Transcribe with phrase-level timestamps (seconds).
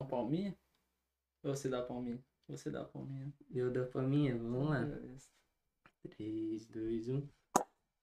[0.00, 0.56] Uma palminha?
[1.42, 2.20] Ou você dá a palminha?
[2.48, 3.32] Você dá a palminha.
[3.50, 4.78] Eu dou pra minha, vamos lá.
[4.78, 5.26] Beleza.
[6.08, 7.28] 3, 2, 1.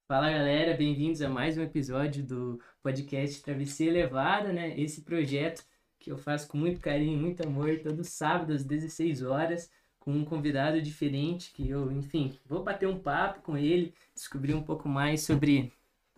[0.06, 4.78] Fala galera, bem-vindos a mais um episódio do podcast Travessia Elevada, né?
[4.78, 5.66] Esse projeto
[5.98, 10.26] que eu faço com muito carinho, muito amor, todo sábado às 16 horas, com um
[10.26, 15.22] convidado diferente que eu, enfim, vou bater um papo com ele, descobrir um pouco mais
[15.22, 15.72] sobre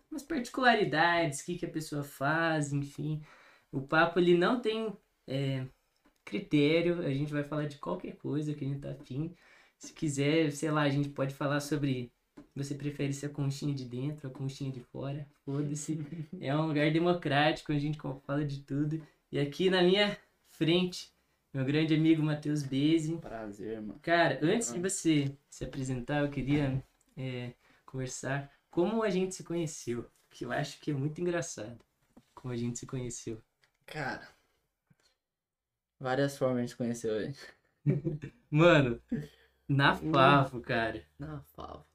[0.09, 3.21] umas particularidades, o que, que a pessoa faz, enfim.
[3.71, 4.91] O papo ele não tem
[5.27, 5.65] é,
[6.23, 9.35] critério, a gente vai falar de qualquer coisa que a gente tá afim.
[9.77, 12.11] Se quiser, sei lá, a gente pode falar sobre
[12.55, 15.27] você prefere ser a conchinha de dentro, a conchinha de fora?
[15.45, 15.99] Foda-se.
[16.41, 19.01] É um lugar democrático, a gente fala de tudo.
[19.31, 20.17] E aqui na minha
[20.47, 21.11] frente,
[21.53, 23.17] meu grande amigo Matheus Beze.
[23.17, 23.99] Prazer, mano.
[24.01, 26.83] Cara, antes de você se apresentar, eu queria
[27.15, 27.53] é,
[27.85, 30.09] conversar como a gente se conheceu.
[30.29, 31.79] Que eu acho que é muito engraçado
[32.33, 33.41] como a gente se conheceu.
[33.85, 34.36] Cara.
[35.99, 37.35] Várias formas de conhecer hoje.
[38.49, 39.01] Mano,
[39.67, 41.03] na Favo, cara.
[41.19, 41.85] Na Favo.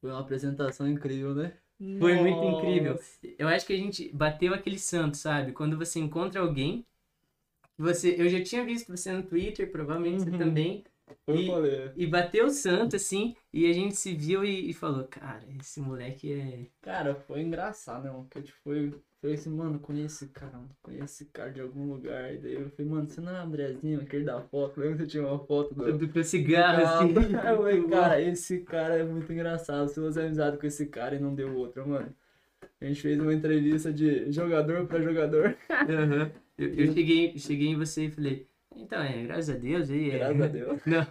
[0.00, 1.52] Foi uma apresentação incrível, né?
[1.98, 2.44] Foi muito Nossa.
[2.44, 2.98] incrível.
[3.38, 5.52] Eu acho que a gente bateu aquele santo, sabe?
[5.52, 6.86] Quando você encontra alguém,
[7.78, 10.38] você, eu já tinha visto você no Twitter, provavelmente você Uhum.
[10.38, 10.84] também,
[11.24, 11.92] Foi E- o rolê.
[11.96, 15.80] e bateu o santo assim, e a gente se viu e, e falou, cara, esse
[15.80, 18.10] moleque é Cara, foi engraçado, né?
[18.12, 18.92] Porque, tipo, foi,
[19.26, 22.32] foi assim, mano, conheço esse cara, conheço esse cara de algum lugar.
[22.32, 24.78] E daí eu falei, mano, você não é o Andrezinho, aquele da foto?
[24.80, 25.98] Lembra que você tinha uma foto do...
[25.98, 27.12] do teu cigarro assim.
[27.34, 29.88] Eu falei, cara, esse cara é muito engraçado.
[29.88, 32.14] Se você é amizade com esse cara e não deu outra, mano.
[32.80, 35.56] A gente fez uma entrevista de jogador pra jogador.
[35.70, 36.30] Aham.
[36.58, 40.10] Eu, eu cheguei, cheguei em você e falei, então, é, graças a Deus aí.
[40.10, 40.80] é- Graças a Deus.
[40.86, 41.06] Não.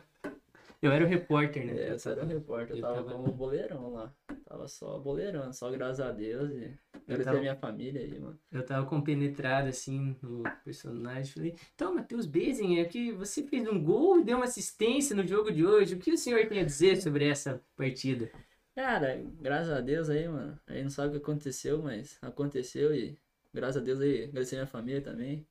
[0.81, 1.73] Eu era o repórter, né?
[1.73, 4.11] É, eu era repórter, eu Eu tava tava- como boleirão lá.
[4.45, 6.49] Tava só boleirando, só graças a Deus.
[6.49, 6.73] E
[7.05, 8.39] agradecer tava- a minha família aí, mano.
[8.51, 11.31] Eu tava compenetrado assim no personagem.
[11.31, 15.25] Falei, então, Matheus Bezen, é que você fez um gol e deu uma assistência no
[15.25, 15.95] jogo de hoje.
[15.95, 18.29] O que o senhor tem a dizer sobre essa partida?
[18.75, 20.59] Cara, graças a Deus aí, mano.
[20.67, 23.17] A gente não sabe o que aconteceu, mas aconteceu e
[23.53, 25.45] graças a Deus aí, agradecer a minha família também.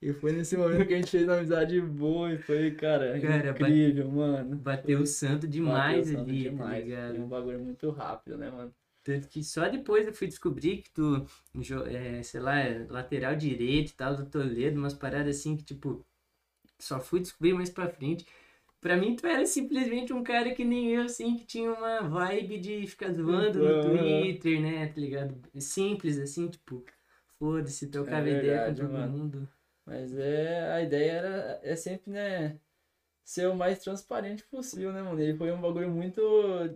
[0.00, 3.50] E foi nesse momento que a gente fez uma amizade boa e foi, cara, Cara,
[3.50, 4.54] incrível, mano.
[4.56, 6.84] Bateu o santo demais Bateu santo ali, tá demais.
[6.84, 7.14] ligado?
[7.14, 8.74] Foi um bagulho muito rápido, né, mano?
[9.06, 11.24] Tanto que só depois eu fui descobrir que tu,
[11.86, 16.04] é, sei lá, é lateral direito e tal, do Toledo, umas paradas assim que, tipo,
[16.80, 18.26] só fui descobrir mais pra frente.
[18.80, 22.58] Pra mim, tu era simplesmente um cara que nem eu, assim, que tinha uma vibe
[22.60, 23.80] de ficar zoando no Aham.
[23.80, 25.40] Twitter, né, tá ligado?
[25.60, 26.84] Simples, assim, tipo,
[27.38, 29.12] foda-se, trocava É ideia com todo mano.
[29.12, 29.48] mundo.
[29.86, 32.58] Mas é, a ideia era, é sempre, né,
[33.26, 35.20] ser o mais transparente possível, né, mano?
[35.20, 36.20] E foi um bagulho muito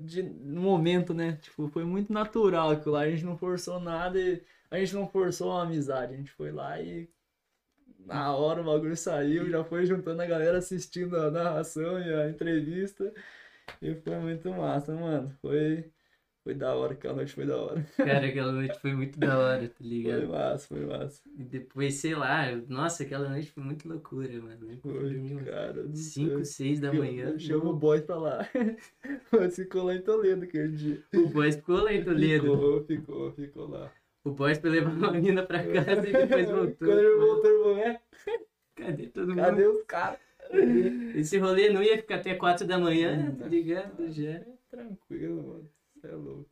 [0.01, 1.39] de, no momento, né?
[1.41, 3.03] Tipo, foi muito natural aquilo lá.
[3.03, 6.13] A gente não forçou nada e a gente não forçou uma amizade.
[6.13, 7.09] A gente foi lá e
[8.01, 12.29] na hora o bagulho saiu, já foi juntando a galera assistindo a narração e a
[12.29, 13.13] entrevista.
[13.81, 15.31] E foi muito massa, mano.
[15.41, 15.89] Foi,
[16.43, 17.87] foi da hora, aquela noite foi da hora.
[17.97, 20.29] Cara, aquela noite foi muito da hora, tá Foi ligado?
[20.29, 21.23] massa, foi massa.
[21.39, 24.79] E depois, sei lá, nossa, aquela noite foi muito loucura, mano.
[24.81, 25.85] Foi, cara.
[25.85, 26.45] do 5, céu.
[26.45, 27.39] 6 da manhã.
[27.39, 28.49] Chama o boy pra lá.
[29.33, 31.03] Mas ficou lá em Toledo aquele dia.
[31.15, 32.45] O Boys ficou lá em Toledo.
[32.53, 33.93] Ficou, ficou, ficou lá.
[34.25, 36.89] O Boys foi levar uma mina pra casa e depois voltou.
[36.89, 38.01] Quando ele voltou, ele falou, é,
[38.75, 39.77] Cadê todo cadê mundo?
[39.79, 40.19] os caras?
[41.15, 44.11] Esse rolê não ia ficar até 4 da manhã, tá ligado?
[44.11, 44.31] Já.
[44.31, 45.71] É tranquilo, mano.
[46.03, 46.51] É louco.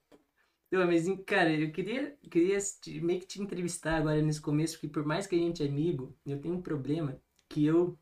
[0.70, 4.88] Não, mas, cara, eu queria, queria te- meio que te entrevistar agora nesse começo, porque
[4.88, 7.98] por mais que a gente é amigo, eu tenho um problema que eu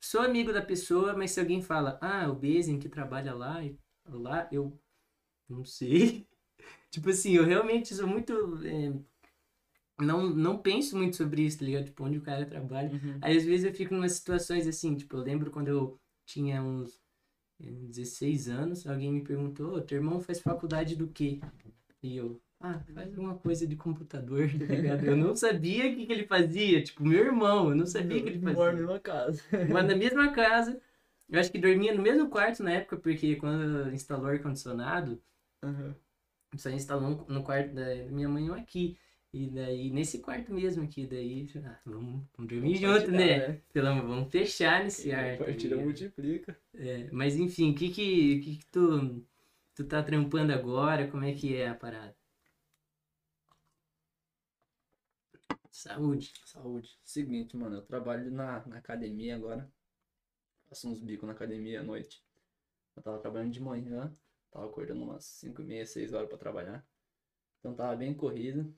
[0.00, 3.78] sou amigo da pessoa, mas se alguém fala, ah, o Bezen que trabalha lá, e
[4.08, 4.78] lá, eu
[5.48, 6.28] não sei.
[6.90, 8.32] tipo assim, eu realmente sou muito.
[8.66, 8.92] é,
[10.00, 11.84] não, não penso muito sobre isso, tá ligado?
[11.86, 12.90] Tipo, onde o cara trabalha.
[13.20, 16.62] Aí às vezes eu fico em umas situações assim, tipo, eu lembro quando eu tinha
[16.62, 16.99] uns
[17.60, 21.40] 16 anos, alguém me perguntou, "Ô, teu irmão faz faculdade do quê?
[22.02, 25.04] E eu, ah, faz alguma coisa de computador, tá ligado?
[25.04, 28.24] Eu não sabia o que, que ele fazia, tipo, meu irmão, eu não sabia o
[28.24, 28.86] que ele Mora na fazia.
[28.86, 29.42] mesma casa.
[29.72, 30.80] Mas na mesma casa,
[31.28, 35.20] eu acho que dormia no mesmo quarto na época, porque quando instalou o ar-condicionado,
[35.62, 35.94] Aham.
[36.56, 38.96] só instalou no- quarto da minha mãe aqui.
[39.32, 43.62] E daí, nesse quarto mesmo aqui, daí, ah, vamos, vamos dormir junto, Compartilhar, né?
[43.72, 45.38] Pelo amor, vamos fechar nesse ar.
[45.38, 45.84] Compartilha, ligado?
[45.84, 46.60] multiplica.
[46.74, 49.24] É, mas enfim, o que que, que que tu,
[49.72, 51.08] tu tá trampando agora?
[51.08, 52.16] Como é que é a parada?
[55.70, 56.32] Saúde.
[56.44, 56.98] Saúde.
[57.04, 59.70] Seguinte, mano, eu trabalho na, na academia agora.
[60.68, 62.20] Faço uns bicos na academia à noite.
[62.96, 64.12] Eu tava trabalhando de manhã,
[64.50, 66.84] tava acordando umas 5 e meia, 6 horas pra trabalhar.
[67.60, 68.74] Então tava bem corrido.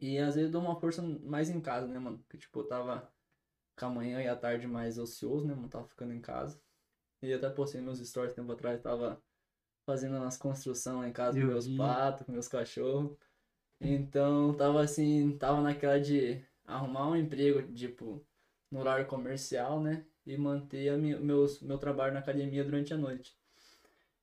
[0.00, 2.18] E às vezes eu dou uma força mais em casa, né, mano?
[2.20, 3.12] Porque, tipo, eu tava
[3.78, 5.54] com a manhã e a tarde mais ocioso, né?
[5.54, 6.60] Não tava ficando em casa.
[7.22, 9.22] E até postei meus stories tempo atrás, tava
[9.86, 11.68] fazendo as construções lá em casa Eu com meus vi.
[11.68, 13.16] patos, com meus cachorros.
[13.80, 18.26] Então tava assim, tava naquela de arrumar um emprego, tipo,
[18.70, 20.06] no horário comercial, né?
[20.26, 23.37] E manter a minha, meus, meu trabalho na academia durante a noite.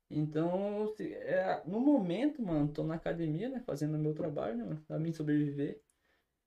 [0.10, 3.62] Então, se- é, no momento, mano, tô na academia, né?
[3.62, 4.84] Fazendo o meu trabalho, né, mano?
[4.88, 5.81] Pra mim sobreviver.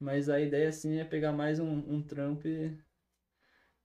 [0.00, 2.78] Mas a ideia, assim, é pegar mais um, um trampo e.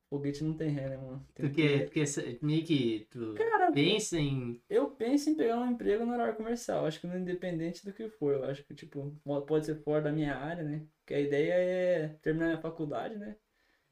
[0.10, 1.26] Foguete não tem ré, né, mano?
[1.34, 1.52] Tem Tu
[1.92, 4.62] quer, sa- meio que tu Cara, pensa em.
[4.70, 6.86] eu penso em pegar um emprego no horário comercial.
[6.86, 8.34] Acho que não independente do que for.
[8.34, 9.12] Eu acho que, tipo,
[9.48, 10.88] pode ser fora da minha área, né?
[11.00, 13.38] Porque a ideia é terminar minha faculdade, né?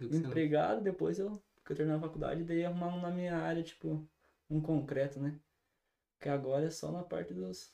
[0.09, 1.31] Empregado, depois eu,
[1.65, 4.09] que eu terminar a faculdade, daí arrumar um na minha área, tipo,
[4.49, 5.39] um concreto, né?
[6.21, 7.73] Porque agora é só na parte dos.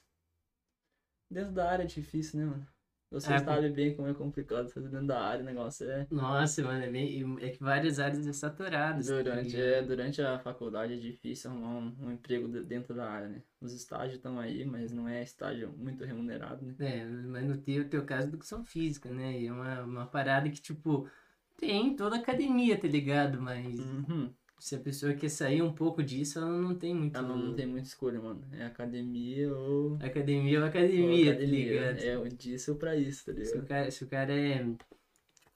[1.29, 2.67] Dentro da área é difícil, né, mano?
[3.11, 6.07] Você É, sabe bem como é complicado fazer dentro da área, o negócio é.
[6.09, 9.07] Nossa, mano, é, bem, é que várias áreas é saturadas.
[9.09, 9.61] tá Durante, ligado?
[9.61, 13.43] é, durante a faculdade é difícil arrumar um, um emprego de- dentro da área, né?
[13.59, 16.75] Os estágios estão aí, mas não é estágio muito remunerado, né?
[16.79, 19.39] É, mas no teu, teu caso, educação física, né?
[19.39, 21.09] E é uma, uma parada que, tipo,
[21.57, 23.41] tem toda academia, tá ligado?
[23.41, 24.33] Mas Uhum.
[24.59, 27.17] Se a pessoa quer sair um pouco disso, ela não tem muito.
[27.17, 28.41] Ela não tem muita escolha, mano.
[28.53, 29.95] É academia ou.
[30.01, 31.91] Academia ou ou academia, tá academia.
[31.91, 31.99] ligado?
[32.03, 33.67] É o disso pra isso, tá Se o ligado?
[33.67, 34.65] cara, se o cara é,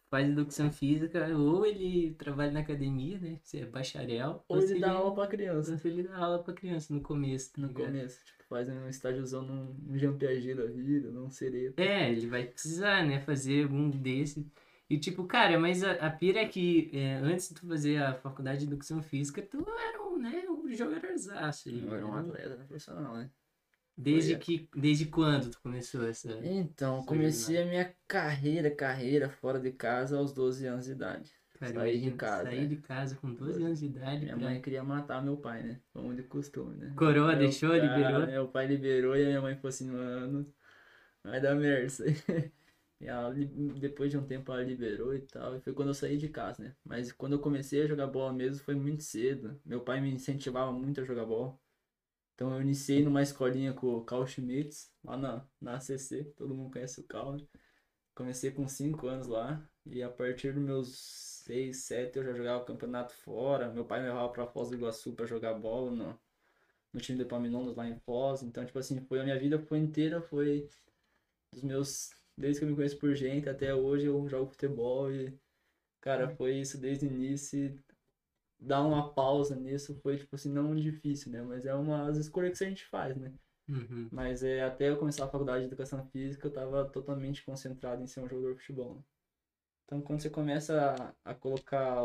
[0.09, 3.39] faz educação física, ou ele trabalha na academia, né?
[3.43, 5.71] Você é bacharel, Ou se ele dá aula pra criança.
[5.71, 7.85] ou se ele dá aula pra criança no começo, tá No ligado?
[7.87, 11.81] começo, tipo, faz um estágiozão num, num Jean Piaget da vida, num Sereta.
[11.81, 14.45] É, ele vai precisar, né, fazer algum desse.
[14.91, 18.13] E tipo, cara, mas a, a pira é que é, antes de tu fazer a
[18.13, 21.69] faculdade de educação física, tu era um, né, um jogadorzaço.
[21.69, 22.19] Eu era um né?
[22.19, 23.29] atleta profissional, né?
[23.97, 26.37] Desde que, desde quando tu começou essa...
[26.43, 31.31] Então, comecei a minha carreira, carreira fora de casa aos 12 anos de idade.
[31.57, 32.67] Cara, Saí de casa, Sair né?
[32.67, 34.45] de casa com 12 anos de idade Minha pra...
[34.45, 35.79] mãe queria matar meu pai, né?
[35.93, 36.91] Como de costume, né?
[36.97, 38.27] Coroa Meu deixou, pai- liberou?
[38.27, 40.53] Meu pai liberou e a minha mãe falou assim, mano,
[41.23, 41.87] vai dar merda.
[43.01, 46.17] E ela, depois de um tempo ela liberou e tal, e foi quando eu saí
[46.17, 46.75] de casa, né?
[46.85, 49.59] Mas quando eu comecei a jogar bola mesmo foi muito cedo.
[49.65, 51.57] Meu pai me incentivava muito a jogar bola.
[52.35, 56.71] Então eu iniciei numa escolinha com o Carl Schmitz, lá na, na ACC, todo mundo
[56.71, 57.47] conhece o Carl, né?
[58.15, 62.65] Comecei com 5 anos lá, e a partir dos meus 6, 7 eu já jogava
[62.65, 63.71] campeonato fora.
[63.71, 66.19] Meu pai me levava pra Foz do Iguaçu pra jogar bola no,
[66.93, 68.43] no time do Epaminondas lá em Foz.
[68.43, 70.69] Então, tipo assim, foi a minha vida foi inteira, foi
[71.51, 72.11] dos meus.
[72.37, 75.37] Desde que eu me conheço por gente até hoje eu jogo futebol e,
[76.01, 77.77] cara, foi isso desde o início.
[78.59, 81.41] Dar uma pausa nisso foi, tipo assim, não difícil, né?
[81.41, 83.33] Mas é uma das escolhas que a gente faz, né?
[83.67, 84.09] Uhum.
[84.11, 88.07] Mas é, até eu começar a faculdade de educação física, eu tava totalmente concentrado em
[88.07, 88.95] ser um jogador de futebol.
[88.95, 89.01] né?
[89.85, 91.97] Então, quando você começa a, a colocar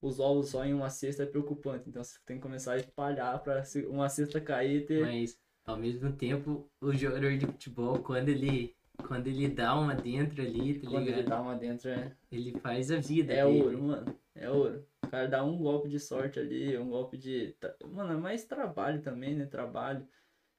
[0.00, 1.88] os ovos só em uma cesta, é preocupante.
[1.88, 5.02] Então, você tem que começar a espalhar para uma cesta cair e ter.
[5.02, 10.42] Mas, ao mesmo tempo, o jogador de futebol, quando ele, quando ele dá uma dentro
[10.42, 13.62] ali, tá Quando ele dá uma dentro, é, Ele faz a vida é dele.
[13.62, 14.18] ouro, mano.
[14.34, 14.86] É ouro.
[15.04, 17.54] O cara dá um golpe de sorte ali, um golpe de.
[17.90, 19.46] Mano, é mais trabalho também, né?
[19.46, 20.06] Trabalho.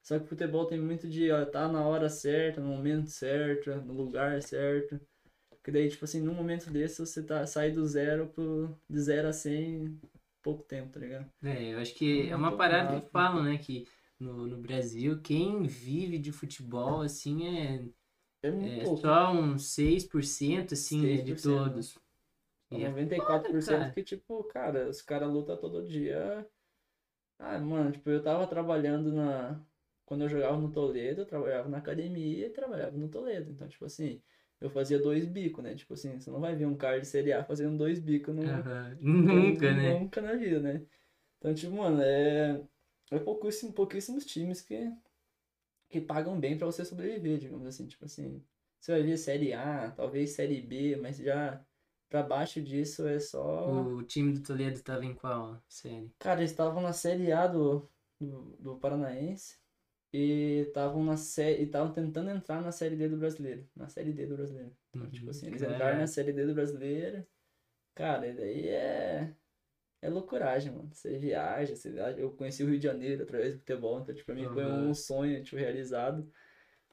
[0.02, 3.74] Só que o futebol tem muito de ó, tá na hora certa, no momento certo,
[3.78, 5.00] no lugar certo.
[5.50, 9.30] Porque daí, tipo assim, num momento desse você tá, sai do zero pro, de zero
[9.30, 10.02] a 100 em
[10.42, 11.26] pouco tempo, tá ligado?
[11.42, 13.12] É, eu acho que é uma parada que rápido.
[13.12, 13.58] falam, né?
[13.58, 13.88] Que
[14.20, 17.86] no, no Brasil, quem vive de futebol, assim, é,
[18.44, 19.02] É muito é pouco.
[19.02, 21.70] só uns 6%, assim, né, de 6%, né?
[21.70, 21.98] todos.
[22.72, 23.92] É E é 94% cara.
[23.92, 26.46] que, tipo, cara, os caras lutam todo dia.
[27.40, 29.60] Ah, mano, tipo, eu tava trabalhando na.
[30.06, 33.52] Quando eu jogava no Toledo, eu trabalhava na academia e trabalhava no Toledo.
[33.52, 34.22] Então, tipo assim,
[34.60, 35.74] eu fazia dois bicos, né?
[35.76, 38.44] Tipo assim, você não vai ver um cara de Série A fazendo dois bicos no.
[39.02, 40.00] Nunca, né?
[40.00, 40.82] Nunca na vida, né?
[41.40, 42.62] Então, tipo, mano, é.
[43.12, 44.92] É pouquíssimo, pouquíssimos times que,
[45.94, 47.88] que pagam bem pra você sobreviver, digamos assim.
[47.88, 48.44] Tipo assim,
[48.80, 51.64] você vai ver Série A, talvez Série B, mas já
[52.10, 53.94] pra baixo disso é só.
[53.98, 56.12] O time do Toledo tava em qual série?
[56.20, 59.58] Cara, eles estavam na Série A do, do, do Paranaense
[60.14, 61.62] e estavam na série.
[61.64, 63.68] E estavam tentando entrar na Série D do brasileiro.
[63.76, 64.76] Na Série D do brasileiro.
[64.90, 65.32] Então, tipo Uhum.
[65.32, 65.76] assim, eles Caraca.
[65.76, 67.26] entraram na Série D do brasileiro.
[67.96, 69.36] Cara, e daí é.
[70.04, 70.90] É loucuragem, mano.
[70.92, 72.20] Você viaja, você viaja.
[72.20, 74.90] Eu conheci o Rio de Janeiro através do futebol, então, tipo, pra mim foi Aham.
[74.90, 76.30] um sonho, tipo, realizado.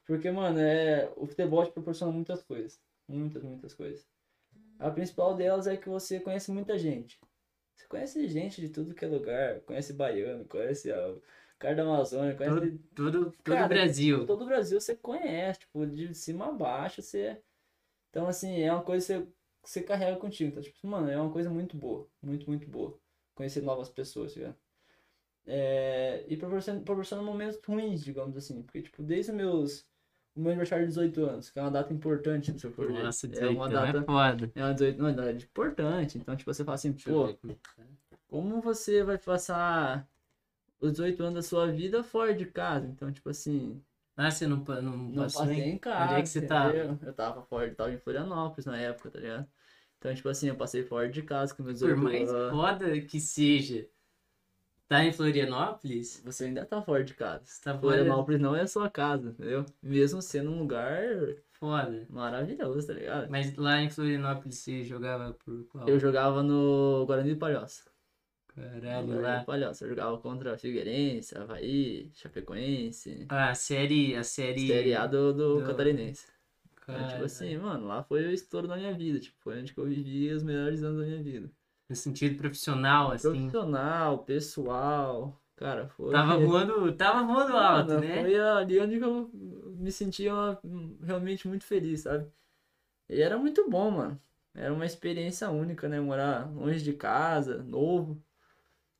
[0.05, 1.11] Porque, mano, é...
[1.17, 2.79] o futebol te proporciona muitas coisas.
[3.07, 4.07] Muitas, muitas coisas.
[4.79, 7.19] A principal delas é que você conhece muita gente.
[7.75, 9.59] Você conhece gente de tudo que é lugar.
[9.61, 11.21] Conhece baiano, conhece a- o
[11.59, 14.25] cara da Amazônia, conhece Todo, todo, todo Cara, o Brasil.
[14.25, 17.41] todo o Brasil você conhece, tipo, de cima a baixo você.
[18.09, 19.27] Então, assim, é uma coisa que você
[19.63, 20.49] você carrega contigo.
[20.49, 22.07] Então, tipo, mano, é uma coisa muito boa.
[22.21, 22.97] Muito, muito boa.
[23.35, 24.53] Conhecer novas pessoas, tá?
[25.45, 28.61] É, e proporciona, proporciona momentos ruins, digamos assim.
[28.63, 29.85] Porque, tipo, desde meus.
[30.33, 33.03] O meu aniversário de 18 anos, que é uma data importante no seu projeto.
[33.03, 33.97] Nossa, é 18 uma anos data.
[33.97, 34.51] é foda.
[34.55, 36.17] É uma 18, não, é uma data importante.
[36.17, 37.57] Então, tipo, você fala assim, pô, é que
[38.29, 40.09] como você vai passar
[40.79, 42.87] os 18 anos da sua vida fora de casa?
[42.87, 43.83] Então, tipo assim,
[44.27, 45.77] Ah, você não, não, não passou passei em...
[45.77, 46.03] casa.
[46.05, 46.99] Onde é que você entendeu?
[47.01, 49.47] Eu tava fora, eu tava em Florianópolis na época, tá ligado?
[49.97, 52.51] Então, tipo assim, eu passei fora de casa com meus Por 18 mais anos.
[52.51, 53.87] foda que seja,
[54.87, 57.45] tá em Florianópolis, Você ainda tá fora de casa.
[57.45, 59.65] você tá fora Florianópolis não é a sua casa, entendeu?
[59.81, 60.99] Mesmo sendo um lugar
[61.51, 62.05] foda.
[62.09, 63.29] maravilhoso, tá ligado?
[63.29, 65.87] Mas lá em Florianópolis você jogava por qual?
[65.87, 67.90] Eu jogava no Guarani do Palhoça.
[68.55, 69.43] Caralho, lá.
[69.43, 69.87] Palhoça.
[69.87, 73.25] Jogava contra Figueirense, Havaí, Chapecoense.
[73.29, 74.67] Ah, a série, a série...
[74.67, 76.27] Série A do, do do- Catarinense.
[76.83, 79.19] Então, tipo assim, mano, lá foi o estouro da minha vida.
[79.19, 81.49] Tipo, foi onde que eu vivi os melhores anos da minha vida.
[81.89, 83.29] No sentido profissional, assim.
[83.29, 85.41] Profissional, pessoal.
[85.55, 86.11] Cara, foi.
[86.11, 88.21] Tava voando, tava voando alto, Mano, né?
[88.21, 90.33] Foi ali onde eu me sentia
[91.03, 92.27] realmente muito feliz, sabe?
[93.09, 94.19] E era muito bom, mano.
[94.53, 95.99] Era uma experiência única, né?
[95.99, 98.21] Morar longe de casa, novo,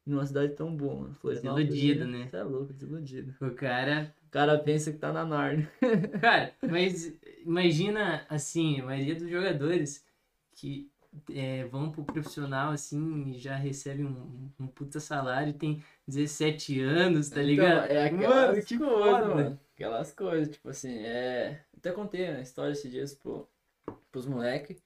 [0.06, 1.16] numa cidade tão boa, mano.
[1.16, 2.28] Florianópolis, Desiludido, né?
[2.30, 3.36] Você é louco, desiludido.
[3.42, 4.14] O cara...
[4.28, 5.70] O cara pensa que tá na Narnia.
[6.22, 7.14] Cara, mas
[7.46, 10.06] imagina, assim, a maioria dos jogadores
[10.56, 10.90] que
[11.30, 16.80] é, vão pro profissional, assim, e já recebem um, um puta salário e tem 17
[16.82, 17.86] anos, tá ligado?
[17.86, 19.60] Então, é aquelas Mano, que coisas, foda, mano.
[19.76, 21.66] Aquelas coisas, tipo assim, é.
[21.76, 23.50] Até contei a história esses dias pro,
[24.12, 24.82] pros moleques.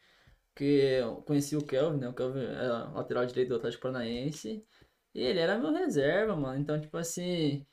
[0.56, 0.64] Que
[1.02, 2.08] eu conheci o Kelvin, né?
[2.08, 4.66] O Kelvin era lateral direito do Atlético Paranaense.
[5.16, 6.60] E ele era meu reserva, mano.
[6.62, 7.66] Então, tipo assim.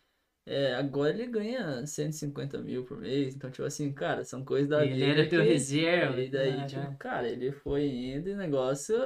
[0.47, 3.35] é, agora ele ganha 150 mil por mês.
[3.35, 5.07] Então, tipo assim, cara, são coisas da Ele vida.
[5.21, 6.21] era teu que- reserva.
[6.21, 6.69] E daí, caralho.
[6.69, 8.97] tipo, cara, ele foi indo e o negócio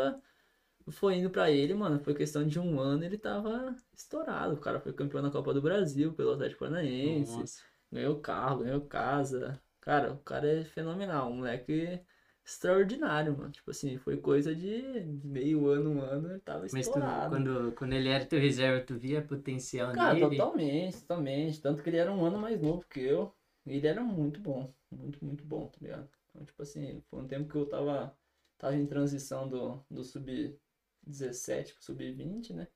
[0.90, 1.98] foi indo pra ele, mano.
[2.00, 4.54] Foi questão de um ano ele tava estourado.
[4.54, 7.38] O cara foi campeão da Copa do Brasil pelo Atlético Paranaense.
[7.38, 7.62] Nossa.
[7.92, 9.60] Ganhou carro, ganhou casa.
[9.80, 11.30] Cara, o cara é fenomenal.
[11.30, 12.00] Um moleque
[12.46, 13.50] extraordinário, mano.
[13.50, 14.82] Tipo assim, foi coisa de
[15.24, 17.34] meio ano, um ano, ele tava Mas estourado.
[17.34, 20.36] quando, quando ele era teu reserva, tu via potencial Cara, nele?
[20.36, 21.60] totalmente, totalmente.
[21.60, 23.34] Tanto que ele era um ano mais novo que eu.
[23.66, 24.72] E ele era muito bom.
[24.90, 26.08] Muito, muito bom, tá ligado?
[26.30, 28.16] Então, tipo assim, foi um tempo que eu tava,
[28.56, 32.68] tava em transição do, do sub-17 pro sub-20, né?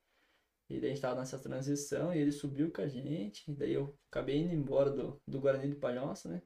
[0.69, 3.49] E daí a gente tava nessa transição e ele subiu com a gente.
[3.51, 6.43] E daí eu acabei indo embora do, do Guarani de Palhoça, né?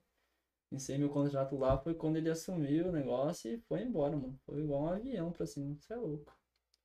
[0.74, 4.36] Iniciei meu contrato lá, foi quando ele assumiu o negócio e foi embora, mano.
[4.44, 5.76] Foi igual um avião pra cima.
[5.78, 6.36] Você é louco.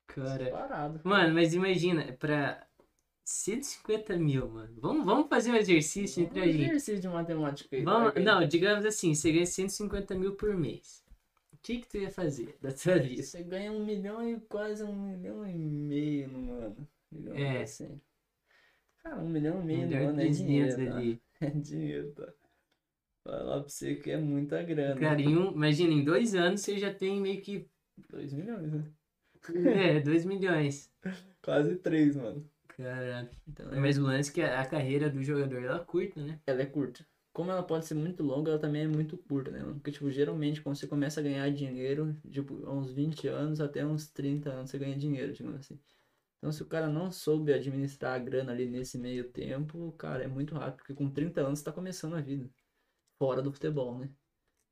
[0.06, 1.02] Cara, Parado.
[1.04, 2.68] Mano, mas imagina, pra
[3.26, 4.76] 150 mil, mano.
[4.80, 6.66] Vamos, vamos fazer um exercício entre a gente.
[6.66, 7.84] exercício de matemática aí.
[7.84, 11.04] Vamos, não, digamos assim, você ganha 150 mil por mês.
[11.52, 13.24] O que que tu ia fazer da tua vida?
[13.24, 16.88] Você ganha um milhão e quase um milhão e meio no ano.
[17.34, 17.64] É.
[17.64, 18.00] assim.
[19.02, 20.96] Cara, um milhão e meio Um no ano é 300 dinheiro, tá?
[20.96, 21.22] ali.
[21.42, 22.34] É dinheiro, tá?
[23.24, 25.00] Falar pra você que é muita grana.
[25.18, 27.68] Um, imagina, em dois anos você já tem meio que.
[28.10, 28.92] Dois milhões, né?
[29.66, 30.92] É, 2 milhões.
[31.42, 32.50] Quase três, mano.
[32.68, 33.32] Caraca.
[33.48, 36.40] Então, Mas o lance é que a, a carreira do jogador ela é curta, né?
[36.46, 37.06] ela é curta.
[37.34, 39.62] Como ela pode ser muito longa, ela também é muito curta, né?
[39.64, 44.10] Porque, tipo, geralmente quando você começa a ganhar dinheiro, tipo, uns 20 anos até uns
[44.10, 45.80] 30 anos você ganha dinheiro, digamos assim.
[46.38, 50.28] Então, se o cara não soube administrar a grana ali nesse meio tempo, cara, é
[50.28, 52.50] muito rápido, porque com 30 anos você tá começando a vida.
[53.20, 54.10] Fora do futebol, né?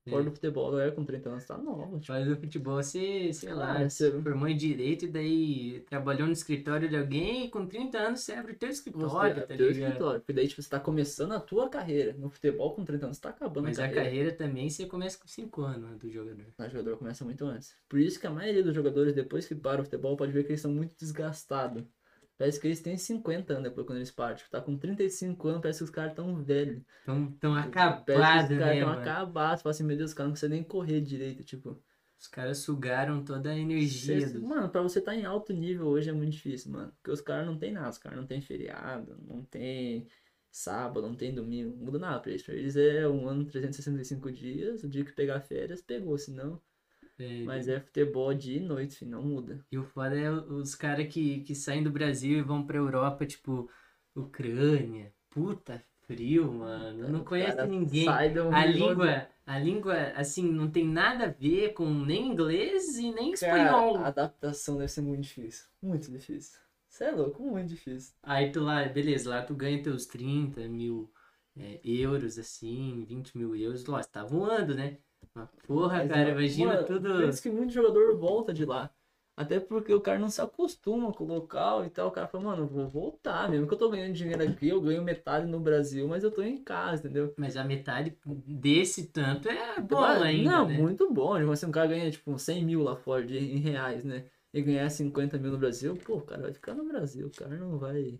[0.10, 0.25] Fora É.
[0.25, 2.13] do futebol, a galera com 30 anos tá nova, tipo.
[2.13, 6.32] Mas no futebol você, sei lá, Ah, você formou em direito e daí trabalhou no
[6.34, 9.68] escritório de alguém e com 30 anos você abre o teu escritório, Você, tá teu
[9.70, 9.89] ligado?
[9.89, 10.22] escritório.
[10.22, 12.13] Porque daí, tipo, você tá começando a tua carreira.
[12.13, 14.06] No futebol, com 30 anos, você tá acabando Mas a a carreira.
[14.06, 16.46] carreira também você começa com 5 anos né, do jogador.
[16.58, 17.75] O jogador começa muito antes.
[17.89, 20.51] Por isso que a maioria dos jogadores, depois que param o futebol, pode ver que
[20.51, 21.84] eles são muito desgastados.
[22.38, 24.36] Parece que eles têm 50 anos depois quando eles param.
[24.36, 26.84] Tipo, tá com 35 anos, parece que os caras tão velhos.
[27.03, 29.62] Tão, tão que acabados, os caras né, tão acabados.
[29.63, 31.82] Fala assim, meu Deus, os caras não conseguem nem correr direito, tipo.
[32.20, 34.27] Os caras sugaram toda a energia.
[34.27, 36.91] Cê- do- Mano, pra você estar em alto nível hoje é muito difícil, mano.
[36.98, 40.08] Porque os caras não tem nada, os caras não tem feriado, não tem
[40.51, 42.44] sábado, não tem domingo, não muda nada pra eles.
[42.44, 46.62] Pra eles é um ano 365 dias, o dia que pegar férias, pegou, senão.
[47.19, 49.65] É, Mas é futebol dia e noite, não muda.
[49.71, 53.25] E o foda é os caras que, que saem do Brasil e vão pra Europa,
[53.25, 53.69] tipo,
[54.15, 55.12] Ucrânia.
[55.29, 57.09] Puta frio, mano.
[57.09, 58.07] Não conhece ninguém.
[58.07, 63.33] A língua, a língua, assim, não tem nada a ver com nem inglês e nem
[63.33, 63.97] Cara, espanhol.
[63.97, 65.65] a adaptação deve ser muito difícil.
[65.81, 66.59] Muito difícil.
[66.88, 68.15] Você é louco, muito difícil.
[68.24, 71.12] Aí tu lá, beleza, lá tu ganha teus 30 mil
[71.55, 74.97] é, euros, assim, 20 mil euros, lógico, tá voando, né?
[75.33, 77.13] Mas, Porra, Mas, cara, imagina mano, tudo.
[77.13, 78.91] Por isso que muito jogador volta de lá.
[79.38, 82.07] Até porque o cara não se acostuma com o local e tal.
[82.07, 83.47] O cara fala, mano, eu vou voltar.
[83.47, 86.41] Mesmo que eu tô ganhando dinheiro aqui, eu ganho metade no Brasil, mas eu tô
[86.41, 87.31] em casa, entendeu?
[87.38, 90.75] Mas a metade desse tanto é bom Mas, ainda, Não, né?
[90.75, 91.38] muito bom.
[91.38, 94.25] Tipo assim, um cara ganha, tipo, uns 100 mil lá fora de, em reais, né?
[94.51, 97.27] E ganhar 50 mil no Brasil, pô, o cara vai ficar no Brasil.
[97.27, 98.19] O cara não vai...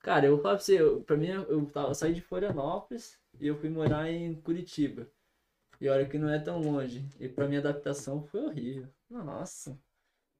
[0.00, 3.18] Cara, eu vou falar pra você, eu, pra mim, eu, tava, eu saí de Florianópolis
[3.40, 5.08] e eu fui morar em Curitiba.
[5.84, 7.06] E olha que não é tão longe.
[7.20, 8.88] E pra minha adaptação foi horrível.
[9.10, 9.78] Nossa.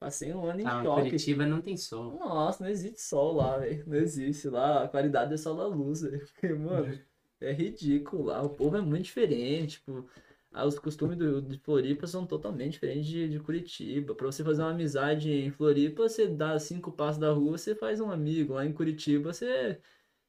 [0.00, 1.02] Passei um ano em Ah, choque.
[1.02, 2.18] Curitiba não tem sol.
[2.18, 3.84] Nossa, não existe sol lá, velho.
[3.86, 4.84] Não existe lá.
[4.84, 6.26] A qualidade é só da luz, velho.
[6.32, 6.98] Porque, Mano,
[7.42, 8.40] é ridículo lá.
[8.42, 9.80] O povo é muito diferente.
[9.80, 10.08] Tipo,
[10.50, 14.14] ah, os costumes do, de Floripa são totalmente diferentes de, de Curitiba.
[14.14, 18.00] Pra você fazer uma amizade em Floripa, você dá cinco passos da rua, você faz
[18.00, 18.54] um amigo.
[18.54, 19.78] Lá em Curitiba, você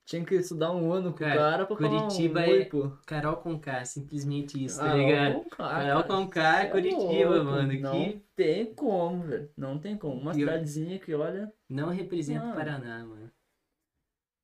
[0.05, 2.91] tinha que estudar um ano com o Cara, cara pra Curitiba falar um é- pô.
[3.05, 5.33] Carol Conká, simplesmente isso, tá Ah, ligado?
[5.35, 7.45] Conká, Carol cara, Conká, cê é Curitiba, louco.
[7.45, 9.49] mano, Não que- tem como, velho.
[9.57, 10.13] Não tem como.
[10.21, 11.51] Uma eu- cidadezinha que, olha...
[11.69, 12.55] Não representa o Mano.
[12.55, 13.31] Paraná, mano.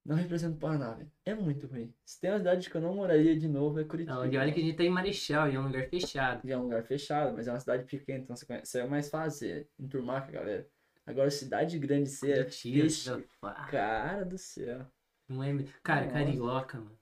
[0.03, 1.11] Não representa o Paraná, velho.
[1.23, 1.93] É muito ruim.
[2.03, 4.15] Se tem uma cidade que eu não moraria de novo, é Curitiba.
[4.15, 6.41] Não, e olha que a gente tá em Marechal e é um lugar fechado.
[6.43, 8.79] E é um lugar fechado, mas é uma cidade pequena, então você conhece.
[8.79, 10.67] É mais fácil você enturmar com a galera.
[11.05, 14.87] Agora, cidade grande, é Curitiba, pá, Cara do céu.
[15.31, 15.65] Não é...
[15.83, 16.13] Cara, Nossa.
[16.13, 17.01] carioca, mano.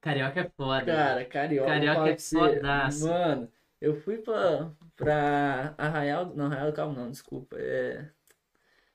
[0.00, 0.84] Carioca é foda.
[0.84, 1.68] Cara, carioca.
[1.70, 3.08] Carioca é fodaço.
[3.08, 6.26] Mano, eu fui pra, pra Arraial.
[6.34, 7.56] Não, Arraial do Cabo não, desculpa.
[7.58, 8.08] É.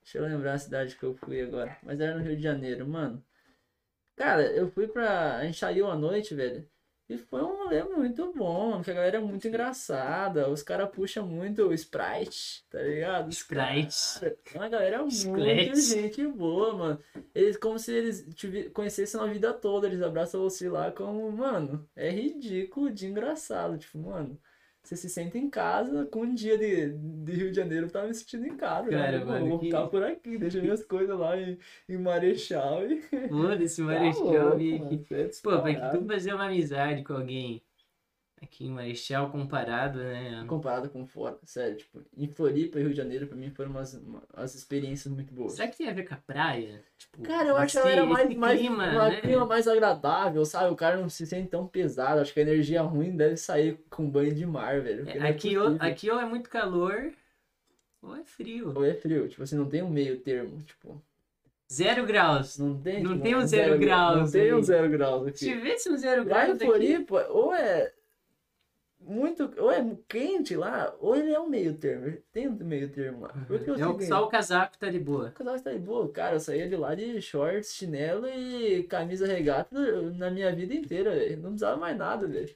[0.04, 1.78] Deixa eu lembrar a cidade que eu fui agora.
[1.82, 3.24] Mas era no Rio de Janeiro, mano.
[4.18, 5.38] Cara, eu fui pra.
[5.38, 6.68] A gente saiu à noite, velho.
[7.10, 10.50] E foi um rolê muito bom, porque a galera é muito engraçada.
[10.50, 13.30] Os caras puxam muito o Sprite, tá ligado?
[13.30, 14.20] Sprite.
[14.20, 17.00] cara- É uma galera muito gente boa, mano.
[17.34, 19.88] Eles como se eles te conhecessem a vida toda.
[19.88, 23.78] Eles abraçam você lá como, mano, é ridículo de engraçado.
[23.78, 24.38] Tipo, mano,
[24.88, 28.08] você se sente em casa com um dia de, de Rio de Janeiro, eu tava
[28.08, 28.90] me sentindo em casa.
[28.90, 29.26] Cara, né?
[29.26, 31.58] Mano, vou que- ficar por aqui, deixa minhas coisas lá em,
[31.90, 33.02] em Marechal e.
[33.30, 34.24] Foda-se, Tá Marechal.
[34.26, 37.62] louco, e- mano, é Pô, pra que tu fazer uma amizade com alguém
[38.42, 40.44] aqui em Marechal comparado, né?
[40.48, 43.94] Comparado com fora, sério, tipo, em Floripa e Rio de Janeiro, pra mim foram umas,
[43.96, 45.54] uma- umas experiências muito boas.
[45.54, 46.84] Será que tem a ver com a praia?
[46.98, 49.22] Tipo, Cara, eu acho que ela era mais, mais clima, uma né?
[49.22, 50.72] clima mais agradável, sabe?
[50.72, 52.22] O cara não se sente tão pesado.
[52.22, 55.08] Acho que a energia ruim deve sair com banho de mar, velho.
[55.10, 55.88] É, é aqui, ou, possível.
[55.88, 57.12] aqui ou é muito calor
[58.02, 58.74] ou é frio.
[58.76, 61.02] Ou é frio, tipo assim, não tem um meio termo, tipo,
[61.70, 62.58] Zero graus.
[62.58, 65.58] não tem, Não tipo, tem um zero graus Não tem um zero graus Se aqui.
[65.60, 67.92] tivesse um zero Lá em graus aqui, Floripa, ou é
[69.08, 72.18] muito, ou é quente lá, ou ele é um meio termo.
[72.32, 73.34] Tem um meio termo lá.
[73.48, 75.30] Porque eu é o, só o casaco tá de boa.
[75.30, 76.36] O casal está de boa, cara.
[76.36, 79.76] Eu saía de lá de shorts, chinelo e camisa regata
[80.16, 81.38] na minha vida inteira, velho.
[81.38, 82.54] Não precisava mais nada, velho.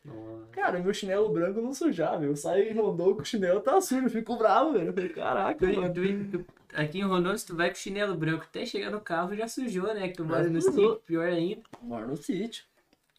[0.51, 4.05] Cara, meu chinelo branco não sujava, eu saio em Rondô com o chinelo tá sujo,
[4.05, 4.87] eu fico bravo, velho.
[4.87, 5.93] Eu falei, caraca, Tu- mano.
[6.29, 9.47] tu- aqui em Rondônia, se tu vai com chinelo branco até chegar no carro, já
[9.47, 10.09] sujou, né?
[10.09, 11.61] Que tu mora no sítio, pior ainda.
[11.81, 12.65] Moro no sítio.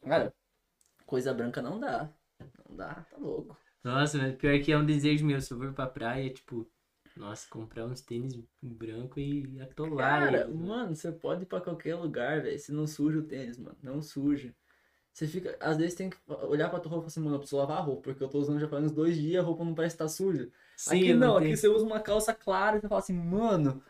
[0.04, 0.32] Cara,
[1.06, 2.08] coisa branca não dá.
[2.72, 3.56] Não dá, tá louco.
[3.84, 5.40] Nossa, mas pior que é um desejo meu.
[5.40, 6.68] Se eu for pra praia, tipo,
[7.16, 10.68] nossa, comprar uns tênis branco e atolar Cara, eles, né?
[10.68, 12.58] mano, você pode ir pra qualquer lugar, velho.
[12.58, 13.76] Se não suja o tênis, mano.
[13.82, 14.54] Não suja.
[15.12, 15.56] Você fica.
[15.60, 17.78] Às vezes tem que olhar pra tua roupa e falar assim, mano, eu preciso lavar
[17.78, 19.96] a roupa, porque eu tô usando já faz uns dois dias, a roupa não parece
[19.96, 20.50] estar suja.
[20.76, 23.82] Sim, aqui não, tem- aqui você usa uma calça clara e você fala assim, mano,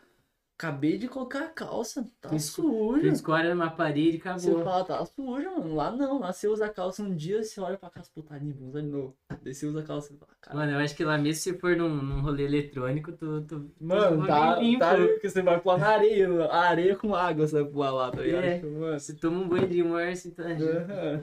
[0.63, 3.01] acabei de colocar a calça, tá Tu esco- suja.
[3.01, 4.63] Tu escora numa parede e Você acabou.
[4.63, 5.75] fala, tá suja, mano.
[5.75, 8.69] Lá não, lá você usa a calça um dia, você olha pra casa, puta, vou
[8.69, 9.15] usar de novo.
[9.41, 10.57] Daí você usa a calça e fala, cara.
[10.57, 13.41] Mano, eu acho que lá mesmo se for num, num rolê eletrônico, tu.
[13.41, 14.79] tu Mano, tu tá, limpo.
[14.79, 16.43] tá porque você vai pular na areia, mano.
[16.43, 18.43] a areia com água você vai pular lá, tá ligado?
[18.45, 18.61] É.
[18.61, 18.99] Mano.
[18.99, 20.43] Você toma um banho de mar, você tá.
[20.43, 21.21] Aham.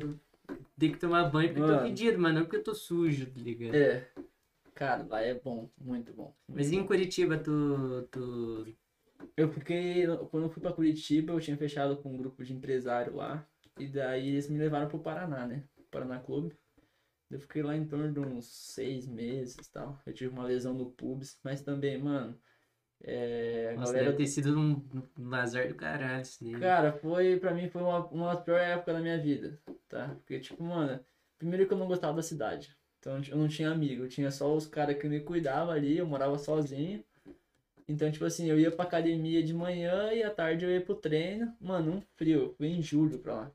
[0.78, 1.86] Tem que tomar banho porque eu tô Mano.
[1.86, 3.74] fedido, mas não porque eu tô sujo, tá ligado?
[3.74, 4.06] É.
[4.74, 6.34] Cara, lá é bom, muito bom.
[6.48, 8.08] Mas em Curitiba, tu.
[8.10, 8.66] tu...
[9.36, 10.06] Eu fiquei.
[10.30, 13.46] Quando eu fui pra Curitiba, eu tinha fechado com um grupo de empresário lá.
[13.78, 15.64] E daí eles me levaram pro Paraná, né?
[15.90, 16.56] Paraná Clube.
[17.30, 19.98] Eu fiquei lá em torno de uns seis meses e tal.
[20.04, 22.36] Eu tive uma lesão no pubis, mas também, mano.
[23.02, 24.84] É, a Nossa, galera deve ter sido um,
[25.18, 26.52] um azar do caralho isso daí.
[26.58, 30.08] Cara, foi, pra mim foi uma, uma das piores épocas da minha vida, tá?
[30.08, 31.02] Porque, tipo, mano,
[31.38, 32.76] primeiro que eu não gostava da cidade.
[32.98, 36.06] Então eu não tinha amigo, eu tinha só os caras que me cuidavam ali, eu
[36.06, 37.02] morava sozinho.
[37.90, 40.94] Então, tipo assim, eu ia pra academia de manhã e à tarde eu ia pro
[40.94, 41.52] treino.
[41.60, 43.52] Mano, um frio, eu fui em julho pra lá.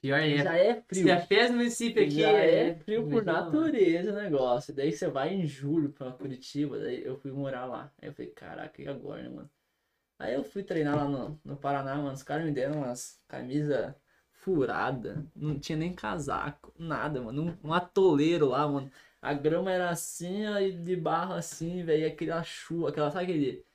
[0.00, 0.38] Pior é.
[0.38, 1.04] Já é frio.
[1.04, 4.74] Se a pés no município aqui Já é frio por natureza o negócio.
[4.74, 7.92] Daí você vai em julho pra Curitiba, daí eu fui morar lá.
[8.02, 9.50] Aí eu falei, caraca, e agora, né, mano?
[10.18, 12.12] Aí eu fui treinar lá no, no Paraná, mano.
[12.12, 13.94] Os caras me deram umas camisas
[14.32, 17.56] furada, não tinha nem casaco, nada, mano.
[17.62, 18.90] Um, um atoleiro lá, mano.
[19.24, 22.02] A grama era assim, aí de barro assim, velho.
[22.02, 23.66] E aquela chuva, aquela, sabe aquele,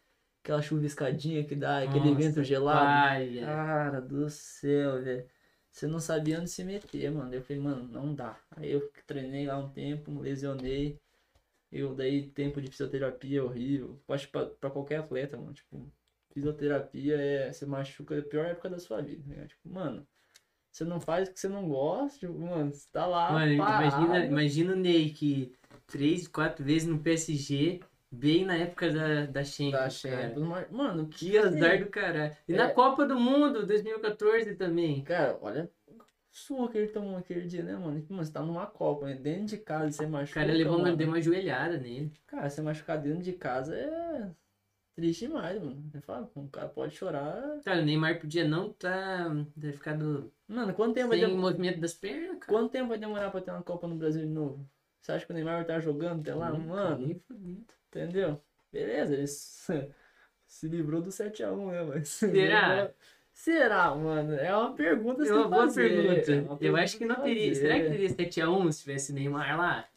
[0.44, 2.80] aquela chuviscadinha que dá, aquele Nossa, vento gelado?
[2.86, 5.28] Pai, Cara do céu, velho.
[5.72, 7.34] Você não sabia onde se meter, mano.
[7.34, 8.40] Eu falei, mano, não dá.
[8.52, 11.00] Aí eu treinei lá um tempo, lesionei.
[11.72, 14.00] Eu daí tempo de fisioterapia horrível.
[14.08, 15.54] Eu Acho pra qualquer atleta, mano.
[15.54, 15.92] Tipo,
[16.32, 17.52] fisioterapia é.
[17.52, 19.24] Você machuca é a pior época da sua vida.
[19.26, 19.48] Né?
[19.48, 20.08] Tipo, mano,
[20.72, 23.32] você não faz o que você não gosta, tipo, mano, você tá lá.
[23.32, 25.52] Mano, imagina, imagina o Ney que
[25.88, 27.80] três, quatro vezes no PSG,
[28.12, 29.72] bem na época da, da Champions,
[30.04, 30.28] Da cara.
[30.28, 32.36] Champions, mas, Mano, Que azar do caralho.
[32.48, 32.74] E na É.
[32.74, 35.04] Copa do Mundo, 2014 também.
[35.04, 36.00] Cara, olha o
[36.32, 38.04] surra que ele tomou aquele dia, né, mano?
[38.08, 39.16] Mano, você tá numa Copa, né?
[39.16, 40.40] Dentro de casa, você O machuca.
[40.40, 42.14] cara levou uma, deu uma joelhada nele.
[42.28, 44.30] Cara, você machucar dentro de casa é
[45.00, 45.82] triste demais, mano.
[45.92, 47.60] Você fala, um cara pode chorar.
[47.64, 49.28] Cara, o Neymar podia não tá.
[49.60, 52.46] ter ficado Mano, quanto tempo, vai sem dem- movimento das pernas, cara.
[52.48, 54.68] quanto tempo vai demorar pra ter uma Copa no Brasil de novo?
[55.02, 56.50] Você acha que o Neymar vai estar jogando até lá?
[56.52, 57.66] Nunca, Mano, nem fudendo.
[57.88, 58.42] entendeu?
[58.72, 59.90] Beleza, ele se
[60.46, 62.10] se livrou do 7x1, né, mas.
[62.20, 62.92] Será?
[63.32, 64.34] Será, mano?
[64.34, 66.32] É uma pergunta a É se uma boa pergunta.
[66.34, 67.56] é uma Eu acho que não teria.
[67.56, 69.88] Será que teria 7x1 se tivesse Neymar lá?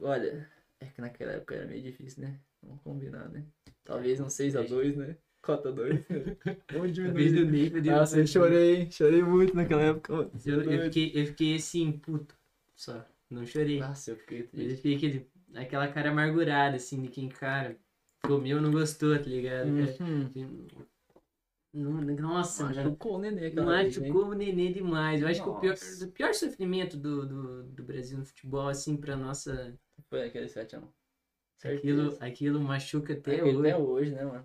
[0.00, 0.48] Olha,
[0.80, 2.38] é que naquela época era meio difícil, né?
[2.62, 3.44] Vamos combinar, né?
[3.90, 5.16] Talvez um 6x2, né?
[5.42, 6.04] Cota 2.
[6.72, 7.44] Vamos diminuir.
[7.50, 8.90] Ney podia Nossa, eu chorei, hein?
[8.90, 10.12] Chorei muito naquela época.
[10.46, 12.36] Eu, eu fiquei, eu fiquei assim, puto.
[12.76, 13.04] Só.
[13.28, 13.80] Não chorei.
[13.80, 14.76] Nossa, eu fiquei Mas eu triste.
[14.76, 15.26] fiquei aquele,
[15.56, 17.76] aquela cara amargurada, assim, de quem, cara,
[18.22, 19.66] comeu não gostou, tá ligado?
[19.68, 20.30] Uhum.
[21.72, 22.76] Não- Nossa, mano.
[22.76, 23.98] Machucou o neném aquela vez?
[23.98, 25.20] Machucou o nenê demais.
[25.20, 26.04] Eu acho que o pior, Nossa.
[26.04, 29.76] o pior sofrimento do, do, do Brasil no futebol, assim, pra nossa.
[30.08, 30.48] Foi aquele
[31.62, 31.76] 7x1.
[31.78, 33.58] Aquilo, aquilo machuca até Até, hoje.
[33.58, 34.44] até hoje, né, mano?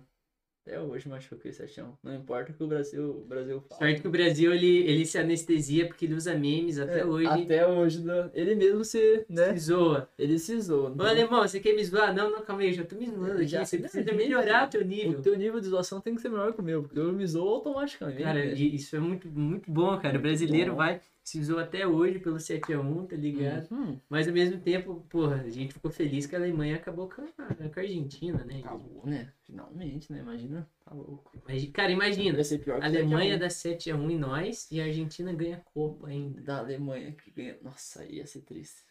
[0.66, 1.92] Até hoje machuca aquele 7x1.
[2.02, 3.78] Não importa o que o Brasil, o Brasil fala.
[3.80, 7.28] Sorte que o Brasil ele, ele se anestesia porque ele usa memes até É, hoje.
[7.28, 8.28] Até hoje, né?
[8.34, 9.52] ele mesmo se, né?
[9.52, 10.08] Se zoa.
[10.18, 10.92] Ele se zoa.
[10.98, 12.12] Ô, alemão, você quer me zoar?
[12.12, 13.46] Não, não, calma aí, já tô me zoando aqui.
[13.46, 15.22] Já- Você precisa gente, melhorar o teu O nível.
[15.22, 17.46] teu nível de zoação tem que ser melhor que o meu, porque eu me zoo
[17.48, 18.24] automaticamente.
[18.24, 20.18] Cara, e isso é muito, muito bom, cara.
[20.18, 20.78] O brasileiro bom.
[20.78, 23.68] vai, se zoa até hoje pelo 7x1, tá ligado?
[23.72, 24.00] Uhum.
[24.08, 27.26] Mas ao mesmo tempo, porra, a gente ficou feliz que a Alemanha acabou com a,
[27.68, 28.60] com a Argentina, né?
[28.60, 29.32] Acabou, né?
[29.42, 30.20] Finalmente, né?
[30.20, 30.70] Imagina.
[30.84, 31.36] Tá louco.
[31.48, 34.84] Mas, cara, imagina, Vai ser pior a Alemanha 7x1 dá 7x1 em nós e a
[34.84, 36.40] Argentina ganha a Copa ainda.
[36.42, 37.58] da Alemanha que ganha.
[37.60, 38.84] Nossa, aí ia ser triste.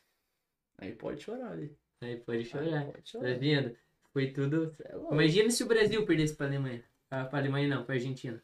[0.78, 1.74] Aí pode chorar ali.
[2.02, 2.84] Aí pode Aí chorar.
[2.86, 3.40] Pode Tá chorar.
[3.40, 3.78] vendo?
[4.12, 4.76] Foi tudo.
[4.84, 4.94] É.
[5.14, 6.84] Imagina se o Brasil perdesse pra Alemanha.
[7.10, 8.44] Ah, pra Alemanha não, pra Argentina.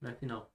[0.00, 0.53] Na final.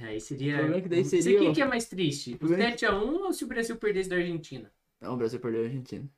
[0.00, 0.56] Aí seria.
[0.66, 2.34] O é que daí seria- quem que é mais triste.
[2.34, 4.72] O problema é 7x1 ou se o Brasil perdesse da Argentina?
[5.00, 6.08] Não, o Brasil perdeu a Argentina.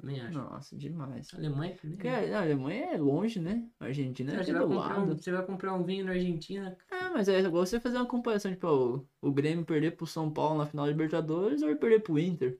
[0.00, 0.36] Também acho.
[0.36, 1.32] Nossa, demais.
[1.32, 2.10] A Alemanha também.
[2.34, 3.68] A Alemanha é longe, né?
[3.78, 5.16] A Argentina é do comprar um, lado.
[5.16, 6.76] você vai comprar um vinho na Argentina.
[6.90, 10.32] É, mas é igual você fazer uma comparação, tipo, o, o Grêmio perder pro São
[10.32, 12.58] Paulo na final da Libertadores ou ele perder pro Inter.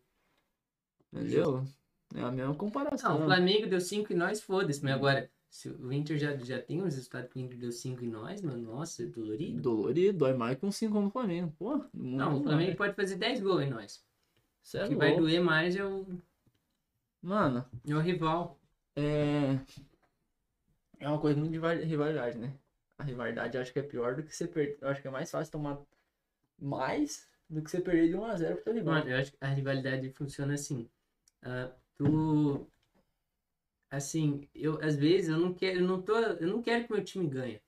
[1.13, 1.65] Entendeu?
[2.15, 3.15] É a mesma comparação.
[3.19, 4.83] Não, o Flamengo deu 5 e nós, foda-se.
[4.83, 8.03] Mas agora, se o Inter já, já tem os resultados que o Inter deu 5
[8.03, 9.61] e nós, mano, nossa, é dolorido.
[9.61, 11.53] Dolorido, dói mais que um 5 no Flamengo.
[11.59, 14.03] Pô, Não, o Flamengo pode fazer 10 gols em nós.
[14.63, 16.07] Cê O é que vai doer mais é o,
[17.21, 18.59] Mano, é o rival.
[18.97, 19.59] é.
[20.99, 22.55] É uma coisa muito de rival- rivalidade, né?
[22.97, 24.79] A rivalidade acho que é pior do que você perder.
[24.81, 25.79] Eu acho que é mais fácil tomar
[26.59, 28.95] mais do que você perder de 1x0 pro teu rival.
[28.95, 30.89] Mano, eu acho que a rivalidade funciona assim.
[31.43, 32.67] Ah, tu.
[33.93, 37.05] Assim, eu às vezes eu não quero, eu não tô, eu não quero que meu
[37.05, 37.61] time ganhe.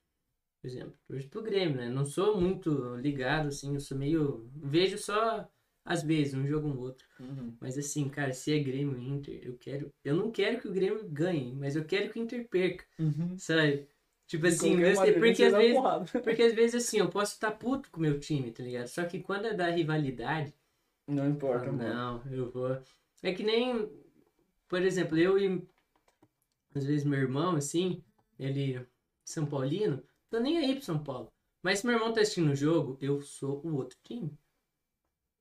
[0.63, 1.91] Por exemplo, hoje pro Grêmio, né?
[1.91, 4.49] Não sou muito ligado, assim, eu sou meio.
[4.57, 5.47] Vejo só
[5.85, 7.07] às vezes, um jogo ou outro.
[7.21, 7.55] Uhum.
[7.61, 9.91] Mas assim, cara, se é Grêmio Inter, eu quero.
[10.03, 13.37] Eu não quero que o Grêmio ganhe, mas eu quero que o Inter perca, Uhum.
[13.37, 13.87] sabe?
[14.27, 15.75] Tipo assim, eu sei, porque às vezes.
[15.77, 16.05] porrada.
[16.25, 18.87] Porque às vezes assim, eu posso estar puto com o meu time, tá ligado?
[18.87, 20.55] Só que quando é da rivalidade.
[21.07, 21.95] Não importa, Ah, mano.
[22.25, 22.79] não, eu vou.
[23.23, 23.87] É que nem,
[24.67, 25.63] por exemplo, eu e
[26.75, 28.03] às vezes meu irmão, assim,
[28.39, 28.87] ele
[29.25, 31.33] São Paulino, tô nem aí pro São Paulo.
[31.63, 34.37] Mas se meu irmão tá assistindo o jogo, eu sou o outro time.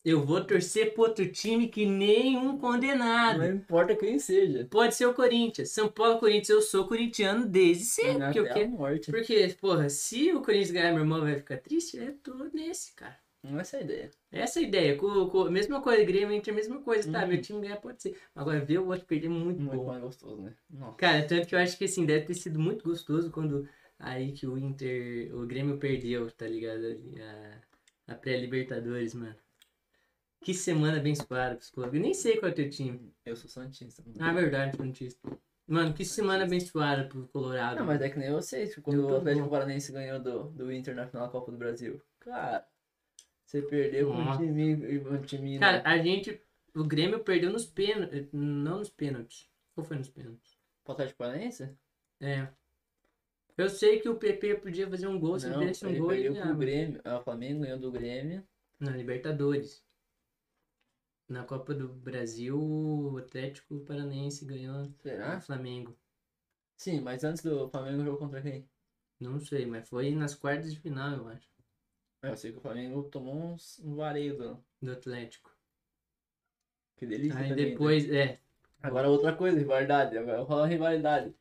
[0.06, 3.39] Eu vou torcer pro outro time que nem um condenado.
[3.39, 4.67] Não importa quem seja.
[4.69, 5.72] Pode ser o Corinthians.
[5.72, 8.19] São Paulo, Corinthians, eu sou corintiano desde cedo.
[8.19, 8.69] Porque, eu quero...
[8.69, 9.12] morte.
[9.12, 13.17] porque, porra, se o Corinthians ganhar, meu irmão vai ficar triste, eu tô nesse, cara.
[13.43, 14.10] Não é essa a ideia.
[14.32, 14.97] Essa é a ideia.
[14.97, 17.12] Com, com, mesma coisa, Grêmio, Inter, mesma coisa.
[17.12, 17.27] Tá, Uhum.
[17.27, 18.17] meu time ganhar pode ser.
[18.34, 19.88] Agora, ver o outro perder é muito Muito bom.
[19.88, 20.56] mais gostoso, né?
[20.69, 20.95] Nossa.
[20.97, 23.67] Cara, tanto que eu acho que assim, deve ter sido muito gostoso quando
[23.99, 26.86] aí que o Inter, o Grêmio perdeu, tá ligado?
[28.08, 29.36] A, a pré-Libertadores, mano.
[30.41, 31.93] Que semana abençoada pros clubes.
[31.93, 33.13] Eu nem sei qual é o teu time.
[33.25, 34.03] Eu sou Santista.
[34.06, 34.15] mano.
[34.19, 35.19] Ah, verdade, Santista.
[35.65, 37.77] Mano, que semana abençoada pro Colorado.
[37.79, 39.49] Não, mas é que nem eu sei, tipo, quando Eu o Atlético.
[39.49, 42.01] Paranaense ganhou do, do Inter na final da Copa do Brasil.
[42.19, 42.65] Cara,
[43.53, 44.39] você perdeu um Nossa.
[44.39, 46.41] time, um time Cara, né, a gente.
[46.75, 48.27] O Grêmio perdeu nos pênaltis.
[48.33, 49.47] Não nos pênaltis.
[49.75, 50.57] Ou foi nos pênaltis?
[50.83, 51.69] pro Atlético Paranaense?
[52.19, 52.47] É.
[53.55, 55.99] Eu sei que o PP podia fazer um gol, se ele Não, fizesse um ele
[55.99, 56.57] gol, ele perdeu pro.
[56.57, 57.01] Grêmio.
[57.05, 58.43] Ah, O Flamengo ganhou do Grêmio.
[58.79, 59.83] Na Libertadores.
[61.29, 65.35] Na Copa do Brasil, o Atlético Paranaense ganhou Será?
[65.35, 65.95] do Flamengo.
[66.77, 68.67] Sim, mas antes do Flamengo jogou contra quem?
[69.19, 71.52] Não sei, mas foi nas quartas de final, eu acho.
[72.23, 74.57] É, Eu sei que o Flamengo tomou uns, um vareio do...
[74.81, 75.51] Do Atlético.
[76.97, 77.71] Que delícia Aí também, né?
[77.71, 78.39] depois, é.
[78.81, 80.17] Agora outra coisa, rivalidade.
[80.17, 81.33] Agora rola rivalidade.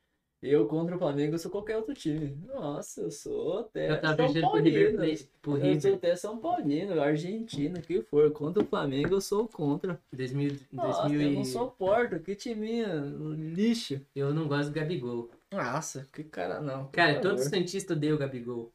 [0.43, 2.37] Eu contra o Flamengo, eu sou qualquer outro time.
[2.49, 5.67] Nossa, eu sou até Eu tava São torcendo pro River Paulino.
[5.69, 8.33] Eu sou até São Paulino, Argentina, o que for.
[8.33, 10.01] Contra o Flamengo, eu sou contra.
[10.13, 11.35] 2000, Nossa, 2000 eu e...
[11.37, 12.19] não suporto.
[12.19, 14.01] Que timinho lixo.
[14.17, 15.31] Eu não gosto do Gabigol.
[15.53, 16.89] Nossa, que cara não.
[16.89, 17.39] Cara, todo.
[17.39, 18.73] Santista odeia o Gabigol.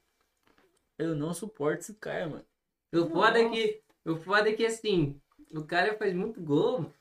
[0.98, 2.46] Eu não suporto esse cara, mano.
[2.94, 5.20] O foda é que, o foda é que assim,
[5.52, 6.80] o cara faz muito gol.
[6.82, 6.94] mano.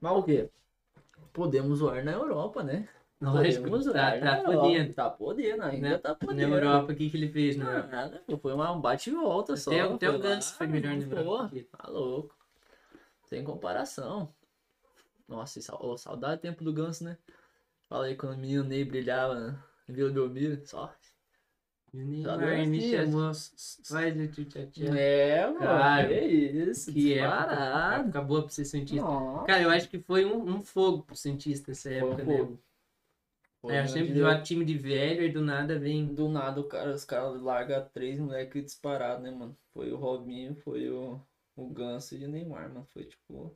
[0.00, 0.50] Mas o quê?
[1.32, 2.88] Podemos zoar na Europa, né?
[3.20, 4.52] Lógico, Podemos tá, zoar na tá Europa.
[4.52, 4.94] podendo.
[4.94, 5.98] Tá podendo, ainda Né?
[5.98, 6.54] tá Na podendo.
[6.56, 9.56] Europa, o que, que ele fez na Não, nada, foi uma- um bate e volta
[9.56, 9.70] só.
[9.70, 11.50] Até, o Ganso foi melhor na pô, Europa.
[11.78, 12.34] Tá louco.
[13.28, 14.34] Sem comparação.
[15.28, 17.16] Nossa, ô, saudade do tempo do Ganso, né?
[17.88, 19.58] Fala aí quando o menino Ney brilhava né?
[19.88, 20.66] em Vila Belmiro.
[20.66, 20.92] Só.
[21.92, 23.32] Neymar me chamou, ó.
[23.84, 24.60] faz o tchutchá.
[24.96, 25.58] É, mano.
[25.58, 26.92] Cara, que isso.
[26.92, 28.02] Que época, disparado.
[28.02, 29.04] época boa pra ser Santista.
[29.04, 29.46] Nossa.
[29.46, 32.58] Cara, eu acho que foi um, um fogo pro Santista essa Foi época, um né?
[33.60, 36.06] Foi É, eu sempre jogo time de velho e do nada vem.
[36.06, 39.54] Do nada o cara, os caras largam três moleques disparados, né, mano?
[39.74, 41.20] Foi o Robinho, foi o,
[41.54, 42.86] o Ganso e o Neymar, mano.
[42.86, 43.54] Foi tipo.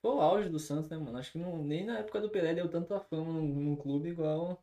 [0.00, 1.18] Foi o auge do Santos, né, mano?
[1.18, 4.58] Acho que não, nem na época do Pelé deu tanta fama no, no clube igual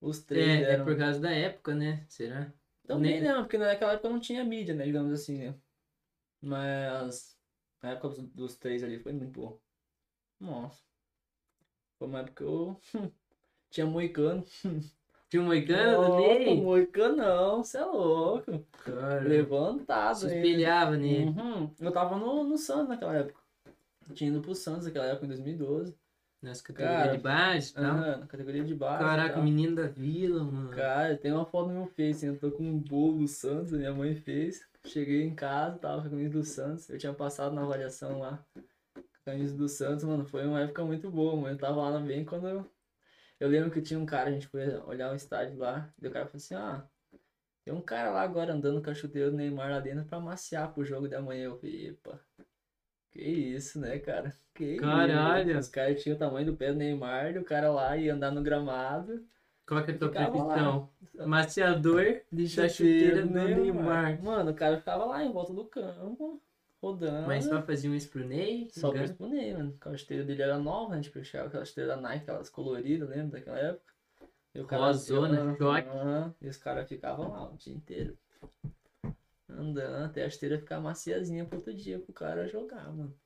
[0.00, 0.84] os três É, é deram.
[0.84, 2.04] por causa da época, né?
[2.08, 2.52] Será?
[2.86, 5.54] Também nem- não, porque naquela época não tinha mídia, né, digamos assim, né?
[6.40, 7.36] Mas
[7.82, 9.58] a época dos, três ali foi muito boa.
[10.40, 10.82] Nossa.
[11.98, 12.80] Foi uma época que eu
[13.70, 14.44] tinha Moicano.
[15.28, 16.62] Tinha um Moicano do Nossa, Ney?
[16.62, 18.64] Moicanão, você é louco.
[18.84, 20.18] Cara, Levantado.
[20.20, 21.30] se espelhava nele.
[21.30, 21.74] Uhum.
[21.80, 23.40] Eu tava no, no Santos naquela época.
[24.14, 25.98] Tinha ido pro Santos naquela época, em 2012.
[26.42, 27.94] Nas categorias Cara, de base e tal.
[27.94, 29.02] Na categoria de base.
[29.02, 30.70] Caraca, menino da vila, mano.
[30.70, 33.92] Cara, tem uma foto no meu Face, eu tô com um bolo do Santos, minha
[33.92, 34.64] mãe fez.
[34.84, 36.88] Cheguei em casa, tava com a camisa do Santos.
[36.88, 38.44] Eu tinha passado na avaliação lá.
[39.24, 41.54] Camisa do Santos, mano, foi uma época muito boa, mano.
[41.54, 42.70] Eu tava lá bem quando eu.
[43.40, 46.10] Eu lembro que tinha um cara, a gente foi olhar um estádio lá, e o
[46.10, 46.88] cara falou assim, ah,
[47.64, 50.72] tem um cara lá agora andando com a chuteira do Neymar lá dentro pra maciar
[50.72, 51.46] pro jogo da manhã.
[51.46, 52.20] Eu falei, epa,
[53.16, 54.34] que isso, né, cara?
[54.54, 55.50] Que Caralho.
[55.50, 55.60] isso.
[55.60, 58.30] Os caras tinham o tamanho do pé do Neymar, e o cara lá ia andar
[58.30, 59.24] no gramado.
[59.66, 60.88] Qual que é a tua profissão?
[61.26, 64.22] Maciador de chuteira do Neymar.
[64.22, 66.40] Mano, o cara ficava lá em volta do campo,
[66.80, 67.26] rodando.
[67.26, 68.68] Mas só faziam isso pro Ney?
[68.70, 69.76] Só isso pro Ney, mano.
[69.80, 71.02] A chuteira dele era nova, né?
[71.02, 73.92] Tipo, achava aquela chuteira da Nike, aquelas coloridas, lembra daquela época?
[74.54, 75.88] E o Rosona, choque.
[75.88, 76.34] aham.
[76.40, 78.16] E os caras ficavam lá o dia inteiro.
[79.56, 83.18] Andando até a esteira ficar maciazinha pro outro dia pro cara jogar, mano.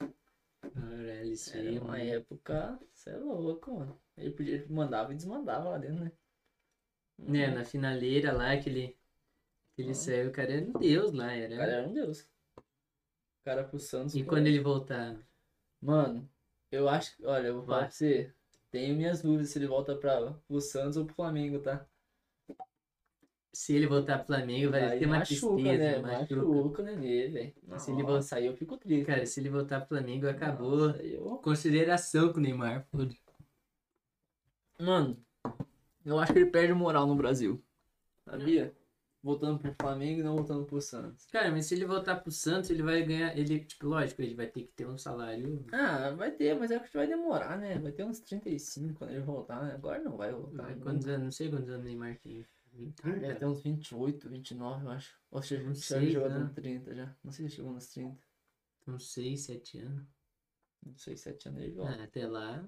[0.60, 2.04] Caralho, isso Era aí, uma mano.
[2.04, 4.00] época, você é louco, mano.
[4.16, 6.12] Ele podia, ele mandava e desmandava lá dentro, né?
[7.18, 8.96] Né, na finaleira lá, aquele.
[9.72, 9.94] Aquele Ah.
[9.94, 11.54] saiu, o cara era um deus lá, era.
[11.54, 12.20] O cara era um deus.
[12.22, 14.14] O cara pro Santos.
[14.14, 15.18] E quando ele voltava?
[15.80, 16.28] Mano,
[16.70, 17.88] eu acho que, olha, eu vou falar Vai.
[17.88, 18.32] pra você,
[18.70, 21.89] tenho minhas dúvidas se ele volta pra, pro Santos ou pro Flamengo, tá?
[23.52, 25.82] Se ele voltar pro Flamengo, vai ter uma machuca, tristeza.
[25.84, 25.98] né?
[25.98, 26.36] machuca.
[26.36, 27.80] Machuca, né, nele, velho.
[27.80, 29.04] Se ele Nossa, aí eu fico triste.
[29.06, 30.88] Cara, se ele voltar pro Flamengo, acabou.
[30.88, 33.12] Nossa, eu- Consideração com o Neymar, foda.
[34.78, 35.18] Mano,
[36.04, 37.62] eu acho que ele perde moral no Brasil.
[38.24, 38.72] Sabia?
[39.22, 41.26] Voltando pro Flamengo e não voltando pro Santos.
[41.26, 43.36] Cara, mas se ele voltar pro Santos, ele vai ganhar.
[43.36, 45.62] Ele, tipo, lógico, ele vai ter que ter um salário.
[45.72, 47.78] Ah, vai ter, mas acho que vai demorar, né?
[47.78, 49.74] Vai ter uns 35 quando ele voltar, né?
[49.74, 50.62] Agora não vai voltar.
[50.62, 50.80] Vai, né?
[50.82, 51.24] quantos anos?
[51.24, 52.46] Não sei quantos anos o Neymar tem.
[52.72, 53.48] 20, Deve ter 30?
[53.48, 55.14] uns 28, 29, eu acho.
[55.30, 56.38] Ou seja, Não já sei, chegou né?
[56.38, 57.16] nos 30 já.
[57.24, 58.22] Não sei se chegou nos 30.
[58.86, 60.06] Uns 6, 7 anos.
[60.84, 61.96] Não sei, 7 anos ele volta.
[62.00, 62.64] Ah, até lá.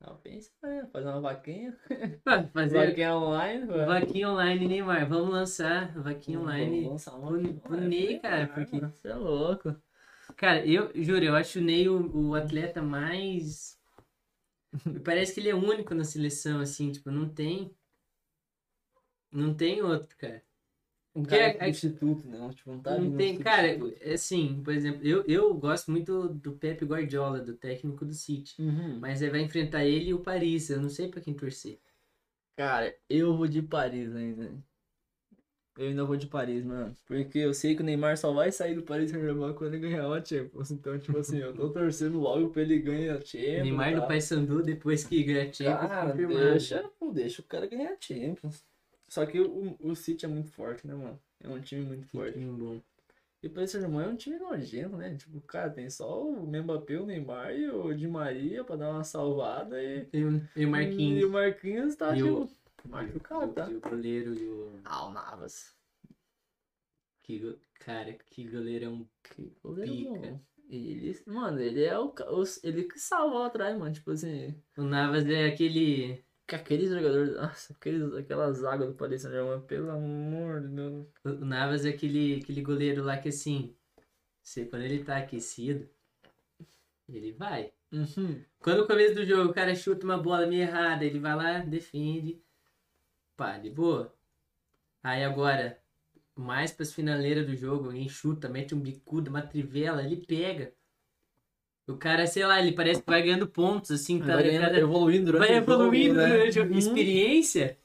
[0.00, 0.86] Ah, pensa, né?
[0.92, 1.76] Fazer uma vaquinha.
[2.52, 3.86] Fazer Vaquinha online, velho.
[3.86, 5.08] vaquinha online, Neymar.
[5.08, 6.76] Vamos lançar vaquinha online.
[6.84, 8.54] Vamos lançar uma pro- vaquinha pro online, Ney, cara, mano.
[8.70, 9.76] porque- Você é louco.
[10.36, 13.76] Cara, eu juro, eu acho o Ney o, o atleta mais.
[15.04, 17.74] Parece que ele é único na seleção, assim, tipo, não tem.
[19.30, 20.42] Não tem outro, cara.
[21.14, 22.50] um Que é- cara é- substituto, não.
[22.52, 23.66] Tipo, não tá Não tem, cara,
[24.00, 28.54] é assim, por exemplo, eu, eu gosto muito do Pep Guardiola, do técnico do City.
[28.62, 28.98] Uhum.
[29.00, 30.70] Mas aí vai enfrentar ele e o Paris.
[30.70, 31.80] Eu não sei pra quem torcer.
[32.56, 34.52] Cara, eu vou de Paris ainda.
[35.76, 36.92] Eu ainda vou de Paris, mano.
[37.06, 40.06] Porque eu sei que o Neymar só vai sair do Paris Saint-Germain quando ele ganhar
[40.12, 40.72] a Champions.
[40.72, 43.62] Então, tipo assim, eu tô torcendo logo pra ele ganhar a Champions.
[43.62, 44.06] Neymar do tá?
[44.08, 46.50] Paysandu depois que ganha a Champions Cara, confirmado.
[46.50, 48.64] deixa, deixa o cara ganhar a Champions.
[49.08, 51.18] Só que o, o City é muito forte, né, mano?
[51.40, 52.34] É um time muito forte.
[52.38, 52.80] Time bom.
[53.42, 55.14] E o Paris Saint-Germain é um time nojento, né?
[55.16, 59.04] Tipo, cara, tem só o Mbappé, o Neymar e o Di Maria pra dar uma
[59.04, 60.08] salvada e...
[60.12, 61.24] E o, e o E Marquinhos.
[61.24, 62.58] o Marquinhos tá, E o- tipo...
[62.88, 63.70] Machucado, tá?
[63.70, 64.80] E o goleiro e o.
[64.84, 65.74] Ah, o Navas.
[67.22, 69.06] Que, cara, que goleirão.
[69.22, 70.10] Que goleiro Pica.
[70.10, 70.40] bom.
[70.70, 72.12] Ele, mano, ele é o,
[72.62, 73.92] ele que salvou atrás, mano.
[73.92, 76.24] Tipo assim, O Navas é aquele.
[76.48, 81.06] Que aqueles jogadores, nossa, aqueles, aquela zaga do Paris Saint-Germain, pelo amor de Deus.
[81.22, 83.76] O Navas é aquele, aquele goleiro lá que assim.
[84.42, 85.86] Você, quando ele tá aquecido,
[87.06, 87.70] ele vai.
[87.92, 88.42] Uhum.
[88.60, 91.58] Quando no começo do jogo o cara chuta uma bola meio errada, ele vai lá,
[91.58, 92.42] defende.
[93.36, 94.14] Pá, de boa.
[95.02, 95.78] Aí agora,
[96.34, 100.72] mais pras finaleiras do jogo, alguém chuta, mete um bicudo, uma trivela, ele pega.
[101.88, 104.78] O cara, sei lá, ele parece que vai ganhando pontos, assim, Vai cada, ganhando- cada-
[104.78, 106.26] evoluindo durante vai o jogo, evoluindo né?
[106.28, 106.78] durante a Uhum.
[106.78, 107.78] experiência.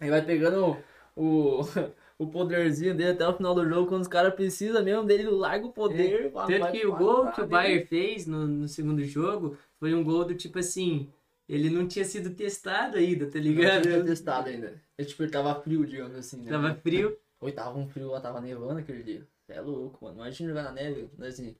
[0.00, 0.76] Aí vai pegando
[1.16, 1.60] o,
[2.18, 5.30] o poderzinho dele até o final do jogo, quando os caras precisam mesmo dele, ele
[5.30, 6.30] larga o poder.
[6.32, 7.50] fala, Tanto vai que o gol que o né?
[7.50, 11.08] Bayern fez no, no segundo jogo foi um gol do tipo assim,
[11.48, 13.82] ele não tinha sido testado ainda, tá Não ligado?
[13.82, 14.80] tinha testado ainda.
[14.96, 16.50] Ele, tipo, ele tava frio, digamos assim, né?
[16.52, 17.16] Tava frio.
[17.40, 19.26] Oi, tava um frio lá, tava nevando aquele dia.
[19.48, 20.16] É louco, mano.
[20.18, 21.54] Imagina jogar na neve, né, assim.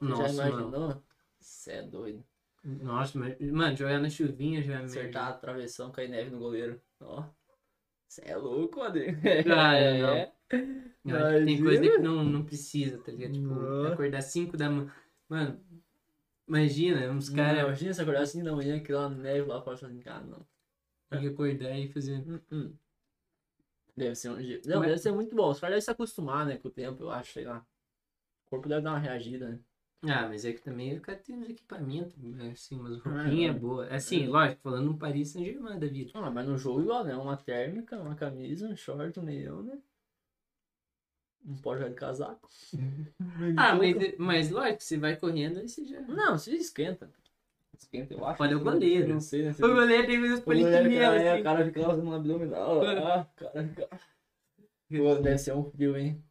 [0.00, 1.02] Você já Nossa, mano.
[1.40, 2.24] Você é doido.
[2.64, 6.80] Nossa, mas, mano, jogar na chuvinha já é Acertar a travessão, cair neve no goleiro.
[7.00, 7.24] Ó.
[8.06, 9.18] Você é louco, Adriano.
[9.46, 10.28] Não.
[10.50, 10.64] É.
[11.04, 13.32] Eu acho que tem coisa que não, não precisa, tá ligado?
[13.34, 13.92] Tipo, Nossa.
[13.92, 14.90] acordar 5 da manhã.
[15.28, 15.60] Mano,
[16.48, 19.60] imagina, uns Cara, caras imagina você acordar assim da manhã, que lá na neve lá
[19.60, 20.46] fora, assim, cara, não.
[21.10, 22.16] têm que acordar e fazer.
[22.26, 22.72] Hum, hum.
[23.94, 24.58] Deve ser um dia.
[24.64, 25.50] Não, Como é- deve ser muito bom.
[25.50, 27.58] Os caras devem se acostumar, né, com o tempo, eu acho, sei lá.
[28.46, 29.60] O corpo deve dar uma reagida, né?
[30.02, 32.14] Ah, mas é que também o cara tem uns equipamentos,
[32.52, 33.58] assim, umas Ah, roupinhas é.
[33.58, 33.92] boas.
[33.92, 34.28] Assim, É.
[34.28, 36.12] lógico, falando um Paris Saint-Germain da vida.
[36.14, 37.16] Ah, mas no jogo igual, né?
[37.16, 39.76] Uma térmica, uma camisa, um short, um meião, né?
[41.44, 42.48] Não pode jogar de casaco.
[43.56, 46.00] Ah, mas, mas lógico, você vai correndo aí você já.
[46.02, 47.10] Não, se esquenta.
[47.76, 48.42] Esquenta, eu acho.
[48.42, 49.08] Olha o goleiro.
[49.08, 49.54] Não sei, né?
[49.58, 51.40] O goleiro tem uns O é, assim.
[51.40, 52.82] o cara fica lá fazendo um abdominal.
[52.82, 54.00] Ah, cara, cara.
[54.90, 56.22] Pô, deve ser um frio, hein?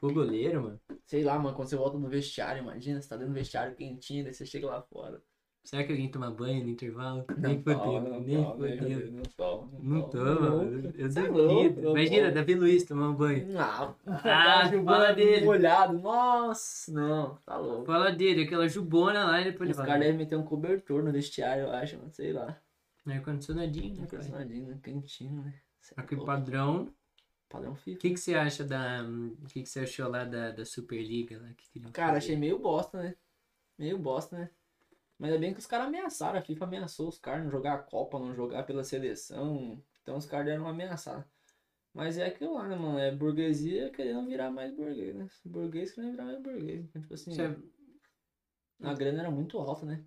[0.00, 0.80] Pô, goleiro, mano.
[1.04, 4.24] Sei lá, mano, quando você volta no vestiário, imagina, você tá dentro do vestiário quentinho,
[4.24, 5.20] daí você chega lá fora.
[5.62, 7.24] Será que alguém toma banho no intervalo?
[7.36, 8.78] Não nem fodendo, não nem fodendo.
[8.78, 10.92] fodendo, Não toma, Não toma, mano.
[10.96, 11.82] Eu é duvido.
[11.82, 12.32] não Imagina, toma.
[12.32, 13.46] Davi Luiz tomar um banho.
[13.58, 15.44] Ah, Ah, fala dele.
[15.44, 15.98] molhado.
[15.98, 17.84] Nossa, não, tá louco.
[17.84, 19.86] Fala dele, aquela jubona lá ele Os vai.
[19.86, 22.58] caras devem meter um cobertor no vestiário, eu acho, mano, sei lá.
[23.06, 24.04] Ar-condicionadinho, né, pai?
[24.04, 24.80] Impressionadinho, né?
[24.82, 25.54] Quentinho, né?
[25.96, 26.32] É Aquele louco.
[27.50, 27.72] Padrão.
[27.72, 28.00] Padrão O FIFA.
[28.00, 29.02] que, que você acha da.
[29.04, 31.38] O que, que você achou lá da, da Superliga?
[31.40, 32.18] Lá, que Cara, fazer?
[32.18, 33.14] achei meio bosta, né?
[33.78, 34.50] Meio bosta, né?
[35.18, 37.78] Mas é bem que os caras ameaçaram, a FIFA ameaçou os caras não jogar a
[37.78, 39.82] Copa, não jogar pela seleção.
[40.02, 41.28] Então os caras deram uma ameaçada.
[41.92, 42.98] Mas é aquilo lá, né, mano?
[42.98, 45.28] É burguesia querendo virar mais burguês, né?
[45.44, 46.84] Burguês querendo virar mais burguês.
[46.84, 47.56] Então, tipo assim, Você-
[48.82, 50.04] a grana era muito alta, né?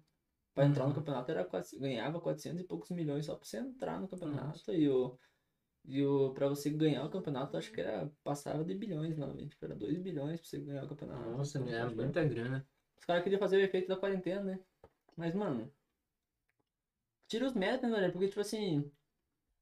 [0.56, 0.96] Pra entrar no Uhum.
[0.96, 4.72] campeonato era quase, ganhava 400 e poucos milhões só pra você entrar no campeonato.
[4.74, 5.18] E o,
[5.86, 9.48] e o, pra você ganhar o campeonato, acho que era, passava de bilhões velho.
[9.48, 11.30] Tipo, era 2 bilhões pra você ganhar o campeonato.
[11.32, 12.68] Nossa, Então, ganhava acho que- muita grana.
[12.98, 14.60] os caras queriam fazer o efeito da quarentena, né?
[15.18, 15.72] Mas, mano.
[17.28, 18.10] Tira os méritos, né?
[18.10, 18.90] Porque, tipo assim.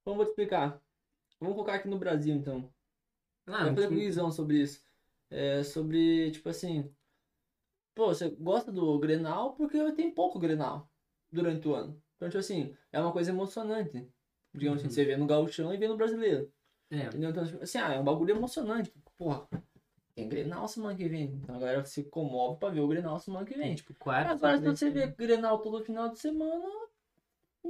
[0.04, 0.82] Como eu vou te explicar?
[1.40, 2.72] Vamos colocar aqui no Brasil, então.
[3.48, 4.84] Ah, que- uma visão sobre isso.
[5.30, 6.94] É, sobre, tipo assim.
[7.96, 10.90] Pô, você gosta do Grenal porque tem pouco Grenal
[11.32, 12.02] durante o ano.
[12.16, 14.08] Então, tipo assim, é uma coisa emocionante.
[14.54, 14.94] Digamos assim, Uhum.
[14.94, 16.52] você vê no Gauchão e vê no Brasileiro.
[16.90, 17.30] é, Entendeu?
[17.30, 18.94] Então, tipo assim, ah, é um bagulho emocionante.
[19.18, 19.48] Porra,
[20.14, 21.40] tem Grenal semana que vem.
[21.42, 23.76] Então a galera se comove pra ver o Grenal semana que vem.
[23.76, 24.34] tipo, quatro.
[24.34, 26.68] Agora, se você vê Grenal todo final de semana,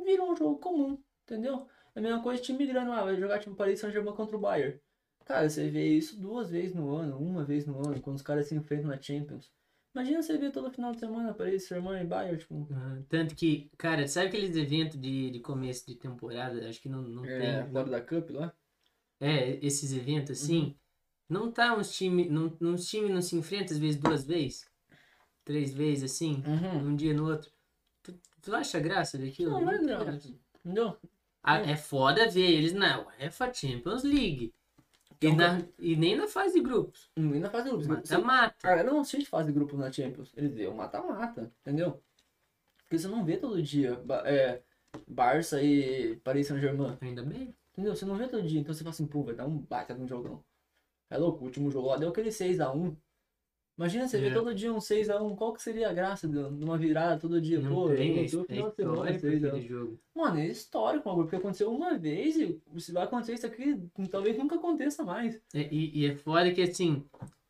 [0.04, 1.68] vira um jogo comum, entendeu?
[1.94, 4.80] É a mesma coisa time grande lá, vai jogar tipo Paris Saint-Germain contra o Bayern.
[5.26, 8.48] Cara, você vê isso duas vezes no ano, uma vez no ano, quando os caras
[8.48, 9.52] se enfrentam na Champions.
[9.94, 12.68] Imagina você ver todo final de semana Paris Saint-Germain e Bayern, tipo...
[12.72, 16.68] Ah, tanto que, cara, sabe aqueles eventos de, de começo de temporada?
[16.70, 17.72] Acho que não, não É, tem.
[17.72, 18.54] fora da Cup lá.
[19.20, 20.62] É, esses eventos assim.
[20.64, 20.76] Uhum.
[21.30, 22.30] Não tá uns times.
[22.30, 24.66] Não, uns times não se enfrentam às vezes duas vezes?
[25.44, 26.42] Três vezes assim?
[26.48, 26.88] Uhum.
[26.90, 27.52] Um dia no outro.
[28.02, 29.52] Tu, tu acha graça daquilo?
[29.52, 30.34] Não, não é graça.
[30.64, 30.98] Entendeu?
[31.44, 34.54] Ah, é foda ver eles na UEFA Champions League.
[35.22, 37.10] E, Então, na- e nem na fase de grupos.
[37.18, 37.88] Hum, Ainda faz grupos.
[37.88, 38.56] Mata, mata.
[38.60, 40.32] Cara, eu não assiste fase de grupo na Champions.
[40.36, 42.02] Eles deu mata-mata, entendeu?
[42.80, 44.62] Porque você não vê todo dia é,
[45.08, 46.98] Barça e Paris Saint-Germain.
[47.02, 47.56] Ainda bem.
[47.72, 47.96] Entendeu?
[47.96, 48.60] Você não vê todo dia.
[48.60, 50.44] Então você fala assim, pô, vai dar um baita de um jogão.
[51.10, 52.96] É louco, o último jogo lá deu aquele 6x1.
[53.82, 54.20] Imagina você É.
[54.20, 55.36] ver todo dia um 6x1.
[55.36, 57.60] Qual que seria a graça de uma virada todo dia?
[57.60, 59.50] Não pô, tem, tô é final de semana, história pra 6 a 1.
[59.50, 60.00] aquele jogo.
[60.14, 64.56] Mano, é histórico, porque aconteceu uma vez e se vai acontecer isso aqui, talvez nunca
[64.56, 65.42] aconteça mais.
[65.52, 67.04] É, E, e é foda que assim,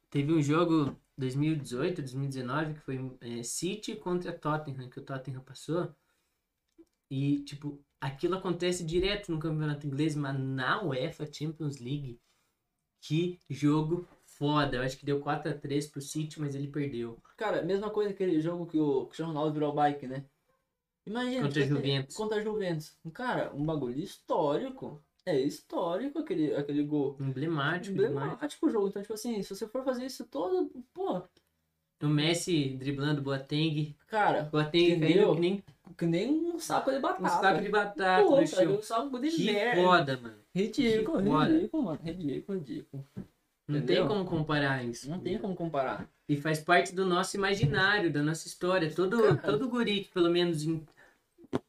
[0.10, 5.94] teve um jogo 2018, 2019, que foi é, City contra Tottenham, que o Tottenham passou.
[7.10, 12.18] E, tipo, aquilo acontece direto no campeonato inglês, mas na UEFA Champions League,
[13.02, 14.08] que jogo
[14.42, 14.78] foda.
[14.78, 17.20] Eu acho que deu 4x3 pro City, mas ele perdeu.
[17.38, 20.26] Cara, mesma coisa aquele jogo que o Cristiano Ronaldo virou bike, né?
[21.06, 21.44] Imagina.
[21.44, 22.16] Contra a tipo Juventus.
[22.16, 22.98] Contra a Juventus.
[23.14, 25.04] Cara, um bagulho histórico.
[25.24, 27.16] É histórico aquele, aquele gol.
[27.20, 27.94] Emblemático.
[27.94, 28.88] Emblemático o jogo.
[28.88, 31.22] Então, tipo assim, se você for fazer isso todo, pô,
[32.02, 33.96] O Messi driblando Boateng.
[34.08, 35.64] cara, Boateng caiu que nem
[35.98, 37.30] que nem um saco de um batata.
[37.30, 38.76] saco de batata Pô, no chão.
[38.78, 39.82] um saco de Que merda.
[39.84, 40.38] foda, mano.
[40.56, 42.00] Ridículo, ridículo, mano.
[42.04, 43.06] Ridículo, ridículo.
[43.68, 43.96] Não Entendeu?
[44.02, 45.10] tem como comparar isso.
[45.10, 46.10] Não tem como comparar.
[46.28, 48.92] E faz parte do nosso imaginário, da nossa história.
[48.94, 49.38] Todo, Cara.
[49.38, 50.86] todo guri que pelo menos em,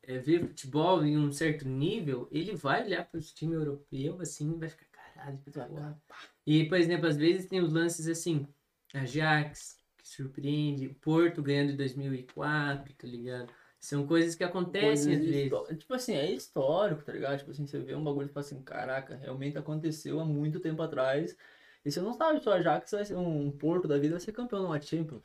[0.03, 4.53] é, vê futebol em um certo nível, ele vai olhar para os times europeus assim
[4.53, 7.73] e vai ficar, caralho, que Vai foda." ficar- E, por exemplo, às vezes tem os
[7.73, 8.47] lances assim,
[8.95, 13.53] Ajax, que surpreende, Porto ganhando em 2004, tá ligado?
[13.81, 15.43] São coisas que acontecem às Coisas vezes.
[15.45, 17.39] histó- Tipo assim, é histórico, tá ligado?
[17.39, 20.81] Tipo assim, você vê um bagulho e fala assim, caraca, realmente aconteceu há muito tempo
[20.83, 21.37] atrás.
[21.85, 24.33] E você não sabe se o Ajax vai ser um Porto da vida vai ser
[24.33, 25.23] campeão numa Champions.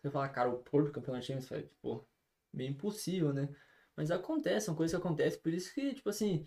[0.00, 2.06] Você fala, cara, o Porto campeão da Champions, vai, tipo,
[2.52, 3.48] meio impossível, né?
[3.96, 6.46] Mas acontece, são coisas que acontecem, por isso que, tipo assim,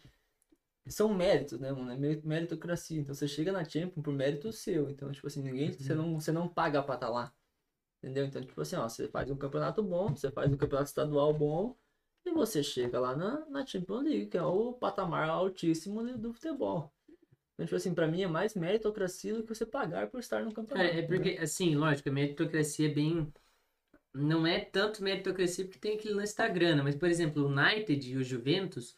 [0.88, 1.92] são méritos, né, mano?
[1.92, 3.00] É meritocracia.
[3.02, 4.90] Então você chega na Champions por mérito seu.
[4.90, 7.34] Então, tipo assim, ninguém, você não, você não paga pra estar lá.
[8.02, 8.26] Entendeu?
[8.26, 11.76] Então, tipo assim, ó, você faz um campeonato bom, você faz um campeonato estadual bom,
[12.26, 16.94] e você chega lá na, na Champions League, que é o patamar altíssimo do futebol.
[17.58, 20.54] Então, tipo assim, pra mim é mais meritocracia do que você pagar por estar no
[20.54, 20.88] campeonato.
[20.88, 21.08] É entendeu?
[21.08, 23.34] porque, assim, lógico, a meritocracia é bem.
[24.14, 28.12] Não é tanto meritocracia porque tem aquele lance da grana, mas, por exemplo, o United
[28.12, 28.96] e o Juventus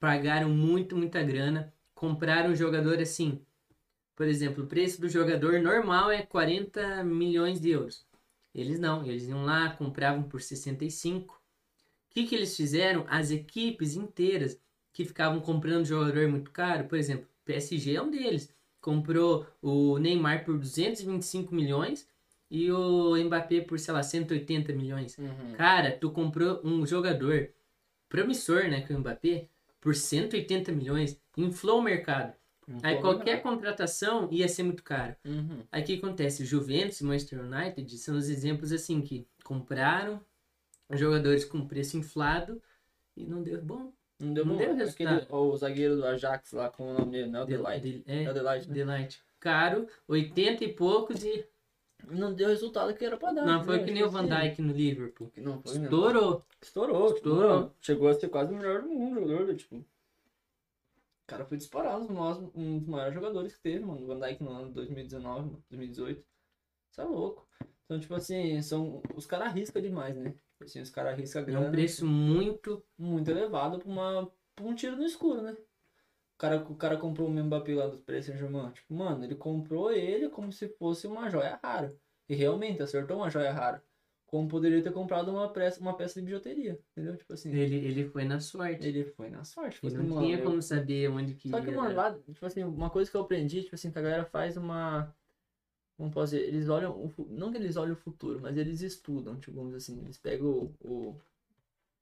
[0.00, 3.40] pagaram muito, muita grana, compraram um jogador assim.
[4.16, 8.04] Por exemplo, o preço do jogador normal é 40 milhões de euros.
[8.52, 11.34] Eles não, eles iam lá, compravam por 65.
[11.34, 11.40] O
[12.10, 13.06] que, que eles fizeram?
[13.08, 14.60] As equipes inteiras
[14.92, 20.44] que ficavam comprando jogador muito caro, por exemplo, PSG é um deles comprou o Neymar
[20.44, 22.06] por 225 milhões
[22.50, 25.16] e o Mbappé por, sei lá, 180 milhões.
[25.16, 25.52] Uhum.
[25.56, 27.48] Cara, tu comprou um jogador
[28.08, 29.48] promissor, né, que é o Mbappé,
[29.80, 32.34] por 180 milhões, inflou o mercado.
[32.82, 35.16] Aí qualquer contratação ia ser muito caro.
[35.24, 35.62] Uhum.
[35.70, 36.44] Aí o que acontece?
[36.44, 40.20] Juventus e Manchester United são os exemplos assim que compraram
[40.92, 42.62] jogadores com preço inflado
[43.16, 43.92] e não deu bom.
[44.22, 45.34] Não deu Não deu Aquele, resultado.
[45.34, 47.80] o zagueiro do Ajax lá, como o nome dele, não, Delight.
[47.82, 48.74] del- é, É o Delight, né?
[48.74, 49.22] Delight.
[49.40, 51.46] Caro, 80 e poucos e
[52.04, 53.44] Não deu resultado que era pra dar.
[53.46, 53.84] Não, foi entendeu?
[53.86, 55.30] que nem o Tipo Van assim, Dijk no Liverpool.
[55.30, 55.84] que Não foi, né?
[55.84, 56.44] Estourou.
[56.60, 57.14] Estourou, Estourou.
[57.14, 57.72] estourou.
[57.80, 59.76] Chegou a ser quase o melhor do mundo, jogador, tipo.
[59.76, 59.84] O
[61.26, 62.04] cara foi disparado,
[62.54, 64.02] um dos maiores- jogadores que teve, mano.
[64.02, 66.24] O Van Dijk no ano de 2019, mano, 2018.
[66.90, 67.46] Isso é louco.
[67.84, 70.34] Então, tipo assim, são, os caras arriscam demais, né?
[70.64, 72.84] Tipo Assim, os caras arriscam É grana um preço muito.
[72.98, 75.52] muito elevado pra, uma, pra um tiro no escuro, né?
[75.52, 78.70] O cara, o cara comprou o Mbappé lá do Paris Saint-Germain.
[78.72, 81.96] Tipo, mano, ele comprou ele como se fosse uma joia rara.
[82.28, 83.82] E realmente acertou uma joia rara.
[84.26, 87.16] Como poderia ter comprado uma peça, uma peça de bijuteria, entendeu?
[87.18, 88.88] Tipo assim, Ele, ele foi na sorte.
[88.88, 89.74] ele foi na sorte.
[89.74, 92.12] Tipo Ele assim, não tinha como saber onde que Só que, mano, dar.
[92.14, 95.14] lá, tipo assim, uma coisa que eu aprendi, tipo assim, que a galera faz uma.
[96.02, 96.48] Como posso dizer?
[96.48, 96.90] Eles olham.
[96.90, 100.02] O, não que eles olhem o futuro, mas eles estudam, tipo, vamos dizer assim.
[100.04, 101.20] Eles pegam o, o,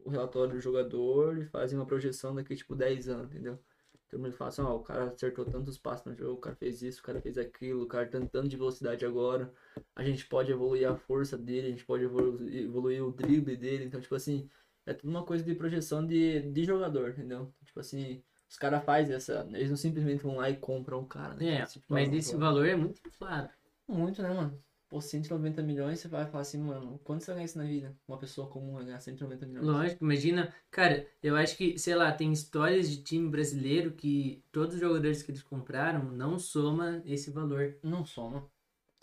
[0.07, 3.59] o relatório do jogador e fazem uma projeção daqui, tipo, 10 anos, entendeu?
[4.07, 6.80] Então eles falam assim, ó, o cara acertou tantos passos no jogo, o cara fez
[6.80, 9.53] isso, o cara fez aquilo, o cara tem tanto de velocidade agora.
[9.94, 13.84] A gente pode evoluir a força dele, a gente pode evolu- evoluir o drible dele.
[13.84, 14.48] Então, tipo assim,
[14.86, 17.53] é tudo uma coisa de projeção de, de jogador, entendeu?
[17.66, 19.46] Tipo assim, os caras fazem essa.
[19.53, 21.57] Eles não simplesmente vão lá e compram o cara, né?
[21.59, 23.51] É, Tipo, mas esse valor é muito inflado.
[23.91, 24.62] Muito, né, mano?
[24.88, 27.97] Pô, 190 milhões, você vai falar assim, mano, quanto você vai ganhar isso na vida?
[28.09, 29.64] Uma pessoa comum vai ganhar 190 milhões.
[29.66, 30.53] Lógico, imagina.
[30.68, 35.22] Cara, eu acho que, sei lá, tem histórias de time brasileiro que todos os jogadores
[35.22, 37.78] que eles compraram não soma esse valor.
[37.84, 38.51] Não soma.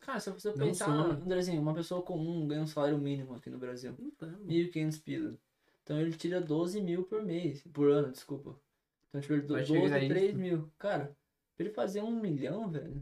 [0.01, 0.89] Cara, se você pensar.
[0.89, 3.95] Andrezinho, uma pessoa comum ganha um salário mínimo aqui no Brasil.
[4.19, 4.39] Mano.
[4.45, 5.37] 1.500 pila.
[5.83, 8.59] Então ele tira 12 mil por mês, por ano, desculpa.
[9.07, 10.37] Então, tipo, ele Vai 12, chegar a 3 isso.
[10.37, 10.69] mil.
[10.77, 11.15] Cara,
[11.57, 13.01] Pra ele fazer um milhão, velho.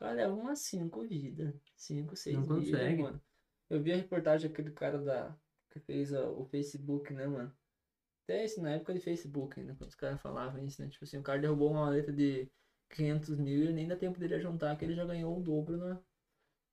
[0.00, 1.54] O cara leva umas cinco vidas.
[1.76, 3.02] Cinco, seis Não vidas, consegue.
[3.02, 3.20] mano.
[3.68, 5.36] Eu vi a reportagem daquele cara da.
[5.70, 7.52] que fez a- o Facebook, né, mano?
[8.24, 10.88] Até isso na época de Facebook ainda, quando os caras falavam isso, né?
[10.88, 12.48] Tipo assim, o cara derrubou uma maleta de
[12.88, 16.00] 500 mil e nem dá tempo dele juntar, que ele já ganhou o dobro na,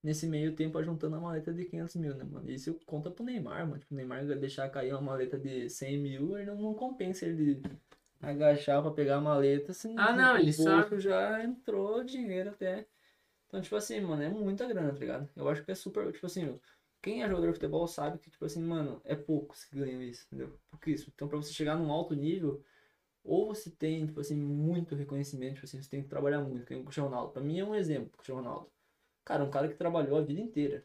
[0.02, 2.50] nesse meio tempo ajuntando a maleta de 500 mil, né, mano?
[2.50, 3.78] Isso conta pro Neymar, mano.
[3.78, 7.62] Tipo, o Neymar deixar cair uma maleta de 100 mil, ele não, não compensa ele
[8.20, 12.86] agachar pra pegar a maleta, assim, Ah, não, ele só- já entrou dinheiro até.
[13.48, 15.28] Então, tipo assim, mano, é muita grana, tá ligado?
[15.34, 16.58] Eu acho que é super, tipo assim,
[17.02, 20.26] quem é jogador de futebol sabe que, tipo assim, mano, é poucos que ganham isso,
[20.26, 20.58] entendeu?
[20.70, 21.12] Pouquíssimo.
[21.14, 22.62] Então, pra você chegar num alto nível,
[23.24, 26.80] ou você tem, tipo assim, muito reconhecimento, tipo assim, você tem que trabalhar muito, nem
[26.80, 27.32] o Cristiano Ronaldo.
[27.32, 28.70] Pra mim é um exemplo, o Cristiano Ronaldo.
[29.24, 30.84] Cara, um cara que trabalhou a vida inteira.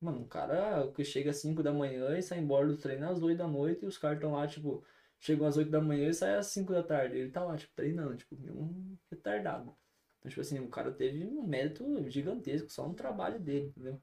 [0.00, 3.22] Mano, um cara que chega às 5 da manhã e sai embora do treino às
[3.22, 4.84] 8 da noite e os caras estão lá, tipo,
[5.18, 7.16] chegam às 8 da manhã e saem às 5 da tarde.
[7.16, 9.76] Ele tá lá, tipo, treinando, tipo, um retardado.
[10.26, 14.00] Então, tipo assim, o cara teve um mérito gigantesco só no trabalho dele, entendeu?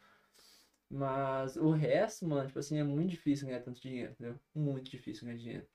[0.90, 4.40] Mas o resto, mano, tipo assim, é muito difícil ganhar tanto dinheiro, entendeu?
[4.56, 5.68] Muito difícil ganhar dinheiro.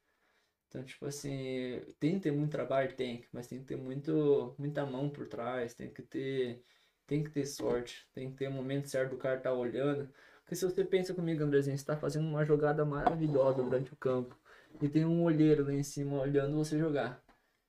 [0.69, 4.87] Então, tipo assim, tem que ter muito trabalho, tem, mas tem que ter muito, muita
[4.87, 6.63] mão por trás, tem que ter,
[7.07, 10.09] tem que ter sorte, tem que ter o momento certo do cara estar olhando.
[10.43, 14.39] Porque se você pensa comigo, Andrezinho, você tá fazendo uma jogada maravilhosa durante o campo
[14.81, 17.23] e tem um olheiro lá em cima olhando você jogar.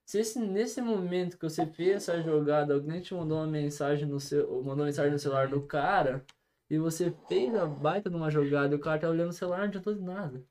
[0.09, 4.19] Se esse, nesse momento que você fez essa jogada, alguém te mandou uma mensagem no
[4.19, 6.25] seu, mandou uma mensagem no celular do cara
[6.67, 9.65] e você fez a baita numa jogada e o cara tá olhando o celular, não
[9.67, 10.43] adiantou de nada.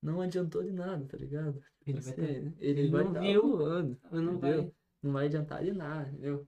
[0.00, 1.60] Não adiantou de nada, tá ligado?
[1.84, 4.62] Ele vai Você- tá- ele, ele vai não tá viu, voando, Não entendeu?
[4.62, 4.72] vai.
[5.02, 6.46] Não vai adiantar de nada, entendeu?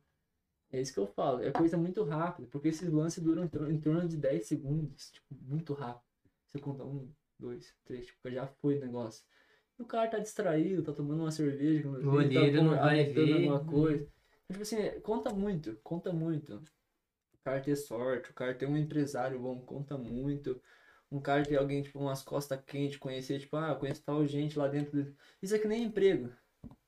[0.70, 1.42] É isso que eu falo.
[1.42, 5.10] É coisa muito rápida, porque esses lances duram em torno de 10 segundos.
[5.10, 6.04] Tipo, muito rápido.
[6.52, 9.24] Você conta um, dois, três, tipo, já foi o negócio.
[9.78, 13.14] O cara tá distraído, tá tomando uma cerveja, O tá olheiro com- não vai anotando
[13.14, 13.66] ver, alguma né?
[13.70, 14.02] coisa.
[14.04, 14.10] Então,
[14.50, 16.54] tipo assim, conta muito, conta muito.
[16.56, 20.60] O cara ter sorte, o cara ter um empresário bom, conta muito.
[21.10, 24.58] Um cara ter alguém, tipo, umas costas quentes, conhecer, tipo, ah, eu conheço tal gente
[24.58, 25.02] lá dentro.
[25.04, 26.32] do- Isso é que nem emprego.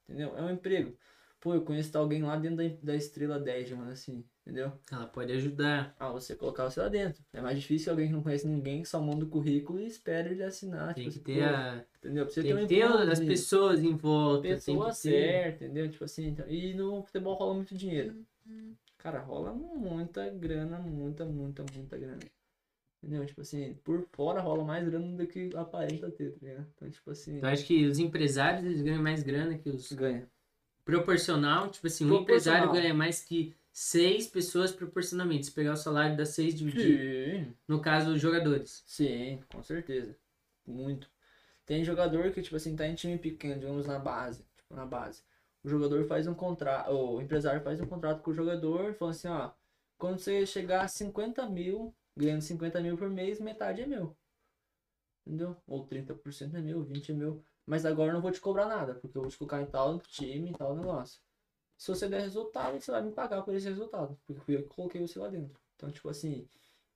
[0.04, 0.36] Entendeu?
[0.36, 0.96] É um emprego.
[1.40, 4.72] Pô, eu conheço tal alguém lá dentro da, da estrela 10, mano, assim, entendeu?
[4.92, 5.94] Ela pode ajudar.
[5.98, 7.22] Ah, você colocar você lá dentro.
[7.32, 10.28] É mais difícil alguém que não conhece ninguém, que só manda o currículo e espera
[10.30, 10.94] ele assinar.
[10.94, 11.84] Tem tipo que assim, ter pô, a.
[11.98, 12.24] Entendeu?
[12.26, 14.42] Você Tem ter um que ter as pessoas em volta.
[14.42, 15.10] tem Pessoa que ter.
[15.10, 15.88] certa, entendeu?
[15.90, 18.14] Tipo assim, então, e no futebol rola muito dinheiro.
[18.98, 22.20] Cara, rola muita grana, muita, muita, muita grana.
[23.02, 23.26] Entendeu?
[23.26, 26.66] Tipo assim, por fora rola mais grana do que aparenta ter, tá ligado?
[26.74, 29.92] Então, tipo assim, Eu acho que os empresários eles ganham mais grana que os.
[29.92, 30.26] ganha.
[30.84, 32.58] Proporcional, tipo assim, um Proporcional.
[32.60, 35.46] empresário ganha mais que seis pessoas proporcionalmente.
[35.48, 38.86] Se pegar o salário das seis dividir, Sim, no caso, os jogadores.
[38.86, 40.16] sim, com certeza.
[40.66, 41.10] Muito.
[41.66, 44.44] Tem jogador que, tipo assim, tá em time pequeno, digamos, na base.
[44.56, 45.22] Tipo, na base.
[45.64, 49.28] O jogador faz um contrato, o empresário faz um contrato com o jogador, falando assim,
[49.28, 49.52] ó,
[49.98, 54.16] quando você chegar a 50 mil, ganhando 50 mil por mês, metade é meu.
[55.26, 55.56] Entendeu?
[55.66, 57.42] Ou 30% é meu, 20 é meu.
[57.66, 59.98] Mas agora eu não vou te cobrar nada, porque eu vou te colocar em tal
[60.00, 61.20] time, em tal negócio.
[61.84, 65.02] Se você der resultado, você vai me pagar por esse resultado, porque eu que coloquei
[65.02, 65.60] você lá dentro.
[65.76, 66.48] Então, tipo assim,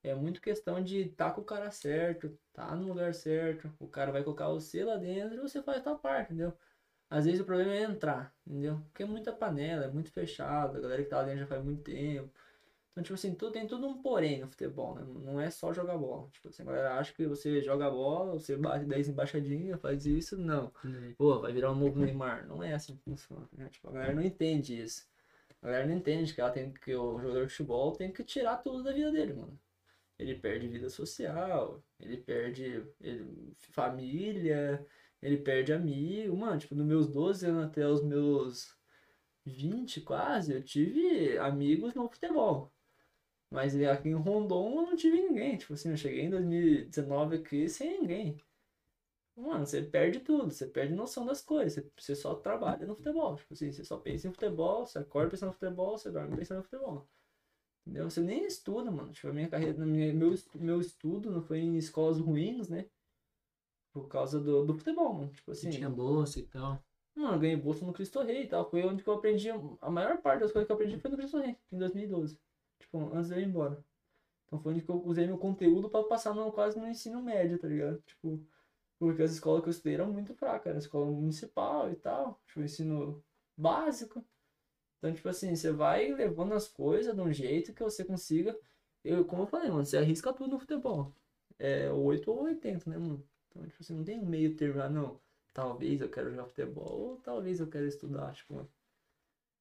[0.03, 4.11] é muito questão de estar com o cara certo, tá no lugar certo, o cara
[4.11, 6.55] vai colocar você lá dentro e você faz a tua parte, entendeu?
[7.11, 8.80] Às vezes o problema é entrar, entendeu?
[8.86, 11.62] Porque é muita panela, é muito fechado, a galera que tá lá dentro já faz
[11.62, 12.32] muito tempo.
[12.99, 15.07] Então, tipo assim, tudo, tem tudo um porém no futebol, né?
[15.25, 16.29] Não é só jogar bola.
[16.33, 20.37] Tipo assim, a galera acha que você joga bola, você bate 10 embaixadinhas, faz isso,
[20.37, 20.73] não.
[20.83, 21.15] né?
[21.17, 22.45] Pô, vai virar um novo Neymar.
[22.49, 23.69] Não é assim que funciona, né?
[23.69, 25.07] Tipo, a galera não entende isso.
[25.63, 28.57] A galera não entende que ela tem que o jogador de futebol tem que tirar
[28.57, 29.57] tudo da vida dele, mano.
[30.19, 34.85] Ele perde vida social, ele perde ele- família,
[35.23, 36.37] ele perde amigo.
[36.37, 38.77] Mano, tipo, nos meus 12 anos até os meus
[39.45, 42.73] 20 quase, eu tive amigos no futebol.
[43.51, 45.57] Mas aqui em Rondon eu não tive ninguém.
[45.57, 48.37] Tipo assim, eu cheguei em 2019 aqui sem ninguém.
[49.37, 53.37] Mano, você perde tudo, você perde noção das coisas, você, você só trabalha no futebol.
[53.37, 56.59] Tipo assim, você só pensa em futebol, você acorda pensando no futebol, você dorme pensando
[56.59, 57.09] no futebol.
[57.87, 58.11] Entendeu?
[58.11, 59.13] Você nem estuda, mano.
[59.13, 62.87] Tipo, a minha carreira, minha, meu, meu estudo não foi em escolas ruins, né?
[63.93, 65.31] Por causa do, do futebol, mano.
[65.31, 66.83] Tipo assim, Tinha bolsa e tal.
[67.15, 68.69] Mano, eu ganhei bolsa no Cristo Rei e tal.
[68.69, 69.49] Foi onde que eu aprendi.
[69.81, 72.39] A maior parte das coisas que eu aprendi foi no Cristo Rei, em 2012.
[72.79, 73.85] Tipo, antes de eu ir embora.
[74.47, 77.59] Então foi onde que eu usei meu conteúdo pra passar no, quase no ensino médio,
[77.59, 78.01] tá ligado?
[78.07, 78.41] Tipo,
[78.99, 82.41] porque as escolas que eu estudei eram muito fracas, era escola municipal e tal.
[82.47, 83.22] Tipo, ensino
[83.57, 84.24] básico.
[84.99, 88.59] Então, tipo assim, você vai levando as coisas de um jeito que você consiga.
[89.05, 91.14] Eu, como eu falei, mano, você arrisca tudo no futebol.
[91.59, 93.24] É 8 ou 80, né, mano?
[93.49, 95.20] Então, tipo assim, não tem meio termo, ah, não.
[95.53, 98.68] Talvez eu quero jogar futebol, ou talvez eu quero estudar, tipo.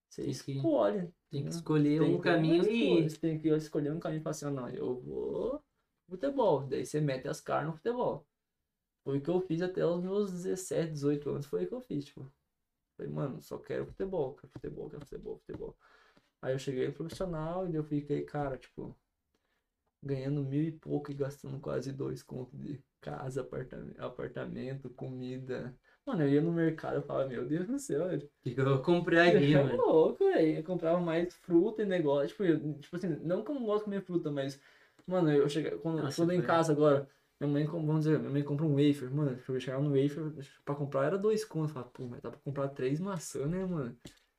[0.10, 1.14] Você Tem que- escolhe.
[1.30, 3.10] Tem que escolher Tem um que- caminho e.
[3.10, 5.62] Você tem que escolher um caminho e falar assim, ó, não, eu vou
[6.10, 6.66] futebol.
[6.66, 8.26] Daí você mete as caras no futebol.
[9.04, 11.46] Foi o que eu fiz até os meus 17, 18 anos.
[11.46, 12.30] Foi o que eu fiz, tipo.
[12.98, 15.78] Falei, mano, só quero futebol, quero futebol, quero futebol, futebol.
[16.42, 18.96] Aí eu cheguei no profissional e eu fiquei, cara, tipo,
[20.04, 25.76] ganhando mil e pouco e gastando quase dois contos de casa, apartamento, apartamento, comida.
[26.08, 28.26] Mano, eu ia no mercado e falava, meu Deus do céu, velho.
[28.26, 29.84] O que que eu vou comprar aqui, É mano?
[29.86, 30.58] louco, velho.
[30.60, 32.30] Eu comprava mais fruta e negócio.
[32.30, 34.60] Tipo, eu- tipo assim, não que eu não gosto de comer fruta, mas,
[35.08, 38.32] mano, eu chego, quando Nossa, eu tô em casa agora, minha mãe, vamos dizer, minha
[38.32, 39.40] mãe compra um wafer, mano.
[39.48, 40.34] Eu chegava no wafer,
[40.66, 41.70] pra comprar era dois contos.
[41.72, 43.98] Eu falava, pô, mas dá pra comprar três maçãs, né, mano?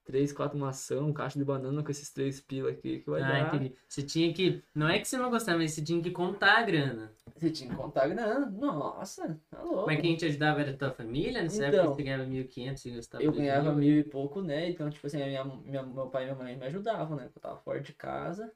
[0.09, 3.41] Três, quatro maçãs, um caixa de banana com esses três pila aqui que vai Ah,
[3.41, 3.55] dar.
[3.57, 3.77] entendi.
[3.87, 4.63] Você tinha que.
[4.75, 7.13] Não é que você não gostava, mas você tinha que contar a grana.
[7.37, 8.47] Você tinha que contar grana.
[8.47, 9.87] Nossa, tá louco.
[9.87, 11.43] Mas quem te ajudava era a tua família?
[11.43, 11.95] Nessa época Então.
[11.95, 13.81] você ganhava 1.500 e gastava Eu 2 ganhava mil?
[13.81, 14.71] mil e pouco, né?
[14.71, 17.31] Então, tipo assim, a minha, minha- meu pai e minha mãe me ajudavam, né?
[17.35, 18.51] Eu tava fora de casa,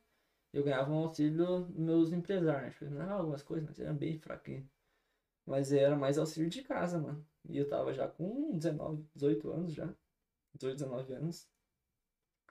[0.53, 2.70] eu ganhava um auxílio dos meus empresários, né?
[2.70, 4.68] Tipo, não era algumas coisas, mas era bem fraquinho.
[5.46, 7.24] Mas era mais auxílio de casa, mano.
[7.48, 9.88] E eu tava já com 19, 18 anos já.
[10.55, 11.48] 18, 19 anos.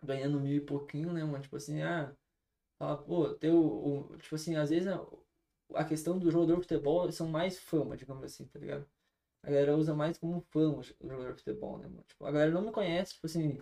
[0.04, 1.42] Ganhando mil e pouquinho, né, mano?
[1.44, 2.12] Tipo assim, ah,
[2.80, 5.06] fala, pô, teu, o, tipo assim, às vezes a,
[5.76, 8.88] a questão do jogador de futebol são mais fama, digamos assim, tá ligado?
[9.44, 12.04] A galera usa mais como fama o jogador de futebol, né, mano?
[12.08, 13.60] Tipo, a galera não me conhece, tipo assim.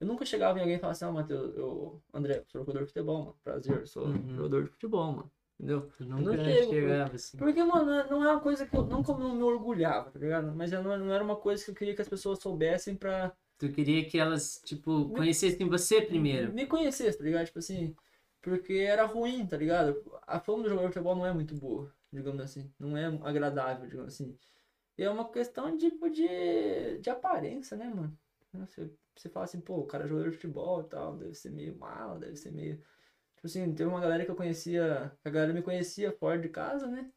[0.00, 2.80] Eu nunca chegava em alguém e falava assim, ah, Matheus, eu, André, eu sou jogador
[2.80, 3.38] de futebol, mano.
[3.44, 4.36] Prazer, eu sou Uhum.
[4.36, 5.32] jogador de futebol, mano.
[5.58, 5.90] Entendeu?
[5.90, 7.38] Tu nunca não chego, chegava assim.
[7.38, 10.52] Porque, mano, não é- uma coisa que eu nunca me me orgulhava, tá ligado?
[10.54, 13.34] Mas eu não, não era uma coisa que eu queria que as pessoas soubessem pra
[13.60, 16.50] Tu queria que elas, tipo, conhecessem você primeiro.
[16.50, 17.44] me conhecessem, tá ligado?
[17.44, 17.94] Tipo assim,
[18.40, 20.02] porque era ruim, tá ligado?
[20.26, 22.72] A fama do jogador de futebol não é muito boa, digamos assim.
[22.78, 24.34] Não é agradável, digamos assim.
[24.96, 28.18] E é uma questão, tipo, de, de aparência, né, mano?
[28.54, 31.50] Você, você fala assim, pô, o cara é jogador de futebol e tal, deve ser
[31.50, 32.76] meio mal, deve ser meio.
[33.36, 36.86] Tipo assim, teve uma galera que eu conhecia, a galera me conhecia fora de casa,
[36.86, 37.12] né?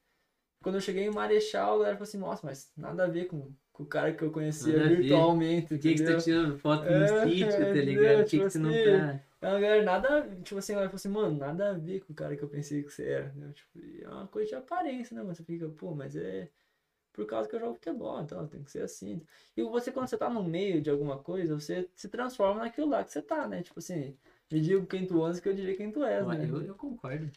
[0.62, 3.54] Quando eu cheguei em Marechal, a galera falou assim, nossa, mas nada a ver com,
[3.74, 6.16] com o cara que eu conhecia virtualmente, Por que, que você entendeu?
[6.16, 7.82] tá tirando foto É, no sítio, tá entendeu?
[7.82, 8.24] ligado?
[8.24, 9.20] Por que, Tipo que você não assim, tá.
[9.42, 12.16] É uma galera nada, tipo assim, ela falou assim, mano, nada a ver com o
[12.16, 13.52] cara que eu pensei que você era, né?
[13.54, 15.36] Tipo, é uma coisa de aparência, né, mano?
[15.36, 16.50] Você fica, pô, mas é
[17.14, 19.22] por causa que eu jogo futebol, então tem que ser assim.
[19.58, 23.04] E você, quando você tá no meio de alguma coisa, você se transforma naquilo lá
[23.04, 23.64] que você tá, né?
[23.64, 24.18] Tipo assim,
[24.52, 26.48] me digo quem tu és que eu diria quem tu és, Olha, né?
[26.48, 27.30] eu, eu concordo.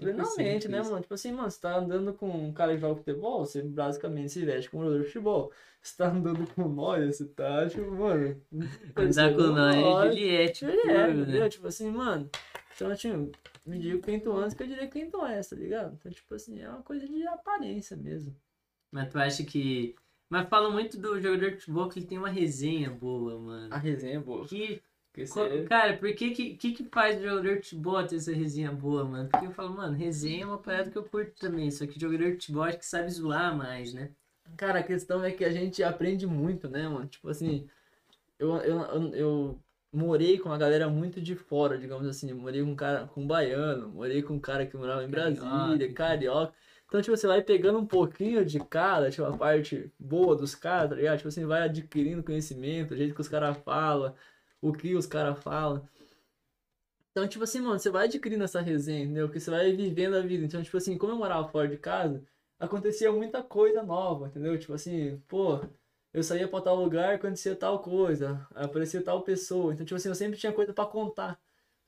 [0.00, 1.00] Plenamente, 100% né, mano?
[1.00, 4.44] Tipo assim, mano, você tá andando com um cara que joga futebol, você basicamente se
[4.44, 5.52] veste como jogador de futebol.
[5.82, 8.40] Você tá andando com nós, você tá, tipo, mano.
[8.96, 10.12] Andar com nós é.
[10.12, 11.40] Juliette, Ele é, puro, entendeu?
[11.40, 11.48] né?
[11.48, 12.30] Tipo assim, mano.
[12.74, 13.30] Então, tipo,
[13.66, 15.94] me digo quem tu antes que eu diria quem tu és, tá ligado?
[15.94, 18.34] Então, tipo assim, é uma coisa de aparência mesmo.
[18.90, 19.94] Mas tu acha que.
[20.30, 23.76] Mas falam muito do jogador de futebol que ele tem uma resenha boa, A mano.
[23.76, 24.46] resenha é boa.
[24.46, 24.80] Que,
[25.14, 25.64] você...
[25.64, 29.04] cara, por que que, que que faz o jogador de futebol ter essa resenha boa,
[29.04, 29.28] mano?
[29.28, 31.70] Porque eu falo, mano, resenha é uma parada que eu curto também.
[31.70, 34.10] Só que jogador de futebol acho que sabe zoar mais, né?
[34.56, 37.06] Cara, a questão é que a gente aprende muito, né, mano?
[37.06, 37.68] Tipo assim,
[38.38, 39.60] eu, eu, eu, eu
[39.92, 42.32] morei com uma galera muito de fora, digamos assim.
[42.32, 45.42] Morei com um cara, com um baiano, morei com um cara que morava em Brasília,
[45.42, 45.94] Carioca.
[45.94, 46.54] carioca.
[46.86, 50.90] Então, tipo, você vai pegando um pouquinho de cada, tipo, a parte boa dos caras,
[50.90, 51.16] tá ligado?
[51.16, 54.14] Tipo assim, vai adquirindo conhecimento, o jeito que os caras falam,
[54.62, 55.86] o que os caras falam.
[57.10, 59.26] Então, tipo assim, mano, você vai adquirindo essa resenha, entendeu?
[59.26, 60.46] Porque você vai vivendo a vida.
[60.46, 62.24] Então, tipo assim, como eu morava fora de casa,
[62.58, 64.58] acontecia muita coisa nova, entendeu?
[64.58, 65.60] Tipo assim, pô,
[66.14, 69.74] eu saía pra tal lugar, acontecia tal coisa, aparecia tal pessoa.
[69.74, 71.38] Então, tipo assim, eu sempre tinha coisa pra contar.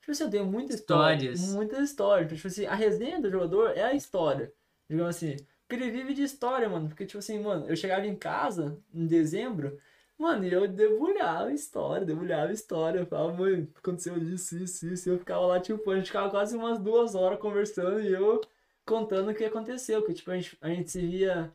[0.01, 1.31] Tipo assim, eu tenho muita história.
[1.31, 1.55] Histórias.
[1.55, 2.31] Muitas histórias.
[2.33, 4.53] Tipo assim, a resenha do jogador é a história.
[4.87, 5.37] Digamos assim.
[5.67, 6.87] Porque ele vive de história, mano.
[6.87, 9.79] Porque, tipo assim, mano, eu chegava em casa em dezembro,
[10.17, 12.99] mano, e eu debulhava história, debulhava história.
[12.99, 15.09] Eu falava, mãe, aconteceu isso, isso, isso.
[15.09, 18.41] E eu ficava lá, tipo, a gente ficava quase umas duas horas conversando e eu
[18.85, 20.03] contando o que aconteceu.
[20.03, 21.51] Que, tipo, a gente, a gente se via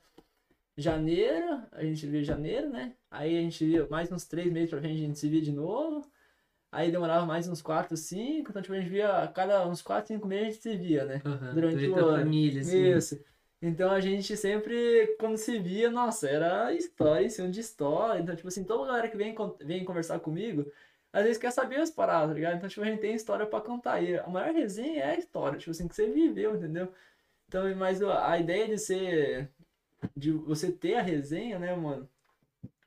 [0.76, 2.94] janeiro, a gente via janeiro, né?
[3.10, 5.52] Aí a gente via mais uns três meses pra frente, a gente se via de
[5.52, 6.06] novo.
[6.72, 8.50] Aí demorava mais uns quatro, cinco.
[8.50, 11.04] Então, tipo, a gente via a cada uns quatro, cinco meses a gente se via,
[11.04, 11.22] né?
[11.24, 11.54] Uhum.
[11.54, 12.18] Durante tu e o tua ano.
[12.18, 12.92] família, assim.
[12.92, 13.24] Isso.
[13.62, 18.20] Então a gente sempre, quando se via, nossa, era história em cima de história.
[18.20, 20.70] Então, tipo assim, toda galera que vem, vem conversar comigo,
[21.12, 22.56] às vezes quer saber as paradas, tá ligado?
[22.56, 24.00] Então, tipo, a gente tem história pra contar.
[24.00, 26.92] E a maior resenha é a história, tipo assim, que você viveu, entendeu?
[27.48, 29.50] Então, mas a ideia de ser,
[30.16, 32.08] de você ter a resenha, né, mano?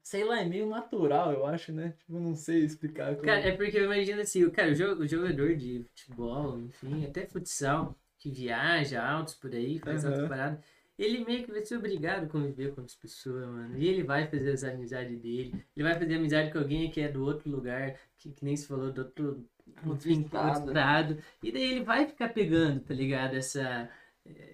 [0.02, 1.94] Sei lá, é meio natural, eu acho, né?
[2.00, 3.26] Tipo, não sei explicar como.
[3.26, 8.32] Cara, é porque eu imagino assim, cara, o jogador de futebol, enfim, até futsal, que
[8.32, 10.14] viaja altos por aí, faz Aham.
[10.14, 10.60] altas paradas,
[10.98, 13.78] ele meio que vai ser obrigado a conviver com as pessoas, mano.
[13.78, 15.54] E ele vai fazer as amizades dele.
[15.76, 18.66] Ele vai fazer amizade com alguém que é do outro lugar, que, que nem se
[18.66, 19.46] falou, do outro,
[19.86, 21.18] Outro estado.
[21.42, 23.36] E daí ele vai ficar pegando, tá ligado?
[23.36, 23.90] Essa,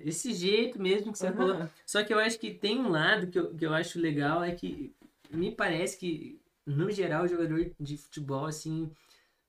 [0.01, 1.53] esse jeito mesmo que você falou.
[1.53, 1.69] Aham.
[1.85, 4.51] Só que eu acho que tem um lado que eu, que eu acho legal, é
[4.51, 4.95] que
[5.29, 8.91] me parece que, no geral, o jogador de futebol, assim,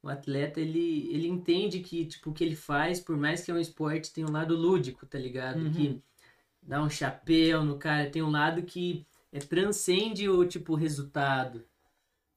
[0.02, 3.54] o atleta, ele, ele entende que, tipo, o que ele faz, por mais que é
[3.54, 5.60] um esporte, tem um lado lúdico, tá ligado?
[5.60, 5.72] Uhum.
[5.72, 6.02] Que
[6.62, 11.64] dá um chapéu no cara, tem um lado que é, transcende o, tipo, resultado.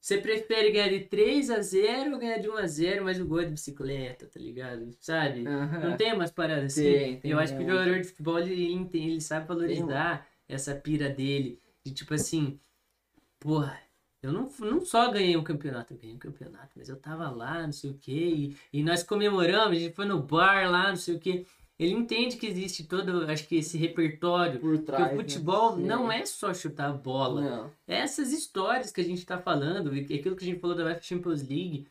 [0.04, 3.26] Você prefere ganhar de 3 a 0 ou ganhar de 1 a 0 mas o
[3.26, 4.94] gol é de bicicleta, tá ligado?
[5.00, 5.48] Sabe?
[5.48, 5.80] Aham.
[5.80, 6.84] Não tem umas paradas assim?
[6.84, 11.10] Tem, tem eu acho que o jogador de futebol ele, ele sabe valorizar essa pira
[11.10, 11.58] dele.
[11.86, 12.60] De tipo assim,
[13.40, 13.80] porra,
[14.24, 17.66] eu não, não só ganhei um campeonato, eu ganhei um campeonato, mas eu tava lá,
[17.66, 21.16] não sei o quê, e, nós comemoramos, a gente foi no bar lá, não sei
[21.16, 21.46] o quê.
[21.78, 24.60] Ele entende que existe todo, acho que esse repertório.
[24.60, 25.04] Por trás.
[25.04, 25.16] o né?
[25.16, 25.84] futebol Sim.
[25.84, 27.42] não é só chutar a bola.
[27.42, 27.72] Não.
[27.86, 31.42] Essas histórias que a gente tá falando, aquilo que a gente falou da UEFA Champions
[31.42, 31.88] League,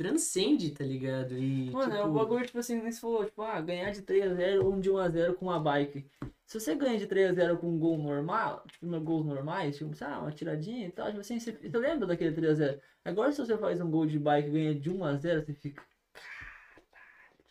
[0.00, 1.36] transcende, tá ligado?
[1.36, 4.00] E, Mano, é tipo, um bagulho, tipo assim, nem se falou, tipo, ah, ganhar de
[4.00, 6.06] 3x0 ou de 1x0 com uma bike.
[6.46, 10.20] Se você ganha de 3x0 com um gol normal, tipo, gols normais, tipo, sei lá,
[10.20, 12.80] uma tiradinha e tal, tipo assim, você, você lembra daquele 3x0.
[13.04, 15.82] Agora, se você faz um gol de bike e ganha de 1x0, você fica.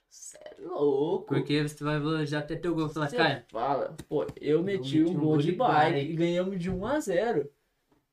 [0.10, 1.28] Sério, louco.
[1.28, 5.14] Porque você vai elogiar até teu gol falar, Você cara, fala, pô, eu meti um
[5.14, 7.48] gol de bike e ganhamos de 1x0.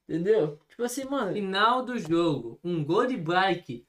[0.06, 0.60] Entendeu?
[0.68, 1.32] Tipo assim, mano.
[1.32, 3.86] final do jogo, um gol de bike.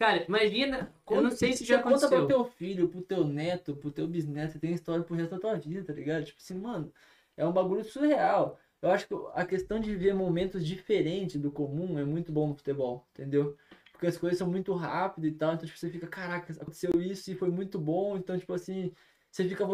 [0.00, 2.26] Cara, imagina, eu não sei se já conta pro aconteceu.
[2.26, 5.58] teu filho, pro teu neto, pro teu bisneto, você tem história pro resto da tua
[5.58, 6.24] vida, tá ligado?
[6.24, 6.90] Tipo assim, mano,
[7.36, 8.58] é um bagulho surreal.
[8.80, 12.54] Eu acho que a questão de viver momentos diferentes do comum é muito bom no
[12.54, 13.54] futebol, entendeu?
[13.92, 17.30] Porque as coisas são muito rápidas e tal, então tipo, você fica, caraca, aconteceu isso
[17.30, 18.94] e foi muito bom, então tipo assim,
[19.30, 19.64] você fica,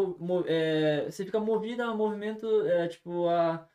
[0.45, 3.65] é, você fica movido a movimento, é, tipo, a,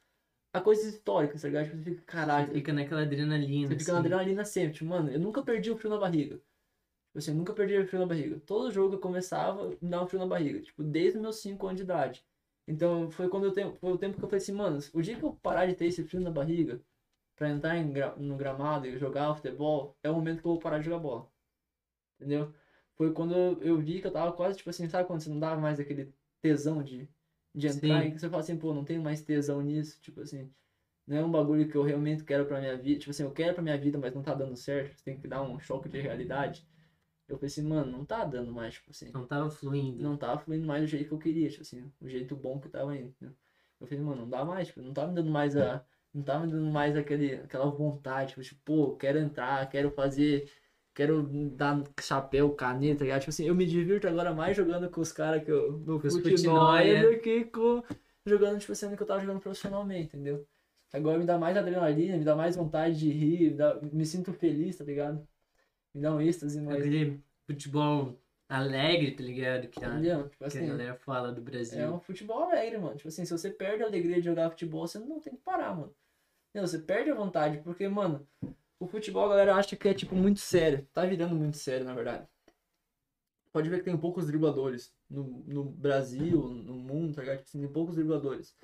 [0.53, 1.64] a coisas históricas, tá ligado?
[1.66, 3.68] Tipo, você fica, caralho, Você fica naquela adrenalina.
[3.68, 4.07] você fica na assim.
[4.07, 4.72] adrenalina sempre.
[4.74, 6.36] Tipo, mano, eu nunca perdi o frio na barriga.
[6.36, 8.40] Tipo assim, eu nunca perdi o frio na barriga.
[8.46, 10.61] Todo jogo que eu começava, me dava um frio na barriga.
[10.61, 12.24] Tipo, desde meus 5 anos de idade.
[12.66, 15.16] Então, foi quando eu tenho, foi o tempo que eu falei assim, mano, o dia
[15.16, 16.80] que eu parar de ter esse frio na barriga,
[17.36, 20.78] pra entrar em no gramado e jogar futebol, é o momento que eu vou parar
[20.78, 21.28] de jogar bola.
[22.20, 22.55] Entendeu?
[22.96, 25.61] Foi quando eu vi que eu tava quase, tipo assim, sabe quando você não dava
[25.61, 27.09] mais aquele tesão de,
[27.55, 28.09] de entrar Sim.
[28.09, 30.50] e que você fala assim, pô, não tenho mais tesão nisso, tipo assim.
[31.07, 33.00] Não é um bagulho que eu realmente quero pra minha vida.
[33.00, 34.96] Tipo assim, eu quero pra minha vida, mas não tá dando certo.
[34.96, 36.66] Você tem que dar um choque de realidade.
[37.28, 39.11] Eu falei assim, mano, não tá dando mais, tipo assim.
[39.12, 40.03] Não tava fluindo.
[40.03, 42.68] Não tava fluindo mais do jeito que eu queria, tipo assim, o jeito bom que
[42.68, 43.14] tava indo.
[43.80, 45.84] Eu falei, mano, não dá mais, tipo, não tá me dando mais a.
[46.14, 50.50] Não tá me dando mais aquele, aquela vontade, tipo, tipo, pô, quero entrar, quero fazer.
[50.95, 51.22] Quero
[51.57, 53.18] dar chapéu, caneta, tá?
[53.18, 55.78] Tipo assim, eu me divirto agora mais jogando com os caras que eu.
[55.78, 57.82] No futebol do que com,
[58.26, 60.47] jogando, tipo assim, que eu tava jogando profissionalmente, entendeu?
[60.93, 64.32] Agora me dá mais adrenalina, me dá mais vontade de rir, me, dá- me sinto
[64.34, 65.26] feliz, tá ligado?
[65.95, 66.76] Me dá um êxtase, mas.
[66.80, 69.68] Aquele futebol alegre, tá ligado?
[69.68, 70.24] Que a, Entendeu?
[70.24, 71.80] Tipo que a assim, galera fala do Brasil.
[71.80, 72.97] é um futebol alegre, mano.
[72.97, 75.74] Tipo assim, se você perde a alegria de jogar futebol, você não tem que parar,
[75.74, 75.95] mano.
[76.55, 78.26] Não, você perde a vontade, porque, mano,
[78.83, 80.87] o futebol a galera acha que é, tipo, muito sério.
[80.93, 82.26] Tá virando muito sério, na verdade.
[83.53, 87.39] Pode ver que tem poucos dribladores no, no Brasil, no mundo, tá ligado?
[87.39, 88.57] Tipo assim, tem poucos dribladores.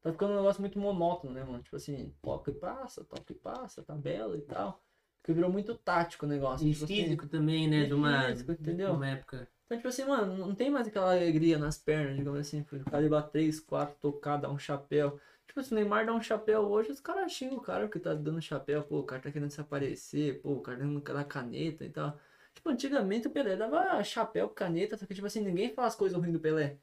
[0.00, 1.62] Tá ficando um negócio muito monótono, né, mano?
[1.62, 4.80] Tipo assim, toca e passa, toca e passa, tabela e tal.
[5.20, 6.66] Porque virou muito tático o negócio.
[6.66, 6.94] E tipo assim.
[7.02, 7.80] físico também, né?
[7.80, 8.90] e De uma, físico, entendeu?
[8.90, 9.48] de uma época.
[9.66, 12.98] Então, tipo assim, mano, não tem mais aquela alegria nas pernas, digamos assim, o cara
[12.98, 15.20] levar três, quatro, tocar, dar um chapéu.
[15.46, 18.14] Tipo, se o Neymar dá um chapéu hoje, os caras xingam o cara que tá
[18.14, 21.24] dando chapéu, pô, o cara tá querendo se aparecer, pô, o cara tá dando dar
[21.24, 22.18] caneta e tal.
[22.54, 26.16] Tipo, antigamente o Pelé dava chapéu, caneta, só que, tipo assim, ninguém fala as coisas
[26.18, 26.78] ruins do Pelé.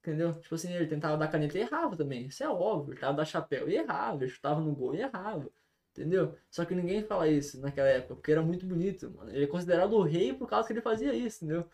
[0.00, 0.32] Entendeu?
[0.40, 2.26] Tipo assim, ele tentava dar caneta e errava também.
[2.26, 2.92] Isso é óbvio.
[2.92, 4.22] Ele tava dar chapéu e errava.
[4.22, 5.50] Ele chutava no gol e errava.
[5.92, 6.36] Entendeu?
[6.50, 9.30] Só que ninguém fala isso naquela época, porque era muito bonito, mano.
[9.30, 11.68] Ele é considerado o rei por causa que ele fazia isso, entendeu?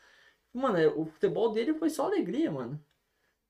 [0.55, 2.79] Mano, é- o futebol dele foi só alegria, mano.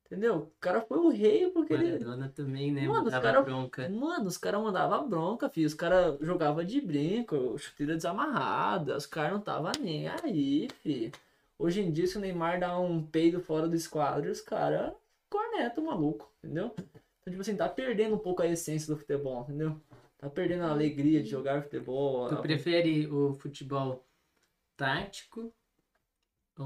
[0.06, 0.36] Entendeu?
[0.36, 1.92] O cara foi o rei porque ele.
[1.92, 2.86] Maradona também, né?
[2.86, 3.88] Mano, os dava cara- bronca.
[3.88, 5.66] Mano, os caras mandavam bronca, filho.
[5.66, 8.94] Os caras jogavam de brinco, chuteira desamarrada.
[8.96, 11.10] Os caras não tava nem aí, filho.
[11.58, 14.92] Hoje em dia, se o Neymar dá um peido fora do esquadro, os caras
[15.30, 16.74] cornetam o maluco, entendeu?
[16.76, 19.80] Então, tipo assim, tá perdendo um pouco a essência do futebol, entendeu?
[20.18, 22.28] Tá perdendo a alegria de jogar futebol.
[22.28, 24.04] Tu a- prefere o futebol
[24.76, 25.52] tático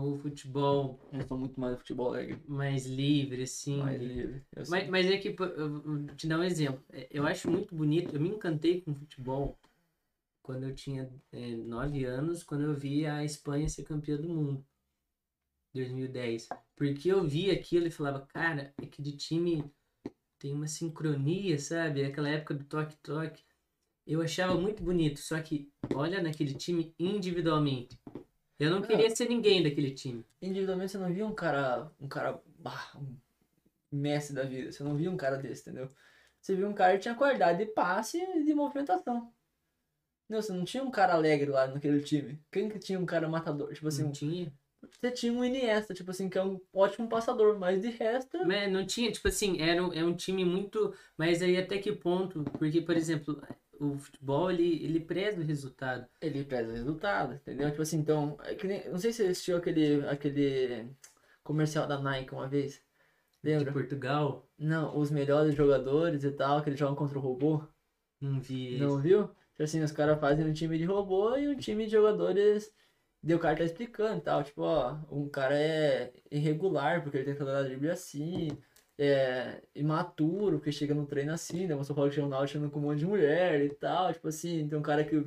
[0.03, 2.39] ou o futebol Eu sou muito mais futebol alegre.
[2.47, 3.79] mais livre, assim?
[3.79, 4.43] Mais livre.
[4.69, 6.83] Mas, mas é que, eu vou te dar um exemplo.
[6.93, 9.59] É, Eu acho muito bonito, eu me encantei com futebol
[10.43, 14.65] quando eu tinha é, nove anos, quando eu vi a Espanha ser campeã do mundo.
[15.75, 16.49] 2010.
[16.75, 19.65] Porque eu vi aquilo e falava, cara, aquele time
[20.39, 22.05] tem uma sincronia, sabe?
[22.05, 23.43] Aquela época do toque-toque.
[24.07, 27.99] Eu achava muito bonito, só que olha naquele time individualmente.
[28.59, 28.87] Eu não Não.
[28.87, 30.25] queria ser ninguém daquele time.
[30.41, 31.91] Individualmente você não via um cara.
[32.01, 32.41] Um cara.
[32.59, 33.17] bah, um
[33.93, 34.73] mestre da vida.
[34.73, 35.89] Você não via um cara desse, entendeu?
[36.41, 39.33] Você via um cara que tinha qualidade de passe e de movimentação.
[40.29, 42.41] Não, você não tinha um cara alegre lá naquele time.
[42.51, 43.73] Quem que tinha um cara matador?
[43.73, 44.53] Tipo assim, não tinha.
[45.01, 48.45] você tinha um Iniesta, tipo assim, que é um ótimo passador, mas de resto.
[48.45, 50.93] Mas não tinha, tipo assim, era um, é um time muito.
[51.17, 52.43] Mas aí até que ponto?
[52.59, 53.41] Porque, por exemplo,
[53.81, 56.07] o futebol ele, ele preza o resultado.
[56.21, 57.71] Ele preza o resultado, entendeu?
[57.71, 58.37] Tipo assim, então.
[58.45, 60.89] é nem- não sei se você assistiu aquele, aquele
[61.43, 62.83] comercial da Nike uma vez.
[63.43, 63.73] De Lembra?
[63.73, 67.63] Portugal, Não, os melhores jogadores e tal, que eles jogam contra o robô.
[68.21, 68.79] não vi.
[68.79, 69.29] Não viu?
[69.53, 72.75] Tipo assim, os caras fazem um time de robô e um time de jogadores.
[73.23, 74.43] Daí o cara tá explicando e tal.
[74.43, 78.49] Tipo, ó, um cara é irregular, porque ele tem que dar drible assim.
[78.99, 81.67] É imaturo, porque chega no treino assim.
[81.67, 84.13] Daí você fala que o Ronaldo chegando com um monte de mulher e tal.
[84.13, 85.25] Tipo assim, tem um cara que.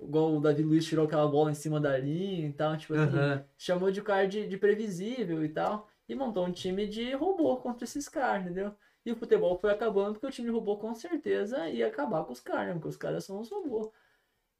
[0.00, 2.76] Igual o Davi Luiz tirou aquela bola em cima da linha e tal.
[2.76, 3.44] Tipo assim, Aham.
[3.56, 5.88] chamou de cara de, de previsível e tal.
[6.08, 8.74] E montou um time de robô contra esses caras, entendeu?
[9.04, 12.32] E o futebol foi acabando porque o time de robô com certeza ia acabar com
[12.32, 12.72] os caras, né?
[12.74, 13.90] Porque os caras são os robôs.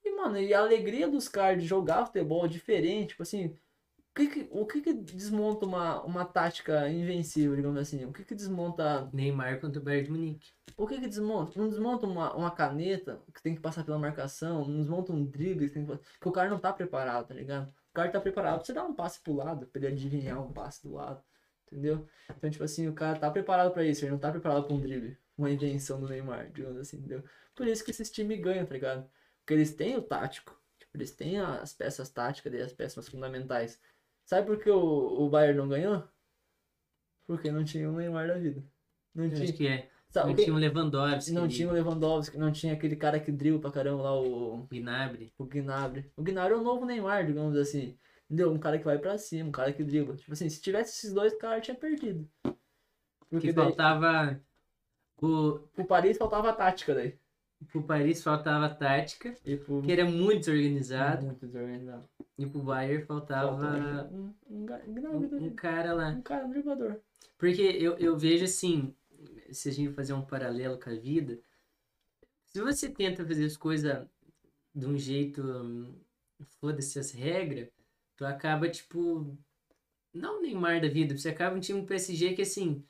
[0.05, 3.57] E, mano, e a alegria dos caras de jogar futebol diferente, tipo assim,
[4.15, 8.05] que que, o que, que desmonta uma, uma tática invencível, digamos assim?
[8.05, 9.09] O que que desmonta.
[9.13, 10.53] Neymar contra o Bayern de Munique.
[10.77, 11.59] O que que desmonta?
[11.59, 15.69] Não desmonta uma, uma caneta que tem que passar pela marcação, não desmonta um drible
[15.69, 17.69] que tem que que o cara não tá preparado, tá ligado?
[17.69, 20.53] O cara tá preparado pra você dar um passe pro lado, pra ele adivinhar um
[20.53, 21.23] passe do lado,
[21.67, 22.07] entendeu?
[22.31, 24.81] Então, tipo assim, o cara tá preparado pra isso, ele não tá preparado pra um
[24.81, 27.23] drible, uma invenção do Neymar, digamos assim, entendeu?
[27.55, 29.09] Por isso que esses times ganham, tá ligado?
[29.41, 33.79] Porque eles têm o tático, tipo, eles têm as peças táticas e as peças fundamentais.
[34.25, 36.05] Sabe por que o, o Bayern não ganhou?
[37.27, 38.63] Porque não tinha o Neymar da vida.
[39.15, 39.43] Não tinha.
[39.45, 39.89] Acho que é.
[40.11, 41.31] Sabe, Não o tinha um Lewandowski.
[41.33, 45.33] não tinha o Lewandowski, não tinha aquele cara que dribla pra caramba lá, o, Gnabry.
[45.39, 46.13] o Gnabry.
[46.17, 47.97] O Gnabry é o novo Neymar, digamos assim.
[48.27, 48.53] Entendeu?
[48.53, 50.15] Um cara que vai pra cima, um cara que dribla.
[50.17, 52.29] Tipo assim, se tivesse esses dois caras, tinha perdido.
[53.31, 54.39] Porque Que daí, faltava.
[55.23, 57.19] O, pro Paris faltava a tática daí.
[57.71, 59.35] Pro Paris faltava tática,
[59.65, 59.83] pro...
[59.83, 61.27] que era muito desorganizado.
[61.27, 62.09] Muito desorganizado.
[62.39, 66.09] E pro Bayern faltava Faltava um, um, um, um cara lá.
[66.11, 66.97] Um cara, driblador.
[67.39, 68.95] Porque eu, eu vejo assim,
[69.51, 71.39] se a gente fazer um paralelo com a vida,
[72.47, 74.07] se você tenta fazer as coisas
[74.75, 75.95] de um jeito, hum,
[76.61, 77.69] foda-se as regras,
[78.17, 79.37] tu acaba tipo,
[80.13, 82.85] não o Neymar da vida, você acaba um time do PSG que assim,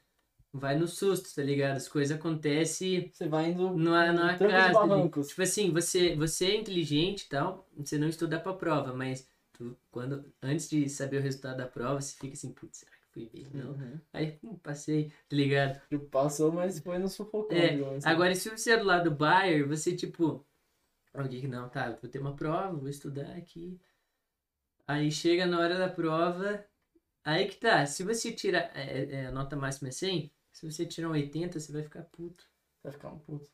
[0.53, 1.77] vai no susto, tá ligado?
[1.77, 4.79] As coisas acontecem Você vai indo e acaso.
[4.79, 4.89] ali.
[4.89, 5.29] barrancos.
[5.29, 9.77] Tipo assim, você, você é inteligente e tal, você não estuda pra prova, mas tu,
[9.91, 13.31] quando, antes de saber o resultado da prova, você fica assim, putz, será que fui
[13.33, 13.47] bem?
[13.55, 13.71] Não.
[13.71, 14.01] Uhum.
[14.13, 15.81] Aí, hum, passei, tá ligado?
[15.89, 17.57] Tipo, Passou, mas foi no sufocão.
[17.57, 18.09] É, assim.
[18.09, 20.45] Agora, se você é do lado do Bayern, você, tipo,
[21.15, 23.81] alguém que não, tá, vou ter uma prova, vou estudar aqui.
[24.87, 26.63] Aí chega na hora da prova,
[27.25, 30.85] aí que tá, se você tira, é, é, a nota máxima é 100, se você
[30.87, 32.45] tirar um 80, você vai ficar puto.
[32.83, 33.49] Vai ficar um puto.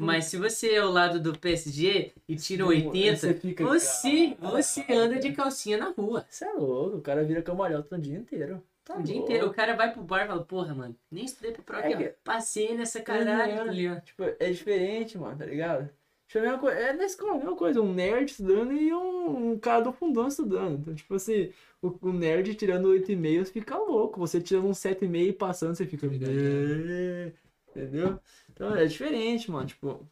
[0.00, 3.64] Mas se você é o lado do PSG e tira um 80, Você fica.
[3.64, 6.26] você, "Cara, você anda de calcinha na rua.
[6.28, 8.60] Você é louco, o cara vira cambalhota o dia inteiro.
[8.84, 9.30] Tá O dia louco.
[9.30, 9.46] inteiro.
[9.48, 11.86] O cara vai pro bar e fala, porra, mano, nem estudei pra prova.
[11.86, 14.00] É que- Passei nessa caralho, tá ligado?
[14.04, 15.88] Tipo, é diferente, mano, tá ligado?
[16.34, 19.52] É, a mesma coisa, é na escola a mesma coisa, um nerd estudando e um,
[19.52, 20.78] um cara do fundão estudando.
[20.80, 21.52] Então, tipo assim,
[21.82, 24.20] o, o nerd tirando 8,5 fica louco.
[24.20, 26.06] Você tirando um 7,5 e passando, você fica.
[26.06, 27.32] "É",
[27.70, 28.20] Entendeu?
[28.50, 29.66] Então é diferente, mano.
[29.66, 30.06] Tipo,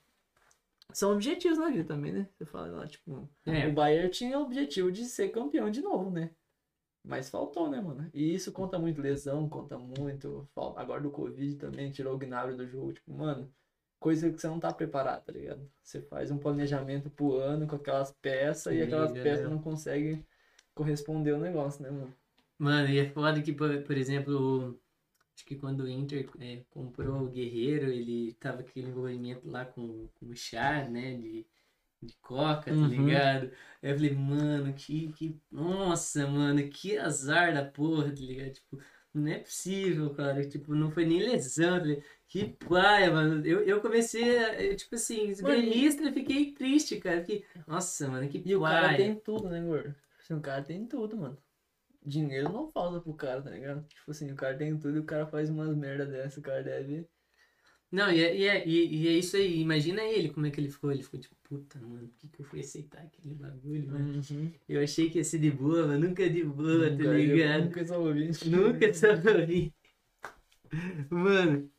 [0.93, 2.29] são objetivos na vida também, né?
[2.37, 3.66] Você fala lá, tipo, É.
[3.66, 6.31] o Bayern tinha o objetivo de ser campeão de novo, né?
[7.05, 8.11] Mas faltou, né, mano?
[8.12, 10.49] E isso conta muito lesão, conta muito.
[10.77, 12.93] Agora do Covid também, tirou o Gnabry do jogo.
[12.93, 13.51] Tipo, mano,
[14.01, 15.70] coisa que você não tá preparado, tá ligado?
[15.82, 19.22] Você faz um planejamento pro ano com aquelas peças e Sim, aquelas é.
[19.22, 20.24] peças não conseguem
[20.74, 22.14] corresponder ao negócio, né, mano?
[22.59, 24.80] Mano, e é foda que, por, por exemplo,
[25.34, 30.09] acho que quando o Inter é, comprou o Guerreiro, ele tava aquele envolvimento lá com,
[30.14, 31.46] com o chá, né, de,
[32.03, 32.88] de coca, tá Uhum.
[32.88, 33.53] ligado?
[33.82, 35.40] Aí eu falei, mano, que, que.
[35.51, 38.53] Nossa, mano, que azar da porra, tá ligado?
[38.55, 38.78] Tipo,
[39.15, 40.47] não é possível, cara.
[40.49, 41.81] Tipo, não foi nem lesão.
[42.27, 43.45] Que paia, mano.
[43.47, 47.21] Eu, eu comecei, a, eu, tipo assim, e- gremista, eu fiquei triste, cara.
[47.21, 48.97] Fiquei, nossa, mano, que E o cara paia.
[48.97, 49.95] tem tudo, né, gordo?
[49.95, 51.39] Tipo assim, o cara tem tudo, mano.
[52.05, 53.87] Dinheiro não falta pro cara, tá ligado?
[53.89, 56.63] Tipo assim, o cara tem tudo e o cara faz umas merda dessa, o cara
[56.63, 57.07] deve.
[57.91, 59.61] Não, e é, e, é, e, é isso aí.
[59.61, 60.93] Imagina ele, como é que ele ficou.
[60.93, 64.22] Ele ficou tipo, puta, mano, por que, que eu fui aceitar aquele bagulho, mano?
[64.30, 64.53] Uhum.
[64.68, 67.14] Eu achei que ia ser de boa, mas nunca é de boa, tá Nunca, eu
[67.16, 67.64] ligado?
[67.64, 68.30] Nunca só ouvi.
[68.47, 69.72] Nunca só ouvi.
[71.11, 71.70] Mano,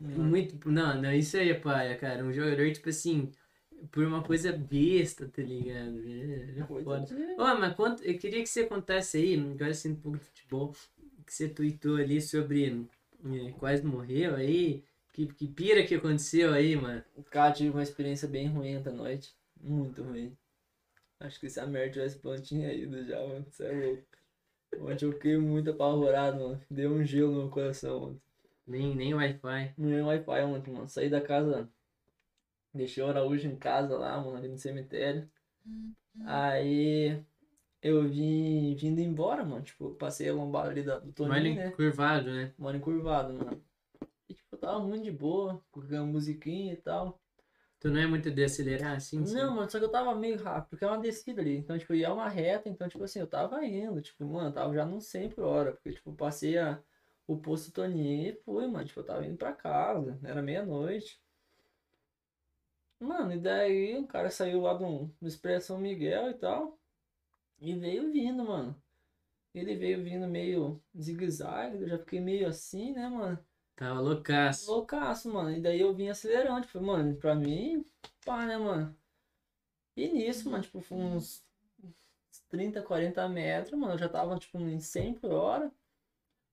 [0.00, 0.68] Muito.
[0.68, 2.24] Não, não, isso aí é paia, cara.
[2.24, 3.30] Um jogador, tipo assim,
[3.90, 5.98] por uma coisa besta, tá ligado?
[6.06, 7.00] É, é foda.
[7.06, 10.24] de- Ô, mas conta, eu queria que você contasse aí, agora assim, um pouco de
[10.24, 10.72] futebol,
[11.26, 12.86] que você tweetou ali sobre
[13.24, 14.82] é, quase morreu aí.
[15.12, 17.04] Que, que pira que aconteceu aí, mano.
[17.30, 19.34] Cara, tive uma experiência bem ruim ontem à noite.
[19.60, 20.36] Muito ruim.
[21.18, 23.44] Acho que se a merda tivesse pronto, tinha ido já, mano.
[23.50, 24.02] Você é louco.
[24.78, 26.60] Ontem eu fiquei muito apavorado, mano.
[26.70, 28.22] Deu um gelo no meu coração ontem.
[28.66, 29.74] Nem, nem Wi-Fi.
[29.76, 30.88] Ia Wi-Fi ontem, mano.
[30.88, 31.68] Saí da casa.
[32.72, 35.28] Deixei o Araújo em casa lá, mano, ali no cemitério.
[36.24, 37.20] Aí
[37.82, 39.62] eu vim vindo embora, mano.
[39.62, 41.70] Tipo, passei a lombada ali da, do Toninho, Olha né?
[41.72, 42.52] curvado, né?
[42.56, 43.62] Mano, encurvado, mano.
[44.60, 47.20] Tava muito de boa, com a musiquinha e tal.
[47.80, 49.24] Tu não é muito de acelerar assim?
[49.24, 49.34] sim?
[49.34, 51.56] Não, mano, só que eu tava meio rápido, porque é uma descida ali.
[51.56, 54.84] Então, tipo, ia uma reta, então, tipo assim, eu tava indo, tipo, mano, tava já
[54.86, 56.82] não 100 por hora, porque, tipo, passei a,
[57.26, 61.20] o posto Toninho e fui, mano, tipo, eu tava indo pra casa, era meia-noite.
[63.00, 66.78] Mano, e daí o cara saiu lá do, do Expresso São Miguel e tal,
[67.60, 68.80] e veio vindo, mano.
[69.54, 73.38] Ele veio vindo meio zigue-zague, eu já fiquei meio assim, né, mano?
[73.80, 74.70] Tava loucaço.
[74.70, 75.52] Loucaço, mano.
[75.52, 77.82] E daí eu vim acelerando, tipo, mano, pra mim,
[78.26, 78.94] pá, né, mano?
[79.96, 81.42] E nisso, mano, tipo, uns
[82.50, 85.72] 30, 40 metros, mano, eu já tava, tipo, em 100 por hora.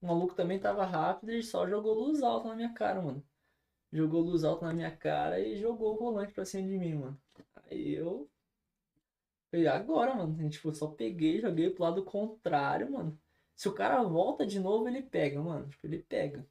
[0.01, 3.21] O maluco também tava rápido e só jogou luz alta na minha cara, mano.
[3.91, 7.21] Jogou luz alta na minha cara e jogou o volante pra cima de mim, mano.
[7.69, 8.30] Aí eu.
[9.51, 10.41] Falei, agora, mano.
[10.45, 13.19] E, tipo, eu só peguei, joguei pro lado contrário, mano.
[13.53, 15.67] Se o cara volta de novo, ele pega, mano.
[15.67, 16.47] Tipo, ele pega.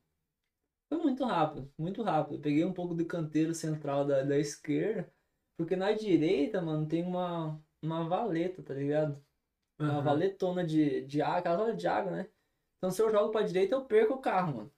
[0.89, 2.37] Foi muito rápido, muito rápido.
[2.37, 5.13] Eu peguei um pouco do canteiro central da, da esquerda,
[5.57, 9.21] porque na direita, mano, tem uma, uma valeta, tá ligado?
[9.87, 10.03] Uma Aham.
[10.03, 12.31] valetona de, de água, aquela de água, né?
[12.79, 14.73] Então se eu jogo pra direita, eu perco o carro, mano.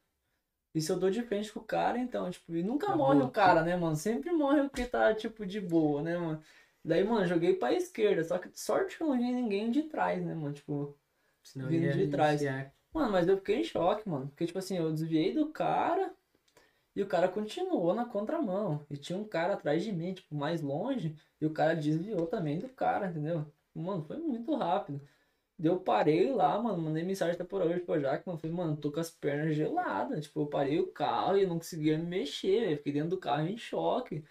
[0.75, 3.31] E se eu dou de frente com o cara, então, tipo, e nunca morre o
[3.31, 3.97] cara, né, mano?
[3.97, 6.43] Sempre morre o que tá, tipo, de boa, né, mano?
[6.85, 10.25] Daí, mano, joguei pra esquerda, só que sorte que eu não vi ninguém de trás,
[10.25, 10.55] né, mano?
[10.55, 10.97] Tipo,
[11.43, 12.41] Senão vindo de trás.
[12.43, 12.73] iniciar.
[12.99, 14.27] Mano, mas eu fiquei em choque, mano.
[14.29, 16.13] Porque, tipo assim, eu desviei do cara
[16.97, 18.85] e o cara continuou na contramão.
[18.91, 22.59] E tinha um cara atrás de mim, tipo, mais longe, e o cara desviou também
[22.59, 23.47] do cara, entendeu?
[23.75, 25.01] Mano, foi muito rápido.
[25.61, 28.39] Eu parei lá, mano, mandei mensagem até por hoje pro Jaque, mano.
[28.39, 30.25] Falei, mano, tô com as pernas geladas.
[30.27, 32.79] Tipo, eu parei o carro e não conseguia me mexer, velho.
[32.79, 34.25] Fiquei dentro do carro em choque.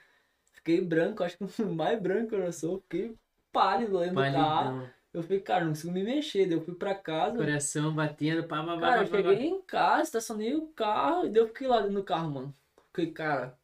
[0.54, 2.82] Fiquei branco, acho que o mais branco eu sou.
[2.82, 3.16] Fiquei
[3.52, 4.90] pálido dentro do carro.
[5.18, 6.46] Eu falei, cara, não consigo me mexer.
[6.46, 7.36] Daí eu fui pra casa.
[7.38, 9.30] Coração batendo, pá, pá, pá, Cara, eu pá, pá, pá.
[9.30, 12.56] cheguei em casa, estacionei o carro e daí eu fiquei lá dentro do carro, mano.
[12.88, 13.58] Fiquei, cara.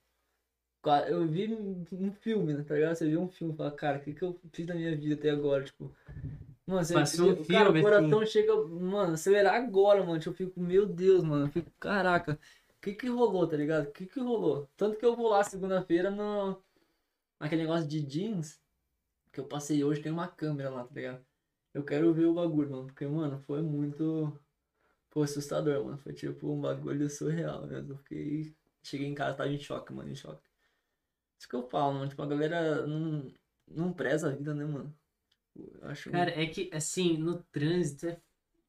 [0.82, 1.54] cara, Eu vi
[1.92, 2.64] um filme, né?
[2.64, 2.96] Tá ligado?
[2.96, 5.16] Você viu um filme e fala, cara, o que, que eu fiz na minha vida
[5.16, 5.64] até agora?
[5.64, 5.96] Tipo.
[6.66, 10.18] Mano, você Passou um cara, filme, o coração chega, mano, acelerar agora, mano.
[10.20, 11.46] Tipo, eu fico, meu Deus, mano.
[11.46, 12.40] Eu fico, caraca,
[12.78, 13.88] o que que rolou, tá ligado?
[13.88, 14.68] O que que rolou?
[14.78, 16.58] Tanto que eu vou lá segunda-feira no.
[17.40, 18.62] Naquele negócio de jeans
[19.32, 21.26] que eu passei hoje, tem uma câmera lá, tá ligado?
[21.74, 24.38] Eu quero ver o bagulho, mano, porque, mano, foi muito.
[25.10, 25.98] Foi assustador, mano.
[25.98, 27.94] Foi tipo um bagulho surreal mesmo.
[27.94, 28.56] Eu fiquei.
[28.84, 30.44] Cheguei em casa, tava em choque, mano, em choque.
[31.40, 32.10] Isso que eu falo, mano.
[32.10, 33.32] Tipo, a galera não,
[33.68, 34.94] não preza a vida, né, mano?
[35.56, 38.22] Eu acho Cara, é que, assim, no trânsito, é,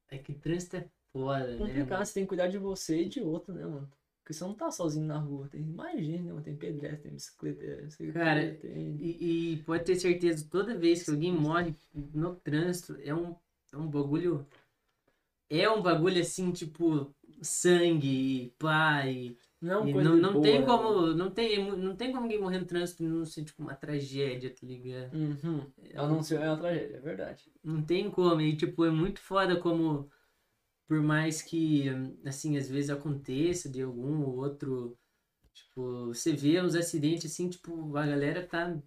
[0.09, 1.57] é que trânsito é foda, né?
[1.57, 1.89] complicado.
[1.89, 2.05] mano?
[2.05, 3.91] Você tem que cuidar de você e de outro, né, mano?
[4.25, 5.47] Porque você não tá sozinho na rua.
[5.47, 6.41] Tem mais gente, né?
[6.43, 8.97] Tem pedestre, tem bicicleta, Cara, tem.
[8.99, 13.35] E, e pode ter certeza, toda vez que alguém morre no trânsito, é um,
[13.71, 14.43] é um bagulho.
[15.47, 19.37] É um bagulho assim, tipo, sangue, pai.
[19.61, 21.05] Não, é E não, não boa, tem né, como.
[21.13, 24.49] Não tem, não tem como alguém morrer no trânsito e não ser tipo uma tragédia,
[24.49, 25.13] tá ligado?
[25.13, 25.61] Uhum.
[25.93, 27.43] A não ser é uma tragédia, é verdade.
[27.63, 28.41] Não tem como.
[28.41, 30.09] E tipo, é muito foda como.
[30.87, 31.85] Por mais que,
[32.25, 34.97] assim, às vezes aconteça de algum ou outro.
[35.53, 38.77] Tipo, você vê uns acidentes assim, tipo, a galera tá.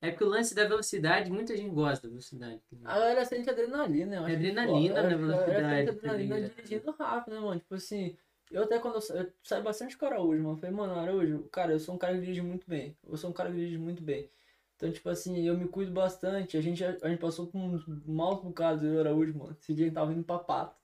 [0.00, 2.60] É porque o lance da velocidade, muita gente gosta da velocidade.
[2.72, 2.90] ligado?
[2.90, 4.30] A galera sente adrenalina, eu acho.
[4.30, 7.60] que, Adrenalina pô, na que a galera velocidade, sente tá adrenalina dirigindo rápido, né, mano?
[7.60, 8.16] Tipo assim,
[8.50, 10.56] eu até quando eu, eu saio bastante com o Araújo, mano.
[10.56, 12.96] Eu falei, mano, Araújo, cara, eu sou um cara que dirige muito bem.
[13.08, 14.28] Eu sou um cara que dirige muito bem.
[14.76, 16.56] Então, tipo assim, eu me cuido bastante.
[16.56, 19.56] A gente, a gente passou por uns maus bocados, eu e o Araújo, mano.
[19.60, 20.81] Esse dia a gente tava indo pra pato.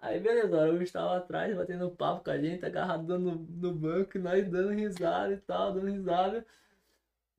[0.00, 4.16] Aí, beleza, o Araújo tava atrás, batendo papo com a gente, agarrado no, no banco,
[4.16, 6.46] e nós dando risada e tal, dando risada.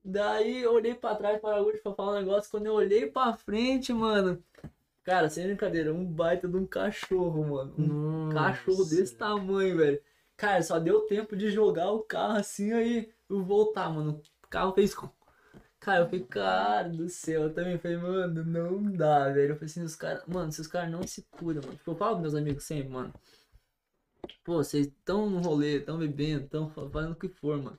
[0.04, 2.50] Daí eu olhei pra trás para o Araújo pra falar um negócio.
[2.50, 4.42] Quando eu olhei pra frente, mano.
[5.02, 7.74] Cara, sem brincadeira, um baita de um cachorro, mano.
[7.78, 8.96] Um cachorro Nossa.
[8.96, 10.00] desse tamanho, velho.
[10.36, 14.22] Cara, só deu tempo de jogar o carro assim aí eu voltar, mano.
[14.44, 14.94] O carro fez.
[15.80, 19.52] Cara, eu falei, cara do céu, eu também falei, mano, não dá, velho.
[19.52, 21.76] Eu falei assim, os caras, mano, se os caras não se cuidam, mano.
[21.76, 23.12] Tipo, eu falo pros meus amigos sempre, mano.
[24.44, 27.78] Pô, vocês estão no rolê, estão bebendo, estão fazendo o que for, mano.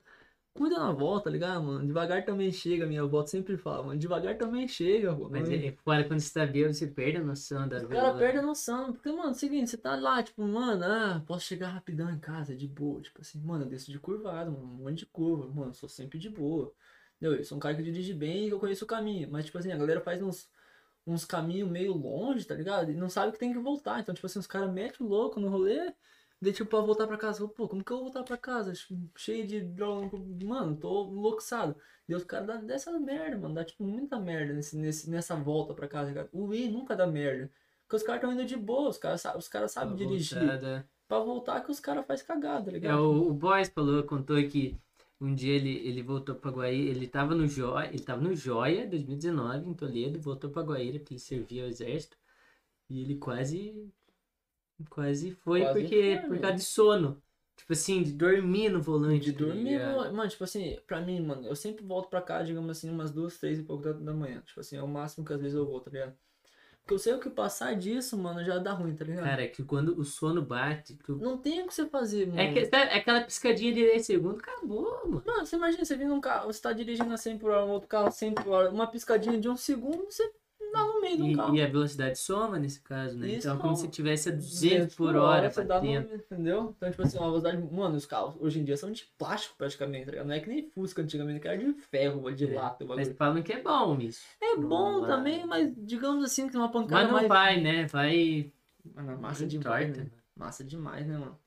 [0.53, 1.85] Cuida na volta, tá ligado, mano?
[1.85, 3.99] Devagar também chega, minha avó sempre fala, mano.
[3.99, 5.29] Devagar também chega, pô.
[5.29, 7.95] Mas é, fora quando você tá bêbado, você perde a noção da vida.
[7.95, 8.91] caras perdem a noção.
[8.91, 12.19] Porque, mano, é o seguinte, você tá lá, tipo, mano, ah, posso chegar rapidão em
[12.19, 12.99] casa, de boa.
[12.99, 15.47] Tipo assim, mano, eu desço de curvado, mano, um monte de curva.
[15.47, 16.73] Mano, sou sempre de boa.
[17.21, 17.37] Entendeu?
[17.37, 19.29] Eu sou um cara que dirige bem e eu conheço o caminho.
[19.31, 20.49] Mas, tipo assim, a galera faz uns,
[21.05, 22.91] uns caminhos meio longe, tá ligado?
[22.91, 23.99] E não sabe que tem que voltar.
[23.99, 25.93] Então, tipo assim, os caras metem o louco no rolê.
[26.41, 28.73] Daí, tipo, pra voltar pra casa, pô, como que eu vou voltar pra casa?
[29.15, 31.75] Cheio de droga, mano, tô enlouçado.
[32.09, 35.75] E os caras dá dessa merda, mano, dá, tipo, muita merda nesse, nesse, nessa volta
[35.75, 36.27] pra casa, cara.
[36.33, 37.51] O I nunca dá merda.
[37.83, 40.39] Porque os caras estão indo de boa, os caras os cara sabem dirigir.
[40.39, 40.89] Voltada.
[41.07, 43.03] Pra voltar que os caras fazem cagada, tá É, ligado?
[43.03, 44.79] o, o Boys falou, contou que
[45.21, 48.87] um dia ele, ele voltou pra Guaíra, ele tava no Joia, ele tava no Joia
[48.87, 52.17] 2019, em Toledo, voltou pra Guaíra, porque ele servia ao exército,
[52.89, 53.89] e ele quase,
[54.89, 56.41] quase foi, Quase porque, foi, por mano.
[56.41, 57.23] causa de sono.
[57.55, 59.25] Tipo assim, de dormir no volante.
[59.25, 62.41] De tá dormir, mano, mano, tipo assim, pra mim, mano, eu sempre volto pra cá,
[62.41, 64.41] digamos assim, umas duas, três e pouco da, da manhã.
[64.41, 66.15] Tipo assim, é o máximo que às vezes eu vou, tá ligado?
[66.83, 69.23] Porque eu sei o que passar disso, mano, já dá ruim, tá ligado?
[69.23, 71.15] Cara, é que quando o sono bate, tu...
[71.17, 72.39] Não tem o que você fazer, mano.
[72.39, 75.23] É, que, sabe, aquela piscadinha de 10 segundos, acabou, mano.
[75.25, 77.69] Mano, você imagina, você vindo num carro, você tá dirigindo a 100 por hora, um
[77.69, 80.31] outro carro a 100 por hora, uma piscadinha de um segundo, você
[80.71, 81.55] dá no meio do carro.
[81.55, 83.27] E, a velocidade soma nesse caso, né?
[83.27, 83.75] Isso, então, como não.
[83.75, 86.15] se tivesse a 200 por hora você dá no, batendo.
[86.15, 86.73] entendeu?
[86.77, 87.57] Então, tipo assim, uma velocidade.
[87.73, 90.27] Mano, os carros hoje em dia são de plástico praticamente, tá ligado?
[90.27, 93.41] Não é que nem Fusca antigamente, que era de ferro, de É, lata, Mas falam
[93.43, 94.21] que é bom isso.
[94.41, 97.27] É bom não também, mas digamos assim que uma pancada Mas não mais.
[97.27, 97.85] vai, né?
[97.87, 98.51] Vai.
[98.95, 100.03] Mano, massa demais, torta.
[100.03, 100.11] né?
[100.35, 101.37] Massa demais, né, mano?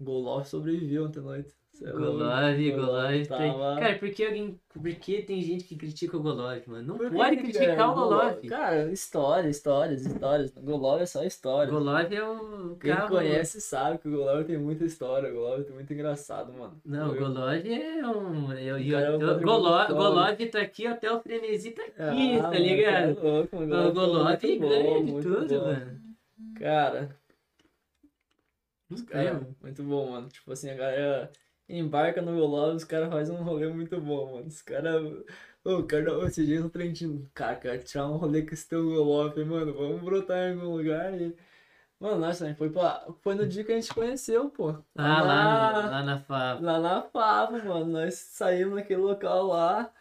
[0.00, 1.54] Golov sobreviveu ontem à noite.
[1.80, 1.92] Cê é.
[1.92, 3.10] Golov, Golov.
[3.10, 4.60] tem- tava- Cara, por que, alguém...
[4.68, 6.86] por que tem gente que critica o Golov, mano?
[6.86, 8.46] Não Por pode que, criticar cara, o Golov.
[8.46, 10.50] Cara, história, histórias, histórias.
[10.52, 11.72] Golov é só história.
[11.72, 13.08] Golov é o Quem carro...
[13.08, 15.30] conhece sabe que o Golov tem muita história.
[15.30, 16.78] O Golov é muito engraçado, mano.
[16.84, 18.52] Não, o Eu- Golov é um...
[18.52, 19.88] Eu, eu, é eu- patrimônio Golov.
[19.88, 23.18] Golov tá aqui, até o Frenesi tá aqui, Ah, tá mano, ligado?
[23.18, 23.88] é louco, mano.
[23.88, 25.64] O Golov ganha de tudo, bom.
[25.66, 26.00] mano.
[26.58, 27.16] Cara,
[29.08, 30.28] cara, muito bom, mano.
[30.28, 31.30] Tipo assim, a galera
[31.78, 34.46] embarca no Golov, os caras fazem um rolê muito bom, mano.
[34.48, 35.02] Os caras.
[35.64, 37.28] Ô, cara, ô, esse dia no Trentino.
[37.34, 39.74] Cara, quero tirar um rolê com esse teu Golov, mano.
[39.74, 41.34] Vamos brotar em algum lugar e.
[42.00, 43.06] Mano, nossa, foi pra.
[43.22, 44.70] Foi no dia que a gente conheceu, pô.
[44.96, 46.62] Ah, lá, na- lá na FAP.
[46.62, 47.84] Lá na Favo, mano.
[47.86, 49.92] Nós saímos naquele local lá.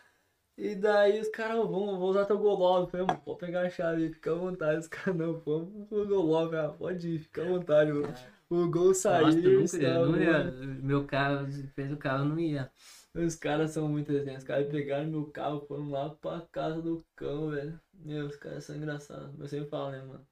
[0.58, 2.82] E daí os caras, "Ô, vamos, vou usar teu Golov.
[2.84, 4.80] Eu falei, "Mano, pode pegar a chave aí, fica à vontade.
[4.80, 6.54] Os caras, não, vamos pro Golov.
[6.56, 8.14] Ah, pode ir, fica à vontade, mano.
[8.50, 9.62] O gol saiu.
[9.62, 10.84] Nossa, nunca, eu não ia, mano.
[10.84, 12.72] meu carro, fez o carro, não ia.
[13.14, 14.42] Os caras são muito resenhas.
[14.44, 17.80] Os caras pegaram meu carro, foram lá pra casa do cão, velho.
[17.94, 19.40] Meu, os caras são engraçados.
[19.40, 20.28] Eu sempre falo, né, mano?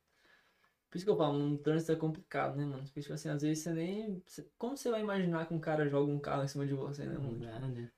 [0.90, 2.84] Por isso que eu falo, no trânsito é complicado, né, mano?
[2.84, 4.24] Porque, tipo assim, às vezes você nem.
[4.58, 7.14] Como você vai imaginar que um cara joga um carro em cima de você, né,
[7.16, 7.40] Não mano?
[7.40, 7.92] dá, né?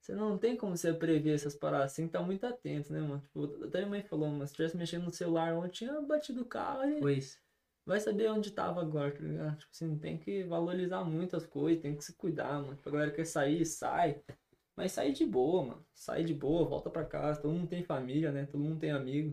[0.00, 3.00] Você não tem como você prever essas paradas, você tem que estar muito atento, né,
[3.00, 3.20] mano?
[3.20, 6.46] Tipo, até minha mãe falou, mas se tivesse mexendo no celular ontem, tinha batido o
[6.46, 7.38] carro e Pois.
[7.86, 9.58] Vai saber onde tava agora, tá ligado?
[9.58, 12.76] Tipo assim, tem que valorizar muito as coisas, tem que se cuidar, mano.
[12.76, 14.22] Tipo, a galera quer sair, sai.
[14.76, 15.86] Mas sai de boa, mano.
[15.94, 17.40] Sai de boa, volta pra casa.
[17.42, 18.46] Todo mundo tem família, né?
[18.46, 19.32] Todo mundo tem amigo.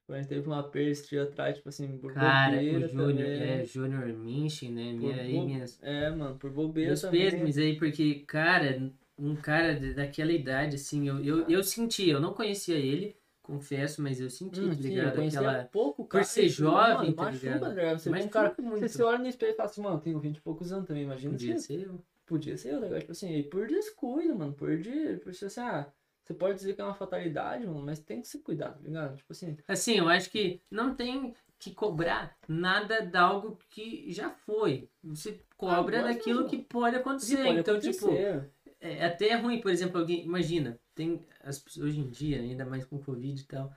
[0.00, 2.88] Tipo, A gente teve uma perda esse dia atrás, tipo assim, por Cara, bobeira o
[2.88, 4.92] Júnior, é, Júnior Minch, né?
[4.92, 7.30] Por Minha, aí, bo- minhas, É, mano, por bobeira meus também.
[7.30, 12.32] pêsames aí, porque, cara, um cara daquela idade, assim, eu, eu, eu senti, eu não
[12.34, 13.16] conhecia ele,
[13.46, 15.14] confesso, mas eu senti, Hum, tá sim, eu ligado?
[15.16, 15.64] conhecia Aquela...
[15.66, 16.24] pouco, por cara.
[16.24, 17.98] ser Isso, jovem, mano, tá machuca, ligado?
[17.98, 18.88] Você Mas um cara, muito.
[18.88, 21.32] você olha no espelho e fala assim, mano, tenho 20 e poucos anos também, imagina
[21.32, 22.02] Podia se ser eu.
[22.26, 22.98] Podia ser, tá ligado?
[23.00, 25.86] Tipo assim, e por descuido, mano, por de, por ser assim, ah,
[26.22, 29.16] você pode dizer que é uma fatalidade, mano, mas tem que se cuidar, tá ligado?
[29.16, 34.28] Tipo assim, Assim, eu acho que não tem que cobrar nada de algo que já
[34.30, 34.90] foi.
[35.04, 36.48] Você cobra Ah, daquilo não.
[36.48, 37.44] que pode acontecer.
[37.44, 38.50] pode então, tipo, acontecer.
[38.80, 42.84] é até ruim, por exemplo, alguém, imagina, tem as pessoas hoje em dia, ainda mais
[42.84, 43.72] com Covid e tal.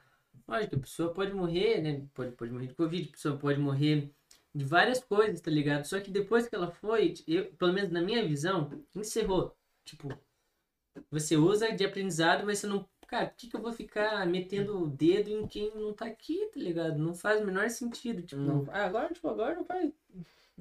[0.48, 2.08] Lógico, a pessoa pode morrer, né?
[2.16, 4.10] Pode, pode morrer de Covid, a pessoa pode morrer
[4.56, 5.86] de várias coisas, tá ligado?
[5.86, 9.56] Só que depois que ela foi, eu, pelo menos na minha visão, encerrou.
[9.86, 10.10] Tipo,
[11.12, 12.88] você usa de aprendizado, mas você não.
[13.08, 16.48] Cara, por que, que eu vou ficar metendo o dedo em quem não tá aqui,
[16.54, 16.98] tá ligado?
[17.00, 18.22] Não faz o menor sentido.
[18.22, 19.92] Tipo, Não, ah, agora, tipo, agora não faz,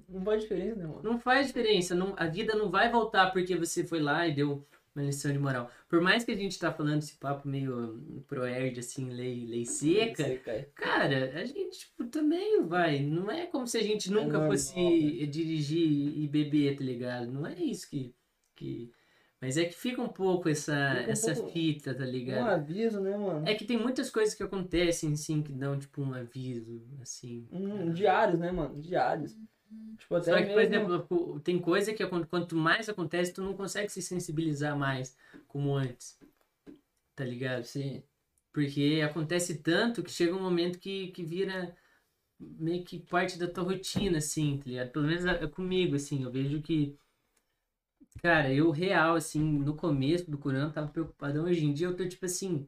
[0.09, 1.03] não faz diferença, né, mano?
[1.03, 1.95] não faz diferença.
[1.95, 4.67] Não, a vida não vai voltar porque você foi lá e deu
[4.99, 5.70] uma lição de moral.
[5.89, 9.65] Por mais que a gente tá falando esse papo meio hum, proerd, assim, lei, lei
[9.65, 10.62] seca, Seca, é.
[10.75, 13.01] cara, a gente tipo, também vai.
[13.01, 15.27] Não é como se a gente nunca normal, fosse né?
[15.27, 17.31] dirigir e beber, tá ligado?
[17.31, 18.15] Não é isso que.
[18.55, 18.91] que...
[19.41, 22.49] Mas é que fica um pouco essa, Fica um essa pouco- fita, tá Um ligado?
[22.49, 23.47] aviso, né, mano?
[23.49, 27.47] É que tem muitas coisas que acontecem, assim, que dão, tipo, um aviso, assim.
[27.53, 28.75] Hum, diários, né, mano?
[28.83, 29.37] Diários.
[29.99, 33.55] Tipo, Só que, por mesmo- exemplo, pô, tem coisa que quanto mais acontece, tu não
[33.55, 35.16] consegue se sensibilizar mais
[35.47, 36.19] como antes.
[37.15, 37.65] Tá ligado?
[37.65, 38.03] Sim.
[38.53, 41.77] Porque acontece tanto que chega um momento que, que vira
[42.40, 44.90] meio que parte da tua rotina, assim, tá ligado?
[44.93, 46.97] Pelo menos é comigo, assim, eu vejo que.
[48.23, 51.45] Cara, eu real, assim, no começo do Corão, tava preocupadão.
[51.47, 52.66] Hoje em dia eu tô tipo assim.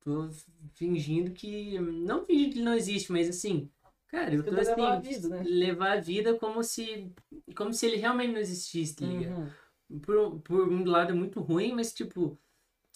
[0.00, 0.30] Tô
[0.74, 1.78] fingindo que.
[1.78, 3.70] Não fingindo que não existe, mas assim.
[4.08, 4.70] Cara, eu tô assim.
[4.70, 5.42] levar a vida, né?
[5.44, 7.12] levar a vida como se.
[7.56, 9.50] Como se ele realmente não existisse, tá ligado?
[9.90, 10.00] Uhum.
[10.00, 12.38] por, por um lado é muito ruim, mas tipo,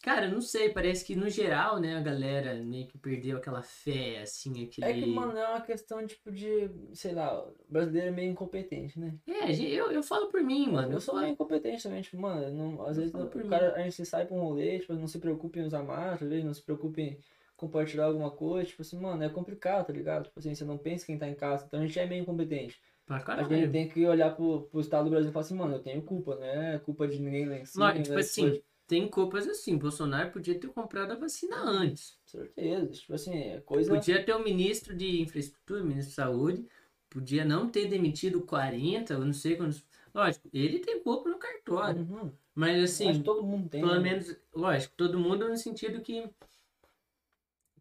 [0.03, 4.21] cara, não sei, parece que no geral, né, a galera meio que perdeu aquela fé,
[4.23, 4.87] assim, aquele...
[4.87, 8.99] É que, mano, é uma questão, tipo, de, sei lá, o brasileiro é meio incompetente,
[8.99, 9.15] né?
[9.27, 10.93] É, eu, eu falo por mim, mano.
[10.93, 13.83] eu sou meio incompetente também, tipo, mano, eu não, às vezes falo o cara, a
[13.83, 17.01] gente sai pra um rolê, tipo, não se preocupa em usar máscara, não se preocupa
[17.01, 17.19] em
[17.61, 20.25] compartilhar alguma coisa, tipo assim, mano, é complicado, tá ligado?
[20.25, 22.81] Tipo assim, você não pensa quem tá em casa, então a gente é meio incompetente.
[23.05, 25.75] Pra A gente tem que olhar pro, pro estado do Brasil e falar assim, mano,
[25.75, 27.87] eu tenho culpa, não é culpa de ninguém lá em cima.
[27.87, 28.21] Lógico, tipo né?
[28.21, 32.19] assim, tem culpas assim, Bolsonaro podia ter comprado a vacina antes.
[32.25, 33.93] Certeza, tipo assim, é coisa...
[33.93, 36.67] Podia ter o ministro de infraestrutura, ministro de saúde,
[37.11, 39.85] podia não ter demitido 40, eu não sei quantos...
[40.15, 42.33] Lógico, ele tem culpa no cartório, Uhum.
[42.55, 43.23] mas assim...
[43.23, 43.81] todo mundo tem.
[43.81, 44.01] Pelo né?
[44.01, 46.29] menos, lógico, todo mundo no sentido que.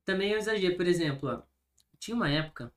[0.10, 1.44] Também eu exagero, por exemplo, ó,
[2.00, 2.74] tinha uma época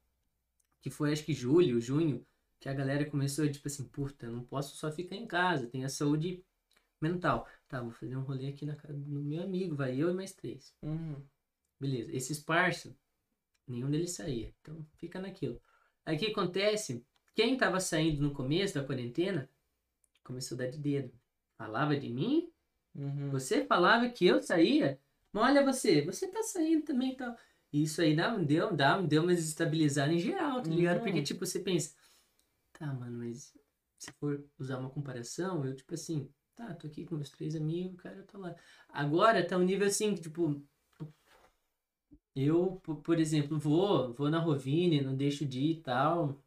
[0.83, 2.27] que foi acho que julho, junho,
[2.61, 5.87] que a galera começou tipo assim, puta, eu não posso só ficar em casa, tenho
[5.87, 6.45] a saúde
[7.01, 7.49] mental.
[7.67, 10.35] Tá, vou fazer um rolê aqui na casa do meu amigo, vai eu e mais
[10.35, 10.75] três.
[10.83, 11.25] Uhum.
[11.81, 12.95] Beleza, esses parça,
[13.67, 14.53] nenhum deles saía.
[14.61, 15.59] Então fica naquilo.
[16.05, 17.03] Aí o que acontece?
[17.35, 19.49] Quem tava saindo no começo da quarentena
[20.23, 21.11] começou a dar de dedo.
[21.57, 22.53] Falava de mim,
[22.95, 23.31] Uhum.
[23.31, 25.01] você falava que eu saía,
[25.33, 27.37] mas olha você, você tá saindo também e tal.
[27.73, 30.99] E Isso aí dá, deu, dá, deu uma desestabilizada em geral, tá ligado?
[30.99, 31.05] Uhum.
[31.05, 31.95] Porque, tipo, você pensa,
[32.73, 33.55] tá, mano, mas
[33.99, 38.01] se for usar uma comparação, eu, tipo assim, tá, tô aqui com meus três amigos,
[38.03, 38.55] cara, eu tô lá.
[38.91, 40.63] Agora tá um nível assim, que, tipo,
[42.35, 46.43] eu, po- por exemplo, vou, vou na Rovine, não deixo de ir e tal,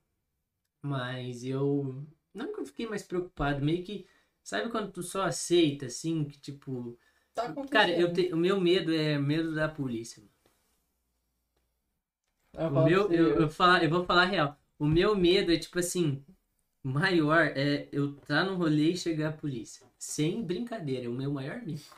[0.81, 4.07] mas eu, não que eu fiquei mais preocupado, meio que,
[4.43, 6.97] sabe quando tu só aceita, assim, que, tipo,
[7.35, 7.69] Tá acontecendo.
[7.69, 10.23] Cara, eu te- o meu medo é medo da polícia.
[10.23, 10.35] mano.
[12.57, 14.57] Eu O meu, eu, eu, falar, eu vou falar a real.
[14.79, 16.23] O meu medo é tipo assim,
[16.83, 19.85] maior é eu tá no rolê e chegar a polícia.
[19.99, 21.81] Sem brincadeira, é o meu maior medo.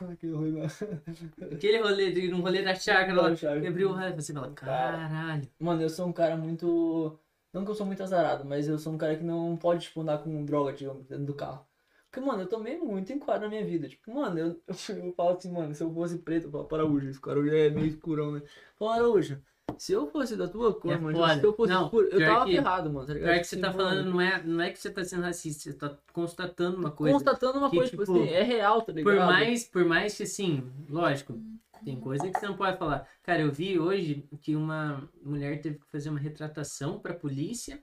[1.40, 1.54] Ah.
[1.54, 3.68] Aquele rolê, de- no rolê da chácara lá, chácara.
[3.68, 4.96] abriu o raio, você fala, Cara.
[4.98, 5.48] caralho.
[5.60, 7.18] Mano, eu sou um cara muito.
[7.52, 10.00] Não que eu sou muito azarado, mas eu sou um cara que não pode, tipo,
[10.00, 11.64] andar com droga, digamos, dentro do carro.
[12.10, 13.88] Porque, mano, eu tomei muito enquadro na minha vida.
[13.88, 17.08] Tipo, mano, eu, eu, falo assim, mano, se eu fosse preto, eu falo para Araújo.
[17.08, 18.42] Esse cara é meio escurão, né?
[18.78, 19.42] Fala, Araújo,
[19.76, 22.46] se eu fosse da tua cor, É mano, se eu fosse Não, escuro, eu tava
[22.46, 23.30] que- ferrado, mano, tá ligado?
[23.30, 25.04] Pior que você Tipo tá assim, falando, mano, não é, não é que você tá
[25.04, 27.14] sendo racista, você tá constatando uma coisa.
[27.14, 29.14] Constatando uma que, coisa, tipo, tipo, assim, é real, tá ligado?
[29.14, 31.38] Por mais, por mais que assim, lógico,
[31.84, 33.06] tem coisa que você não pode falar.
[33.22, 37.80] Cara, eu vi hoje que uma mulher teve que fazer uma retratação pra polícia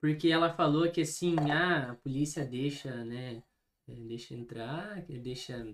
[0.00, 3.42] porque ela falou que assim, ah, a polícia deixa, né,
[3.88, 5.66] eh, deixa entrar, deixa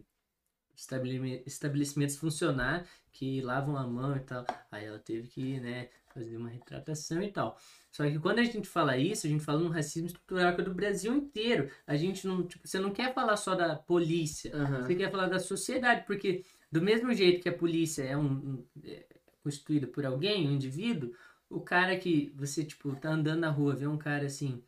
[1.47, 4.45] estabelecimentos funcionar, que lavam a mão e tal.
[4.71, 7.57] Aí ela teve que, né, fazer uma retratação e tal.
[7.91, 10.65] Só que quando a gente fala isso, a gente fala num racismo estrutural que é
[10.65, 11.71] do Brasil inteiro.
[11.87, 14.85] A gente não, tipo, você não quer falar só da polícia, Aham.
[14.85, 18.65] você quer falar da sociedade, porque do mesmo jeito que a polícia é, um, um-
[18.85, 19.07] é
[19.43, 21.13] constituída por alguém, um indivíduo,
[21.57, 24.63] o cara que você, tipo, tá andando na rua, vê um cara assim,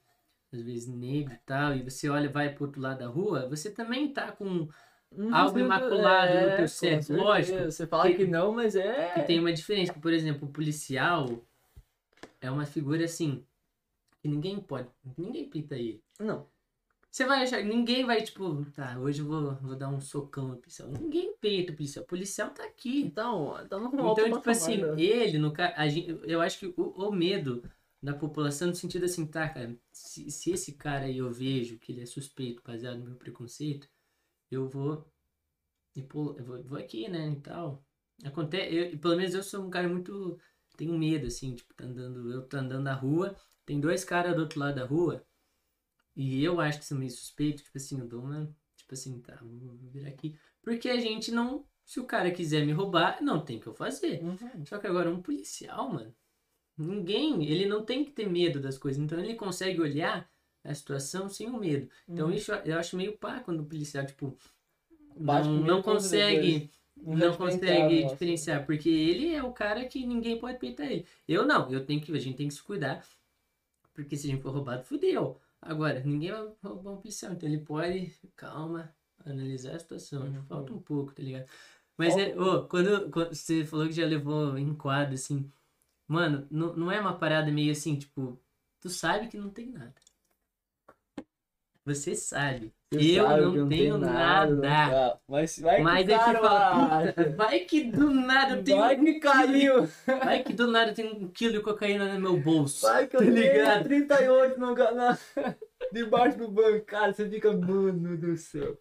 [0.53, 3.49] às vezes negro e tal, e você olha e vai pro outro lado da rua,
[3.49, 4.69] você também tá com.
[5.13, 7.17] Uhum, Algo imaculado no teu certeza.
[7.17, 7.65] lógico.
[7.71, 9.13] Você fala Que- que, não, mas é.
[9.15, 11.29] que tem uma diferença, que, por exemplo, o policial
[12.41, 13.45] é uma figura assim,
[14.21, 16.03] que ninguém pode, ninguém pinta ele.
[16.19, 16.47] Não.
[17.17, 20.59] Você vai achar, ninguém vai, tipo, tá, hoje eu vou, vou dar um socão no
[20.59, 20.87] policial.
[20.91, 22.05] Ninguém peita o policial.
[22.05, 23.01] O policial tá aqui.
[23.01, 26.83] Então, tá no Então, tipo assim, ele, no ca- a gente, eu acho que o,
[26.91, 27.63] o medo
[28.03, 31.91] da população, no sentido assim, tá, cara, se, se esse cara aí eu vejo que
[31.91, 33.89] ele é suspeito, baseado no meu preconceito,
[34.51, 35.11] eu vou,
[35.97, 37.83] e eu vou, vou aqui, né, e tal.
[38.25, 40.39] Acontece, eu, pelo menos eu sou um cara muito,
[40.77, 43.35] tenho medo, assim, tipo, tá andando, eu tô andando na rua,
[43.65, 45.25] tem dois caras do outro lado da rua,
[46.17, 49.37] e eu acho que são meio suspeitos, tipo assim, eu dou uma, tipo assim, tá,
[49.43, 50.37] vou virar aqui.
[50.63, 53.75] Porque a gente não, se o cara quiser me roubar, não tem o que eu
[53.75, 54.23] fazer.
[54.23, 54.67] Uhum.
[54.67, 56.15] Só que agora um policial, mano,
[56.79, 60.31] ninguém, ele não tem que ter medo das coisas, então ele consegue olhar
[60.65, 61.89] a situação sem o medo.
[62.09, 62.35] Então Uhum.
[62.35, 64.37] isso eu acho meio pá quando o policial, tipo,
[65.17, 68.67] Bate não, não consegue, não consegue diferenciar, nossa.
[68.67, 71.07] porque ele é o cara que ninguém pode peitar ele.
[71.27, 73.05] Eu não, eu tenho que, a gente tem que se cuidar,
[73.95, 75.41] Porque se a gente for roubado, fudeu.
[75.61, 80.23] Agora, ninguém vai roubar um policial, então ele pode, calma, analisar a situação.
[80.23, 80.43] Uhum.
[80.45, 81.47] Falta um pouco, tá ligado?
[81.97, 85.51] Mas é, ô, quando, quando você falou que já levou em quadro, assim,
[86.07, 88.39] mano, não, não é uma parada meio assim, tipo,
[88.81, 89.95] tu sabe que não tem nada.
[91.87, 92.73] Você sabe.
[92.93, 94.53] Você eu sabe não que tenho nada.
[94.55, 95.19] não tá.
[95.29, 96.39] Mas vai Mas que você cara
[97.15, 98.79] puta, vai que do nada eu tenho.
[98.79, 99.89] Vai que caiu.
[100.25, 102.87] Vai que do nada tem um quilo de cocaína no meu bolso.
[102.87, 103.85] Vai que eu Tá tenho ligado?
[103.85, 105.19] 38 no, na,
[105.93, 107.13] debaixo do banco, cara.
[107.13, 108.77] Você fica, mano do céu.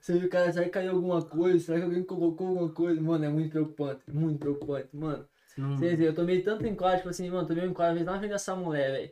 [0.00, 1.58] Você viu, cara, será que caiu alguma coisa?
[1.58, 3.00] Será que alguém colocou alguma coisa?
[3.00, 4.02] Mano, é muito preocupante.
[4.12, 5.26] Muito preocupante, mano.
[5.48, 7.96] Você não- Sim, sim, eu tomei tanto enquadro, tipo assim, mano, tomei um enquadro uma
[7.96, 9.10] vez na frente dessa mulher, velho.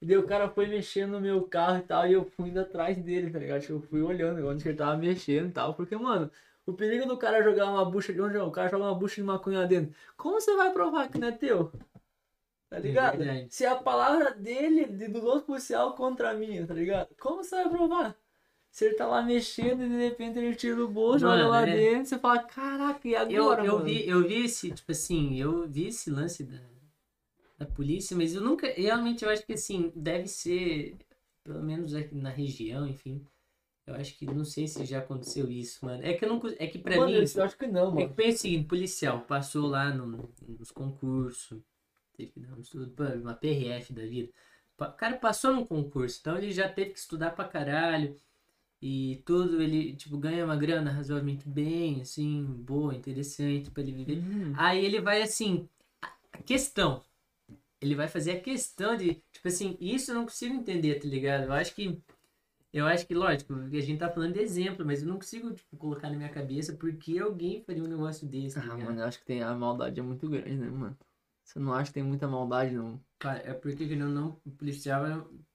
[0.00, 2.60] E daí o cara foi mexendo no meu carro e tal, e eu fui indo
[2.60, 3.64] atrás dele, tá ligado?
[3.68, 6.30] Eu fui olhando onde que ele tava mexendo e tal, porque, mano,
[6.66, 8.42] o perigo do cara jogar uma bucha de onde é?
[8.42, 9.94] O cara joga uma bucha de maconha lá dentro.
[10.16, 11.70] Como você vai provar que não é teu?
[12.68, 13.18] Tá ligado?
[13.18, 13.48] verdade.
[13.48, 17.08] Se é a palavra dele, de- do outro policial contra a minha, tá ligado?
[17.18, 18.16] Como você vai provar?
[18.70, 21.62] Se ele tá lá mexendo e de repente ele tira do bolso, joga Mano, lá
[21.62, 21.66] é.
[21.66, 23.84] dentro, você fala, caraca, e Eu, agora, eu, mano?
[23.84, 26.58] vi, eu vi esse, tipo assim, eu vi esse lance da,
[27.60, 30.96] da polícia, mas eu nunca, realmente eu acho que assim, deve ser,
[31.44, 33.24] pelo menos aqui na região, enfim,
[33.86, 36.04] eu acho que, não sei se já aconteceu isso, mano.
[36.04, 38.08] É que eu não, é que pra Mano, mim, eu acho que não, é mano.
[38.08, 41.60] que pensa o seguinte, policial, passou lá no- nos concursos,
[42.16, 44.32] teve que dar um estudo, uma PRF da vida,
[44.78, 48.16] o cara passou num concurso, então ele já teve que estudar pra caralho,
[48.82, 54.22] e tudo, ele, tipo, ganha uma grana razoavelmente bem, assim, boa, interessante pra ele viver.
[54.22, 54.54] Hum.
[54.56, 55.68] Aí ele vai assim,
[56.32, 57.02] a questão.
[57.80, 61.44] Ele vai fazer a questão de, tipo assim, isso eu não consigo entender, tá ligado?
[61.44, 61.98] Eu acho que,
[62.72, 65.76] eu acho que, lógico, a gente tá falando de exemplo, mas eu não consigo, tipo,
[65.76, 68.86] colocar na minha cabeça porque alguém faria um negócio desse, tá Ah, ligado?
[68.86, 70.96] mano, eu acho que tem, a maldade é muito grande, né, mano?
[71.44, 73.00] Você não acha que tem muita maldade, não?
[73.18, 75.04] Cara, é porque, ou não, o policial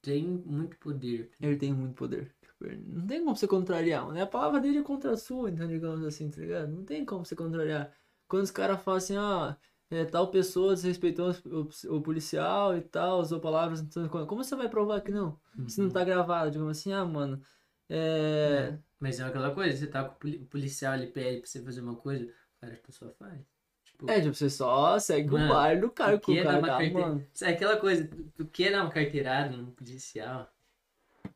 [0.01, 1.31] tem muito poder.
[1.39, 2.35] Ele tem muito poder.
[2.61, 4.21] Ele- não tem como você contrariar, né?
[4.21, 6.69] A palavra dele é contra a sua, então, digamos assim, tá ligado?
[6.71, 7.91] Não tem como você contrariar.
[8.27, 9.57] Quando os caras falam assim, ah,
[9.91, 13.83] é, tal pessoa desrespeitou o, o policial e tal, usou palavras,
[14.27, 15.39] como você vai provar que não?
[15.67, 17.41] Se não tá gravado, digamos assim, ah, mano,
[17.89, 18.77] é...
[18.99, 21.61] Mas é aquela coisa, você tá com o poli- o policial, ele pede pra você
[21.61, 22.27] fazer uma coisa,
[22.59, 23.39] cara, a pessoa faz.
[23.85, 26.67] Tipo, É, tipo, você só segue Mano, o baile do cara, que o cara uma
[26.67, 27.27] tá, carteira- mano.
[27.41, 30.49] É aquela coisa, tu, quer dar uma carteirada num policial,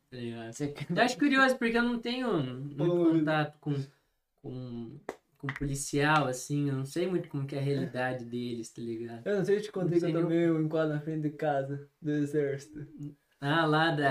[0.10, 0.52] tá ligado?
[0.54, 0.74] Você.
[0.90, 3.74] Eu acho curioso, porque eu não tenho muito contato com,
[4.42, 5.00] com,
[5.40, 9.26] com policial, assim, eu não sei muito como que é a realidade deles, tá ligado?
[9.26, 11.88] Eu não sei se te contei que eu tomei um enquadro na frente de casa,
[12.02, 12.86] do exército.
[13.40, 14.06] Ah, lá da,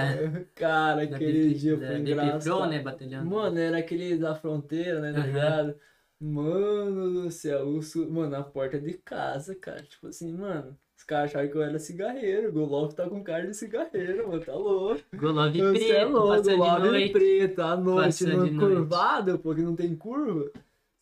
[0.54, 2.70] Cara, da aquele BP, dia da foi engraçado.
[2.70, 3.24] Né, batalhão.
[3.26, 5.26] Mano, era aquele da fronteira, né, tá Aham.
[5.26, 5.76] ligado?
[6.18, 8.10] Mano do céu, o su...
[8.10, 9.82] mano, a porta de casa, cara.
[9.82, 12.50] Tipo assim, mano, os caras acharam que eu era cigarreiro.
[12.52, 15.02] Golov tá com cara de cigarreiro, mano, tá louco.
[15.14, 18.56] Golov Você é preto, louco, Golov preto, à noite, no noite.
[18.56, 20.50] curvado, porque não tem curva.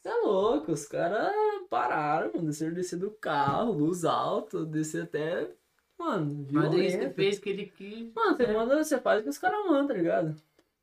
[0.06, 1.34] Você é louco, os caras
[1.68, 5.50] pararam, mano, desceram descer do carro, luz alta, descer até,
[5.98, 8.14] mano, Mas aí você fez que ele quis.
[8.14, 10.36] Mano, você manda, você faz o que os caras mandam, tá ligado?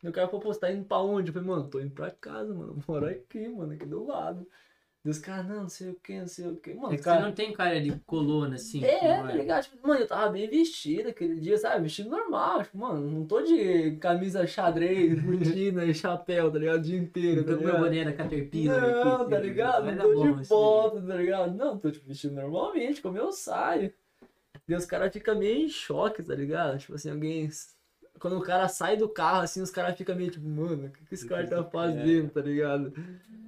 [0.03, 1.29] E o cara foi postar indo pra onde?
[1.29, 2.83] Eu falei, mano, tô indo pra casa, mano.
[2.85, 4.45] Moro aqui, mano, aqui do lado.
[5.05, 6.73] E os caras, não, não sei o que, não sei o que.
[6.73, 7.25] Mano, É que você caras.
[7.25, 8.81] não tem cara de coluna, assim.
[8.85, 9.63] É, tá ligado?
[9.63, 11.83] Tipo, mano, eu tava bem vestido aquele dia, sabe?
[11.83, 12.63] Vestido normal.
[12.63, 16.77] Tipo, mano, não tô de camisa xadrez, botina e chapéu, tá ligado?
[16.77, 17.83] O dia inteiro, tá Então, meu ligado?
[17.83, 19.85] boné da Caterpillar aqui, Não, assim, tá ligado?
[19.91, 21.53] Não tô bom de bota, tá ligado?
[21.57, 23.93] Não, tô tipo, vestido normalmente, como eu saio.
[24.69, 26.77] E os caras ficam meio em choque, tá ligado?
[26.79, 27.49] Tipo assim, alguém.
[28.19, 31.05] Quando o cara sai do carro, assim, os caras ficam meio tipo, mano, o que,
[31.05, 32.93] que esse cara tá fazendo, tá ligado?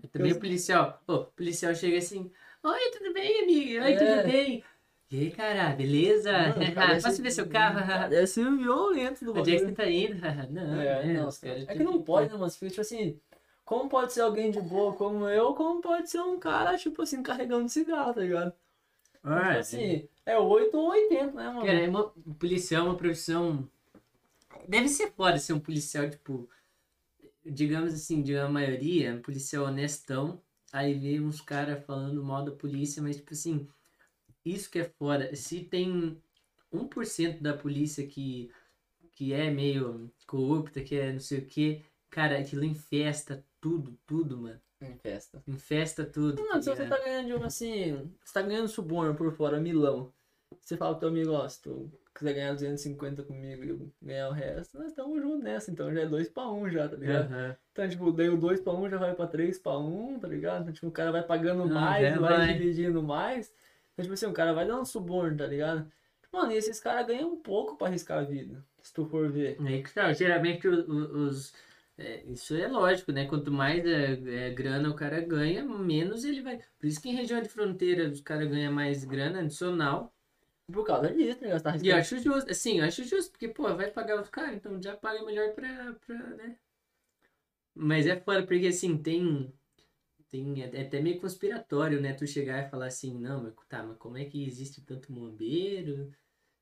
[0.04, 1.02] E também o policial.
[1.08, 2.32] O policial chega assim.
[2.64, 3.84] Oi, tudo bem, amiga?
[3.86, 3.98] Oi, É.
[3.98, 4.64] tudo bem?
[5.12, 6.32] E aí, cara, beleza?
[6.32, 7.80] Mano, parece- Posso ver seu carro?
[7.88, 10.16] Parece violento do Onde é que você tá indo?
[10.52, 13.20] não, É, né, não, os caras é que não pode, né, fica, tipo assim,
[13.64, 17.22] como pode ser alguém de boa como eu, como pode ser um cara, tipo assim,
[17.24, 18.52] carregando cigarro, tá ligado?
[19.24, 21.66] Ah, tipo assim, é 8 ou 80, né, mano?
[21.66, 23.68] Cara, é uma, um policial é uma profissão.
[24.68, 26.50] Deve ser foda ser um policial, tipo.
[27.46, 30.42] Digamos assim, de uma maioria, um policial honestão.
[30.74, 33.68] Aí vê uns caras falando mal da polícia, mas, tipo assim,
[34.44, 35.36] isso que é foda.
[35.36, 36.22] Se tem
[36.72, 38.52] 1% da polícia que,
[39.14, 44.38] que é meio corrupta, que é não sei o que, cara, aquilo infesta tudo, tudo,
[44.38, 44.62] mano.
[44.82, 45.42] Em festa.
[45.48, 46.42] Infesta tudo.
[46.42, 46.90] Se tá você ligado?
[46.90, 50.14] tá ganhando, assim, você tá ganhando suborno por fora, milão.
[50.62, 54.30] Você fala pro teu amigo, ó, se tu quiser ganhar 250 comigo e eu ganhar
[54.30, 57.26] o resto, nós estamos juntos nessa, então já é 2 pra 1 já, tá ligado?
[57.26, 57.56] Aham.
[57.72, 60.62] Então, tipo, daí o 2 pra 1 já vai pra 3 pra 1, tá ligado?
[60.62, 62.54] Então, tipo, o cara vai pagando Ah, mais, vai, vai.
[62.54, 63.52] dividindo mais.
[63.94, 65.92] Então, tipo assim, o cara vai dando suborno, tá ligado?
[66.32, 69.58] Mano, e esses caras ganham um pouco pra arriscar a vida, se tu for ver.
[69.66, 71.54] Aí que tá, geralmente os.
[71.98, 73.26] é, isso é lógico, né?
[73.26, 76.58] Quanto mais é, é, grana o cara ganha, menos ele vai.
[76.80, 80.15] Por isso que em região de fronteira os caras ganham mais grana adicional.
[80.72, 81.50] Por causa disso, né?
[81.52, 81.92] Você tá E arriscando.
[81.92, 85.54] acho justo, assim, acho justo, porque, pô, vai pagar os caras, então já paga melhor
[85.54, 86.58] pra, pra, né?
[87.74, 89.54] Mas é foda, porque, assim, tem,
[90.32, 93.98] tem, é até meio conspiratório, né, tu chegar e falar assim, não, mas tá, mas
[93.98, 96.12] como é que existe tanto bombeiro,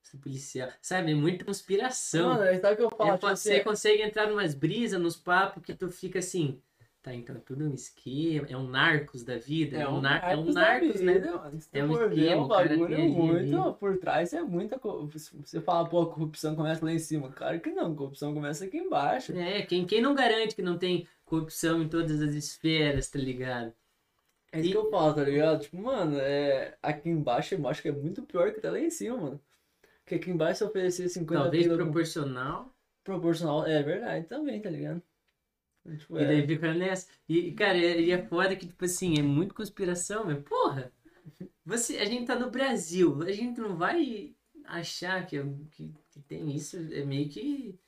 [0.03, 2.33] tanto policial, sabe, é muita conspiração.
[2.33, 3.17] Mano, é sabe o que eu É, falo?
[3.17, 6.61] Tipo pode- assim, você consegue entrar numas brisas, nos papos, que tu fica assim,
[7.03, 10.35] tá, então é tudo um esquema, é um narcos da vida, é um, nar é
[10.37, 11.13] um narcos, né?
[11.15, 13.13] vida, tu É um for ver, esquema, o cara bagulho tem é ali-
[13.51, 13.73] muito.
[13.75, 14.79] Por trás é muita.
[14.81, 17.29] Você fala, pô, a corrupção começa lá em cima.
[17.31, 19.37] Claro que não, a corrupção começa aqui embaixo.
[19.37, 23.73] É, quem, quem não garante que não tem corrupção em todas as esferas, tá ligado?
[24.51, 25.61] É isso E- que eu falo, tá ligado?
[25.61, 26.75] Tipo, mano, é...
[26.81, 29.41] aqui embaixo eu acho que é muito pior que tá lá em cima, mano.
[30.03, 32.73] Porque aqui embaixo se oferecer 50 Talvez pila com- proporcional.
[33.03, 35.01] proporcional, é verdade também, tá ligado?
[35.97, 36.47] Tipo, E daí é.
[36.47, 37.07] fica nessa.
[37.27, 40.91] E, cara, é- e é foda que, tipo assim, é muito conspiração, mas, porra,
[41.65, 44.35] você, a gente tá no Brasil, a gente não vai
[44.65, 45.37] achar que,
[45.71, 47.79] que, que tem isso, é meio que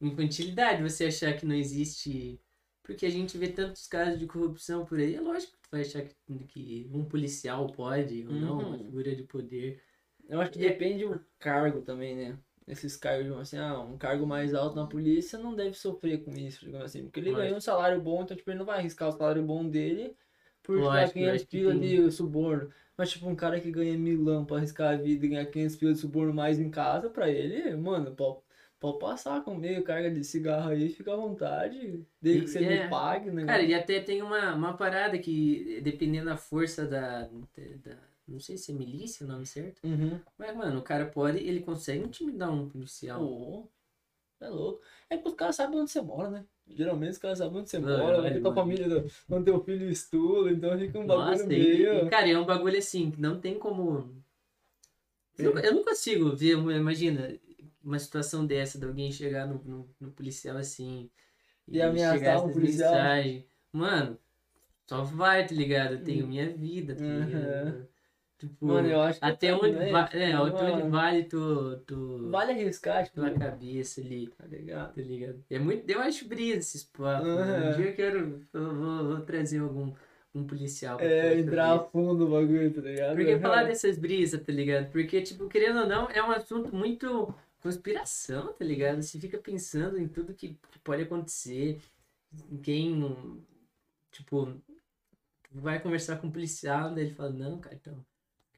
[0.00, 2.40] infantilidade você achar que não existe.
[2.82, 5.82] Porque a gente vê tantos casos de corrupção por aí, é lógico que tu vai
[5.82, 6.14] achar que,
[6.48, 8.84] que um policial pode ou não, uma Uhum.
[8.86, 9.82] figura de poder.
[10.28, 12.38] Eu acho que depende do cargo também, né?
[12.66, 16.64] Esses cargos, assim, ah, um cargo mais alto na polícia não deve sofrer com isso,
[16.64, 17.04] digamos assim.
[17.04, 17.34] Porque ele Lógico.
[17.34, 20.16] ganha um salário bom, então, tipo, ele não vai arriscar o salário bom dele
[20.62, 22.72] por eu 500 acho que pila de suborno.
[22.96, 25.92] Mas, tipo, um cara que ganha milão pra arriscar a vida e ganhar 500 pila
[25.92, 28.40] de suborno mais em casa, pra ele, mano, pode,
[28.78, 32.84] pode passar com meio carga de cigarro aí, fica à vontade, desde que você É.
[32.84, 33.44] me pague, né?
[33.46, 37.24] Cara, e até tem uma, uma parada que, dependendo da força da,
[37.82, 37.98] da-
[38.32, 39.80] Não sei se é milícia o nome certo.
[39.84, 40.20] Uhum.
[40.38, 41.38] Mas, mano, o cara pode.
[41.38, 43.20] Ele consegue intimidar um policial.
[43.20, 43.68] Pô,
[44.40, 44.82] é louco.
[45.08, 46.44] É que os caras sabem onde você mora, né?
[46.68, 48.54] Geralmente os caras sabem onde você Não, mora, é, onde tua mano.
[48.54, 52.10] família, onde teu filho estuda, então fica um bagulho Nossa, e, e, meio.
[52.10, 54.22] cara, é um bagulho assim, que não tem como.
[55.38, 57.38] Eu, não- eu não consigo ver, imagina,
[57.82, 61.10] uma situação dessa, de alguém chegar no, no, no policial assim.
[61.68, 62.92] E ameaçar chegar um essas policial.
[62.94, 63.44] mensagens.
[63.72, 64.18] Mano,
[64.88, 65.94] só vai, tá ligado?
[65.94, 67.86] Eu tenho minha vida, tá Uhum.
[68.42, 72.28] Tipo, Mano, eu acho que até onde, va é, tipo, até onde vale tu, tu,
[72.28, 74.26] Vale arriscar, tipo, tua cabeça ali.
[74.36, 74.94] tá ligado?
[74.96, 75.44] Tá ligado?
[75.48, 77.28] É muito, eu acho brisa esses papos.
[77.28, 77.68] Uhum.
[77.68, 78.44] Um dia eu quero.
[78.52, 79.92] Eu vou, vou trazer algum
[80.34, 83.14] um policial pra É, entrar a fundo no bagulho, tá ligado?
[83.14, 84.90] Porque falar dessas brisas, tá ligado?
[84.90, 89.00] Porque, tipo, querendo ou não, é um assunto muito conspiração, tá ligado?
[89.00, 91.78] Você fica pensando em tudo que, que pode acontecer.
[92.50, 93.38] Em quem.
[94.10, 94.60] Tipo,
[95.52, 98.04] vai conversar com um policial, daí ele fala, não, cara, então,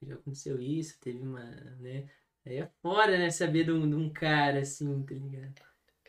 [0.03, 1.41] já aconteceu isso, teve uma,
[1.81, 2.09] né?
[2.47, 5.55] Aí é fora, né, saber de um, de um cara assim, tá ligado?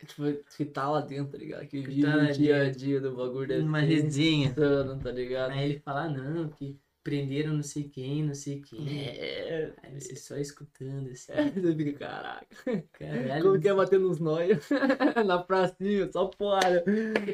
[0.06, 0.22] Tipo,
[0.56, 1.66] que tá lá dentro, tá ligado?
[1.68, 4.48] Que Que vive tá o dia a dia do bagulho Uma resenha.
[4.54, 5.52] insano, tá ligado?
[5.52, 8.98] Aí ele fala, ah, não, que prenderam não sei quem, não sei quem.
[8.98, 12.84] É, Aí você só escutando assim, você fica, caraca.
[12.94, 13.42] caralho.
[13.44, 14.58] Como que é bater nos nóia?
[15.24, 16.82] Na pracinha, só porra.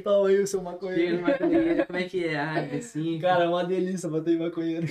[0.04, 1.16] Toma aí o seu maconheiro.
[1.16, 2.38] numa maconheira, como é que é?
[2.38, 3.16] Ah, assim.
[3.18, 4.86] Cara, é uma delícia bater em maconheiro.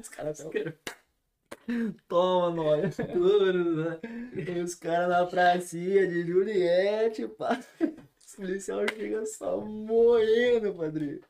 [0.00, 0.50] Os caras tão...
[2.08, 2.90] Toma, nóia.
[2.90, 4.00] tudo, né?
[4.60, 7.60] Os caras na pracinha de Juliette, pá.
[8.40, 11.20] Os policiais chegam só morrendo, padrinho.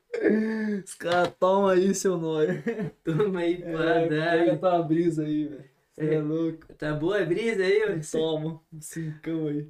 [0.85, 2.63] Os caras tomam aí, seu nóia.
[3.03, 4.57] Toma aí, É, pá, pega dá.
[4.57, 5.65] tua brisa aí, velho.
[5.95, 6.19] Você é É.
[6.21, 6.73] louco.
[6.75, 7.99] Tá boa a brisa aí, ó?
[8.11, 9.67] Toma, um cincão aí.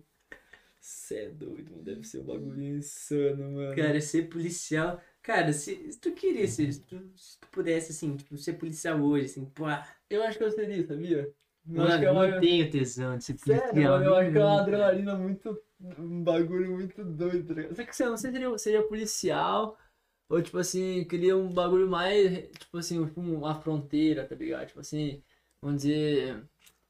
[0.79, 1.83] Você é doido, mano.
[1.83, 3.75] Deve ser um bagulho insano, mano.
[3.75, 5.01] Cara, ser policial.
[5.21, 8.99] Cara, se, se tu queria, se, se tu, se tu pudesse, assim, tipo, ser policial
[9.01, 9.65] hoje, assim, pô,
[10.09, 11.31] Eu acho que eu seria, sabia?
[11.67, 12.27] Eu mano, acho que é uma...
[12.27, 13.67] não tenho tesão de ser policial.
[13.67, 15.61] Sério, mano, eu acho que é uma adrenalina muito.
[15.97, 17.75] Um bagulho muito doido, tá ligado?
[17.75, 19.77] Só que você não sei se seria, seria policial
[20.31, 24.67] ou, tipo assim, queria um bagulho mais, tipo assim, tipo, uma fronteira, tá ligado?
[24.67, 25.21] Tipo assim,
[25.61, 26.41] vamos dizer,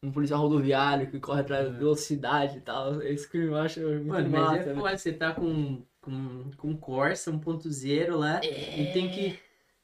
[0.04, 3.02] um policial rodoviário que corre atrás da velocidade e tal.
[3.02, 4.70] Esse que eu acho muito Mano, mas massa.
[4.70, 4.80] é né?
[4.80, 9.40] foda, você tá com, com, com Corsa 1.0 lá e tem que.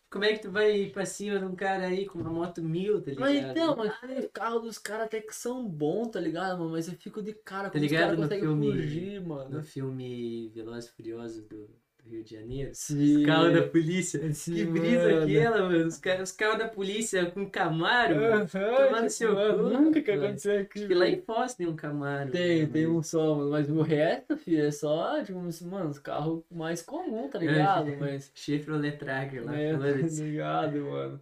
[0.09, 2.61] Como é que tu vai ir pra cima de um cara aí com uma moto
[2.63, 3.19] mil, tá ligado?
[3.29, 6.71] Mas então, mas tem os carros dos caras até que são bons, tá ligado, mano?
[6.71, 9.49] Mas eu fico de cara como ligado os caras conseguem filme- fugir, mano.
[9.57, 11.69] No filme Velozes Furiosos do
[12.09, 12.71] Rio de Janeiro.
[12.73, 13.17] Sim.
[13.17, 14.33] Os carros da polícia.
[14.33, 15.23] Sim, que brisa mano.
[15.23, 15.87] aquela, mano.
[15.87, 18.15] Os, ca- os carros da polícia com Camaro.
[18.15, 18.33] mano.
[18.53, 20.79] Aham, Tomar no seu cu, Nunca que aconteceu aqui.
[20.79, 22.31] Acho que lá em Foz tem um Camaro.
[22.31, 25.39] Tem, mano, tem um só, mano, mas o resto, filho, é só, tipo,
[25.69, 27.95] mano, os carros mais comuns, tá ligado?
[27.99, 28.31] Mas.
[28.33, 31.21] Chevrolet Tracker lá, É, tá ligado, mano.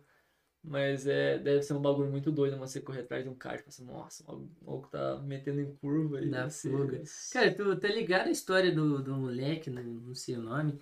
[0.67, 3.59] Mas é, deve ser um bagulho muito doido você correr atrás de um cara e
[3.59, 6.29] falar assim, nossa, o maluco tá metendo em curva aí.
[6.29, 7.01] Você- fuga.
[7.31, 10.79] Cara, tu tá ligado a história do, do moleque, não, não sei o nome,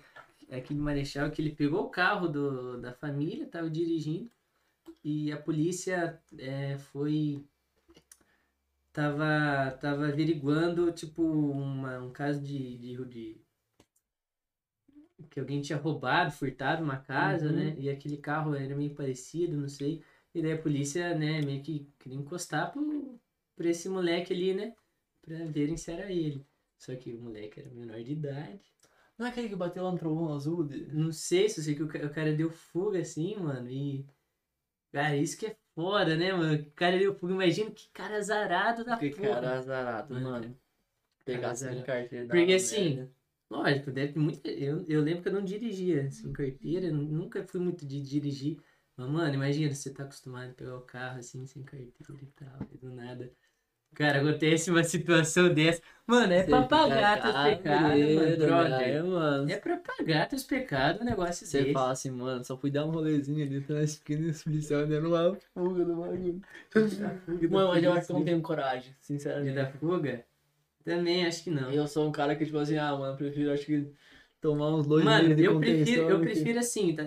[0.48, 4.30] é aquele marechal que ele pegou o carro do, da família, tava dirigindo,
[5.04, 7.44] e a polícia é, foi.
[8.94, 13.43] Tava, tava averiguando, tipo, uma, um caso de, de, de-
[15.34, 17.56] que alguém tinha roubado, furtado uma casa, Uhum.
[17.56, 17.74] né?
[17.76, 20.00] E aquele carro era meio parecido, não sei.
[20.32, 23.18] E daí a polícia, né, meio que queria encostar pro,
[23.56, 24.74] pra esse moleque ali, né?
[25.20, 26.46] Pra verem se era ele.
[26.78, 28.60] Só que o moleque era menor de idade.
[29.18, 30.64] Não é aquele que bateu lá no trovão azul?
[30.64, 30.86] De...
[30.94, 33.68] Não sei se eu sei que o o cara deu fuga assim, mano.
[33.68, 34.06] E.
[34.92, 36.54] Cara, isso que é foda, né, mano?
[36.62, 37.32] O cara deu fuga.
[37.34, 39.28] Imagina que cara azarado da Que porra.
[39.34, 40.56] cara azarado, Mano, mano.
[41.24, 42.28] Pegar sem carteira.
[42.28, 43.12] Porque assim, merda.
[43.54, 44.48] Lógico, deve ter muita.
[44.50, 48.58] Eu, eu lembro que eu não dirigia sem carteira, nu- nunca fui muito de dirigir.
[48.96, 52.58] Mas, mano, imagina, você tá acostumado a pegar o carro assim, sem carteira e tal,
[52.72, 53.30] e do nada.
[53.94, 55.80] Cara, acontece uma situação dessa.
[56.06, 58.78] Mano, é Você pra pagar teus pecados, mano, brother.
[58.78, 59.50] né, mano?
[59.50, 61.72] É pra pagar teus pecados um negócio Você desse.
[61.72, 64.88] fala assim, mano, só fui dar um rolezinho ali, tá na esquina e os policiais
[64.88, 66.40] dando uma fuga do bagulho.
[67.50, 69.54] Mano, mas eu acho que não tenho coragem, De sinceramente.
[69.54, 70.26] dar fuga?
[70.84, 71.70] Também acho que não.
[71.72, 73.90] Eu sou um cara que, tipo assim, ah, mano, eu prefiro, acho que,
[74.40, 77.04] tomar uns dois Mano, de eu prefiro, eu que- prefiro assim, tá?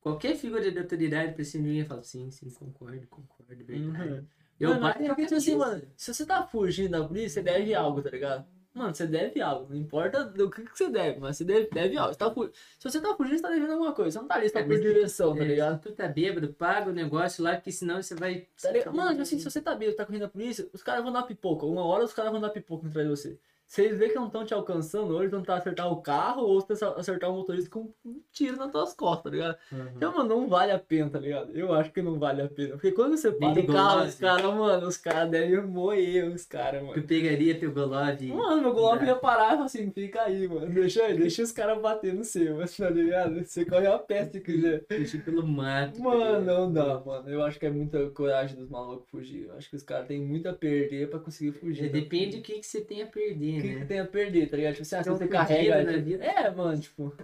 [0.00, 3.82] Qualquer figura de autoridade pra cima de mim, eu falo, sim, sim, concordo, concordo, verdade.
[3.84, 4.26] Uhum.
[4.60, 7.42] Eu mano, bato é porque, tipo assim, mano, se você tá fugindo da polícia, você
[7.42, 8.46] deve algo, tá ligado?
[8.78, 11.96] Mano, você deve algo, não importa do que, que você deve, mas você deve, deve
[11.98, 12.12] algo.
[12.12, 12.32] Você tá
[12.78, 14.12] Se você tá fugindo, você tá devendo alguma coisa.
[14.12, 15.82] Você não tá ali só É, por mas- direção, tá É, ligado?
[15.82, 18.46] se tu tá bêbado, paga o negócio lá, que senão você vai.
[18.62, 18.94] Tá ligado?
[18.96, 21.24] Mano, tipo assim, se você tá bêbado, tá correndo da polícia, os caras vão dar
[21.24, 21.66] pipoca.
[21.66, 23.38] Uma hora os caras vão dar pipoca atrás de você.
[23.76, 26.66] Eles verem que não estão te alcançando, ou eles vão tentar acertar o carro, ou
[26.96, 29.56] acertar o motorista com um tiro nas tuas costas, tá ligado?
[29.70, 29.86] Uhum.
[29.96, 31.50] Então, mano, não vale a pena, tá ligado?
[31.56, 32.70] Eu acho que não vale a pena.
[32.70, 33.72] Porque quando você Perigoso.
[33.72, 36.94] carro, os caras, mano, os caras devem moer os caras, mano.
[36.94, 37.98] Tu pegaria teu Golov.
[38.22, 39.04] Mano, meu Dá.
[39.04, 40.66] ia parar e falar assim, fica aí, mano.
[40.72, 43.44] Deixa aí, deixa os caras bater no seu, tá ligado?
[43.44, 44.84] Você corre a pé se quiser.
[44.88, 46.00] Fugir pelo mato.
[46.00, 47.28] Mano, não dá, mano.
[47.28, 49.46] Eu acho que é muita coragem dos malucos fugir.
[49.46, 51.86] Eu acho que os caras têm muito a perder pra conseguir fugir.
[51.86, 53.86] É, Depende do que, que você tem a perder, O que, que né?
[53.86, 54.72] tem a perder, tá ligado?
[54.74, 55.82] Tipo assim, ah, se você carrega.
[55.84, 56.24] na tipo, vida.
[56.24, 57.14] É, mano, tipo.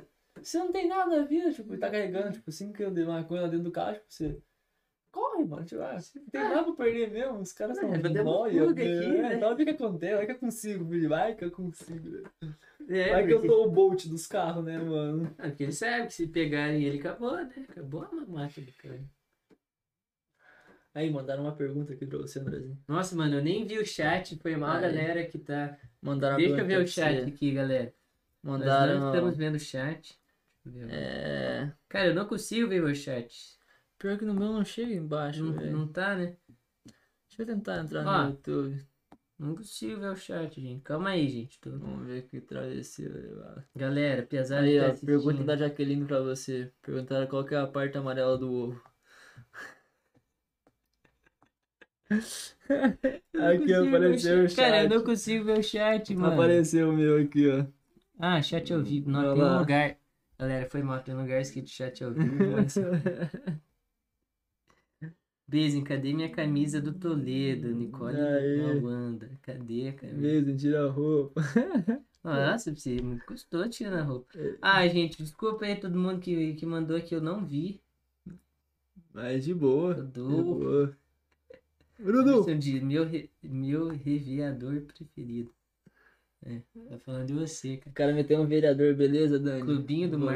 [0.42, 3.48] Você não tem nada na vida, tipo, tá carregando, tipo, 5 kg de maconha lá
[3.48, 4.38] dentro do carro, tipo, você.
[5.10, 7.38] Corre, mano, tipo, ah, não tem nada pra perder mesmo.
[7.38, 8.90] Os caras são É, nóia, fuga né?
[8.90, 9.36] É, né?
[9.36, 11.08] Então fica contente, vai que eu consigo, filho.
[11.08, 12.10] Vai que eu consigo.
[12.10, 12.54] né?
[12.88, 15.32] É, vai que eu sou o Bolt dos carros, né, mano?
[15.38, 17.48] Ah, porque ele sabe que se pegarem ele, acabou, né?
[17.68, 19.00] Acabou a mamata do cara.
[20.94, 22.78] Aí, mandaram uma pergunta aqui pra você, Andrezinho.
[22.86, 24.36] Nossa, mano, eu nem vi o chat.
[24.38, 24.82] Foi mal, Aí.
[24.82, 25.76] galera, que tá.
[26.00, 27.30] Mandaram Deixa eu ver o chat você.
[27.30, 27.92] aqui, galera.
[28.42, 29.00] Nós Mandaram.
[29.00, 30.16] não estamos vendo o chat.
[30.88, 31.70] É.
[31.88, 33.58] Cara, eu não consigo ver o chat.
[33.98, 36.36] Pior que no meu não chega embaixo, Não, não tá, né?
[37.28, 38.22] Deixa eu tentar entrar Ó.
[38.24, 38.86] no YouTube.
[39.36, 40.82] Não consigo ver o chat, gente.
[40.82, 41.58] Calma aí, gente.
[41.60, 43.42] Tô- Vamos ver que travesseiro.
[43.74, 46.70] Galera, apesar de Aí, tá ó, pergunta da Jaqueline pra você.
[46.82, 48.74] Perguntaram qual que é a parte amarela do ovo.
[48.74, 48.82] Eu
[51.80, 51.98] não
[53.34, 54.56] Aqui apareceu o chat.
[54.56, 56.34] Cara, eu não consigo ver o chat, mano.
[56.34, 57.66] Apareceu o meu aqui, ó.
[58.18, 59.10] Ah, chat ao vivo.
[59.10, 59.96] Não, tem um lugar.
[60.38, 61.02] Galera, foi mal.
[61.02, 62.34] Tem um lugar escrito chat ao vivo.
[62.52, 62.74] mas-
[65.84, 67.68] cadê minha camisa do Toledo?
[67.68, 68.80] Nicole Aê.
[68.80, 69.30] Wanda.
[69.42, 70.18] Cadê a camisa?
[70.18, 71.42] Mesmo, tira a roupa.
[72.24, 74.26] Nossa, você me custou tirando a roupa.
[74.62, 77.82] Ah, gente, desculpa aí todo mundo que, que mandou aqui, eu não vi.
[79.12, 79.94] Mas de boa.
[79.94, 80.96] Eu De boa.
[81.98, 82.44] Bruno!
[82.58, 85.50] Dias, meu, re- meu reviador preferido.
[86.46, 86.58] É,
[86.90, 87.90] tá falando de você, cara.
[87.90, 89.62] O cara meteu um vereador, beleza, Dani?
[89.62, 90.34] Clubinho do Mar.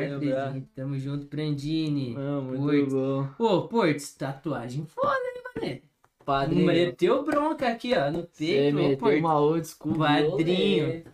[0.74, 2.14] Tamo junto, Brandini.
[2.16, 3.28] Ah, muito bom.
[3.36, 5.82] Pô, Portos, tatuagem foda, hein, mané?
[6.24, 6.66] Padrinho.
[6.66, 9.18] Meteu bronca aqui, ó, no Você peito, ô, meteu Portos.
[9.20, 9.98] uma old school.
[9.98, 11.05] Padrinho.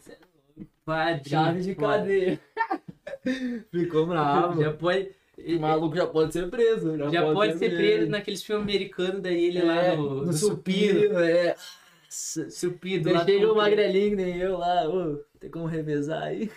[0.84, 1.98] Padrinho, Chave de foda.
[1.98, 2.40] cadeia.
[3.72, 4.62] Ficou bravo.
[4.62, 6.96] Já pode, O maluco já pode ser preso.
[6.96, 10.32] Já, já pode ser preso naqueles filmes americanos, daí ele lá É, no, no no
[10.32, 11.00] supino.
[11.00, 11.18] supino.
[11.20, 11.56] É.
[12.08, 14.88] Supido lá chega o magrelinho, nem eu lá.
[14.88, 16.48] Ô, tem como revezar aí?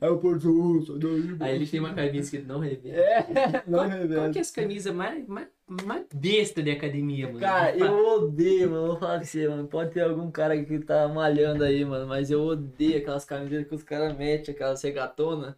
[0.00, 2.96] Aí o Porto, sai daí, Aí ele tem uma camisa que não revela.
[2.96, 3.26] É,
[3.66, 4.30] não Qual, qual reveza.
[4.30, 5.48] que é as camisas mais, mais,
[5.84, 7.40] mais besta de academia, mano?
[7.40, 8.86] Cara, eu odeio, mano.
[8.86, 9.66] Vou falar pra você, mano.
[9.66, 12.06] Pode ter algum cara que tá malhando aí, mano.
[12.06, 15.54] Mas eu odeio aquelas camisetas que os caras metem, aquelas regatonas.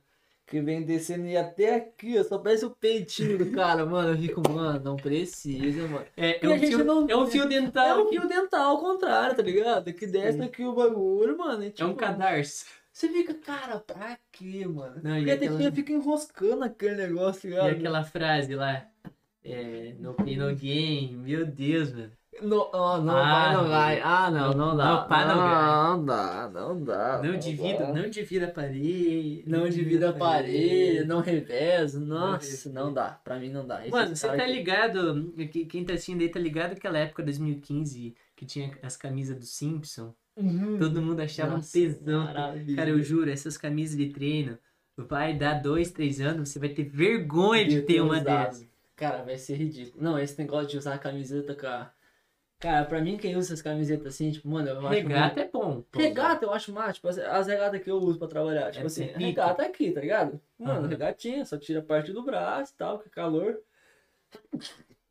[0.51, 2.25] Que vem descendo e até aqui, ó.
[2.25, 4.13] Só parece o peitinho do cara, mano.
[4.15, 6.07] Eu fico, mano, não precisa, mano.
[6.17, 8.03] É, E é, um fio, não- é um fio É dental.
[8.07, 9.93] um fio dental ao contrário, tá ligado?
[9.93, 10.45] Que desce Sim.
[10.45, 11.63] aqui o bagulho, mano.
[11.65, 12.65] e, É tipo, um cadarço.
[12.91, 15.01] Você fica, cara, pra quê, mano?
[15.05, 17.71] Não, e Porque a aquela- tetinha fica enroscando aquele negócio, tá E ligado?
[17.79, 18.87] aquela frase lá.
[19.45, 21.13] É, no Pain No Game.
[21.17, 22.11] Meu Deus, mano.
[22.43, 24.01] No, oh, não Ah, vai, não vai.
[24.03, 24.85] Ah, não, não dá.
[24.85, 25.37] Não, pá, não
[25.99, 27.21] não dá, não dá.
[27.23, 27.93] Não divida, dá.
[27.93, 29.45] não divida a parede.
[29.47, 31.99] Não divida a parede, não reveza.
[32.01, 32.73] Nossa, reveza.
[32.73, 33.11] não dá.
[33.25, 33.81] Pra mim não dá.
[33.83, 35.33] Esse Mano, você tá aqui- ligado?
[35.51, 39.45] que- Quem tá assistindo aí tá ligado aquela época 2015 que tinha as camisas do
[39.45, 40.15] Simpson?
[40.37, 40.79] Uhum.
[40.79, 42.25] Todo mundo achava Nossa, um tesão.
[42.25, 42.77] maravilha.
[42.77, 44.57] Cara, eu juro, essas camisas de treino
[44.97, 48.25] vai dar dois, três anos, você vai ter vergonha de ter uma usado.
[48.25, 48.69] dessas.
[48.95, 50.03] Cara, vai ser ridículo.
[50.03, 51.91] Não, esse negócio de usar a camiseta com a...
[52.61, 55.03] Cara, pra mim quem usa essas camisetas assim, tipo, mano, eu acho...
[55.03, 55.81] Regata é bom.
[55.83, 55.99] pô.
[55.99, 58.71] Regata eu acho massa, tipo, as, as regatas que eu uso pra trabalhar.
[58.73, 59.19] Tipo É, assim, pica.
[59.19, 60.41] regata aqui, tá ligado?
[60.59, 60.89] Mano, Aham.
[60.89, 63.61] regatinha, só tira parte do braço e tal, que é calor.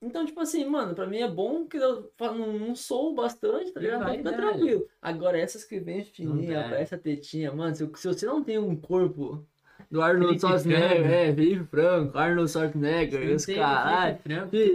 [0.01, 3.79] Então, tipo assim, mano, pra mim é bom que eu não, não sou bastante, tá
[3.79, 4.01] ligado?
[4.01, 4.87] Então fica tranquilo.
[5.01, 6.69] Agora, essas que vem fininha, dá.
[6.69, 9.43] parece a tetinha, mano, se, se você não tem um corpo
[9.89, 14.19] do Arnold Schwarzenegger, é, Felipe Franco, Arnold Schwarzenegger, os caralho.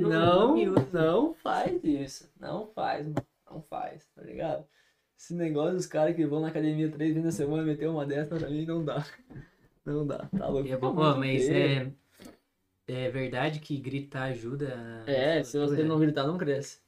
[0.00, 0.88] Não, usa.
[0.92, 2.30] não faz isso.
[2.40, 3.26] Não faz, mano.
[3.50, 4.64] Não faz, tá ligado?
[5.18, 8.34] Esse negócio dos caras que vão na academia três vezes na semana meter uma dessa
[8.36, 9.04] pra mim não dá.
[9.84, 10.68] Não dá, tá louco.
[10.68, 11.90] É bom, muito mas é,
[12.86, 15.02] é verdade que gritar ajuda.
[15.08, 15.88] É, se você musculatura?
[15.88, 16.78] não gritar, não cresce.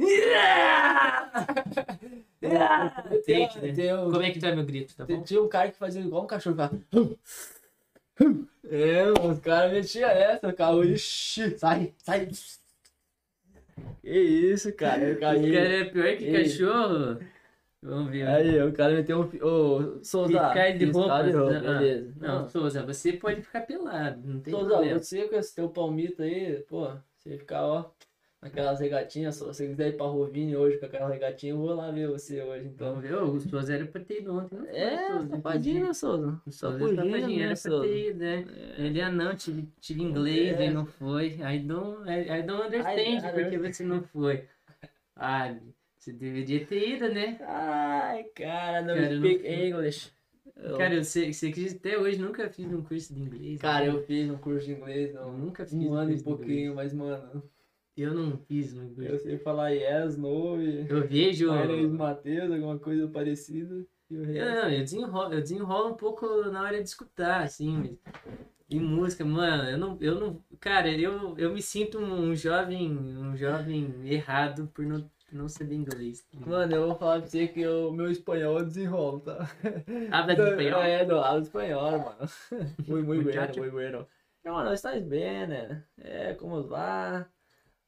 [3.26, 3.96] Tem que, né?
[3.96, 5.22] Como é que tu é meu grito, tá Tem- bom?
[5.22, 6.80] Tinha um cara que fazia igual um cachorro, ficava...
[8.68, 12.28] É, mano, os caras metiam essa, o carro, ixi, sai, sai.
[14.02, 16.44] Que isso, cara, O cara é pior que Ei.
[16.44, 17.18] cachorro.
[17.82, 18.26] Vamos ver.
[18.28, 19.46] Aí, o cara meteu um...
[19.46, 21.24] Ô, Souza, Fiscais de roupas.
[21.26, 22.12] de roupa, ah, beleza.
[22.20, 24.98] Não, Souza, você pode ficar pelado, não tem Souza, problema.
[24.98, 27.90] você com esse teu palmito aí, pô, você ficar, ó,
[28.42, 31.90] naquelas regatinhas, se você quiser ir pra Rovini hoje com aquela regatinha, eu vou lá
[31.90, 32.94] ver você hoje, então.
[32.94, 34.56] Vamos ver, o Souza era pra ter ido ontem.
[34.56, 35.28] não foi, É, Souza?
[35.28, 36.40] safadinho, né, Souza?
[36.46, 38.44] O Souza é Safadinho, né, era pra ter ido, né?
[38.78, 40.62] Ele, ah não, tive, tive inglês, É.
[40.62, 41.26] aí não foi.
[41.40, 44.44] I don't, I, don't understand I- I porque você não foi.
[45.16, 45.54] Ah,
[45.98, 47.38] você deveria ter ido, né?
[47.42, 49.66] Ai, cara, não Cara, eu não speak fui.
[49.68, 50.10] English.
[50.56, 53.60] Eu- Cara, eu sei, você acredita, até hoje nunca fiz um curso de inglês.
[53.60, 53.90] Cara, né?
[53.92, 55.32] eu fiz um curso de inglês, Eu não.
[55.38, 57.42] nunca fiz Um ano curso e pouquinho, mas, mano,
[58.00, 59.02] Eu não fiz curso.
[59.02, 60.88] eu sei falar yes, no e.
[60.88, 61.52] Eu vejo.
[61.52, 63.84] Eu, Matheus, alguma coisa parecida.
[64.10, 64.54] E resto.
[64.54, 67.98] não, eu desenrolo, eu desenrolo um pouco na hora de escutar, assim, mas.
[68.70, 70.42] E música, mano, eu não, eu não.
[70.58, 72.90] Cara, eu, eu me sinto um jovem.
[72.90, 76.26] Um jovem errado por não, não saber inglês.
[76.32, 79.46] Mano, eu vou falar pra você que o meu espanhol eu desenrolo, tá?
[80.10, 80.82] Habla de espanhol?
[80.82, 82.30] É, do hablo espanhol, mano.
[82.88, 84.06] Muy, muy bueno, muy bueno.
[84.42, 85.84] Hermano, estás bem, né?
[85.98, 87.26] É, como vai?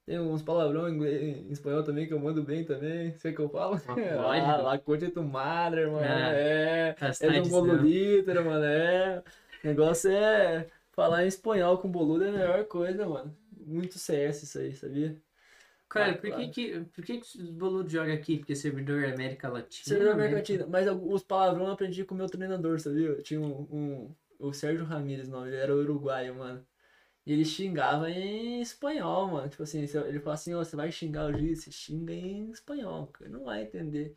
[0.04, 3.16] Tem uns palavrão em, inglês, em espanhol também que eu mando bem também.
[3.18, 3.78] Sei que eu falo.
[3.86, 3.96] Pode.
[4.40, 5.98] Ah, la coche tu madre, mano.
[6.04, 6.96] Ah, é.
[7.20, 8.64] É um boludito, mano.
[8.64, 9.22] É.
[9.62, 13.36] O negócio é falar em espanhol com boludo é a melhor coisa, mano.
[13.56, 15.16] Muito CS isso aí, sabia?
[15.88, 16.50] Cara, Ah, por que claro.
[16.50, 18.38] que, por que que os boludos jogam aqui?
[18.38, 19.84] Porque servidor é América Latina?
[19.84, 20.66] Você da América- América Latina.
[20.68, 23.06] Mas os palavrão eu aprendi com o meu treinador, sabia?
[23.08, 26.66] Eu tinha um, um- O Sérgio Ramírez, não, ele era uruguaio, mano.
[27.26, 29.48] E ele xingava em espanhol, mano.
[29.48, 32.50] Tipo assim, eu- ele falava assim, ó, você vai xingar o juiz, você xinga em
[32.50, 34.16] espanhol, ele não vai entender.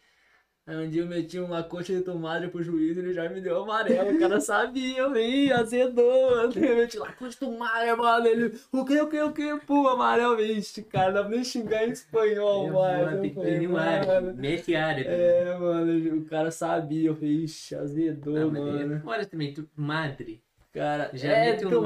[0.67, 3.63] Aí um dia eu meti um lacote de tomada pro juiz, ele já me deu
[3.63, 6.53] amarelo, o cara sabia, vem, azedou, mano.
[6.55, 10.37] Eu meti lacote de tomada, mano, ele, o que, o que, o que, pô, amarelo,
[10.37, 13.11] vixe, cara, não dá pra nem xingar em espanhol, Eu mano.
[13.11, 14.37] vou, tem Eu que ter um mano, árabe.
[14.75, 15.03] Árabe.
[15.03, 17.09] é, mano, o cara sabia.
[17.09, 18.93] Eu falei, ixi, azedou, Não, mas mano.
[18.93, 20.43] é fora também, tu, madre.
[20.75, 21.79] Cara, Já é, mete o no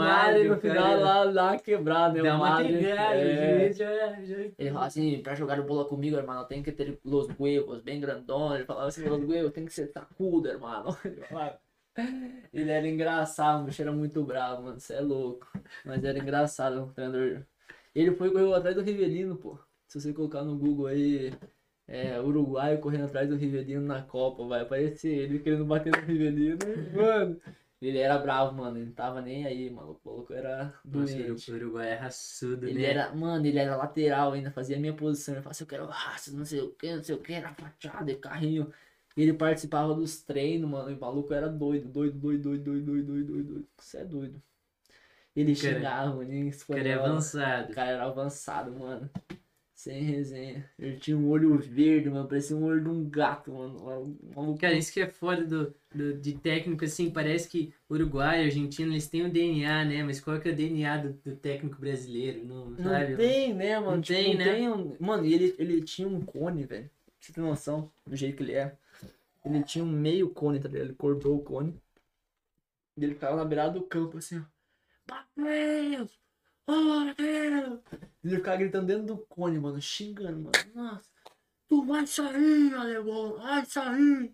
[0.59, 2.23] final cara- lá, lá quebrado, né?
[2.23, 3.71] Dá uma pegada, é.
[3.71, 4.35] já, já...
[4.57, 8.55] Ele falava assim, pra jogar bola comigo, irmão, tem que ter los huevos bem grandões.
[8.55, 10.97] Ele falava assim, los huevos tem que ser tacudo, irmão.
[11.05, 11.59] Ele falava.
[12.51, 15.47] Ele era engraçado, o bicho era muito bravo, mano, você é louco.
[15.85, 17.43] Mas era engraçado, o treinador.
[17.93, 19.59] Ele foi correu atrás do Rivelino, pô.
[19.87, 21.31] Se você colocar no Google aí,
[21.87, 26.57] é, uruguaio correndo atrás do Rivelino na Copa, vai aparecer ele querendo bater no Rivelino.
[26.95, 27.39] Mano,
[27.81, 28.77] ele era bravo, mano.
[28.77, 29.99] Ele não tava nem aí, mano.
[30.03, 31.29] O maluco era doente.
[31.29, 32.89] Nossa, o Uruguai é raçudo, ele né?
[32.89, 35.33] Era, mano, ele era lateral ainda, fazia a minha posição.
[35.33, 37.53] Ele falava assim, eu quero raça, não sei o que, não sei o que, era
[37.53, 38.71] fachada, carrinho.
[39.15, 40.91] Ele participava dos treinos, mano.
[40.91, 43.67] E o maluco era doido, doido, doido, doido, doido, doido, doido, doido.
[43.77, 44.41] Você é doido.
[45.35, 46.51] Ele chegava xingava, né?
[46.67, 47.71] O avançado.
[47.71, 49.09] O cara era avançado, mano.
[49.79, 50.69] Sem resenha.
[50.77, 52.27] Ele tinha um olho verde, mano.
[52.27, 54.17] Parecia um olho de um gato, mano.
[54.35, 54.57] Um.
[54.57, 59.07] Cara, isso que é foda do, do- de técnico, assim, parece que Uruguai, Argentina, eles
[59.07, 60.03] têm o DNA, né?
[60.03, 62.43] Mas qual que é o DNA do, do técnico brasileiro?
[62.45, 63.15] Não, Não sabe?
[63.15, 63.95] tem, né, mano?
[63.95, 64.53] Não Tipo, tem, não né?
[64.53, 66.89] tem um- Mano, ele, ele tinha um cone, velho.
[67.17, 68.75] Você ter noção do jeito que ele é.
[69.45, 70.87] Ele tinha um meio cone, tá ligado?
[70.87, 71.73] Ele cortou o cone.
[72.97, 74.43] E ele ficava na beirada do campo, assim, ó.
[75.09, 76.19] Matheus!
[76.71, 77.97] Ah, é.
[78.23, 80.51] Ele ficava gritando dentro do cone, mano, xingando, mano.
[80.75, 81.09] Nossa.
[81.67, 84.33] Tu vai sair, alemão, vai sair.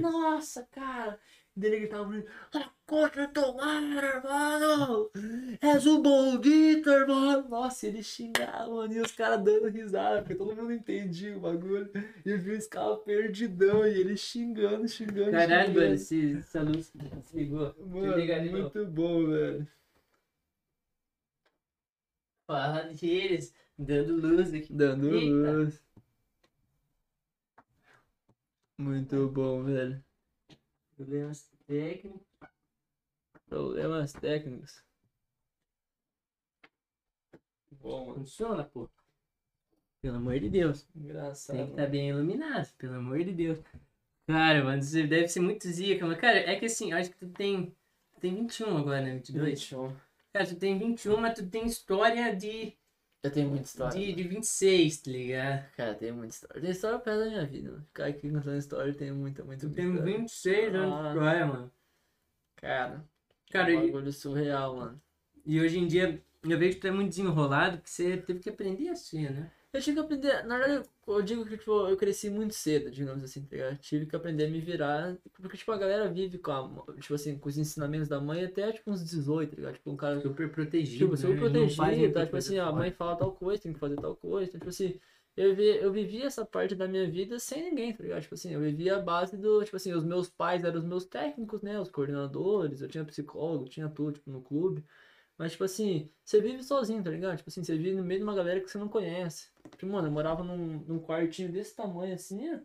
[0.00, 1.18] Nossa, cara.
[1.56, 5.08] Dele gritava mim, tá contra tomara, mano.
[5.60, 7.48] És um maldito, irmão.
[7.48, 8.92] Nossa, ele xingava, mano.
[8.92, 11.88] E os caras dando risada, porque todo mundo entendia o bagulho.
[12.26, 16.92] E eu vi esse cara perdidão e ele xingando, xingando, Caralho, mano, esse, essa luz
[17.22, 17.72] se ligou.
[17.86, 19.68] Mano, liga ali, muito bom, velho.
[22.46, 24.72] Fala deles, dando luz aqui.
[24.72, 25.52] Dando Eita.
[25.52, 25.82] luz.
[28.76, 30.04] Muito bom, velho.
[30.96, 32.26] Problemas técnicos.
[33.48, 34.82] Problemas técnicos.
[37.70, 38.14] Bom.
[38.14, 38.88] Funciona, pô.
[40.02, 40.86] Pelo amor de Deus.
[40.94, 41.56] Engraçado.
[41.56, 43.58] Tem que estar bem iluminado, pelo amor de Deus.
[44.26, 47.28] Cara, mano, você deve ser muito zica, mas, cara, é que assim, acho que tu
[47.28, 47.74] tem.
[48.14, 49.14] Tu tem 21 agora, né?
[49.14, 49.60] 22?
[49.60, 49.96] 21.
[50.34, 52.76] Cara, tu tem 21, mas tu tem história de,
[53.22, 53.96] Eu tenho muita história.
[53.98, 55.70] de, de 26, tá ligado?
[55.76, 56.60] Cara, tem muita história.
[56.60, 57.70] Tem história perto da minha vida.
[57.70, 57.84] mano.
[57.84, 60.16] Ficar aqui contando história tem muita, muita, muita tem história.
[60.18, 61.08] 26 anos de Ah.
[61.12, 61.72] história, mano.
[62.56, 63.04] Cara,
[63.50, 65.02] Cara, é um e, bagulho surreal, mano.
[65.46, 68.50] e hoje em dia eu vejo que tu é muito desenrolado, que você teve que
[68.50, 69.52] aprender assim, né?
[69.74, 73.24] Eu tive que aprender, na verdade, eu digo que tipo, eu cresci muito cedo, digamos
[73.24, 73.78] assim, tá ligado?
[73.78, 77.36] Tive que aprender a me virar, porque tipo, a galera vive com a, tipo assim,
[77.36, 79.74] com os ensinamentos da mãe até tipo uns 18, tá ligado?
[79.74, 80.98] Tipo, um cara Super protegido.
[80.98, 81.16] Tipo, né?
[81.16, 82.24] super faz protegido, tá?
[82.24, 82.76] Tipo assim, a fora.
[82.76, 84.48] mãe fala tal coisa, tem que fazer tal coisa.
[84.48, 85.00] Então, tipo assim,
[85.36, 88.22] eu, vi, eu vivi essa parte da minha vida sem ninguém, tá ligado?
[88.22, 91.04] Tipo assim, eu vivia a base do, tipo assim, os meus pais eram os meus
[91.04, 91.80] técnicos, né?
[91.80, 94.84] Os coordenadores, eu tinha psicólogo, tinha tudo, tipo, no clube.
[95.36, 97.36] Mas, tipo assim, você vive sozinho, tá ligado?
[97.36, 99.48] Tipo assim, você vive no meio de uma galera que você não conhece.
[99.70, 102.60] Tipo, mano, eu morava num, num quartinho desse tamanho assim,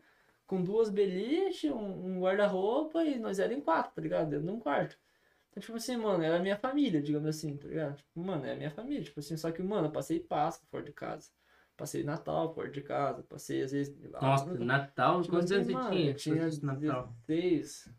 [0.46, 4.30] com duas beliches, um, um guarda-roupa e nós éramos em quatro, tá ligado?
[4.30, 4.98] Dentro de um quarto.
[5.50, 7.98] Então, tipo assim, mano, era a minha família, digamos assim, tá ligado?
[7.98, 9.04] Tipo, mano, é a minha família.
[9.04, 11.30] Tipo assim, só que, mano, eu passei Páscoa fora de casa.
[11.76, 13.24] Passei Natal fora de casa.
[13.24, 13.98] Passei, às vezes.
[14.22, 16.14] Nossa, ah, Natal, tipo quantos assim, anos você mano, tinha?
[16.14, 17.16] Tinha Quantos Natal?
[17.28, 17.90] 16.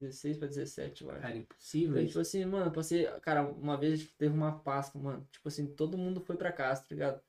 [0.00, 1.20] 16 pra 17, eu acho.
[1.20, 3.06] Cara, impossível Então, tipo assim, mano, passei.
[3.20, 5.28] Cara, uma vez teve uma Páscoa, mano.
[5.30, 7.20] Tipo assim, todo mundo foi pra casa, tá ligado?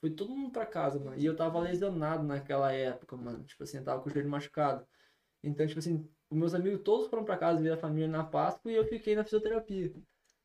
[0.00, 1.18] Foi todo mundo pra casa, mano.
[1.18, 3.44] E eu tava lesionado naquela época, mano.
[3.44, 4.86] Tipo assim, eu tava com o joelho machucado.
[5.42, 8.70] Então, tipo assim, os meus amigos todos foram pra casa ver a família na Páscoa
[8.70, 9.92] e eu fiquei na fisioterapia.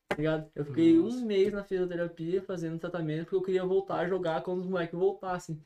[0.07, 0.51] Tá ligado?
[0.53, 1.17] Eu fiquei Nossa.
[1.17, 4.97] um mês na fisioterapia fazendo tratamento porque eu queria voltar a jogar quando os moleques
[4.97, 5.63] voltassem.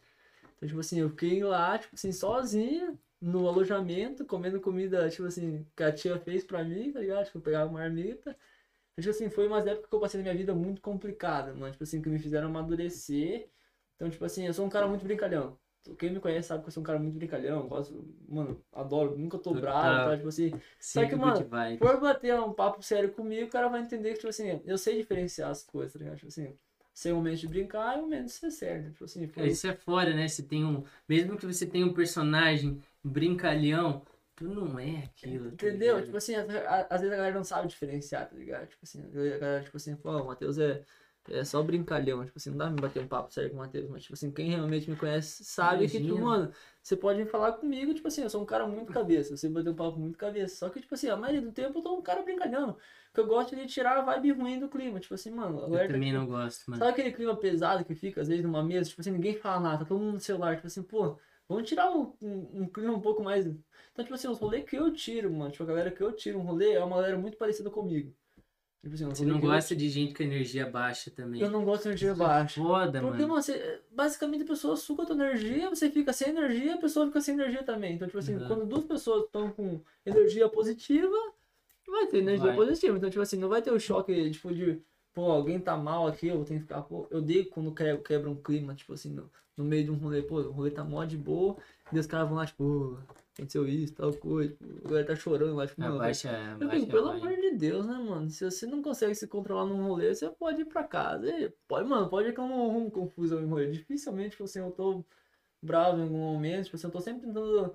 [0.55, 5.65] Então, tipo assim, eu fiquei lá, tipo assim, sozinho, no alojamento, comendo comida, tipo assim,
[5.75, 7.25] que a tia fez pra mim, tá ligado?
[7.25, 8.37] Tipo, eu pegava uma marmita.
[8.93, 11.71] Então, tipo assim, foi umas épocas que eu passei na minha vida muito complicada, mano.
[11.71, 13.49] Tipo assim, que me fizeram amadurecer.
[13.95, 15.57] Então, tipo assim, eu sou um cara muito brincalhão.
[15.99, 17.67] Quem me conhece sabe que eu sou um cara muito brincalhão.
[17.67, 20.15] Gosto, mano, adoro, nunca tô bravo, tá?
[20.15, 21.45] Tipo assim, Sim, que, mano,
[21.77, 24.97] for bater um papo sério comigo, o cara vai entender que, tipo assim, eu sei
[24.97, 26.15] diferenciar as coisas, tá ligado?
[26.15, 26.57] Tipo assim,
[26.91, 28.91] sei o momento de brincar e o momento de ser sério.
[28.91, 30.27] Tipo assim, foi Isso é fora, né?
[30.27, 30.83] Você tem um.
[31.07, 34.05] Mesmo que você tenha um personagem brincalhão,
[34.35, 35.51] tu não é aquilo.
[35.55, 35.95] tá Entendeu?
[35.95, 36.05] ligado?
[36.05, 36.45] Tipo assim, às
[37.01, 38.67] vezes a galera não sabe diferenciar, tá ligado?
[38.67, 40.83] Tipo assim, a galera, tipo assim, pô, o Matheus é,
[41.29, 43.59] é só brincalhão, tipo assim, não dá pra me bater um papo sério com o
[43.59, 46.25] Matheus, mas tipo assim, quem realmente me conhece sabe que, tipo, Imagina.
[46.25, 49.49] mano, você pode vir falar comigo, tipo assim, eu sou um cara muito cabeça, você
[49.49, 51.95] bater um papo muito cabeça, só que, tipo assim, a maioria do tempo eu tô
[51.97, 52.77] um cara brincalhão,
[53.13, 55.87] que eu gosto de tirar a vibe ruim do clima, tipo assim, mano, Eu tá,
[55.87, 56.79] também não gosto, mano.
[56.79, 59.77] Sabe aquele clima pesado que fica, às vezes, numa mesa, tipo assim, ninguém fala nada,
[59.79, 61.17] tá todo mundo no celular, tipo assim, pô,
[61.47, 63.45] vamos tirar um, um, um clima um pouco mais.
[63.45, 66.39] Então, tipo assim, os rolês que eu tiro, mano, tipo, a galera que eu tiro
[66.39, 68.13] um rolê é uma galera muito parecida comigo.
[68.83, 71.41] Tipo assim, Você não que eu- gosta de gente com energia baixa também.
[71.41, 72.61] Eu não gosto de energia baixa.
[72.61, 73.29] Foda, Porque, mano.
[73.29, 77.07] mano, você, basicamente a pessoa suga a tua energia, você fica sem energia, a pessoa
[77.07, 77.95] fica sem energia também.
[77.95, 78.47] Então, tipo assim, Uhum.
[78.47, 81.15] quando duas pessoas estão com energia positiva,
[81.87, 82.55] vai ter energia Vai.
[82.55, 82.95] positiva.
[82.97, 84.79] Então, tipo assim, não vai ter o choque, tipo, de,
[85.13, 88.29] pô, alguém tá mal aqui, eu tenho que ficar, pô, eu odeio quando quebra, quebra
[88.29, 91.03] um clima, tipo assim, no, no meio de um rolê, pô, o rolê tá mó
[91.05, 91.55] de boa,
[91.91, 92.97] e os caras vão lá, tipo,
[93.33, 96.79] aconteceu isso, tal coisa, tipo, a galera tá chorando lá, tipo, mano, Abaixa, eu abaixa
[96.79, 98.29] digo, pelo amor de Deus, né, mano?
[98.29, 101.29] Se você não consegue se controlar num rolê, você pode ir pra casa.
[101.29, 103.71] E pode, mano, pode ir eu não arrumo confusão em rolê.
[103.71, 105.03] Dificilmente, tipo assim, eu tô
[105.61, 107.73] bravo em algum momento, tipo assim, eu tô sempre tentando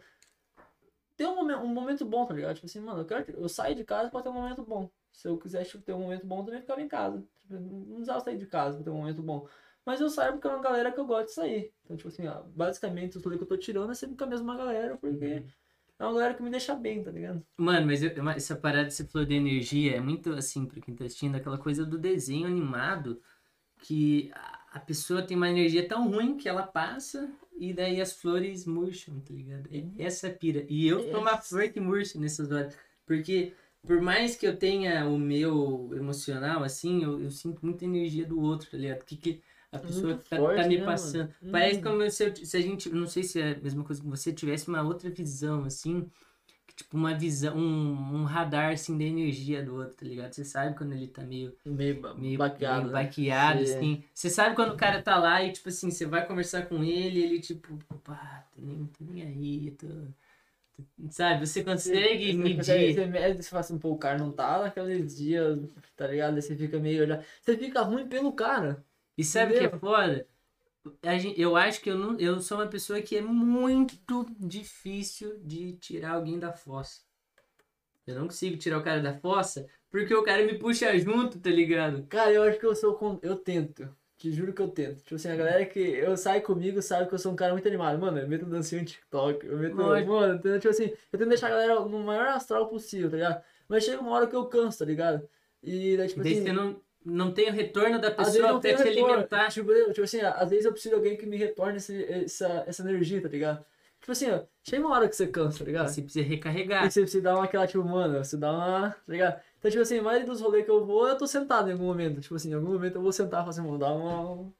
[1.17, 2.55] ter um momento, um momento bom, tá ligado?
[2.55, 4.89] Tipo assim, mano, eu quero que- eu saio de casa pra ter um momento bom.
[5.13, 7.23] Se eu quiser tipo, ter um momento bom, eu também ficava em casa.
[7.43, 9.47] Tipo, não precisava sair de casa pra ter um momento bom.
[9.85, 11.73] Mas eu saio porque é uma galera que eu gosto de sair.
[11.85, 14.29] Então, tipo assim, ó, basicamente os rolês que eu tô tirando é sempre com a
[14.29, 15.47] mesma galera, porque Uhum.
[15.99, 17.43] é uma galera que me deixa bem, tá ligado?
[17.57, 20.95] Mano, mas eu- essa parada que você falou de energia é muito assim, pra quem
[20.95, 23.21] tá assistindo, aquela coisa do desenho animado
[23.79, 24.31] que
[24.73, 29.19] a- pessoa tem uma energia tão ruim que ela passa e daí as flores murcham,
[29.21, 29.69] tá ligado?
[29.73, 30.65] É- Essa é a pira.
[30.69, 31.43] E eu sou uma Essa.
[31.43, 32.77] flor que murcha nessas horas.
[33.07, 33.53] Porque
[33.87, 38.41] por mais que eu tenha o meu emocional, assim, eu, eu sinto muita energia do
[38.41, 39.05] outro, tá ligado?
[39.05, 39.43] Que, que
[39.73, 41.33] a pessoa tá, forte, tá me né, passando.
[41.33, 41.35] mano?
[41.51, 41.83] Parece Hum.
[41.83, 44.33] como se, eu, se a gente, não sei se é a mesma coisa que você
[44.33, 46.11] tivesse uma outra visão, assim,
[46.67, 50.33] que, tipo uma visão, um, um radar, assim, da energia do outro, tá ligado?
[50.35, 52.89] Você sabe quando ele tá meio Meio, meio baqueado.
[52.89, 52.91] meio né?
[52.93, 53.63] baqueado, Sim.
[53.63, 54.05] assim.
[54.15, 57.21] Você sabe quando o cara tá lá e, tipo assim, você vai conversar com ele,
[57.23, 59.87] ele, tipo, pá, tô nem, tô nem aí, tô...
[59.89, 62.55] tô- Sabe, você consegue Você medir.
[62.57, 65.59] consegue- Você mede, você fala assim, pô, o cara não tá naqueles dias,
[65.97, 66.37] tá ligado?
[66.37, 67.03] Aí você fica meio.
[67.05, 68.85] olhando- Você fica ruim pelo cara.
[69.21, 70.27] E sabe o que é foda?
[71.03, 75.39] A gen- Eu acho que eu, não, eu sou uma pessoa que é muito difícil
[75.45, 77.03] de tirar alguém da fossa.
[78.07, 81.51] Eu não consigo tirar o cara da fossa porque o cara me puxa junto, tá
[81.51, 82.07] ligado?
[82.07, 82.95] Cara, eu acho que eu sou.
[82.95, 83.89] con- Eu tento.
[84.17, 84.99] Te juro que eu tento.
[85.03, 87.67] Tipo assim, a galera que eu saio comigo sabe que eu sou um cara muito
[87.67, 87.99] animado.
[87.99, 89.47] Mano, eu meto dancinha no TikTok.
[89.47, 89.75] Eu meto.
[89.77, 90.11] Lógico.
[90.13, 90.59] Mano, entendeu?
[90.61, 93.43] tipo assim, eu tento deixar a galera no maior astral possível, tá ligado?
[93.69, 95.27] Mas chega uma hora que eu canso, tá ligado?
[95.63, 96.43] E daí, tipo Daí assim.
[96.45, 99.13] você não, não tem o retorno da pessoa tem te retorno.
[99.15, 99.49] alimentar.
[99.51, 102.83] Tipo, tipo assim, às vezes eu preciso de alguém que me retorne esse- essa, essa
[102.83, 103.65] energia, tá ligado?
[104.01, 105.89] Tipo assim, ó, chega uma hora que você cansa, tá ligado?
[105.89, 106.87] Você precisa recarregar.
[106.87, 108.91] E você precisa dar uma aquela, tipo, mano, você dá uma.
[108.91, 109.41] Tá ligado?
[109.59, 111.85] Então, tipo assim, a maioria dos rolês que eu vou, eu tô sentado em algum
[111.85, 112.21] momento.
[112.21, 114.51] Tipo assim, em algum momento eu vou sentar e falar assim, mano, dá uma.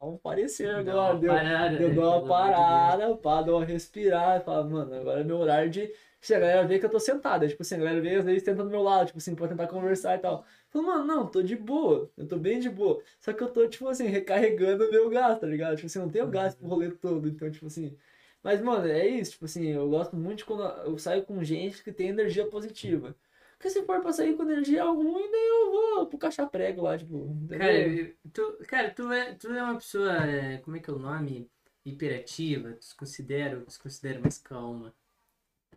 [0.00, 1.12] Vamos parecer Dá agora.
[1.14, 1.94] uma Deu, parada, eu né?
[1.94, 2.58] dou uma Pelo amor de Deus.
[2.58, 5.90] parada, pá, dou uma respirada, fala, mano, agora é meu horário de.
[6.20, 8.42] Se a galera vê que eu tô sentado, tipo assim, a galera vê às vezes
[8.42, 10.44] tenta do meu lado, tipo assim, pra tentar conversar e tal.
[10.74, 13.02] Falo, mano, não, tô de boa, eu tô bem de boa.
[13.20, 15.76] Só que eu tô, tipo assim, recarregando o meu gás, tá ligado?
[15.76, 17.96] Tipo assim, eu não tenho gás pro rolê todo, então, tipo assim.
[18.42, 21.92] Mas, mano, é isso, tipo assim, eu gosto muito quando eu saio com gente que
[21.92, 23.16] tem energia positiva.
[23.58, 26.98] Porque se for pra sair com energia ruim, daí eu vou pro caixa prego lá,
[26.98, 27.16] tipo,
[27.56, 27.88] Cara, entendeu?
[27.88, 30.98] eu- tu, cara tu, é, tu é uma pessoa, é, como é que é o
[30.98, 31.50] nome?
[31.84, 34.94] Hiperativa, tu se considera, tu se considera mais calma.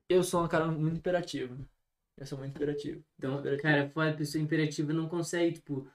[0.10, 1.58] Eu sou um cara muito imperativo.
[2.18, 3.04] Eu sou muito imperativo.
[3.18, 3.62] Então, Imperativo.
[3.62, 5.88] cara, fora a pessoa imperativa não consegue, tipo,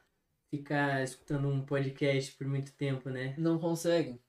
[0.50, 3.34] ficar escutando um podcast por muito tempo, né?
[3.36, 4.20] Não consegue.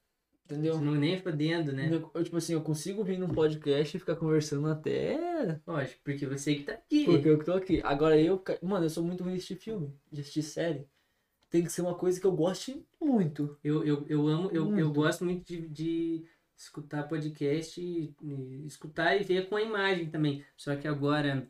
[0.45, 0.79] Entendeu?
[0.81, 1.87] Não nem fodendo, né?
[1.89, 5.59] Eu, eu, tipo assim, eu consigo vir num podcast e ficar conversando até.
[5.65, 7.05] Lógico, porque você que tá aqui.
[7.05, 7.81] Porque eu que tô aqui.
[7.83, 8.43] Agora eu.
[8.61, 10.85] Mano, eu sou muito ruim de assistir filme, de assistir série.
[11.49, 13.57] Tem que ser uma coisa que eu goste muito.
[13.63, 14.91] Eu, eu, eu amo, eu, eu Muito.
[14.93, 16.25] gosto muito de, de
[16.57, 20.43] escutar podcast e, e escutar e ver com a imagem também.
[20.57, 21.47] Só que agora,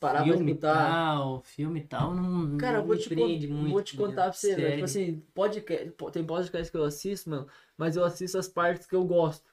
[0.00, 0.90] Parar pra filme e escutar.
[0.90, 3.70] tal, filme e tal, não, Cara, não vou te, prende muito.
[3.70, 4.54] vou te contar pra você?
[4.54, 4.72] Série.
[4.72, 7.46] Tipo assim, podcast, po- tem podcast que eu assisto, mano,
[7.76, 9.44] mas eu assisto as partes que eu gosto.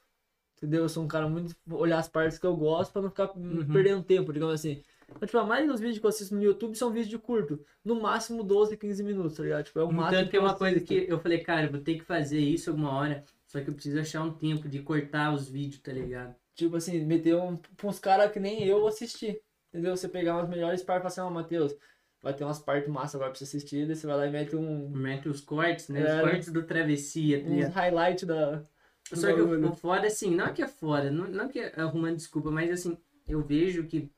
[0.56, 0.84] Entendeu?
[0.84, 3.58] Eu sou um cara muito olhar as partes que eu gosto pra não ficar hum,
[3.58, 3.72] Uhum.
[3.72, 4.82] perdendo tempo, digamos assim.
[5.08, 7.60] Então, tipo, a maioria dos vídeos que eu assisto no YouTube são vídeos de curto.
[7.84, 9.64] No máximo 12, 15 minutos, tá ligado?
[9.64, 11.80] Tipo, é o máximo Tanto que é uma coisa que eu falei, cara, eu vou
[11.80, 15.32] ter que fazer isso alguma hora, só que eu preciso achar um tempo de cortar
[15.34, 16.34] os vídeos, tá ligado?
[16.54, 19.40] Tipo assim, meter um, pra uns caras que nem eu assistir.
[19.76, 19.94] Entendeu?
[19.94, 21.76] Você pegar umas melhores partes e falar assim, ó, Matheus,
[22.22, 24.56] vai ter umas partes massa agora pra você assistir, daí você vai lá e mete
[24.56, 26.00] um, Mete os cortes, né?
[26.00, 26.14] É.
[26.14, 27.72] Os cortes do Travessia, tá uns ligado?
[27.72, 28.64] highlights da.
[29.12, 32.16] Só que o, foda, assim, não é que é foda, não, não que é arrumando
[32.16, 32.98] desculpa, mas assim,
[33.28, 34.10] eu vejo que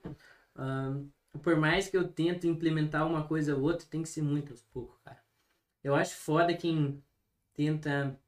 [0.57, 1.09] ahn,
[1.43, 4.63] por mais que eu tento implementar uma coisa ou outra, tem que ser muito aos
[4.63, 5.19] poucos, cara.
[5.83, 7.03] Eu acho foda quem
[7.53, 8.19] tenta,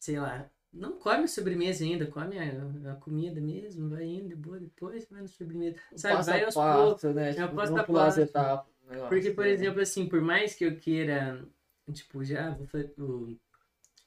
[0.00, 4.58] sei lá, não come a sobremesa ainda, come a, a comida mesmo, vai indo boa,
[4.58, 5.76] depois vai na sobremesa.
[5.96, 7.02] Sabe, vai aos poucos.
[7.04, 7.32] né?
[7.54, 8.72] passo não a pular as etapas.
[9.08, 9.50] Porque, por né?
[9.50, 11.44] exemplo, assim, por mais que eu queira,
[11.92, 12.66] tipo, já vou
[12.98, 13.36] o-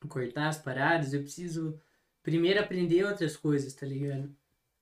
[0.08, 1.80] cortar as paradas, eu preciso
[2.24, 4.34] primeiro aprender outras coisas, tá ligado?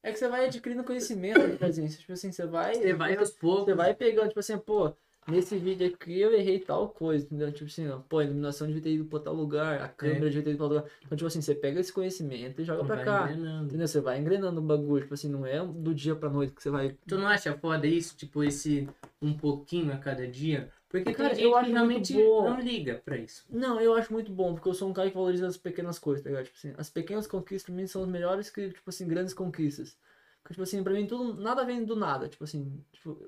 [0.01, 1.89] É que você vai adquirindo conhecimento, né, Carzinho?
[1.89, 2.75] Tipo assim, você vai.
[2.75, 3.65] Você vai aos poucos.
[3.65, 4.93] Você vai pegando, tipo assim, pô,
[5.27, 7.51] nesse vídeo aqui eu errei tal coisa, entendeu?
[7.51, 10.43] Tipo assim, ó, pô, a iluminação devia ter ido pra tal lugar, a câmera devia
[10.43, 10.91] ter ido pra tal lugar.
[11.05, 13.23] Então, tipo assim, você pega esse conhecimento e joga pra vai cá.
[13.31, 13.65] engrenando.
[13.67, 13.87] Entendeu?
[13.87, 16.69] Você vai engrenando o bagulho, tipo assim, não é do dia pra noite que você
[16.69, 16.95] vai.
[17.07, 18.15] Tu não acha foda isso?
[18.17, 18.87] Tipo, esse
[19.21, 20.71] um pouquinho a cada dia?
[20.89, 22.49] Porque Cara, eu acho realmente bom.
[22.49, 23.45] não liga pra isso.
[23.47, 26.23] Não, eu acho muito bom, porque eu sou um cara que valoriza as pequenas coisas,
[26.23, 26.45] tá ligado?
[26.45, 29.95] Tipo assim, as pequenas conquistas pra mim são as melhores que, tipo assim, grandes conquistas.
[30.41, 33.23] Porque, tipo assim, pra mim tudo, nada vem do nada, tipo assim, tipo,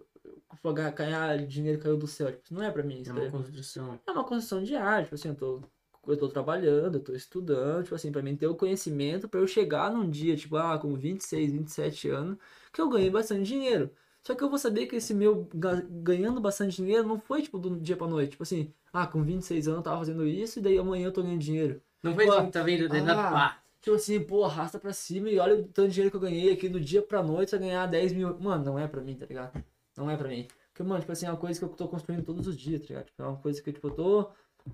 [0.73, 3.99] ganhar- ganhar dinheiro caiu do céu, tipo, não é pra mim isso, É uma construção.
[4.07, 5.61] É uma construção diária, tipo assim, eu tô,
[6.07, 9.47] eu tô trabalhando, eu tô estudando, tipo assim, pra mim ter o conhecimento pra eu
[9.47, 12.37] chegar num dia, tipo, ah, com 26, 27 anos,
[12.73, 13.89] que eu ganhei bastante dinheiro.
[14.23, 17.57] Só que eu vou saber que esse meu ga- ganhando bastante dinheiro não foi, tipo,
[17.57, 18.31] do dia pra noite.
[18.31, 21.23] Tipo assim, ah, com 26 anos eu tava fazendo isso e daí amanhã eu tô
[21.23, 21.81] ganhando dinheiro.
[22.03, 23.09] Não foi assim, tá vendo?
[23.13, 23.57] ah.
[23.81, 26.53] Tipo assim, pô, arrasta pra cima e olha o tanto de dinheiro que eu ganhei
[26.53, 28.37] aqui do dia pra noite, você ganhar 10 mil.
[28.39, 29.63] Mano, não é pra mim, tá ligado?
[30.01, 30.47] Não é pra mim.
[30.69, 32.87] Porque, mano, tipo assim, é uma coisa que eu tô construindo todos os dias, tá
[32.87, 33.05] ligado?
[33.05, 34.29] Tipo, é uma coisa que, tipo, eu tô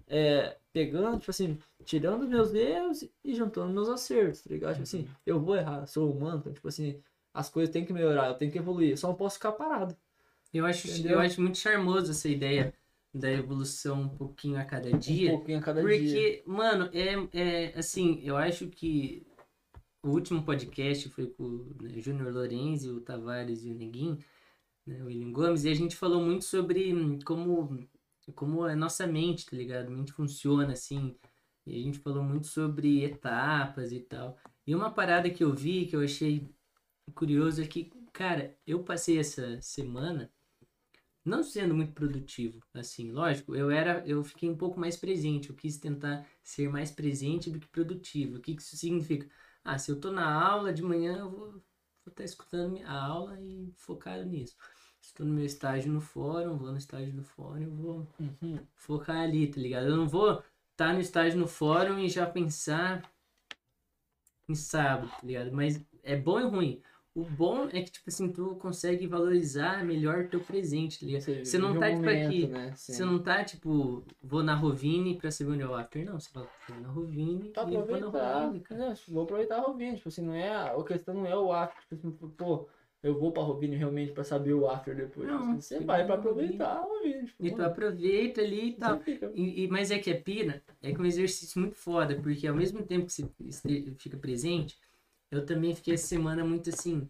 [0.07, 4.73] é, pegando, tipo assim, tirando meus erros e juntando meus acertos, tá ligado?
[4.73, 7.01] Tipo assim, eu vou errar, sou humano, então, tipo assim,
[7.33, 9.95] as coisas têm que melhorar, eu tenho que evoluir, eu só não posso ficar parado.
[10.53, 11.13] Eu acho, Entendeu?
[11.13, 12.73] eu acho muito charmoso essa ideia
[13.13, 15.33] da evolução um pouquinho a cada dia.
[15.33, 16.43] Um pouquinho a cada porque, dia.
[16.45, 19.25] mano, é, é assim, eu acho que
[20.03, 24.17] o último podcast foi com o né, Júnior Lorenzi, o Tavares e o Neguinho,
[24.88, 27.88] né, William Gomes, e a gente falou muito sobre hum, como,
[28.35, 29.88] como a nossa mente, tá ligado?
[29.88, 31.15] A mente funciona, assim,
[31.65, 34.38] e a gente falou muito sobre etapas e tal.
[34.65, 36.49] E uma parada que eu vi, que eu achei
[37.15, 40.31] curioso, é que, cara, eu passei essa semana
[41.26, 45.55] não sendo muito produtivo, assim, lógico, eu era, eu fiquei um pouco mais presente, eu
[45.55, 48.38] quis tentar ser mais presente do que produtivo.
[48.38, 49.30] O que que isso significa?
[49.64, 51.61] Ah, se eu tô na aula de manhã, eu vou
[52.07, 54.55] estar escutando minha- a aula e focado nisso.
[55.13, 58.59] Tô no meu estágio no fórum, vou no estágio do fórum, vou Uhum.
[58.75, 59.88] focar ali, tá ligado?
[59.88, 63.03] Eu não vou estar no estágio no fórum e já pensar
[64.47, 65.51] em sábado, tá ligado?
[65.51, 66.81] Mas é bom e ruim.
[67.13, 71.43] O bom é que, tipo assim, tu consegue valorizar melhor teu presente, tá ligado?
[71.43, 72.73] Você não tá, tipo, momento, aqui, né?
[72.75, 76.05] Você não tá, tipo, vou na Rovini pra saber onde é o after.
[76.05, 78.89] Não, você vai vou na Rovini Pra e vou na Rovini, cara.
[78.89, 81.51] não, vou aproveitar a Rovini, tipo assim, não é, a a questão não é o
[81.51, 82.69] after, tipo assim, pô,
[83.03, 86.81] eu vou pra Rovini realmente pra saber o after depois, Não, você vai pra aproveitar
[86.81, 89.01] Rovini, tipo, E tu aproveita ali e tal.
[89.33, 92.47] E, e- mas é que a pira é que é um exercício muito foda, porque
[92.47, 93.13] ao mesmo tempo que
[93.51, 94.77] você fica presente,
[95.31, 97.09] eu também fiquei essa semana muito assim.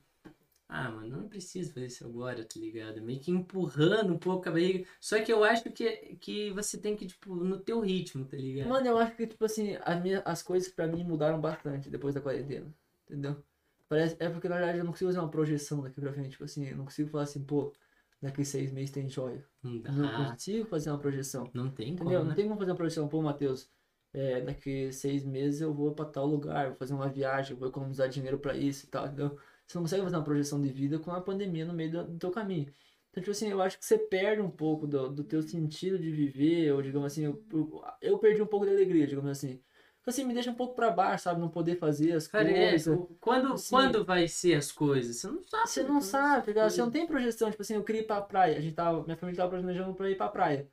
[0.69, 3.01] Ah, mano, não preciso fazer isso agora, tá ligado?
[3.01, 4.85] Meio que empurrando um pouco a barriga.
[4.99, 8.67] Só que eu acho que, que você tem que, tipo, no teu ritmo, tá ligado?
[8.67, 12.13] Mano, eu acho que, tipo assim, as, minhas, as coisas pra mim mudaram bastante depois
[12.13, 12.67] da quarentena,
[13.05, 13.41] entendeu?
[13.89, 16.43] Parece, é porque, na verdade, eu não consigo fazer uma projeção daqui pra frente, tipo
[16.43, 17.73] assim, eu não consigo falar assim, pô,
[18.21, 19.45] daqui seis meses tem joia.
[19.63, 19.91] Não dá.
[19.91, 21.49] Não consigo fazer uma projeção.
[21.53, 22.23] Não tem como, Entendeu?
[22.23, 22.35] Não né?
[22.35, 23.69] tem como fazer uma projeção, pô, Matheus,
[24.13, 28.09] é, daqui seis meses eu vou pra tal lugar, vou fazer uma viagem, vou economizar
[28.09, 29.37] dinheiro pra isso e tal, entendeu?
[29.65, 32.19] Você não consegue fazer uma projeção de vida com a pandemia no meio do, do
[32.19, 32.73] teu caminho.
[33.09, 36.11] Então, tipo assim, eu acho que você perde um pouco do, do teu sentido de
[36.11, 39.61] viver, ou digamos assim, eu, eu, eu perdi um pouco de alegria, digamos assim.
[40.07, 41.41] Então, assim, me deixa um pouco pra baixo, sabe?
[41.41, 42.97] Não poder fazer as Cara, é, coisas.
[42.97, 45.17] o- quando, Assim, quando vai ser as coisas?
[45.17, 45.67] Você não sabe.
[45.67, 46.69] Você não sabe, tá ligado?
[46.69, 47.51] Você não tem projeção.
[47.51, 48.57] Tipo assim, eu queria ir pra praia.
[48.57, 50.65] A gente tava, minha família tava planejando pra ir pra praia.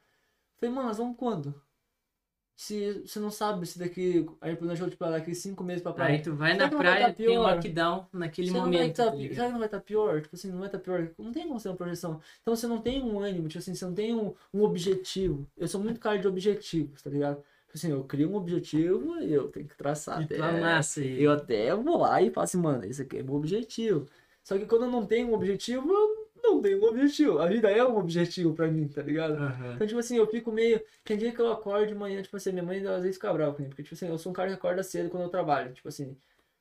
[0.61, 1.53] Falei, mano, nós vamos quando?
[2.57, 4.25] Se você não sabe se daqui.
[4.41, 6.13] Aí planejou, tipo, daqui cinco meses pra praia.
[6.15, 8.61] Aí tu vai Será na não vai praia, tá tem um lockdown naquele que não
[8.63, 10.23] vai momento, tá- tá será que não vai estar pior?
[10.23, 11.11] Tipo assim, não vai estar pior.
[11.19, 12.21] Não tem como ser uma projeção.
[12.41, 15.45] Então você não tem um ânimo, tipo assim, você não tem um, um objetivo.
[15.57, 17.43] Eu sou muito cara de objetivos, tá ligado?
[17.75, 20.37] Tipo assim, eu crio um objetivo e eu tenho que traçar E até.
[21.01, 21.21] aí.
[21.21, 24.07] Eu até vou lá e falo assim, mano, esse aqui é meu objetivo.
[24.45, 27.41] Só que quando eu não tenho um objetivo, eu não tenho um objetivo.
[27.41, 29.33] A vida é um objetivo pra mim, tá ligado?
[29.35, 29.75] Aham.
[29.75, 30.81] Então, tipo assim, eu fico meio.
[31.03, 33.53] Tem dia que eu acordo de manhã, tipo assim, minha mãe às vezes fica brava
[33.55, 35.89] comigo, porque, tipo assim, eu sou um cara que acorda cedo quando eu trabalho, tipo
[35.89, 36.17] assim,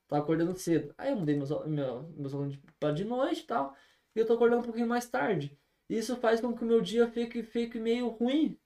[0.08, 0.96] tô acordando cedo.
[0.98, 3.76] Aí eu mudei meus, meu, meus alunos pra de noite e tal,
[4.16, 5.56] e eu tô acordando um pouquinho mais tarde.
[5.88, 8.58] E isso faz com que o meu dia fique, fique meio ruim.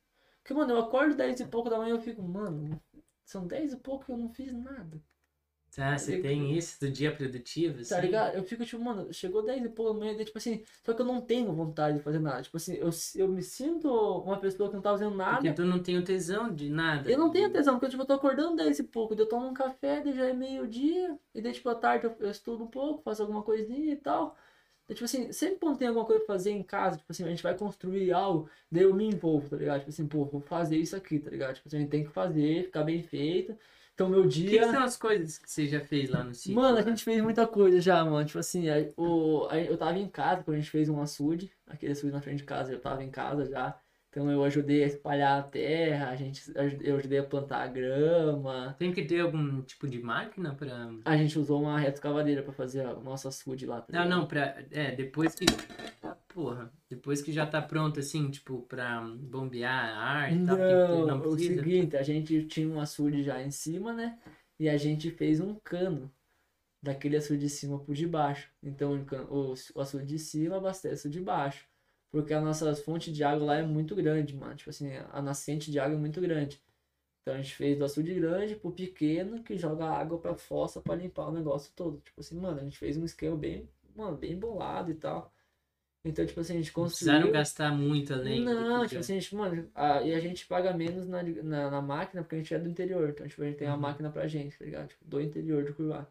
[0.48, 2.82] Porque, mano, eu acordo 10 e pouco da manhã e eu fico, mano,
[3.26, 4.98] são 10 e pouco e eu não fiz nada.
[5.78, 6.32] Ah, você ligado?
[6.32, 7.94] tem isso do dia produtivo, assim?
[7.94, 8.34] Tá ligado?
[8.34, 11.06] Eu fico tipo, mano, chegou 10 e pouco da manhã, tipo assim, só que eu
[11.06, 12.41] não tenho vontade de fazer nada.
[12.41, 15.36] Tipo assim, eu, eu me sinto uma pessoa que não tá fazendo nada.
[15.36, 17.11] Porque tu não tem tesão de nada.
[17.11, 19.48] Eu não tenho tesão, porque tipo, eu tô acordando 10 e pouco, daí eu tomo
[19.48, 22.68] um café, daí já é meio-dia, e daí tipo, à tarde eu, eu estudo um
[22.68, 24.34] pouco, faço alguma coisinha e tal.
[24.88, 27.30] Daí, tipo assim, sempre quando tem alguma coisa pra fazer em casa, tipo assim, a
[27.30, 29.80] gente vai construir algo, daí eu me envolvo, tá ligado?
[29.80, 31.55] Tipo assim, pô, vou fazer isso aqui, tá ligado?
[31.55, 33.57] Tipo assim, a gente tem que fazer, ficar bem feito.
[33.93, 34.59] Então meu O que, dia.
[34.61, 36.55] que são as coisas que você já fez lá no sítio?
[36.55, 38.26] Mano, a gente fez muita coisa já, mano.
[38.26, 41.51] Tipo assim, a- o, a- eu tava em casa quando a gente fez um açude,
[41.68, 43.80] aquele açude na frente de casa, eu tava em casa já.
[44.10, 46.42] Então eu ajudei a espalhar a terra, a gente,
[46.82, 48.76] eu ajudei a plantar a grama.
[48.80, 50.90] Tem que ter algum tipo de máquina pra.
[51.06, 53.82] A gente usou uma reta escavadeira pra fazer o nosso açude lá.
[53.82, 54.58] tá Não, não, pra.
[54.72, 55.46] É, depois que.
[56.04, 56.72] Ah, Porra.
[56.90, 61.18] Depois que já tá pronto, assim, tipo, pra bombear a ar e tal, Não, não
[61.20, 61.62] o precisa.
[61.62, 64.18] seguinte, a gente tinha um açude já em cima, né?
[64.60, 66.12] E a gente fez um cano
[66.82, 68.50] daquele açude de cima pro de baixo.
[68.64, 71.68] Então o açude de cima abastece o de baixo.
[72.12, 74.56] Porque a nossa fonte de água lá é muito grande, mano.
[74.56, 76.62] Tipo assim, a nascente de água é muito grande.
[77.22, 80.96] Então a gente fez do açude grande pro pequeno que joga água pra fossa pra
[80.96, 82.00] limpar o negócio todo.
[82.00, 85.34] Tipo assim, mano, a gente fez um esquema bem, mano, bem bolado e tal.
[86.06, 87.12] Então, tipo assim, a gente construiu.
[87.14, 88.46] precisaram gastar muito além.
[88.46, 91.22] do Não, tipo já- assim, a gente, mano, a- e a gente paga menos na,
[91.22, 93.10] na, na máquina porque a gente é do interior.
[93.10, 93.82] Então, tipo, a gente tem uma Uhum.
[93.82, 94.88] máquina pra gente, tá ligado?
[94.88, 96.08] Tipo, do interior de Cuiabá.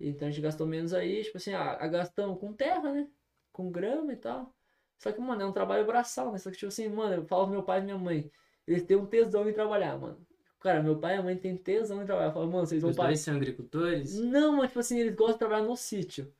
[0.00, 3.08] Então a gente gastou menos aí, tipo assim, ah, gastamos com terra, né?
[3.52, 4.54] Com grama e tal.
[4.98, 6.38] Só que, mano, é um trabalho braçal, né?
[6.38, 8.30] Só que, tipo assim, mano, eu falo pro meu pai e minha mãe,
[8.66, 10.26] eles têm um tesão em trabalhar, mano.
[10.60, 12.28] Cara, meu pai e a mãe têm tesão em trabalhar.
[12.28, 13.14] Eu falo, mano, vocês vão Os parar.
[13.16, 14.18] são agricultores?
[14.18, 16.32] Não, mas tipo assim, eles gostam de trabalhar no sítio.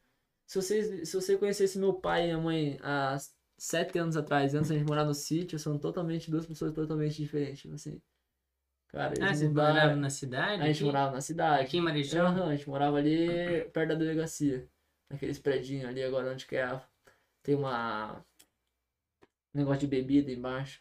[0.47, 3.17] Se vocês, se você conhecesse meu pai e minha mãe há
[3.57, 7.61] sete anos atrás, antes da gente morar no sítio, são totalmente duas pessoas totalmente diferentes,
[7.61, 8.01] tipo assim.
[8.89, 10.63] Cara, Ah, eles você mudaram- morava na cidade?
[10.63, 10.85] A gente aqui?
[10.85, 11.63] morava na cidade.
[11.63, 12.27] Aqui em Marechal?
[12.27, 14.67] Aham, a gente morava ali perto da delegacia.
[15.11, 16.83] Naqueles predinhos ali agora onde que é a...
[17.43, 18.25] Tem uma.
[19.59, 20.81] Negócio de bebida embaixo.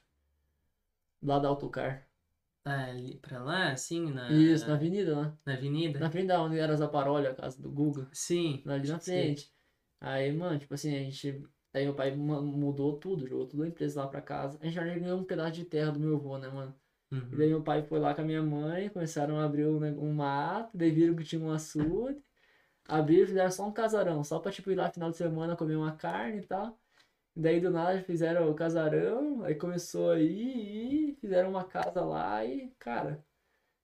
[1.21, 2.07] Lá da autocar.
[2.63, 5.37] Ah, ali pra lá, assim, na, Isso, na avenida lá.
[5.45, 5.99] na avenida?
[5.99, 8.07] Na frente da onde era Zaparolha, a casa do Guga.
[8.13, 8.61] Sim.
[8.67, 9.23] Ali na sei.
[9.23, 9.53] frente.
[10.01, 11.43] Aí, mano, tipo assim, a gente.
[11.73, 14.57] Aí meu pai mudou tudo, jogou tudo a empresa lá pra casa.
[14.61, 16.75] A gente já ganhou um pedaço de terra do meu avô, né, mano?
[17.11, 17.37] E Uhum.
[17.37, 20.77] daí meu pai foi lá com a minha mãe, começaram a abrir um, um mato,
[20.77, 22.21] daí viram que tinha um açude.
[22.87, 25.75] Abriram e fizeram só um casarão, só pra tipo ir lá final de semana comer
[25.77, 26.79] uma carne e tal.
[27.39, 32.73] Daí do nada fizeram o casarão, aí começou aí e fizeram uma casa lá e,
[32.79, 33.23] cara,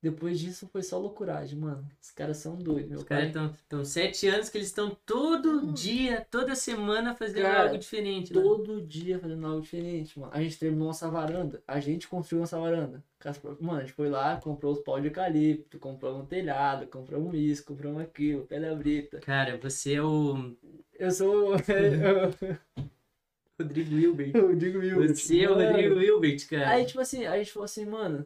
[0.01, 1.87] depois disso foi só loucuragem, mano.
[2.01, 6.25] Os caras são doidos, meu Os caras estão sete anos que eles estão todo dia,
[6.31, 8.33] toda semana fazendo Cara, algo diferente.
[8.33, 8.41] né?
[8.41, 10.33] Todo dia fazendo algo diferente, mano.
[10.33, 11.61] A gente terminou nossa varanda.
[11.67, 13.03] A gente construiu nossa varanda.
[13.61, 17.63] Mano, a gente foi lá, comprou os pau de eucalipto, comprou um telhado, compramos isso,
[17.63, 19.19] compramos aquilo, pedra brita.
[19.19, 20.53] Cara, você é o
[20.99, 21.53] Eu sou
[23.59, 24.31] Rodrigo Wilbert.
[24.35, 25.15] eu digo Wilbert.
[25.15, 25.55] Você é o.
[25.55, 26.69] Rodrigo Wilbert, cara.
[26.69, 28.25] Aí, tipo assim, a gente falou assim, mano.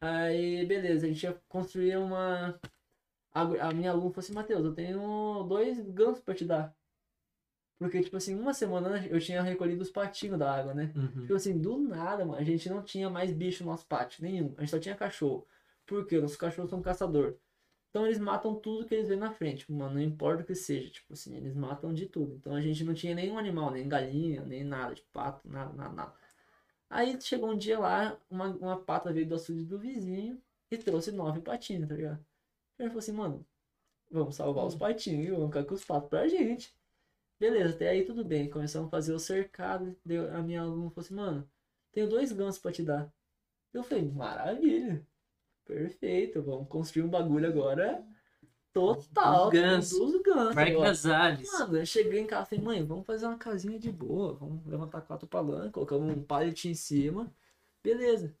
[0.00, 2.58] Aí, beleza, a gente ia construir uma.
[3.32, 6.74] A, a minha aluna falou assim, Matheus, eu tenho dois gansos pra te dar.
[7.78, 10.92] Porque, tipo assim, uma semana eu tinha recolhido os patinhos da água, né?
[10.94, 11.22] Uhum.
[11.22, 14.54] Tipo assim, do nada, mano, a gente não tinha mais bicho no nosso pátio, nenhum.
[14.56, 15.46] A gente só tinha cachorro.
[15.84, 16.20] Por quê?
[16.20, 17.36] Nossos cachorros são caçador.
[17.94, 20.90] Então eles matam tudo que eles vêem na frente, mano, não importa o que seja,
[20.90, 22.34] tipo assim, eles matam de tudo.
[22.34, 25.94] Então a gente não tinha nenhum animal, nem galinha, nem nada, de pato, nada, nada,
[25.94, 26.14] nada.
[26.90, 30.42] Aí chegou um dia lá, uma, uma pata veio do açude do vizinho
[30.72, 32.26] e trouxe nove patinhos, tá ligado?
[32.80, 33.46] Ele falou assim, mano,
[34.10, 36.74] vamos salvar os patinhos, vamos ficar com os patos pra gente.
[37.38, 38.50] Beleza, até aí tudo bem.
[38.50, 39.96] Começamos a fazer o cercado.
[40.04, 41.50] Deu, a minha aluna falou assim, mano,
[41.92, 43.12] tenho dois gansos pra te dar.
[43.72, 45.06] Eu falei, maravilha.
[45.64, 48.04] Perfeito, vamos construir um bagulho agora
[48.72, 49.50] total.
[49.50, 49.98] Dos gansos.
[49.98, 50.54] Dos gansos.
[51.52, 54.34] Mano, eu cheguei em casa e falei, mãe, vamos fazer uma casinha de boa.
[54.34, 57.32] Vamos levantar quatro palancas, colocamos um pallet em cima.
[57.82, 58.34] Beleza.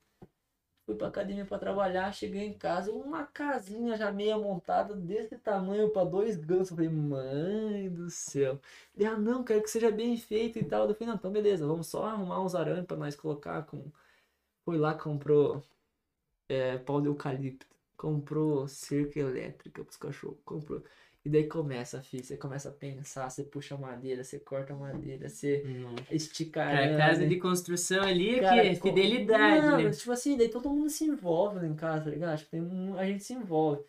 [0.84, 5.88] Fui pra academia pra trabalhar, cheguei em casa, uma casinha já meia montada desse tamanho
[5.88, 6.72] pra dois gansos.
[6.72, 8.60] Eu falei, mãe do céu.
[8.94, 10.86] Ele, ah, não, quero que seja bem feito e tal.
[10.86, 13.82] Eu falei, não, então beleza, vamos só arrumar uns arames pra nós colocar com.
[14.66, 15.62] Foi lá, comprou
[16.48, 17.66] é, pau de eucalipto,
[17.96, 20.82] comprou cerca elétrica pros cachorros, comprou.
[21.24, 25.62] E daí começa, filho, você começa a pensar, você puxa madeira, você corta madeira, você
[25.64, 25.94] Não.
[26.10, 26.96] estica Cara, arame.
[26.98, 29.90] casa de construção ali é Cara, que é co- fidelidade, Mano, né?
[29.90, 32.38] Tipo assim, daí todo mundo se envolve lá em casa, tá ligado?
[32.38, 33.82] Tipo, tem um- a gente se envolve.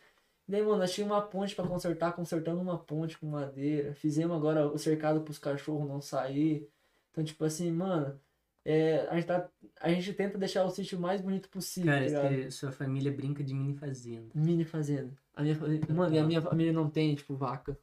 [0.48, 3.96] Daí, mano, tínhamos uma ponte pra consertar, consertando uma ponte com madeira.
[3.96, 6.70] Fizemos agora o cercado pros cachorros não sair.
[7.12, 8.20] Então, tipo assim, mano,
[8.66, 12.30] é, a gente tá, a gente tenta deixar o sítio mais bonito possível, Cara, tá
[12.30, 14.30] que sua família brinca de mini fazenda.
[14.34, 15.16] Mini fazenda.
[15.36, 17.78] A minha, família- mano, a minha família não tem, tipo, vaca.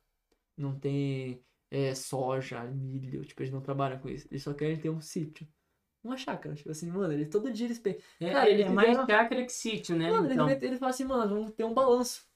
[0.56, 1.40] Não tem
[1.70, 3.24] é, soja, milho.
[3.24, 4.26] Tipo, eles não trabalham com isso.
[4.30, 5.46] Eles só querem ter um sítio.
[6.02, 6.54] Uma chácara.
[6.54, 8.02] Tipo assim, mano, eles todo dia eles pensam.
[8.20, 10.10] É, Cara, ele é eles mais fizeram- chácara que sítio, né?
[10.10, 12.26] Mano, então, eles, eles falam assim, mano, vamos ter um balanço.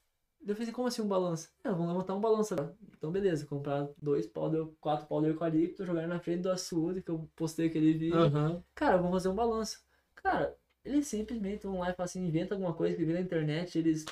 [0.47, 1.51] Eu falei assim, como assim um balanço?
[1.65, 2.77] É, vamos levantar um balanço agora.
[2.97, 7.03] Então, beleza, comprar dois pau de, quatro pau de eucalipto, jogar na frente do açude,
[7.03, 8.17] que eu postei aquele vídeo.
[8.17, 8.63] Aham.
[8.75, 9.81] Cara, vamos fazer um balanço.
[10.15, 13.77] Cara, eles simplesmente vão lá e falam assim, inventa alguma coisa que vê na internet,
[13.77, 14.05] eles.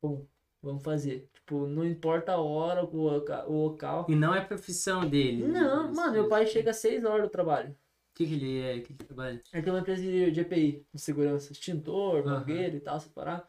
[0.00, 0.26] Bom,
[0.60, 1.28] vamos fazer.
[1.32, 4.06] Tipo, não importa a hora, o, loca- o local.
[4.08, 5.46] E não é profissão dele.
[5.46, 7.70] Não, Isso, mano, meu pai chega às 6 horas do trabalho.
[7.70, 8.76] O que, que ele é?
[8.76, 9.40] O que, que trabalha?
[9.52, 13.48] Ele tem uma empresa de, de EPI, de segurança, extintor, mangueira e tal, separar.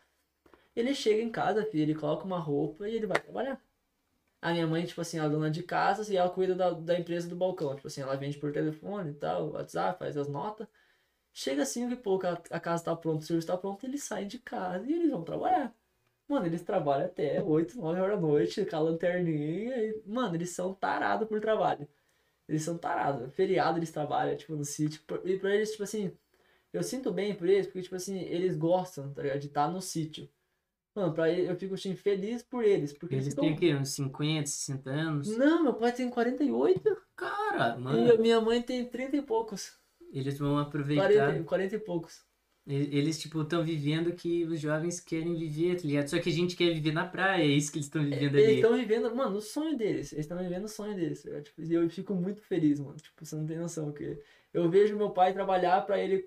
[0.75, 3.61] Ele chega em casa, filho, ele coloca uma roupa e ele vai trabalhar.
[4.41, 7.29] A minha mãe, tipo assim, é dona de casa e ela cuida da, da empresa
[7.29, 7.75] do balcão.
[7.75, 10.67] Tipo assim, ela vende por telefone e tal, WhatsApp, faz as notas.
[11.33, 14.27] Chega assim que pouco a, a casa tá pronta, o serviço tá pronto, eles saem
[14.27, 15.75] de casa e eles vão trabalhar.
[16.27, 19.77] Mano, eles trabalham até 8, 9 horas da noite, com a lanterninha.
[19.77, 21.87] E, mano, eles são tarados por trabalho.
[22.47, 23.33] Eles são tarados.
[23.35, 25.01] Feriado eles trabalham, tipo, no sítio.
[25.25, 26.17] E pra eles, tipo assim,
[26.73, 29.39] eu sinto bem por eles, porque, tipo assim, eles gostam, tá ligado?
[29.39, 30.29] De estar no sítio.
[30.95, 32.93] Mano, pra eles, eu fico assim, feliz por eles.
[32.93, 33.73] Porque Eles ficam- têm o quê?
[33.75, 35.37] Uns 50, 60 anos?
[35.37, 39.73] Não, meu pai tem 48 Cara, e mano, a minha mãe tem 30 e poucos.
[40.11, 41.03] eles vão aproveitar.
[41.11, 42.21] 40, 40 e poucos.
[42.65, 46.07] E- Eles, tipo, estão vivendo o que os jovens querem viver, tá ligado?
[46.07, 48.47] Só que a gente quer viver na praia, é isso que eles estão vivendo Eles
[48.47, 48.55] ali.
[48.55, 50.13] estão vivendo, mano, o sonho deles.
[50.13, 51.23] Eles estão vivendo o sonho deles.
[51.23, 51.43] tá ligado?
[51.43, 52.95] Tipo, e eu fico muito feliz, mano.
[52.95, 53.85] Tipo, você não tem noção.
[53.91, 54.17] Porque
[54.53, 56.25] eu vejo meu pai trabalhar pra ele.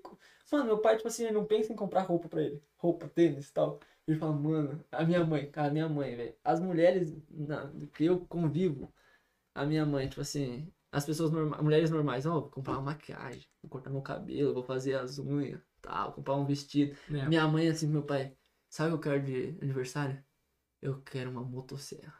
[0.51, 2.61] Mano, meu pai, tipo assim, ele não pensa em comprar roupa pra ele.
[2.75, 3.79] Roupa, tênis e tal.
[4.07, 6.33] Ele fala, mano, a minha mãe, cara, a minha mãe, velho.
[6.43, 8.93] As mulheres na, que eu convivo,
[9.53, 13.45] a minha mãe, tipo assim, as pessoas normais, mulheres normais, ó, vou comprar uma maquiagem,
[13.61, 16.95] vou cortar meu cabelo, vou fazer as unhas, tal, comprar um vestido.
[17.11, 17.27] É.
[17.27, 18.33] Minha mãe, assim, meu pai,
[18.69, 20.23] sabe o que eu quero de aniversário?
[20.81, 22.13] Eu quero uma motosserra.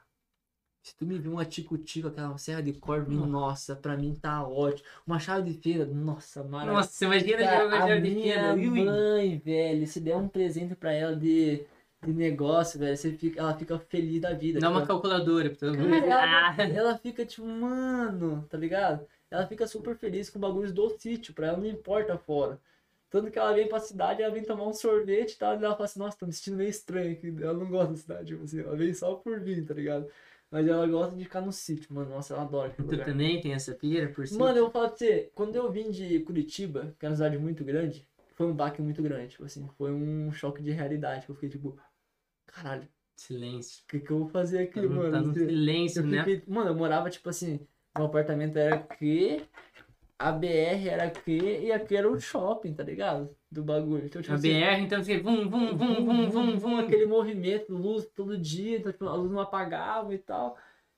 [0.83, 3.27] Se tu me vir uma tico-tico, aquela serra de corda, Nossa.
[3.27, 4.87] nossa, pra mim tá ótimo.
[5.05, 6.77] Uma chave de feira, nossa, maravilhoso.
[6.87, 8.53] Nossa, imagina Cara, a jogo de minha queda.
[8.53, 8.85] Ui.
[8.85, 11.65] mãe, velho, se der um presente pra ela de,
[12.05, 14.59] de negócio, velho, você fica, ela fica feliz da vida.
[14.59, 15.93] Dá tipo, uma calculadora pra todo mundo.
[15.93, 19.05] ela, Ah, ela fica tipo, mano, tá ligado?
[19.29, 22.59] Ela fica super feliz com bagulhos do sítio, pra ela não importa fora.
[23.09, 25.73] Tanto que ela vem pra cidade, ela vem tomar um sorvete e tal, e ela
[25.73, 27.33] fala assim, nossa, tô me sentindo meio estranho aqui.
[27.41, 30.07] Ela não gosta da cidade, tipo assim, ela vem só por vir, tá ligado?
[30.51, 32.09] Mas ela gosta de ficar no sítio, mano.
[32.09, 33.05] Nossa, ela adora Tu lugar.
[33.05, 34.25] também tem essa pira por?
[34.31, 37.37] Mano, eu vou falar pra você, quando eu vim de Curitiba, que é uma cidade
[37.37, 41.25] muito grande, foi um baque muito grande, tipo assim, foi um choque de realidade.
[41.27, 41.77] Eu fiquei tipo,
[42.47, 43.83] caralho, o Silêncio.
[43.87, 45.11] que que eu vou fazer aqui, Tá no, mano?
[45.11, 46.23] tá no silêncio, eu né?
[46.23, 47.59] fiquei, mano, eu morava tipo assim,
[47.97, 49.45] meu apartamento era aqui,
[50.19, 53.35] a BR era aqui e aqui era o shopping, tá ligado?
[53.51, 54.05] Do bagulho.
[54.05, 56.77] Então, tipo A assim, BR, então você vum, vum, vum, vum, vum, vum.
[56.77, 60.57] aquele movimento, luz todo dia, então, tipo, a luz não apagava e tal.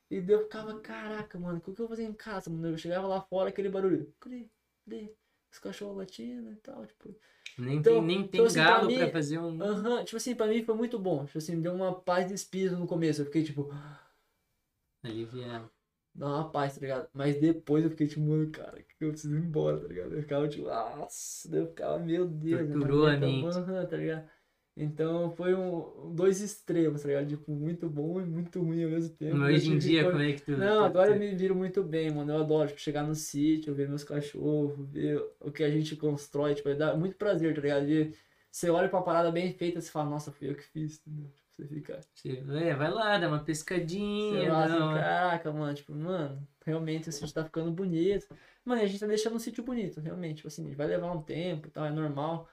[0.10, 2.70] E daí eu ficava, caraca, mano, o que eu vou fazer em casa, mano?
[2.70, 4.50] Eu chegava lá fora, aquele barulho, cri,
[4.86, 5.14] cri,
[5.52, 7.16] os cachorros latindo e tal, tipo.
[7.60, 9.62] Nem Então- tem, nem tem então, assim, pra galo mim- pra fazer um.
[9.62, 11.26] Aham, tipo assim, pra mim foi muito bom.
[11.26, 13.22] Tipo assim, me deu uma paz de espírito no começo.
[13.22, 13.70] Eu fiquei tipo,
[15.04, 15.70] Aliviar.
[16.14, 17.10] dá uma paz, tá ligado?
[17.14, 20.14] Mas depois eu fiquei tipo, mano, cara, que eu preciso ir embora, tá ligado?
[20.14, 23.88] Eu ficava tipo, nossa, eu ficava, meu Deus, Torturou a então, mente.
[23.90, 24.30] tá ligado?
[24.80, 27.28] Então foi um, dois extremos, tá ligado?
[27.28, 29.36] Tipo, muito bom e muito ruim ao mesmo tempo.
[29.36, 30.52] Mas hoje em dia, como é que tu.
[30.52, 32.32] Não, agora eu me viro muito bem, mano.
[32.32, 36.56] Eu adoro, tipo, chegar no sítio, ver meus cachorros, ver o que a gente constrói,
[36.56, 37.86] tipo, dá muito prazer, tá ligado?
[38.52, 41.30] Você olha pra uma parada bem feita, você fala, nossa, fui eu que fiz, entendeu?
[41.32, 42.30] Tipo, Você fica, Você,
[42.64, 44.50] é, vai lá, dá uma você pescadinha.
[44.50, 48.28] fala assim, não, caraca, mano, tipo, mano, realmente o sítio tá ficando bonito.
[48.66, 51.22] Mano, e a gente tá deixando o sítio bonito, realmente, tipo assim, vai levar um
[51.22, 52.50] tempo e tal, é normal.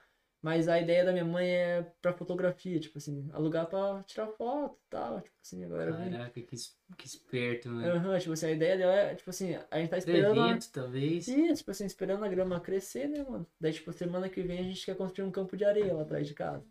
[0.47, 4.77] Mas a ideia da minha mãe é pra fotografia, tipo assim, alugar pra tirar foto
[4.77, 6.11] e tal, tipo assim, a galera vem.
[6.11, 6.55] Caraca, que,
[6.97, 7.85] que esperto, mano.
[7.85, 10.39] Aham, tipo assim, a ideia dela é, tipo assim, a gente tá esperando.
[10.39, 11.27] a- evento, talvez.
[11.27, 13.45] Isso, tipo assim, esperando a grama crescer, né, mano?
[13.59, 16.25] Daí, tipo, semana que vem a gente quer construir um campo de areia lá atrás
[16.25, 16.65] de casa.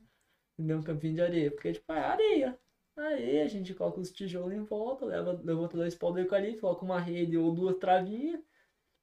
[0.58, 0.78] Entendeu?
[0.78, 1.50] Um campinho de areia.
[1.50, 2.58] Porque, tipo, é areia.
[2.96, 6.82] Areia, a gente coloca os tijolos em volta, leva, levanta dois pau do eucalipto, coloca
[6.82, 8.40] uma rede ou duas travinhas,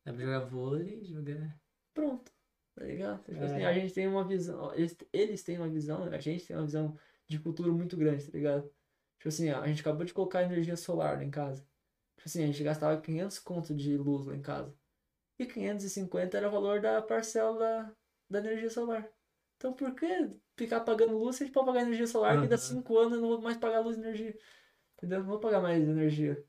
[0.03, 1.59] Dá pra jogar vôlei, jogar.
[1.93, 2.32] pronto.
[2.75, 3.23] Tá ligado?
[3.23, 3.65] Tipo assim, É.
[3.65, 6.97] a gente tem uma visão, eles, eles têm uma visão, a gente tem uma visão
[7.27, 8.63] de futuro muito grande, tá ligado?
[9.17, 11.61] Tipo assim, a gente acabou de colocar energia solar lá em casa.
[12.17, 14.75] Tipo assim, a gente gastava 500 conto de luz lá em casa.
[15.37, 17.95] E 550 era o valor da parcela da,
[18.29, 19.07] da energia solar.
[19.57, 22.53] Então por que ficar pagando luz se a gente pode pagar energia solar que daqui
[22.53, 22.75] a Aham.
[22.81, 24.37] 5 anos eu não vou mais pagar luz e energia?
[24.97, 25.19] Entendeu?
[25.19, 26.43] Não vou pagar mais energia.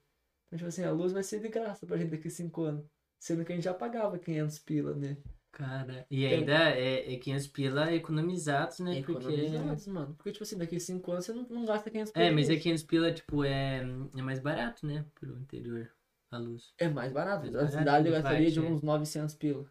[0.46, 2.86] Então, tipo assim, a luz vai ser de graça pra gente daqui a 5 anos.
[3.18, 5.16] Sendo que a gente já pagava 500 pila, né?
[5.54, 9.00] Cara, e ainda é, é 500 pila economizados, né?
[9.02, 9.28] Porque.
[9.28, 10.14] Economizados, mano.
[10.16, 12.48] Porque, tipo assim, daqui a 5 anos você não, não gasta 500 É, por mas
[12.48, 12.62] é mês.
[12.62, 13.78] 500 pila, tipo, é,
[14.16, 15.06] é mais barato, né?
[15.14, 15.88] Pro interior,
[16.32, 16.74] a luz.
[16.76, 17.44] É mais barato.
[17.44, 18.74] Mais a barato cidade gastaria de Pati, é.
[18.74, 19.64] uns 900 pila.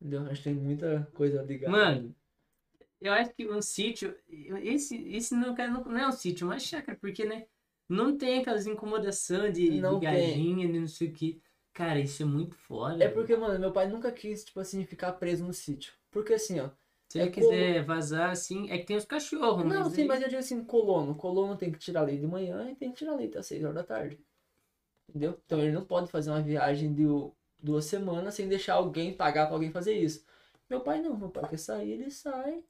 [0.00, 0.22] Entendeu?
[0.22, 1.72] A gente tem muita coisa ligada.
[1.72, 2.14] Mano,
[3.00, 4.14] eu acho que um sítio.
[4.62, 7.46] Esse, esse não, não, é um sítio, é uma chácara, porque, né?
[7.88, 11.40] Não tem aquelas incomodação de, de Não galinha, de não sei o que.
[11.76, 13.04] Cara, isso é muito foda.
[13.04, 15.92] É porque, mano, meu pai nunca quis, tipo assim, ficar preso no sítio.
[16.10, 16.70] Porque assim, ó.
[17.06, 20.22] Se é ele quiser vazar assim, é que tem os cachorros, Não, mas sim, mas
[20.22, 21.14] eu digo assim, colono.
[21.14, 23.74] Colono tem que tirar leite de manhã e tem que tirar leite às 6 horas
[23.74, 24.18] da tarde.
[25.06, 25.38] Entendeu?
[25.44, 27.04] Então ele não pode fazer uma viagem de
[27.62, 30.24] duas semanas sem deixar alguém pagar pra alguém fazer isso.
[30.70, 32.64] Meu pai não, meu pai quer sair, ele sai.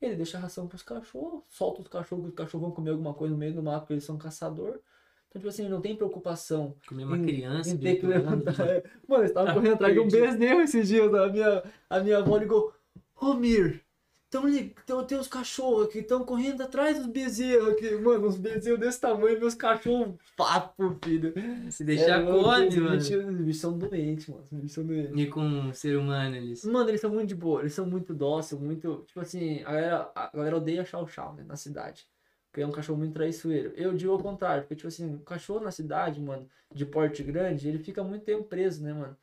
[0.00, 3.38] Ele deixa ração pros cachorros, solta os cachorros, os cachorros vão comer alguma coisa no
[3.38, 4.80] meio do mato porque eles são caçador.
[5.34, 8.56] Então, tipo assim, não tem preocupação comer uma em- criança em ter que levantar.
[8.56, 8.82] né?
[9.08, 11.12] Mano, eles estavam Tá correndo atrás de um bezerro esses dias.
[11.12, 12.72] A minha, a minha avó ligou:
[13.20, 13.82] Ô Mir,
[14.30, 17.96] tão, li- tão, tem uns cachorros aqui, estão correndo atrás dos bezerros aqui.
[17.96, 21.34] Mano, uns bezerros desse tamanho, meus cachorros, papo, filho.
[21.68, 22.96] Se deixar É, mano, come, os mano.
[22.98, 24.44] bichos- Os bichos são doentes, mano.
[24.52, 25.12] Os bichos são doentes.
[25.18, 26.64] E com um ser humano eles.
[26.64, 29.02] Mano, eles são muito de boa, eles são muito dóceis, muito.
[29.08, 32.06] Tipo assim, a galera, a galera odeia chau-chau, né, na cidade.
[32.54, 33.72] Porque é um cachorro muito traiçoeiro.
[33.74, 37.66] Eu digo ao contrário, porque, tipo assim, o cachorro na cidade, mano, de porte grande,
[37.68, 39.16] ele fica muito tempo preso, né, mano?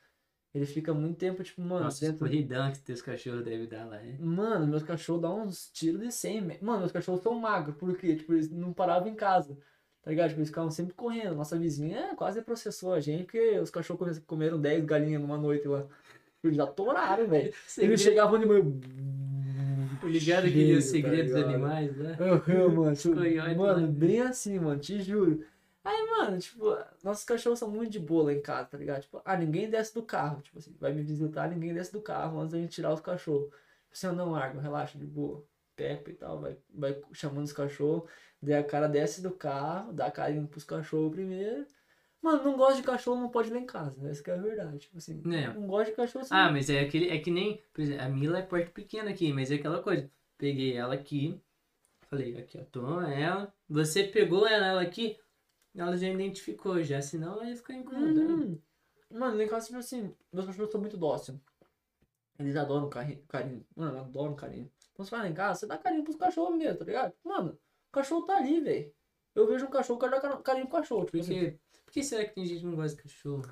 [0.53, 2.19] Ele fica muito tempo, tipo, mano, Nossa, dentro.
[2.19, 4.17] corridão que teus cachorros devem dar lá, né?
[4.19, 8.17] Mano, meus cachorros dão uns tiros de 100, me- Mano, meus cachorros são magros, porque,
[8.17, 9.57] tipo, eles não paravam em casa.
[10.03, 10.27] Tá ligado?
[10.27, 11.33] Tipo, eles ficavam sempre correndo.
[11.33, 15.65] Nossa vizinha quase processou a gente, porque os cachorros come- comeram 10 galinhas numa noite
[15.69, 15.87] lá.
[16.43, 17.53] Eles já toraram, velho.
[17.77, 18.61] Eles chegavam de manhã.
[20.03, 21.47] Ligado aquele Cheio, Segredo tá dos?
[21.47, 22.17] Animais, né?
[22.19, 22.95] Aham, mano.
[22.95, 25.43] tipo, mano, bem assim, mano, te juro.
[25.83, 29.01] Aí, mano, tipo, nossos cachorros são muito de boa lá em casa, tá ligado?
[29.01, 30.41] Tipo, ah, ninguém desce do carro.
[30.41, 33.45] Tipo assim, vai me visitar, ninguém desce do carro antes da gente tirar os cachorros.
[33.45, 35.43] Tipo assim, não, Argo, relaxa, de boa.
[35.75, 38.09] Pepe e tal, vai, vai chamando os cachorros.
[38.41, 41.65] Daí a cara desce do carro, dá carinho pros cachorros primeiro.
[42.21, 44.07] Mano, não gosta de cachorro, não pode ir lá em casa.
[44.09, 44.77] Essa que é a verdade.
[44.79, 45.53] Tipo assim, É.
[45.53, 46.33] não gosta de cachorro assim.
[46.33, 49.33] Ah, mas é aquele, é que nem, por exemplo, a Mila é porte pequena aqui,
[49.33, 50.09] mas é aquela coisa.
[50.37, 51.39] Peguei ela aqui,
[52.01, 53.51] falei, aqui, ó, toma ela.
[53.67, 55.17] Você pegou ela aqui,
[55.75, 58.43] ela já identificou já, senão ela ia ficar incomodando.
[58.45, 58.57] Hum.
[59.09, 61.37] Mano, lá em casa, tipo assim, meus cachorros são muito dóceis.
[62.39, 63.21] Eles adoram carinho.
[63.27, 63.65] carinho.
[63.75, 64.71] Mano, adoram carinho.
[64.93, 67.13] Então você vai lá em casa, você dá carinho pros cachorros mesmo, tá ligado?
[67.23, 68.91] Mano, o cachorro tá ali, velho.
[69.35, 71.05] Eu vejo um cachorro, eu quero dar car- carinho pro cachorro.
[71.05, 71.59] Tipo Por assim.
[71.91, 73.43] Por que será que tem gente que não gosta de cachorro?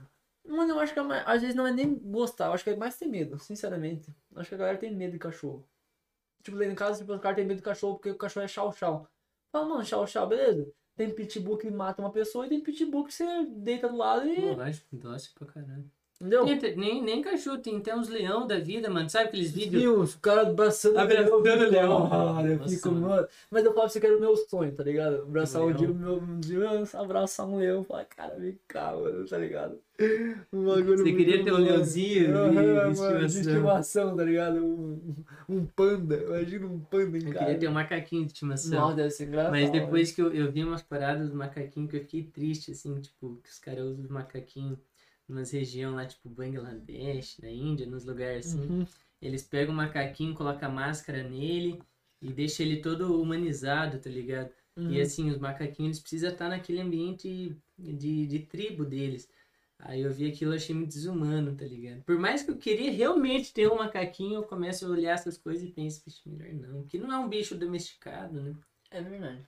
[0.47, 2.69] Mano, eu acho que é mais, às vezes não é nem gostar, eu acho que
[2.69, 4.15] é mais ter medo, sinceramente.
[4.31, 5.67] Eu acho que a galera tem medo de cachorro.
[6.41, 8.47] Tipo, lá em casa, tipo, os caras têm medo de cachorro porque o cachorro é
[8.47, 9.05] chau-chau.
[9.51, 10.71] Fala, mano, chau-chau, beleza?
[10.95, 14.55] Tem pitbull que mata uma pessoa e tem pitbull que você deita do lado e.
[14.55, 15.91] Lógico, doce pra caralho.
[16.21, 16.45] Entendeu?
[16.75, 19.09] Nem, nem cachorro, tem uns leão da vida, mano.
[19.09, 19.81] Sabe aqueles vídeos?
[19.81, 20.01] Viu?
[20.03, 22.09] O cara abraçando Abraçando o leão.
[22.09, 23.07] Cara, eu Nossa, fico, mano.
[23.07, 23.27] mano.
[23.49, 25.21] Mas eu falo pra você que era o meu sonho, tá ligado?
[25.21, 25.77] Abraçar um leão.
[25.77, 27.85] dia, o meu, um dia abraçar um leão.
[27.85, 29.79] Falar, cara, vem cá, mano, tá ligado?
[30.51, 32.59] Um bagulho Você queria muito ter um leãozinho de-
[32.91, 33.17] estimação.
[33.19, 34.57] de estimação, tá ligado?
[34.65, 35.15] Um,
[35.47, 36.15] um panda.
[36.17, 37.45] Imagina um panda em Eu casa.
[37.45, 38.79] queria ter um macaquinho de estimação.
[38.79, 39.51] Nossa, deve ser engraçado.
[39.51, 42.99] Mas depois que eu, eu vi umas paradas do macaquinho que eu fiquei triste, assim,
[42.99, 44.77] tipo, que os caras usam os macaquinhos
[45.29, 48.67] numas regiões lá, tipo Bangladesh, na Índia, nos lugares assim.
[48.67, 48.85] Uhum.
[49.21, 51.81] Eles pegam o macaquinho, colocam a máscara nele
[52.21, 54.49] e deixam ele todo humanizado, tá ligado?
[54.75, 54.91] Uhum.
[54.91, 59.29] E assim, os macaquinhos eles precisam estar naquele ambiente de, de tribo deles.
[59.77, 62.01] Aí eu vi aquilo achei muito desumano, tá ligado?
[62.03, 65.63] Por mais que eu queria realmente ter um macaquinho, eu começo a olhar essas coisas
[65.63, 66.81] e penso, "Vixe, melhor não.
[66.81, 68.55] Porque não é um bicho domesticado, né?
[68.91, 69.47] É verdade.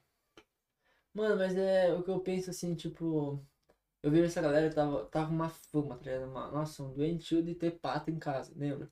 [1.14, 3.46] Mano, mas é o que eu penso assim, tipo.
[4.04, 6.30] Eu vejo essa galera tava, tava uma fama, tá ligado?
[6.30, 8.92] Uma- nossa, um doentio de ter pato em casa, lembra?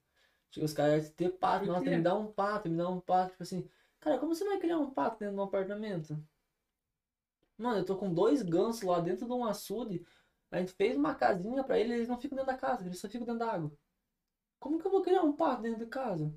[0.51, 3.43] Tipo, os caras ter pato, nossa, me dá um pato, me dá um pato, tipo
[3.43, 3.69] assim.
[3.99, 6.17] Cara, como você vai criar um pato dentro de um apartamento?
[7.57, 10.03] Mano, eu tô com dois gansos lá dentro de um açude.
[10.51, 13.07] A gente fez uma casinha pra eles, eles não ficam dentro da casa, eles só
[13.07, 13.71] ficam dentro da água.
[14.59, 16.33] Como que eu vou criar um pato dentro de casa?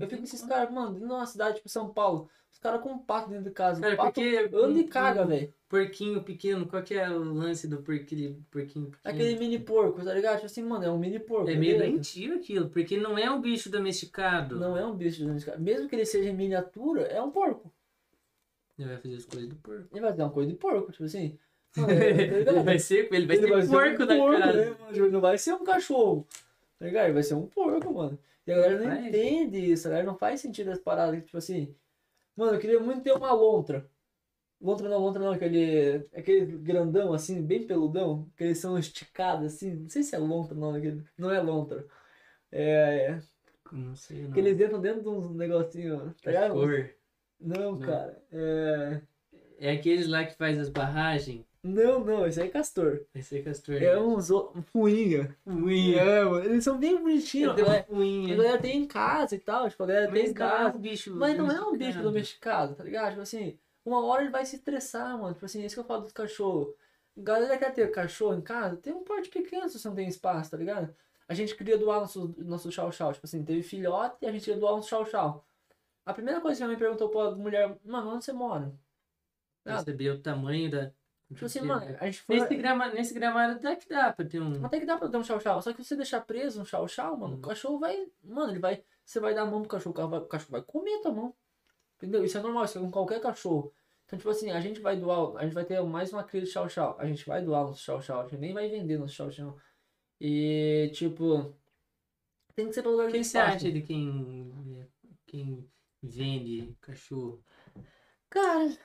[0.00, 2.80] Eu fico com esses caras, mano, dentro de uma cidade tipo São Paulo, os caras
[2.80, 3.80] com um pato dentro de casa.
[3.80, 5.54] Cara, pato porque anda e caga, um velho.
[5.68, 9.14] Porquinho pequeno, qual que é o lance do porquinho, porquinho pequeno?
[9.14, 10.34] Aquele mini porco, tá ligado?
[10.34, 11.48] Tipo assim, mano, é um mini porco.
[11.48, 11.92] É meio beleza?
[11.92, 14.56] doentio aquilo, porque não é um bicho domesticado.
[14.58, 15.62] Não é um bicho domesticado.
[15.62, 17.72] Mesmo que ele seja em miniatura, é um porco.
[18.78, 19.88] Ele vai fazer as coisas do porco.
[19.92, 21.38] Ele vai ter uma coisa de porco, tipo assim.
[21.74, 24.58] Mano, é, tá ele vai ser, ele vai Ele ser porco um na porco, casa.
[24.58, 24.92] né, mano?
[24.92, 26.26] Tipo, Não vai ser um cachorro.
[26.78, 27.04] Tá ligado?
[27.04, 28.18] Ele vai ser um porco, mano.
[28.46, 31.24] E a galera não entende isso, a galera não faz sentido as paradas.
[31.24, 31.74] Tipo assim,
[32.36, 33.90] mano, eu queria muito ter uma lontra.
[34.60, 39.74] Lontra não, lontra não, aquele, aquele grandão assim, bem peludão, que eles são esticados assim.
[39.74, 41.86] Não sei se é lontra não, aquele, não é lontra.
[42.52, 43.20] É,
[43.72, 44.32] Não sei, não.
[44.32, 46.54] que eles entram dentro de uns negocinho, tá ligado?
[46.54, 46.90] Cor.
[47.40, 47.80] Não, Não.
[47.80, 48.22] cara.
[48.30, 49.02] É...
[49.58, 51.46] É aqueles lá que faz as barragens.
[51.62, 53.02] Não, não, esse aí é castor.
[53.14, 53.76] Esse é castor.
[53.80, 55.36] É uns o- fuinha.
[55.44, 56.00] Fuinha.
[56.02, 57.54] É, mano, eles são bem bonitinhos.
[57.54, 58.36] Tem A uma galera, a fuinha.
[58.36, 60.76] galera tem em casa e tal, tipo, a galera tem em é casa.
[60.76, 62.74] um bicho Mas não é um bicho domesticado.
[62.74, 63.10] tá ligado?
[63.10, 65.34] Tipo assim, uma hora ele vai se estressar, mano.
[65.34, 66.74] Tipo assim, isso que eu falo dos cachorros.
[67.16, 70.50] Galera quer ter cachorro em casa, tem um porte pequeno se você não tem espaço,
[70.50, 70.92] tá ligado?
[71.28, 73.12] A gente queria doar nosso, nosso chau-chau.
[73.12, 75.44] Tipo assim, teve filhote e a gente queria doar um chau-chau.
[76.04, 78.72] A primeira coisa que a minha mãe perguntou pra mulher, mano, onde você mora?
[79.62, 80.90] Pra saber o tamanho da.
[81.32, 82.40] Tipo assim, mano, a gente foi.
[82.40, 84.64] Nesse, grama, nesse gramado dá que dá pra ter um.
[84.64, 85.60] Até que dá pra dar um chau-chau.
[85.62, 87.38] Só que você deixar preso um chau-chau, mano, Uhum.
[87.38, 88.06] o cachorro vai.
[88.22, 88.82] Mano, ele vai.
[89.04, 91.34] Você vai dar a mão pro cachorro, o cachorro vai- comer tua mão.
[91.96, 92.24] Entendeu?
[92.24, 93.72] Isso é normal, isso é com qualquer cachorro.
[94.04, 95.36] Então, tipo assim, a gente vai doar.
[95.40, 96.96] A gente vai ter mais uma cria de chau-chau.
[96.98, 98.20] A gente vai doar nosso chau-chau.
[98.20, 99.56] A gente nem vai vender nosso chau-chau.
[100.20, 101.54] E, tipo.
[102.54, 104.86] Tem que ser pelo lugar que que tem você acha de quem,
[105.26, 105.70] quem
[106.02, 107.42] vende cachorro?
[108.28, 108.76] Cara.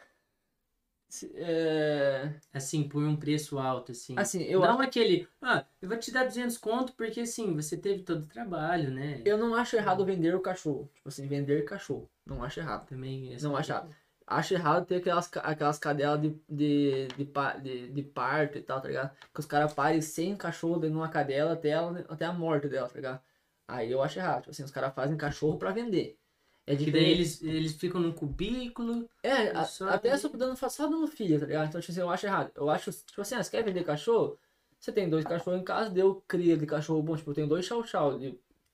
[1.36, 2.34] É...
[2.54, 4.14] Assim, por um preço alto, assim.
[4.18, 4.82] Assim, eu não acho.
[4.82, 8.92] aquele, ah, eu vou te dar 200 conto porque assim, você teve todo o trabalho,
[8.92, 9.22] né?
[9.26, 10.90] Eu não acho errado vender o cachorro.
[10.94, 12.10] Tipo assim, vender cachorro.
[12.26, 12.88] Não acho errado.
[12.88, 13.96] Também essa Não acho errado.
[14.26, 17.32] Acho errado ter aquelas, aquelas cadelas de, de, de,
[17.64, 19.16] de, de parto e tal, tá ligado?
[19.34, 22.68] Que os caras parem sem cachorro dentro de uma cadela até, ela, até a morte
[22.68, 23.22] dela, tá ligado?
[23.66, 24.42] Aí eu acho errado.
[24.42, 26.20] Tipo assim, os caras fazem cachorro pra vender.
[26.68, 29.10] É Que daí eles, eles ficam num cubículo.
[29.23, 31.68] É, a- só- até só dando, só dando filha, tá ligado?
[31.69, 32.52] Então, tipo assim, eu acho errado.
[32.56, 34.38] Eu acho, tipo assim, ah, você quer vender cachorro?
[34.80, 37.15] Você tem dois cachorros em casa, deu cria de cachorro bom.
[37.15, 38.19] Tipo, eu tenho dois chau-chau.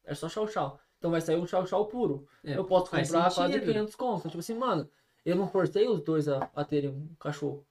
[0.03, 0.79] É só chau-chau.
[0.97, 2.27] Então vai sair um chau-chau puro.
[2.43, 3.65] É, eu posso comprar quase sentido.
[3.71, 4.23] 500 contos.
[4.31, 4.89] Tipo assim, mano,
[5.25, 7.65] eu não forcei os dois a, a terem um cachorro.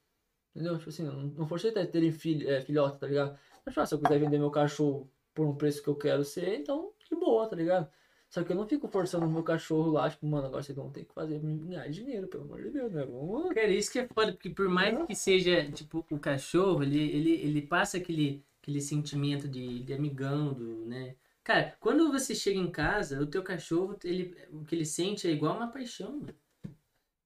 [0.54, 0.76] Entendeu?
[0.78, 3.38] Tipo assim, não, não forcei a terem filho, é, filhote, tá ligado?
[3.64, 6.24] Mas, tipo, ah, se eu quiser vender meu cachorro por um preço que eu quero
[6.24, 7.88] ser, então, de boa, tá ligado?
[8.32, 10.90] Só que eu não fico forçando o meu cachorro lá, tipo, mano, agora vocês vão
[10.90, 13.04] ter que fazer ganhar dinheiro, pelo amor de Deus, né?
[13.04, 13.52] Vamos...
[13.52, 17.30] Cara, isso que é foda, porque por mais que seja, tipo, o cachorro, ele, ele,
[17.32, 21.14] ele passa aquele, aquele sentimento de, de amigão, do, né?
[21.44, 25.30] Cara, quando você chega em casa, o teu cachorro, ele, o que ele sente é
[25.30, 26.34] igual uma paixão, mano.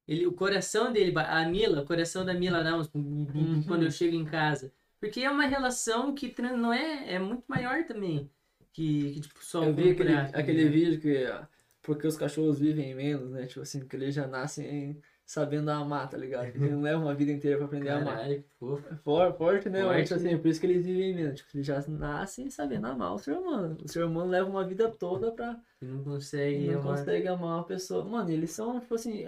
[0.09, 4.25] Ele, o coração dele, a Mila, o coração da Mila bum quando eu chego em
[4.25, 4.73] casa.
[4.99, 8.29] Porque é uma relação que não é, é muito maior também.
[8.77, 11.25] Que, que tipo, só Eu vi aquele, aquele vídeo que.
[11.83, 13.47] Porque os cachorros vivem menos, né?
[13.47, 16.45] Tipo assim, porque eles já nascem sabendo amar, tá ligado?
[16.47, 18.17] Eles não levam uma vida inteira pra aprender a amar.
[18.17, 18.87] Caralho, que fofo.
[18.93, 19.83] É for- forte, né?
[19.83, 21.41] Forte, Mas, assim, por isso que eles vivem menos.
[21.41, 23.79] Tipo, eles já nascem sabendo amar o ser humano.
[23.83, 26.67] O ser humano leva uma vida toda pra Você não consegue.
[26.67, 26.99] não amar.
[26.99, 28.05] consegue amar uma pessoa.
[28.05, 29.25] Mano, eles são, tipo assim,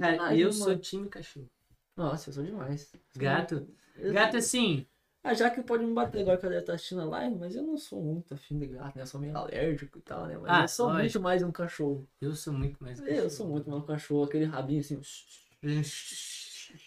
[0.00, 1.50] Cara, eu sou time cachorro.
[1.96, 2.90] Nossa, eu sou demais.
[3.16, 3.66] Gato.
[4.12, 4.86] Gato assim.
[5.24, 7.62] Ah, já que pode me bater agora que ela tá assistindo a live, mas eu
[7.62, 9.02] não sou muito afim de gato, né?
[9.02, 10.36] Eu sou meio alérgico e tal, né?
[10.36, 11.02] Mas Ah, eu sou lógico.
[11.02, 12.08] muito mais um cachorro.
[12.20, 12.98] Eu sou muito mais.
[13.00, 15.00] Eu sou muito mais um cachorro, aquele rabinho assim.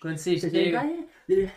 [0.02, 0.82] Quando você Você chega.
[0.82, 1.54] chega.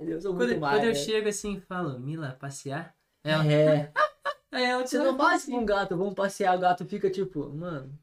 [0.00, 0.76] Eu sou muito Quando, mais.
[0.76, 0.94] quando eu né?
[0.94, 2.94] chego assim e falo, Mila, passear?
[3.24, 3.44] Ela.
[3.46, 3.92] É.
[4.52, 7.98] Aí ela Você não faz com um gato, vamos passear, o gato fica tipo, mano.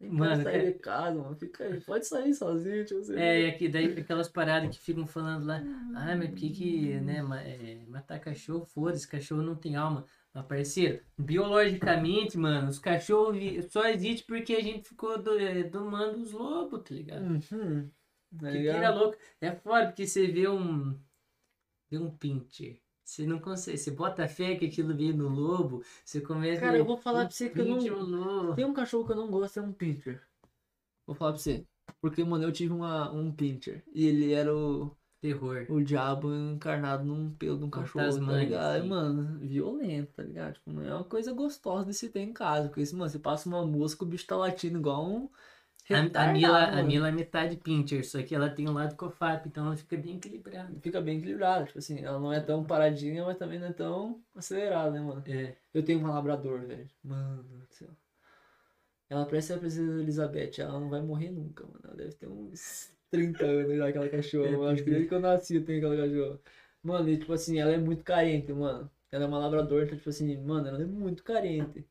[0.00, 1.36] Nem Mano, sair é- de casa, mano.
[1.36, 3.16] Fica aí, pode sair sozinho, tipo assim.
[3.16, 5.56] É, e aqui, daí aquelas paradas que ficam falando lá,
[5.96, 10.04] ah, mas por que que, né, é, matar cachorro, foda-se, cachorro não tem alma.
[10.32, 13.38] Mas, parceiro, biologicamente, mano, os cachorros
[13.70, 17.22] só existem porque a gente ficou do, é, domando os lobos, tá ligado?
[17.24, 17.90] Uhum.
[18.38, 18.98] Tá Que ligado?
[18.98, 19.16] louco.
[19.40, 20.98] É foda, porque você vê um.
[21.90, 22.80] Vê um pincher.
[23.04, 23.76] Você não consegue.
[23.76, 25.82] Você bota fé que aquilo veio no lobo.
[26.04, 26.60] Você começa.
[26.60, 27.78] Cara, eu vou falar um pra você que eu não.
[27.78, 28.54] um lobo.
[28.54, 30.22] Tem um cachorro que eu não gosto, é um pincher.
[31.06, 31.66] Vou falar pra você.
[32.00, 33.82] Porque, mano, eu tive uma, um pincher.
[33.92, 35.66] E ele era o, Terror.
[35.68, 38.76] o diabo encarnado num pelo de um cachorro, tá Tasmania, ligado?
[38.78, 38.88] assim.
[38.88, 40.54] Mano, violento, tá ligado?
[40.54, 42.68] Tipo, não é uma coisa gostosa de se ter em casa.
[42.68, 45.28] Porque, mano, você passa uma mosca, o bicho tá latindo igual um.
[45.90, 46.82] A, a, Mila, a.
[46.82, 50.16] Mila é metade pincher, só que ela tem um lado cofap, então ela fica bem
[50.16, 50.74] equilibrada.
[50.80, 54.22] Fica bem equilibrada, tipo assim, ela não é tão paradinha, mas também não é tão
[54.34, 55.22] acelerada, né, mano?
[55.26, 55.54] É.
[55.74, 56.88] Eu tenho uma labrador, velho.
[57.02, 57.90] Mano do céu.
[59.10, 61.80] Ela parece a princesa Elizabeth, ela não vai morrer nunca, mano.
[61.84, 64.48] Ela deve ter uns 30 anos já, aquela cachorra.
[64.48, 64.68] É, mano.
[64.70, 66.40] Acho que desde que eu nasci eu tenho aquela cachorra.
[66.82, 68.90] Mano, e tipo assim, ela é muito carente, mano.
[69.12, 71.86] Ela é uma labrador, então, tipo assim, mano, ela é muito carente.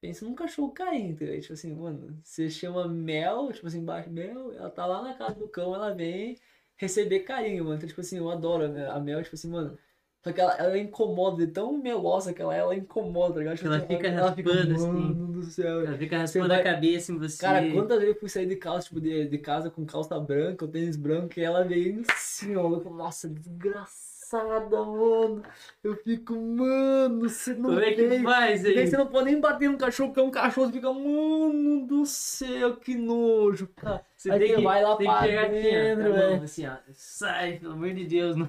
[0.00, 1.40] Pensa num cachorro carente, velho.
[1.40, 5.34] Tipo assim, mano, você chama Mel, tipo assim, embaixo, Mel, ela tá lá na casa
[5.34, 6.36] do cão, ela vem
[6.76, 7.76] receber carinho, mano.
[7.76, 8.88] Então, tipo assim, eu adoro né?
[8.88, 9.76] a Mel, tipo assim, mano.
[10.22, 13.56] Só que ela, ela incomoda, de tão melosa que ela é, ela incomoda, tá ligado?
[13.56, 15.14] Tipo Ela assim, fica raspando, assim.
[15.14, 15.86] Mano do céu.
[15.86, 17.40] Ela fica raspando vai- a cabeça em você.
[17.40, 20.64] Cara, quantas vezes eu fui sair de calça, tipo, de, de casa com calça branca,
[20.64, 22.68] ou tênis branco, e ela veio assim, ó.
[22.90, 25.42] Nossa, desgraçada, mano.
[25.82, 28.22] Eu fico, mano, você não Como é que veio.
[28.22, 31.86] faz aí você não pode nem bater no cachorro, porque é um cachorro fica, mano
[31.86, 34.04] do céu, que nojo, cara.
[34.16, 36.42] Você Aí tem que, vai lá tem pra que pegar assim, dentro, mão, velho.
[36.42, 36.76] assim, ó.
[36.92, 38.36] Sai, pelo amor de Deus.
[38.36, 38.48] Não...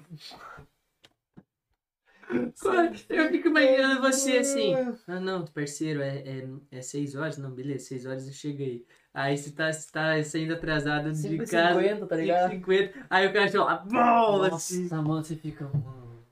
[3.10, 4.74] Eu fico imaginando você assim.
[4.74, 5.00] Mano.
[5.08, 7.38] Ah, não, parceiro, é, é, é seis horas?
[7.38, 8.86] Não, beleza, seis horas eu chego aí.
[9.14, 12.08] Aí você tá, você tá saindo atrasado de 5,50, casa.
[12.08, 12.52] tá ligado?
[12.52, 12.94] 5,50.
[13.10, 14.88] Aí o cachorro lá, bom, Nossa, assim.
[14.90, 16.24] mano, você fica, mano.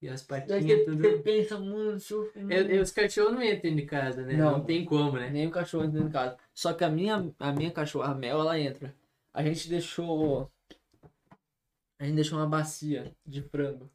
[0.00, 1.02] E as patinhas você, tudo.
[1.02, 1.98] você pensa, mano,
[2.50, 4.34] eu- os cachorros não entram de casa, né?
[4.34, 4.64] Não, Não.
[4.64, 5.28] tem como, né?
[5.30, 6.36] Nem o cachorro entra de casa.
[6.54, 8.94] Só que a minha, a minha cachorra, a Mel, ela entra.
[9.34, 10.48] A gente deixou.
[11.98, 13.90] A gente deixou uma bacia de frango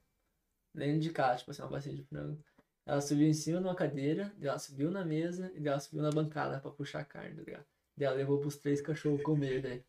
[0.76, 2.38] dentro de casa, tipo assim, uma bacia de frango.
[2.86, 6.10] Ela subiu em cima de uma cadeira, ela subiu na mesa e ela subiu na
[6.10, 7.66] bancada pra puxar a carne, tá ligado?
[7.96, 9.84] Daí ela levou pros três cachorros comer, daí.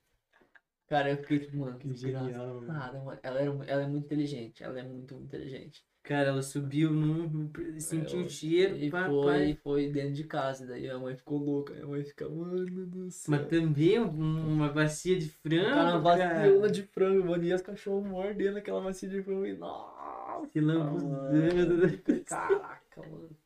[0.86, 3.18] Cara, eu fiquei tipo, mano, que genial, mano.
[3.22, 5.84] Ela, era, ela é muito inteligente, ela é muito inteligente.
[6.04, 7.50] Cara, ela subiu num.
[7.78, 11.72] sentiu o cheiro, E pá, foi, foi dentro de casa, daí a mãe ficou louca,
[11.82, 13.30] a mãe fica, mano do céu.
[13.30, 15.64] Mas também um- uma bacia de frango.
[15.70, 17.42] Cara, uma baciona de frango, mano.
[17.42, 19.46] E os cachorros mordendo aquela macia de frango.
[19.46, 21.78] E, nossa, Se lambuzando.
[21.78, 21.98] mano.
[22.26, 23.36] Caraca, mano.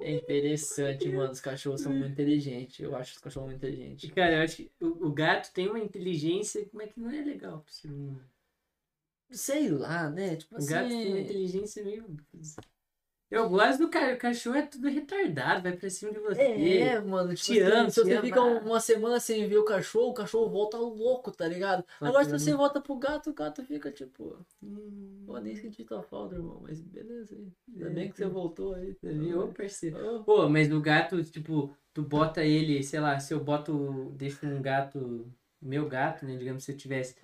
[0.00, 1.32] É interessante, mano.
[1.32, 2.78] Os cachorros são muito inteligentes.
[2.80, 4.10] Eu acho os cachorros muito inteligentes.
[4.10, 7.22] Cara, eu acho que o, o gato tem uma inteligência, como é que não é
[7.22, 8.24] legal pro ser humano?
[9.32, 10.36] Sei lá, né?
[10.36, 10.68] Tipo O assim.
[10.68, 12.16] gato tem uma inteligência meio.
[13.32, 16.42] Eu gosto do cara, o cachorro é tudo retardado, vai pra cima de você.
[16.42, 20.10] É, mano, tipo, Te assim, amo, se você fica uma semana sem ver o cachorro,
[20.10, 21.82] o cachorro volta louco, tá ligado?
[21.98, 26.02] Agora se você volta pro gato, o gato fica tipo, Hum, pô, nem senti tua
[26.02, 27.34] falta, irmão, mas beleza.
[27.74, 28.94] Ainda É, bem que você voltou aí.
[29.00, 29.96] Você viu, parceiro?
[30.20, 34.44] Oh, Pô, mas o gato, tipo, tu bota ele, sei lá, se eu boto, deixo
[34.46, 35.26] um gato
[35.60, 36.36] meu gato, né?
[36.36, 37.16] Digamos, se eu tivesse.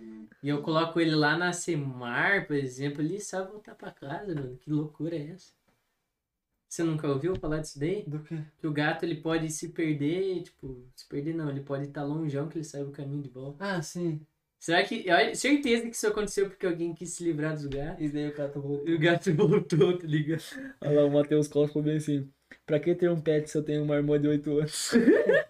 [0.42, 4.56] E eu coloco ele lá na Semar, por exemplo, ele sabe voltar pra casa, mano.
[4.56, 5.57] Que loucura é essa?
[6.68, 8.04] Você nunca ouviu falar disso daí?
[8.06, 8.38] Do que?
[8.58, 12.48] Que o gato ele pode se perder, tipo, se perder não, ele pode estar longeão
[12.48, 13.64] que ele saiba o caminho de volta.
[13.64, 14.20] Ah, sim.
[14.58, 15.04] Será que.
[15.06, 18.04] Eu certeza que isso aconteceu porque alguém quis se livrar dos gatos.
[18.04, 18.88] E daí o gato voltou.
[18.88, 20.42] E o gato voltou, tá ligado?
[20.80, 22.28] Olha lá, o Matheus Costa falou bem assim.
[22.66, 24.90] Pra que ter um pet se eu tenho uma irmã de 8 anos?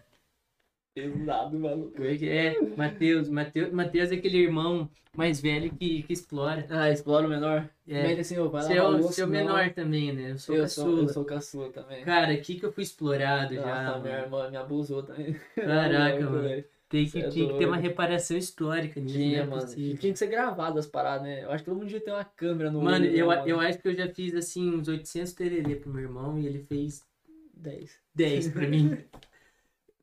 [1.03, 2.03] Pesado, maluco.
[2.05, 6.67] É, Matheus, Matheus, Matheus é aquele irmão mais velho que, que explora.
[6.71, 7.69] Ah, explora o menor.
[7.87, 8.03] É.
[8.03, 9.33] Mete assim, ô, vai lá Seu, osso, seu não.
[9.33, 10.31] menor também, né?
[10.33, 10.91] Eu sou Eu caçula.
[10.91, 12.05] sou, eu sou caçula também.
[12.05, 13.61] Cara, aqui que eu fui explorado já.
[13.63, 14.25] Nossa, minha mano.
[14.27, 15.35] irmã me abusou também.
[15.57, 16.43] Caraca, mano.
[16.43, 16.65] velho.
[16.89, 19.63] Tem que, é tinha que ter uma reparação histórica nisso, Tinha, não é mano.
[19.63, 19.99] possível.
[19.99, 21.45] Tinha que ser gravado as paradas, né?
[21.45, 23.47] Eu acho que todo mundo devia ter uma câmera no Mano, olho, eu, né, a-
[23.47, 26.61] eu acho que eu já fiz assim uns 800 tererê pro meu irmão e ele
[26.61, 27.05] fez
[27.53, 27.95] 10.
[28.15, 28.97] 10 pra mim.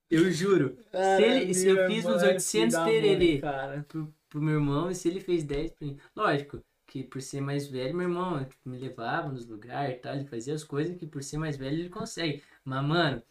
[0.10, 0.78] Eu juro.
[0.92, 3.40] Se ele- se eu fiz uns 800 tererê.
[3.40, 3.86] Cara.
[3.88, 5.98] Pro, pro meu irmão e se ele fez 10 pra mim.
[6.16, 10.14] Lógico que por ser mais velho, meu irmão tipo, me levava nos lugares e tal,
[10.16, 12.42] ele fazia as coisas que por ser mais velho ele consegue.
[12.64, 13.22] Mas, mano,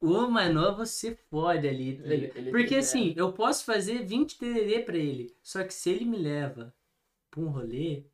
[0.00, 1.96] o mais novo você fode ali.
[1.96, 2.06] tá?
[2.06, 5.34] Ele- ele Porque assim, eu posso fazer 20 tererê pra ele.
[5.42, 6.72] Só que se ele me leva
[7.30, 8.04] pra um rolê,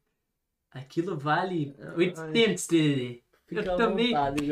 [0.71, 3.21] aquilo vale Ah, 800 tererê.
[3.47, 4.45] Fica eu também- vontade.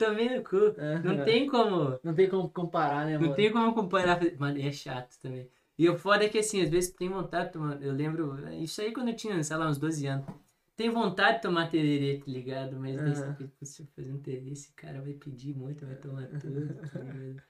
[0.00, 0.56] Também no cu.
[1.04, 2.00] Não tem como.
[2.02, 3.28] Não tem como comparar, né, mano?
[3.28, 4.18] Não tem como comparar.
[4.38, 5.46] Mano, é chato também.
[5.78, 7.82] E o foda é que assim, às vezes tem vontade de tomar.
[7.82, 8.38] Eu lembro.
[8.54, 10.26] Isso aí quando eu tinha, sei lá, uns 12 anos.
[10.74, 12.80] Tem vontade de tomar tererê, tá ligado?
[12.80, 13.34] Mas daí você Aham.
[13.34, 16.74] fica, "Pô, se eu fazer um tererê, esse cara vai pedir muito, vai tomar tudo.
[16.74, 17.44] tá?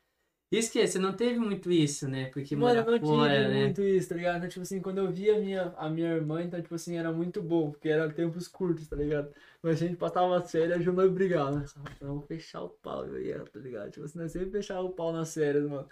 [0.50, 2.26] Isso que é, você não teve muito isso, né?
[2.30, 3.74] Porque Mano, mora eu não fora, tive né?
[3.74, 4.38] muito isso, tá ligado?
[4.38, 7.12] Então, tipo assim, quando eu via a minha, a minha irmã, então, tipo assim, era
[7.12, 9.32] muito bom, porque era tempos curtos, tá ligado?
[9.62, 11.64] Mas a gente passava as férias, a Ju não brigava.
[12.00, 13.90] Vamos fechar o pau, eu e ela, tá ligado?
[13.92, 15.88] Tipo assim, nós sempre fechava o pau nas férias, mano.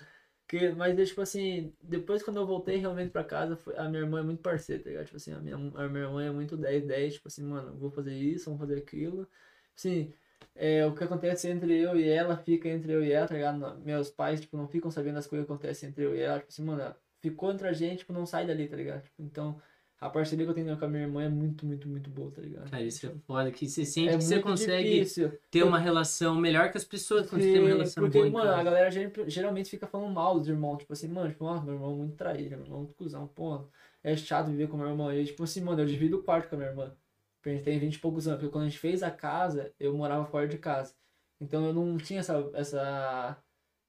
[0.49, 4.21] Que, mas, tipo assim, depois quando eu voltei realmente pra casa, foi- a minha irmã
[4.21, 5.05] é muito parceira, tá ligado?
[5.07, 7.91] Tipo assim, a minha, a minha irmã é muito 10, 10, tipo assim, mano, vou
[7.91, 9.29] fazer isso, vamos fazer aquilo.
[9.77, 10.13] Assim,
[10.59, 13.79] é, o que acontece entre eu e ela fica entre eu e ela, tá ligado?
[13.85, 16.39] Meus pais, tipo, não ficam sabendo as coisas que acontecem entre eu e ela.
[16.41, 19.03] Tipo assim, mano, ficou entre a gente, tipo, não sai dali, tá ligado?
[19.03, 19.61] Tipo, então,
[20.01, 22.41] a parceria que eu tenho com a minha irmã é muito, muito, muito boa, tá
[22.43, 22.71] ligado?
[22.71, 25.33] Cara, isso é foda, que você sente é que você consegue difícil.
[25.51, 28.33] ter uma relação melhor que as pessoas quando você tem uma relação porque, boa em
[28.33, 28.65] mano, a casa.
[28.65, 31.93] galera ger- geralmente fica falando mal dos irmãos, tipo assim, mano, tipo, ah, meu irmão
[31.93, 33.65] é muito traíra, meu irmão é muito cuzão, pô,
[34.03, 35.13] é chato viver com meu irmão.
[35.13, 36.93] E, tipo assim, mano, eu divido o quarto com a minha irmã.
[37.39, 39.73] Porque a gente tem 20 e poucos anos, porque quando a gente fez a casa,
[39.79, 40.95] eu morava fora de casa.
[41.41, 43.43] Então eu não tinha essa, essa,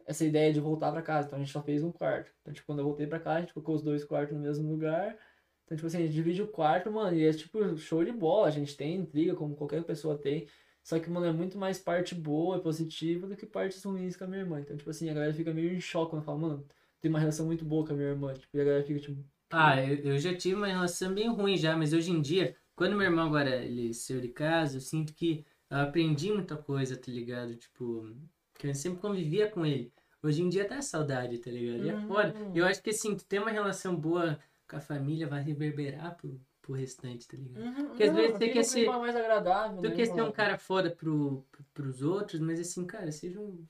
[0.05, 2.31] essa ideia de voltar pra casa, então a gente só fez um quarto.
[2.41, 4.69] Então, tipo, quando eu voltei pra casa, a gente colocou os dois quartos no mesmo
[4.69, 5.17] lugar.
[5.65, 8.47] Então, tipo assim, a gente divide o quarto, mano, e é tipo show de bola,
[8.47, 10.47] a gente tem intriga, como qualquer pessoa tem.
[10.83, 14.23] Só que, mano, é muito mais parte boa e positiva do que partes ruins com
[14.23, 14.59] a minha irmã.
[14.61, 16.67] Então, tipo assim, a galera fica meio em choque quando fala, mano,
[16.99, 18.33] tem uma relação muito boa com a minha irmã.
[18.33, 21.57] Tipo, e a galera fica, tipo, Ah, eu, eu já tive uma relação bem ruim
[21.57, 25.13] já, mas hoje em dia, quando meu irmão agora ele saiu de casa, eu sinto
[25.13, 27.53] que eu aprendi muita coisa, tá ligado?
[27.57, 28.09] Tipo,
[28.53, 29.91] que eu sempre convivia com ele.
[30.23, 31.83] Hoje em dia dá saudade, tá ligado?
[31.83, 32.07] E é Uhum.
[32.07, 32.33] foda.
[32.55, 36.39] Eu acho que assim, tu ter uma relação boa com a família vai reverberar pro,
[36.61, 37.69] pro restante, tá ligado?
[37.87, 40.31] Porque às vezes você fica quer um ser- mais agradável, Tu né, quer ser um
[40.31, 43.67] cara foda pro, pro, pros outros, mas assim, cara, seja um.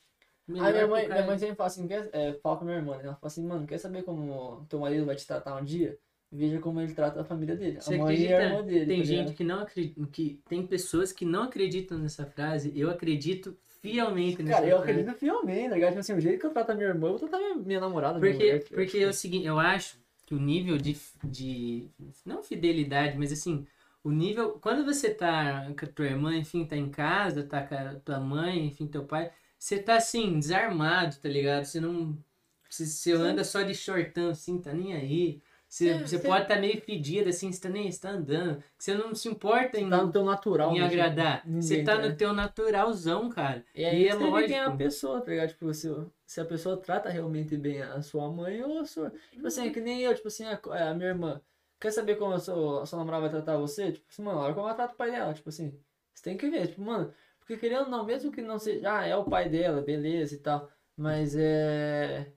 [0.47, 2.77] Melhor Aí minha mãe, minha mãe sempre fala assim, quer, é, fala com a minha
[2.77, 3.05] irmã, né?
[3.05, 5.97] Ela fala assim, mano, quer saber como teu marido vai te tratar um dia?
[6.31, 7.81] Veja como ele trata a família dele.
[7.81, 8.43] Você a mãe e a acredita?
[8.43, 8.85] irmã dele.
[8.85, 9.35] Tem tá gente ligado?
[9.35, 12.71] que não acredita, que tem pessoas que não acreditam nessa frase.
[12.75, 14.91] Eu acredito fielmente nessa Cara, eu frase.
[14.91, 15.89] acredito fielmente, tá ligado?
[15.89, 17.79] Tipo assim, o jeito que eu trato a minha irmã, eu vou tratar minha, minha
[17.79, 18.19] namorada.
[18.19, 21.89] minha Porque, mulher, tipo, porque é o seguinte, eu acho que o nível de, de.
[22.25, 23.65] Não fidelidade, mas assim,
[24.03, 24.59] o nível.
[24.61, 28.19] Quando você tá com a tua irmã, enfim, tá em casa, tá com a tua
[28.19, 31.65] mãe, enfim, teu pai, você tá assim, desarmado, tá ligado?
[31.65, 32.15] Você não.
[32.69, 35.41] Você, você anda só de shortão, assim, tá nem aí.
[35.69, 38.63] Você, É, você você- pode estar meio fedido, assim, você tá nem você tá andando.
[38.75, 40.71] Você não se importa em, Tá no teu natural.
[40.75, 41.43] em né, tipo, agradar.
[41.45, 42.07] ninguém, Você tá né?
[42.09, 43.63] no teu naturalzão, cara.
[43.75, 44.77] E aí é você vê quem é a lógico.
[44.79, 45.49] pessoa, tá ligado?
[45.49, 45.87] Tipo, se,
[46.25, 49.13] se a pessoa trata realmente bem a sua mãe ou a sua.
[49.31, 50.59] Tipo assim, é que nem eu, tipo assim, a,
[50.89, 51.39] a minha irmã.
[51.79, 53.91] Quer saber como a sua, a sua namorada vai tratar você?
[53.91, 55.33] Tipo assim, mano, olha como ela trata o pai dela.
[55.35, 55.79] Tipo assim,
[56.15, 58.91] você tem que ver, tipo, mano, porque querendo ou não, mesmo que não seja.
[58.91, 60.67] Ah, é o pai dela, beleza e tal.
[60.97, 62.33] Mas é.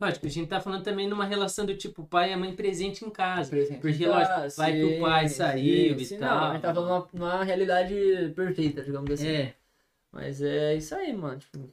[0.00, 3.04] Lógico, a gente tá falando também numa relação do tipo pai e a mãe presente
[3.04, 3.50] em casa.
[3.50, 3.80] presente.
[3.80, 6.36] Porque, Ah, lógico, vai que o pai sim, saiu sim, e sim, tal.
[6.36, 7.94] Não, a gente tá falando numa, realidade
[8.36, 9.26] perfeita, digamos assim.
[9.26, 9.54] É.
[10.12, 11.38] Mas é isso aí, mano.
[11.38, 11.72] Tipo,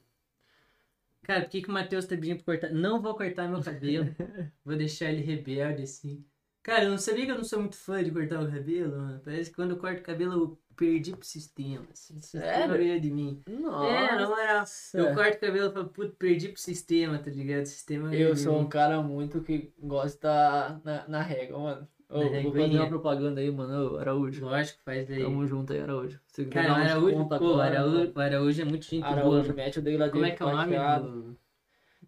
[1.24, 2.72] Cara, por que, que o Matheus tá pedindo pra cortar?
[2.72, 4.06] Não vou cortar meu cabelo.
[4.64, 6.24] vou deixar ele rebelde, assim.
[6.62, 9.22] Cara, eu não sabia que eu não sou muito fã de cortar o cabelo, mano.
[9.24, 11.86] Parece que quando eu corto o cabelo eu perdi pro sistema.
[11.92, 12.18] Assim.
[12.18, 13.42] O sistema veio de mim.
[13.48, 13.88] Nossa.
[13.88, 14.64] É, na moral.
[14.94, 17.64] Eu corto o cabelo e falo, puto, perdi pro sistema, tá ligado?
[17.64, 21.88] O sistema veio Eu sou um cara muito que gosta na, na régua, mano.
[22.08, 23.94] Ô, vou fazer uma propaganda aí, mano.
[23.94, 24.46] Ô, Araújo.
[24.46, 25.24] Lógico, faz aí.
[25.24, 26.20] Tamo junto aí, Araújo.
[26.34, 29.16] Quiser Cara, o Araújo, conto pô, o agora, Araújo, o Araújo é muito gente boa.
[29.16, 31.38] Araújo, mete o dedo lá Como é que é o nome do...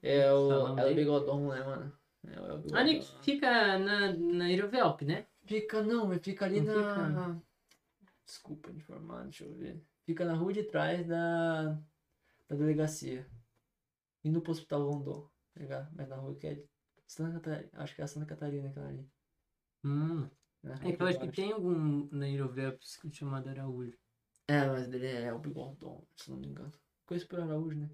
[0.04, 1.92] É o, é o bigodão, né, mano?
[2.28, 2.82] É o bigodão.
[2.82, 5.26] Onde que fica na, na Irovelp, né?
[5.46, 7.38] Fica, não, mas fica ali Não na...
[8.28, 9.82] Desculpa informar, deixa eu ver.
[10.06, 11.72] Fica na rua de trás da,
[12.48, 13.26] da delegacia.
[14.24, 15.30] Indo pro Hospital Rondon,
[15.68, 15.90] tá?
[15.96, 16.64] Mas na rua que é
[17.08, 19.10] Santa Catarina, acho que é a Santa Catarina aquela ali.
[19.84, 20.30] Hum.
[20.84, 22.82] É que eu acho que tem algum na Irovelp
[23.14, 23.98] chamado Araújo.
[24.48, 26.72] É, mas ele é o bigodão, se não me engano.
[27.06, 27.90] Conheço por Araújo, né?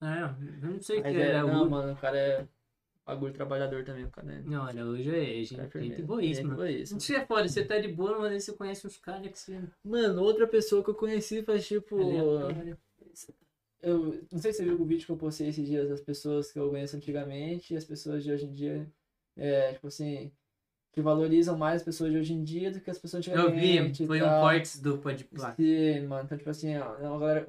[0.00, 1.54] Ah, eu não sei o Mas que é é, Araújo.
[1.54, 2.48] não, mano, o cara é
[3.08, 4.42] bagulho trabalhador também, o cara é...
[4.42, 6.50] Não, Araújo é gente, cara é gente boíssima.
[6.50, 6.98] Gente boíssima.
[6.98, 9.60] Isso é foda, você tá de boa, mas aí você conhece uns caras que você.
[9.82, 12.00] Mano, outra pessoa que eu conheci faz tipo.
[12.00, 12.78] Aleatório.
[13.80, 16.52] Eu não sei se você viu o vídeo que eu postei esses dias das pessoas
[16.52, 18.86] que eu conheço antigamente e as pessoas de hoje em dia.
[19.36, 20.30] É, tipo assim.
[20.90, 23.98] Que valorizam mais as pessoas de hoje em dia do que as pessoas Eu antigamente.
[23.98, 25.54] vi, e foi um corte do Podpah.
[25.54, 26.24] Sim, mano.
[26.24, 27.44] Então, tipo assim, ó, é uma galera.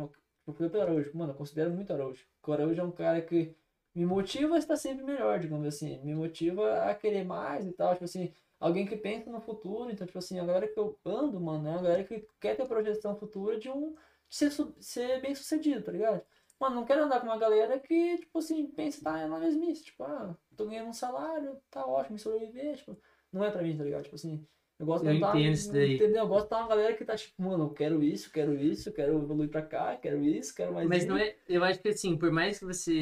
[0.46, 1.10] Eu fui pelo Araújo.
[1.14, 2.24] Mano, eu considero muito Araújo.
[2.36, 3.56] Porque o Araújo é um cara que
[4.00, 6.00] me motiva a estar sempre melhor, digamos assim.
[6.06, 7.92] Me motiva a querer mais e tal.
[7.94, 9.92] Tipo assim, alguém que pensa no futuro.
[9.92, 12.66] Então, tipo assim, a galera que eu ando, mano, é uma galera que quer ter
[12.66, 13.94] projeção futura de um.
[14.30, 16.22] de ser, ser bem sucedido, tá ligado?
[16.58, 19.84] Mano, não quero andar com uma galera que, tipo assim, pensa tá na mesmice.
[19.84, 22.78] Tipo, ah, tô ganhando um salário, tá ótimo, me sobreviver.
[22.78, 22.98] Tipo,
[23.34, 24.04] não é pra mim, tá ligado?
[24.04, 24.48] Tipo assim.
[24.80, 25.96] Eu gosto Eu de entendo isso daí.
[25.96, 26.24] entendeu?
[26.24, 29.18] Eu gosto de uma galera que tá tipo, mano, eu quero isso, quero isso, quero
[29.18, 31.08] evoluir pra cá, quero isso, quero mais Mas isso.
[31.10, 31.36] não é.
[31.50, 32.94] Eu acho que assim, por mais que você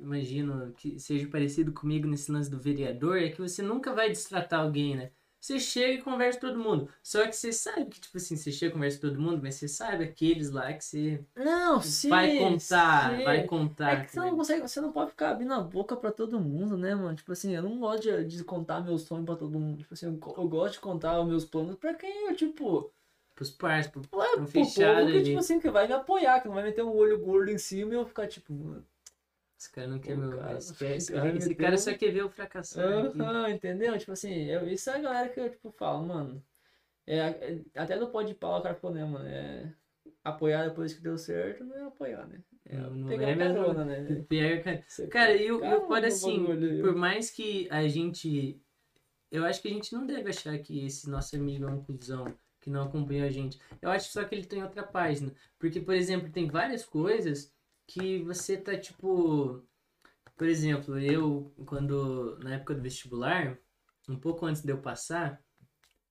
[0.00, 4.60] imagino que seja parecido comigo nesse lance do vereador, é que você nunca vai destratar
[4.60, 5.10] alguém, né?
[5.46, 6.88] Você chega e conversa com todo mundo.
[7.02, 9.54] Só que você sabe que, tipo assim, você chega e conversa com todo mundo, mas
[9.54, 12.08] você sabe aqueles lá que você Não, sim.
[12.08, 13.22] vai contar, sim.
[13.24, 13.92] vai contar.
[13.92, 16.76] É que você não consegue, você não pode ficar abrindo a boca pra todo mundo,
[16.76, 17.14] né, mano?
[17.14, 19.78] Tipo assim, eu não gosto de, de contar meus sonhos pra todo mundo.
[19.78, 22.92] Tipo assim, eu, eu gosto de contar os meus planos pra quem eu, tipo,
[23.36, 25.24] Pros parceiros, pro, pro pro fechado povo que, ali.
[25.26, 27.92] tipo assim, que vai me apoiar, que não vai meter um olho gordo em cima
[27.92, 28.84] e eu ficar, tipo, mano.
[29.58, 30.38] Esse cara não quer Pô, meu.
[30.38, 33.06] cara, esse cara, esse cara cara- esse cara só quer ver o fracassar.
[33.06, 33.20] aqui.
[33.20, 33.98] Aham, entendeu?
[33.98, 36.44] Tipo assim, eu, isso é a galera que eu, tipo, falo, mano.
[37.06, 39.26] É, é- até no pode pau o cara falou, né, mano?
[39.26, 39.72] É,
[40.24, 42.42] apoiar depois que deu certo não é apoiar, né?
[42.64, 44.26] É Não- não pegar é carona, né?
[44.64, 44.84] Cara.
[44.88, 48.60] Você Cara, e o, e o caramba, foda assim, bagulho por mais que a gente.
[49.30, 52.32] Eu acho que a gente não deve achar que esse nosso amigo é um cuzão
[52.60, 53.58] que não acompanhou a gente.
[53.80, 55.32] Eu acho só que ele tem outra página.
[55.58, 57.52] Porque, por exemplo, tem várias coisas
[57.86, 59.62] que você tá tipo.
[60.36, 62.38] Por exemplo, eu, quando.
[62.40, 63.58] Na época do vestibular,
[64.08, 65.42] um pouco antes de eu passar,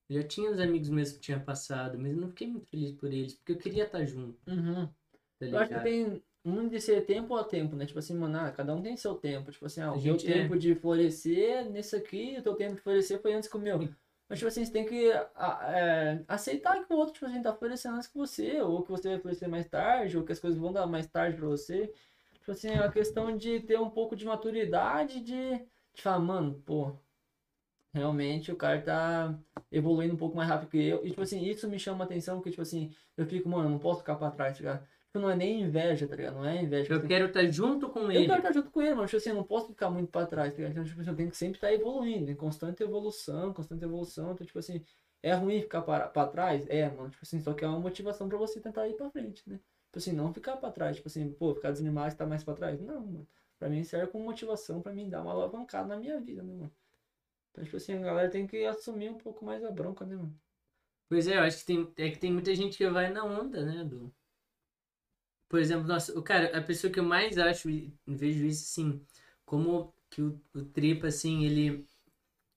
[0.09, 3.11] já tinha uns amigos meus que tinham passado, mas eu não fiquei muito feliz por
[3.11, 4.87] eles, porque eu queria estar junto, Uhum.
[5.39, 7.85] tá Eu acho que tem muito de ser tempo a tempo, né?
[7.85, 9.51] Tipo assim, mano, ah, cada um tem seu tempo.
[9.51, 10.17] Tipo assim, ah, o meu é.
[10.17, 13.79] tempo de florescer nesse aqui, o teu tempo de florescer foi antes que o meu.
[14.27, 17.95] Mas, tipo assim, você tem que é, aceitar que o outro, tipo assim, tá florescendo
[17.95, 20.73] antes que você, ou que você vai florescer mais tarde, ou que as coisas vão
[20.73, 21.93] dar mais tarde pra você.
[22.33, 25.59] Tipo assim, é uma questão de ter um pouco de maturidade, de,
[25.93, 26.95] de falar, mano, pô,
[27.93, 29.39] realmente o cara tá
[29.71, 31.05] evoluindo um pouco mais rápido que eu.
[31.05, 33.99] E, tipo assim, isso me chama atenção, porque, tipo assim, eu fico, mano, não posso
[33.99, 34.83] ficar pra trás, tá
[35.19, 36.35] não é nem inveja, tá ligado?
[36.35, 36.91] Não é inveja.
[36.93, 38.25] Eu tipo, quero estar junto com eu ele.
[38.27, 39.07] quero estar junto com ele, mano.
[39.07, 40.71] Tipo assim, eu não posso ficar muito pra trás, tá ligado?
[40.71, 44.31] Então, tipo assim, eu tenho que sempre estar evoluindo, em constante evolução, constante evolução.
[44.33, 44.83] Então, tipo assim,
[45.23, 46.65] é ruim ficar para, pra trás?
[46.69, 47.09] É, mano.
[47.09, 49.57] Tipo assim, só que é uma motivação pra você tentar ir pra frente, né?
[49.57, 50.95] Tipo assim, não ficar pra trás.
[50.97, 52.79] Tipo assim, pô, ficar desanimado e tá mais pra trás.
[52.81, 53.27] Não, mano.
[53.57, 56.71] Pra mim serve como motivação pra mim dar uma alavancada na minha vida, né, mano?
[57.51, 60.37] Então, tipo assim, a galera tem que assumir um pouco mais a bronca, né, mano?
[61.07, 63.63] Pois é, eu acho que tem, é que tem muita gente que vai na onda,
[63.63, 63.83] né?
[63.83, 64.13] Do...
[65.49, 69.05] Por exemplo, nossa, o cara, a pessoa que eu mais acho e vejo isso assim,
[69.45, 71.85] como que o, o Tripa, assim, ele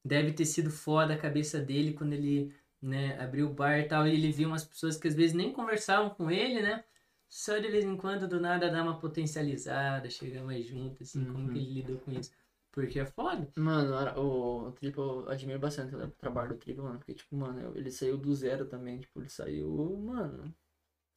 [0.05, 4.07] deve ter sido foda a cabeça dele quando ele, né, abriu o bar e tal,
[4.07, 6.85] e ele viu umas pessoas que às vezes nem conversavam com ele, né?
[7.29, 11.45] Só de vez em quando, do nada, dá uma potencializada, chega mais junto, assim, como
[11.45, 11.53] Uhum.
[11.53, 12.31] que ele lidou com isso.
[12.73, 13.47] Porque é foda.
[13.57, 16.99] Mano, o, o Triple eu admiro bastante o trabalho do Triple, mano.
[16.99, 19.01] Porque, tipo, mano, ele saiu do zero também.
[19.01, 19.69] Tipo, ele saiu,
[19.99, 20.55] mano.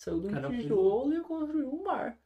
[0.01, 2.17] Saiu de um Cara, foi- tijolo e construiu um bar.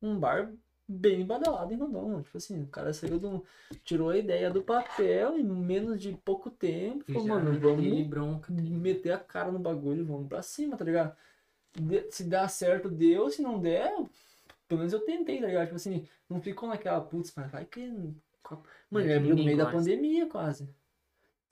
[0.00, 0.52] Um bar
[0.88, 2.22] bem badalado em Rondon, mano.
[2.22, 3.44] Tipo assim, o cara saiu do.
[3.82, 7.04] Tirou a ideia do papel em menos de pouco tempo.
[7.08, 8.52] E Falou, mano, vamos bronca.
[8.52, 11.16] meter a cara no bagulho e vamos pra cima, tá ligado?
[11.74, 13.28] De- se dá certo, deu.
[13.28, 13.92] Se não der,
[14.68, 15.64] pelo menos eu tentei, tá ligado?
[15.64, 17.80] Tipo assim, não ficou naquela, putz, mas vai que.
[18.88, 20.68] Mano, abriu no meio da pandemia quase.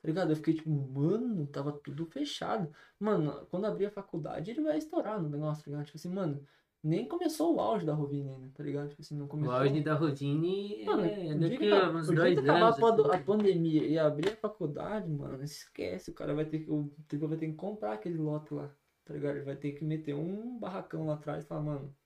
[0.04, 0.30] Tá ligado?
[0.32, 2.70] Eu fiquei tipo, mano, tava tudo fechado.
[3.00, 5.86] Mano, quando abrir a faculdade, ele vai estourar no negócio, tá ligado?
[5.86, 6.46] Tipo assim, mano,
[6.82, 8.90] nem começou o auge da Rovini ainda, tá ligado?
[8.90, 9.54] Tipo assim, não O começou.
[9.54, 12.66] auge da Rovini Mano, é o dia daqui que a uns o dois que acabar
[12.74, 13.06] anos.
[13.06, 13.24] a assim.
[13.24, 16.10] pandemia e abrir a faculdade, mano, esquece.
[16.10, 16.70] O cara vai ter que.
[16.70, 18.70] O Tripa vai ter que comprar aquele lote lá.
[19.06, 19.36] Tá ligado?
[19.36, 21.96] Ele vai ter que meter um barracão lá atrás e falar, mano.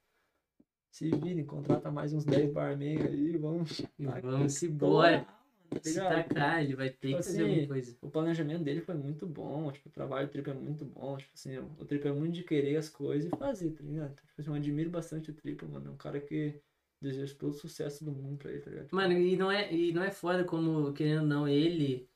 [0.93, 3.81] Se virem, contrata mais uns 10 barman aí, vamos.
[3.99, 5.27] E vamos embora.
[5.71, 7.97] Tá Se tacar, ele vai ter Tipo que fazer assim, alguma coisa.
[8.01, 11.31] O planejamento dele foi muito bom, tipo, o trabalho do Tripa é muito bom, tipo
[11.35, 14.15] assim, o Tripa é muito de querer as coisas e fazer, tá ligado?
[14.15, 16.61] Tipo assim, eu admiro bastante o Tripa, mano, é um cara que
[17.01, 18.89] deseja todo o sucesso do mundo pra ele, tá ligado?
[18.93, 22.09] Mano, e não é, e não é foda como, querendo ou não, ele,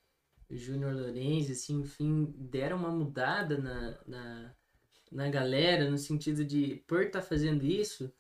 [0.51, 4.55] Júnior Lorenzi, assim, enfim, deram uma mudada na, na,
[5.11, 8.13] na galera, no sentido de, por estar fazendo isso,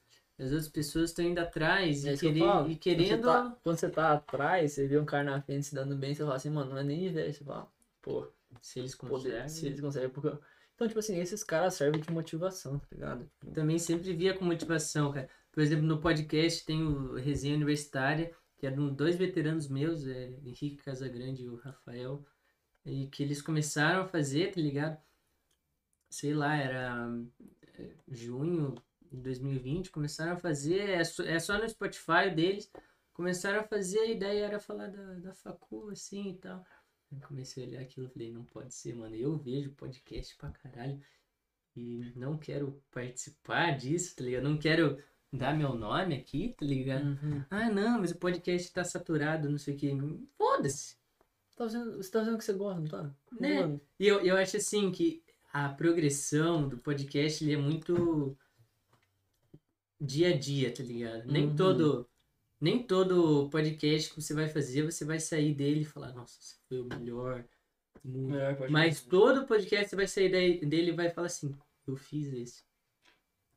[0.44, 3.22] as outras pessoas estão indo atrás É e, que querer, e querendo.
[3.22, 5.96] Quando você, tá, quando você tá atrás, você vê um cara na frente se dando
[5.96, 7.32] bem, você fala assim, mano, não é nem inveja.
[7.38, 8.26] Você fala, pô,
[8.60, 9.48] Se eles conseguem.
[9.48, 10.08] se eles conseguem.
[10.10, 10.36] Porque...
[10.74, 13.30] Então, tipo assim, esses caras servem de motivação, tá ligado?
[13.54, 15.28] Também sempre via com motivação, cara.
[15.52, 20.30] Por exemplo, no podcast tem o Resenha Universitária, que é um- dois veteranos meus, é,
[20.44, 22.24] Henrique Casagrande e o Rafael,
[22.86, 24.98] e que eles começaram a fazer, tá ligado?
[26.10, 27.08] Sei lá, era
[27.78, 28.74] é, junho
[29.12, 32.70] de 2020, começaram a fazer, é só, é só no Spotify deles,
[33.12, 36.64] começaram a fazer, a ideia era falar da, da facu, assim, e tal.
[37.12, 40.50] Eu comecei a olhar aquilo e falei, não pode ser, mano, eu vejo podcast pra
[40.50, 40.98] caralho,
[41.76, 44.44] e não quero participar disso, tá ligado?
[44.44, 47.04] Não quero dar meu nome aqui, tá ligado?
[47.04, 47.44] Uhum.
[47.50, 49.90] Ah, não, mas o podcast tá saturado, não sei o que.
[50.36, 50.96] Foda-se.
[51.48, 53.14] Você tá fazendo, você tá fazendo o que você gosta, não tá?
[53.40, 53.60] Né?
[53.60, 58.36] Mano, E eu, eu acho assim que a progressão do podcast ele é muito
[60.04, 61.30] dia a dia, tá ligado?
[61.30, 61.56] Nem Uhum.
[61.56, 62.08] todo
[62.60, 66.56] nem todo podcast que você vai fazer, você vai sair dele e falar, nossa, esse
[66.68, 67.44] foi o melhor.
[68.04, 71.52] muito." pode Mas todo podcast você vai sair dele e vai falar assim,
[71.86, 72.62] eu fiz esse.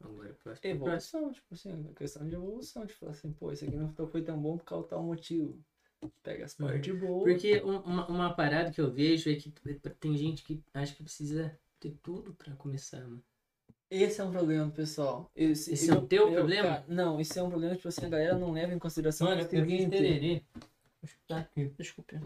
[0.04, 0.44] Agora, próximo.
[0.44, 0.72] próximo.
[0.72, 4.58] Evolução, tipo assim, questão de evolução, tipo assim, pô, esse aqui não foi tão bom
[4.58, 5.58] por causa tal motivo.
[6.22, 7.24] Pega as partes boas.
[7.32, 9.52] Porque um- uma, uma parada que eu vejo é que
[10.00, 13.24] tem gente que acha que precisa ter tudo pra começar, mano.
[13.90, 15.30] Esse é um problema, pessoal.
[15.36, 16.68] Esse, Esse é o teu eu- problema?
[16.70, 19.42] cara, não, esse é um problema, tipo assim, a galera não leva em consideração Mano,
[19.42, 20.46] o eu seguinte.
[21.28, 21.72] Tá aqui.
[21.78, 22.20] Desculpe.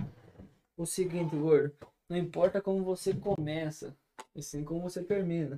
[0.77, 1.73] O seguinte, gordo.
[2.07, 3.95] Não importa como você começa,
[4.33, 5.57] e sim como você termina.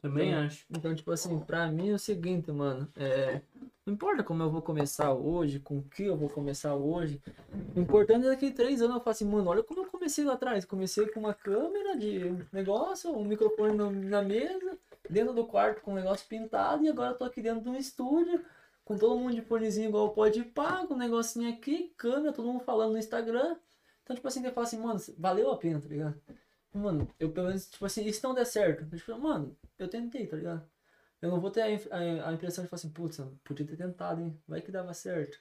[0.00, 0.64] Também Então, acho.
[0.70, 2.88] Então, tipo assim, pra mim é o seguinte, mano.
[2.96, 3.40] É,
[3.84, 7.20] não importa como eu vou começar hoje, com o que eu vou começar hoje.
[7.74, 10.32] O importante é daqui três anos eu falo assim, mano, olha como eu comecei lá
[10.34, 10.64] atrás.
[10.64, 12.20] Comecei com uma câmera de
[12.52, 14.78] negócio, um microfone na mesa,
[15.10, 17.76] dentro do quarto com um negócio pintado, e agora eu tô aqui dentro de um
[17.76, 18.44] estúdio,
[18.84, 22.92] com todo mundo de fonezinho igual pode pago, um negocinho aqui, câmera, todo mundo falando
[22.92, 23.56] no Instagram.
[24.02, 26.20] Então, tipo assim, eu falo assim, mano, valeu a pena, tá ligado?
[26.72, 28.86] Mano, eu pelo menos, tipo assim, se não der certo?
[28.92, 30.68] Eu, tipo, mano, eu tentei, tá ligado?
[31.22, 34.20] Eu não vou ter a, a- a impressão de falar assim, putz, podia ter tentado,
[34.22, 34.40] hein?
[34.48, 35.38] Vai que dava certo.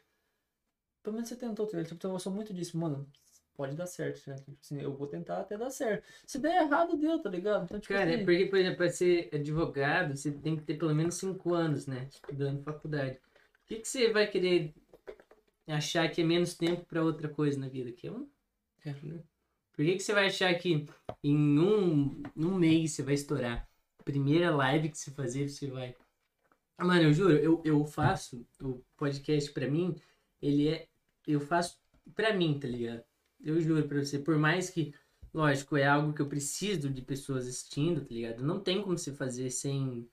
[1.02, 1.86] Pelo menos você tentou, tá ligado?
[1.88, 3.10] Tipo, então eu sou muito disso, mano.
[3.56, 4.36] Pode dar certo, né?
[4.36, 6.06] Tipo assim, eu vou tentar até dar certo.
[6.26, 7.64] Se der errado, deu, tá ligado?
[7.64, 10.78] Então, tipo Cara, é assim, porque, por exemplo, para ser advogado, você tem que ter
[10.78, 12.08] pelo menos cinco anos, né?
[12.12, 13.16] Estudando faculdade.
[13.16, 14.74] O que, que você vai querer
[15.68, 17.92] achar que é menos tempo pra outra coisa na vida?
[17.94, 18.28] Que é um.
[18.86, 18.94] É.
[19.74, 20.86] Por que, que você vai achar que
[21.24, 23.68] em um, um mês você vai estourar?
[24.04, 25.96] Primeira live que você fazer, você vai.
[26.78, 29.96] Mano, eu juro, eu, eu faço o podcast pra mim,
[30.42, 30.88] ele é.
[31.26, 31.80] Eu faço
[32.14, 33.04] pra mim, tá ligado?
[33.46, 34.92] Eu juro pra você, por mais que,
[35.32, 38.44] lógico, é algo que eu preciso de pessoas assistindo, tá ligado?
[38.44, 40.10] Não tem como você fazer sem.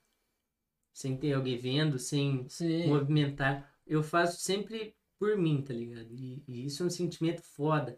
[0.93, 2.87] Sem ter alguém vendo, sem sim.
[2.87, 3.67] movimentar.
[3.87, 6.13] Eu faço sempre por mim, tá ligado?
[6.13, 7.97] E, e isso é um sentimento foda.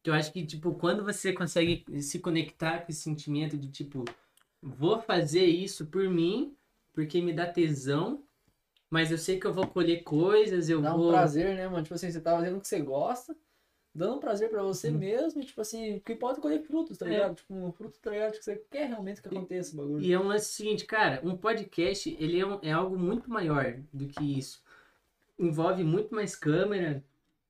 [0.00, 4.04] Que eu acho que, tipo, quando você consegue se conectar com esse sentimento de, tipo,
[4.62, 6.54] vou fazer isso por mim,
[6.94, 8.22] porque me dá tesão,
[8.88, 11.10] mas eu sei que eu vou colher coisas, eu Dá um vou.
[11.10, 11.82] prazer, né, mano?
[11.82, 13.36] Tipo assim, você tá fazendo o que você gosta,
[13.96, 14.98] dando um prazer pra você Uhum.
[14.98, 17.10] mesmo, e tipo assim, que pode colher frutos, tá É.
[17.10, 17.34] ligado?
[17.36, 18.32] Tipo, um fruto, tá ligado?
[18.32, 20.04] Que você quer realmente que aconteça o bagulho.
[20.04, 23.76] E é um lance seguinte, cara, um podcast, ele é, um- é algo muito maior
[23.92, 24.62] do que isso.
[25.38, 27.02] Envolve muito mais câmera,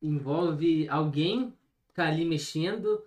[0.03, 1.53] envolve alguém
[1.95, 3.03] tá ali mexendo,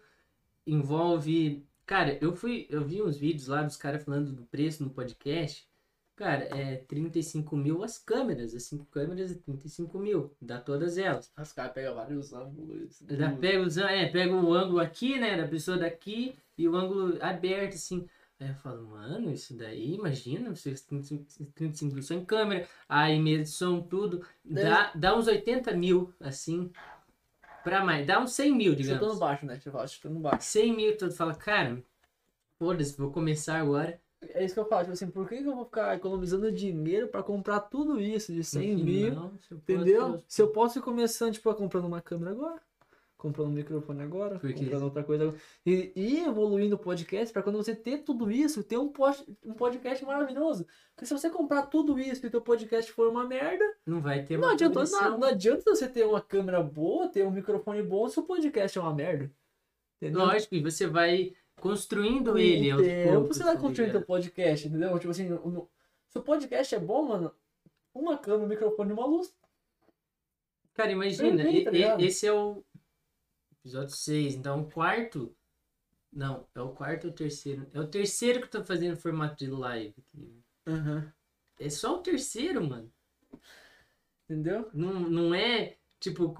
[0.65, 1.63] envolve...
[1.85, 5.67] Cara, eu fui, eu vi uns vídeos lá dos caras falando do preço no podcast.
[6.19, 11.31] Cara, é 35 mil as câmeras, as cinco câmeras é 35 mil, dá todas elas.
[11.41, 13.01] Os caras pegam vários ângulos.
[13.09, 17.17] Já pega, os, é, pega o ângulo aqui, né, da pessoa daqui e o ângulo
[17.23, 18.05] aberto, assim.
[18.37, 23.17] Aí eu falo, mano, isso daí, imagina, vocês 35 35 mil só em câmera, aí
[23.17, 26.69] medição, tudo, dá, dá uns 80 mil, assim.
[27.63, 28.05] pra mais.
[28.05, 28.99] Dá uns 100 mil, digamos.
[28.99, 29.57] Chutando baixo, né?
[29.57, 30.43] Tipo, chutando baixo.
[30.43, 31.81] 100 mil, tu fala, cara,
[32.57, 33.97] foda-se, vou começar agora.
[34.21, 37.07] É isso que eu falo, tipo assim, por que, que eu vou ficar economizando dinheiro
[37.07, 39.15] pra comprar tudo isso de 100 mil?
[39.15, 40.11] Não, se eu Entendeu?
[40.11, 42.61] posso- Se eu posso ir começando, tipo, comprando uma câmera agora,
[43.17, 44.63] comprando um microfone agora, Por quê?
[44.63, 48.63] comprando outra coisa agora, e, e evoluindo o podcast pra quando você ter tudo isso,
[48.63, 50.65] ter um, post, um podcast maravilhoso.
[50.95, 54.23] Porque se você comprar tudo isso e o teu podcast for uma merda, Não vai
[54.23, 55.17] ter não adianta nada.
[55.17, 58.81] Não adianta você ter uma câmera boa, ter um microfone bom se o podcast é
[58.81, 59.31] uma merda.
[60.01, 60.21] Entendeu?
[60.25, 64.67] Lógico, e você vai construindo Com ele tempo, poucos, você vai tá construindo teu podcast,
[64.67, 64.97] entendeu?
[64.99, 65.69] Tipo assim, o- o-
[66.07, 67.33] se o podcast é bom, mano,
[67.93, 69.33] uma câmera, um microfone e uma luz.
[70.73, 72.63] Cara, imagina, Perfeito, tá e- esse é o
[73.59, 75.35] episódio 6, então o quarto.
[76.11, 77.67] Não, é o quarto ou o terceiro?
[77.73, 79.93] É o terceiro que eu tô fazendo formato de live.
[81.59, 82.91] É só o terceiro, mano.
[84.25, 84.69] Entendeu?
[84.73, 86.33] Não, não é tipo,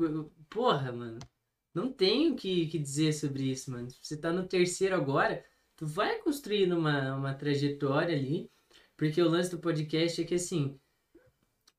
[0.49, 1.19] porra, mano.
[1.73, 3.87] Não tenho o que, que dizer sobre isso, mano.
[4.01, 5.43] Você tá no terceiro agora,
[5.75, 8.49] tu vai construindo uma, uma trajetória ali,
[8.97, 10.79] porque o lance do podcast é que assim,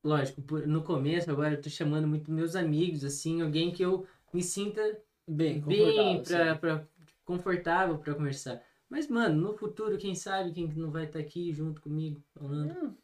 [0.02, 4.42] lógico, no começo agora eu tô chamando muito meus amigos, assim, alguém que eu me
[4.42, 4.80] sinta
[5.26, 6.88] Bem, bem confortável, pra, pra,
[7.24, 8.62] confortável pra conversar.
[8.88, 12.72] Mas, mano, no futuro, quem sabe quem que não vai estar aqui junto comigo falando.
[12.72, 12.96] Hum,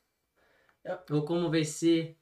[1.10, 2.16] Ou como vai ser.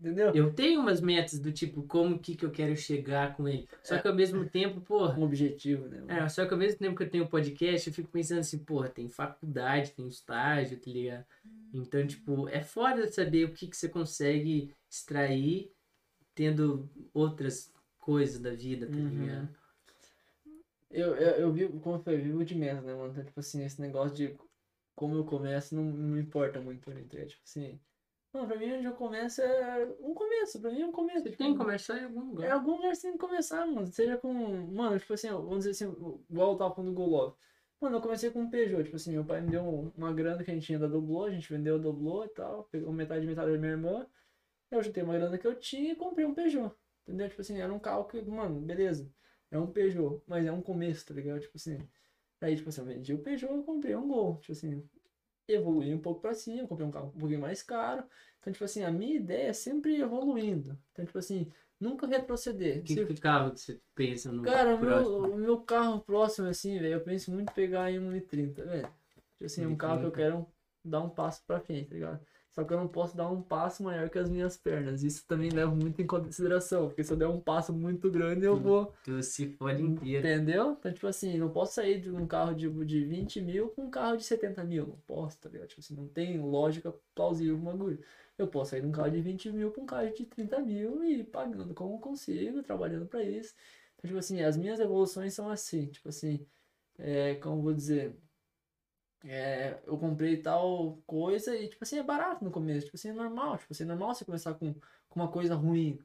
[0.00, 0.32] Entendeu?
[0.34, 3.68] Eu tenho umas metas do tipo, como que, que eu quero chegar com ele.
[3.84, 4.02] Só É.
[4.02, 5.18] que ao mesmo tempo, porra.
[5.18, 5.98] Um objetivo, né?
[6.00, 6.10] mano?
[6.10, 8.88] É, só que ao mesmo tempo que eu tenho podcast, eu fico pensando assim, porra,
[8.88, 11.24] tem faculdade, tem estágio, tá ligado?
[11.72, 15.70] Então, tipo, é foda saber o que, que você consegue extrair
[16.34, 19.08] tendo outras coisas da vida, tá Uhum.
[19.08, 19.48] ligado?
[20.90, 23.10] Eu, eu, eu vivo, como foi, eu vivo de menos, né, mano?
[23.12, 24.34] Então, tipo assim, esse negócio de
[24.96, 27.28] como eu começo não, não me importa muito mim, tá ligado?
[27.28, 27.78] Tipo assim,
[28.32, 31.22] mano, pra mim onde eu começo é um começo, pra mim é um começo.
[31.22, 32.46] Você tipo, tem que conversar em algum lugar.
[32.46, 33.86] É algum lugar você tem que começar, mano.
[33.86, 34.32] Seja com.
[34.32, 37.34] Mano, tipo assim, vamos dizer assim, igual eu tava falando do Golov.
[37.80, 40.50] Mano, eu comecei com um Peugeot, tipo assim, meu pai me deu uma grana que
[40.50, 43.50] a gente tinha da Doblô, a gente vendeu a Doblô e tal, pegou metade metade
[43.52, 44.06] da minha irmã.
[44.70, 46.74] Eu juntei uma grana que eu tinha e comprei um Peugeot.
[47.06, 47.28] Entendeu?
[47.28, 49.10] Tipo assim, era um carro que, mano, beleza.
[49.50, 51.40] É um Peugeot, mas é um começo, tá ligado?
[51.40, 51.78] Tipo assim.
[52.40, 54.38] Aí, tipo assim, eu vendi o Peugeot e comprei um Gol.
[54.40, 54.88] Tipo assim,
[55.54, 58.04] evoluí um pouco pra cima, comprei um carro um pouquinho mais caro.
[58.40, 60.78] Então, tipo assim, a minha ideia é sempre evoluindo.
[60.92, 62.84] Então, tipo assim, nunca retroceder.
[62.84, 65.28] Que, Se- que carro que você pensa no Cara, próximo?
[65.28, 68.88] meu, o meu carro próximo, assim, velho, eu penso muito em pegar em 1,30, velho.
[69.32, 70.12] Tipo assim, é um carro que eu 1,30.
[70.12, 70.46] quero
[70.84, 72.26] dar um passo pra frente, tá ligado?
[72.52, 75.04] Só que eu não posso dar um passo maior que as minhas pernas.
[75.04, 78.56] Isso também leva muito em consideração, porque se eu der um passo muito grande, eu
[78.56, 78.92] vou.
[79.04, 80.26] Tu se fode inteiro.
[80.26, 80.72] Entendeu?
[80.72, 83.90] Então, tipo assim, não posso sair de um carro de, de 20 mil com um
[83.90, 84.86] carro de 70 mil.
[84.86, 85.68] Não posso, tá ligado?
[85.68, 88.00] Tipo assim, não tem lógica plausível o bagulho.
[88.36, 91.04] Eu posso sair de um carro de 20 mil com um carro de 30 mil
[91.04, 93.54] e ir pagando como consigo, trabalhando pra isso.
[93.96, 96.44] Então, tipo assim, as minhas evoluções são assim, tipo assim,
[96.98, 98.16] é, como eu vou dizer,
[99.24, 103.12] é, eu comprei tal coisa e, tipo assim, é barato no começo, tipo assim, é
[103.12, 104.74] normal, tipo assim, é normal você começar com,
[105.08, 105.98] com uma coisa ruim,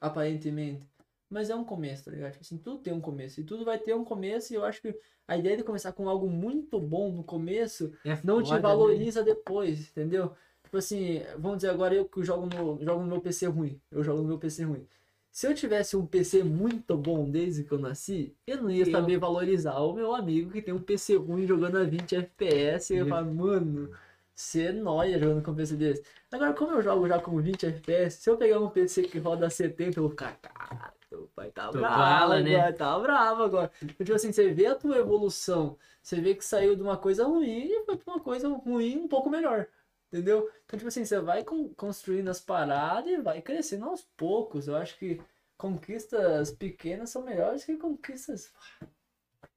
[0.00, 0.86] aparentemente.
[1.28, 2.32] Mas é um começo, tá ligado?
[2.32, 3.40] Tipo assim, tudo tem um começo.
[3.40, 4.52] E tudo vai ter um começo.
[4.52, 4.94] E eu acho que
[5.26, 8.58] a ideia de começar com algo muito bom no começo É não te né?
[8.60, 10.32] valoriza depois, entendeu?
[10.62, 13.80] Tipo assim, vamos dizer agora eu que jogo no, jogo no meu PC ruim.
[13.90, 14.86] Eu jogo no meu PC ruim.
[15.34, 18.92] Se eu tivesse um PC muito bom desde que eu nasci, eu não ia Eu-
[18.92, 22.94] saber valorizar o meu amigo que tem um PC ruim jogando a 20 FPS.
[22.94, 23.90] E eu Eu- falar, mano,
[24.32, 26.04] você é nóia jogando com um PC desse.
[26.30, 29.50] Agora, como eu jogo já com 20 FPS, se eu pegar um PC que roda
[29.50, 32.54] 70, eu vou ficar, cara, teu pai tá Tô bravo bala, né?
[32.54, 33.72] agora, tá bravo agora.
[33.98, 37.66] Tipo assim, você vê a tua evolução, você vê que saiu de uma coisa ruim
[37.72, 39.66] e foi pra uma coisa ruim um pouco melhor.
[40.14, 40.48] Entendeu?
[40.64, 44.68] Então, tipo assim, você vai con- construindo as paradas e vai crescendo aos poucos.
[44.68, 45.20] Eu acho que
[45.58, 48.52] conquistas pequenas são melhores que conquistas.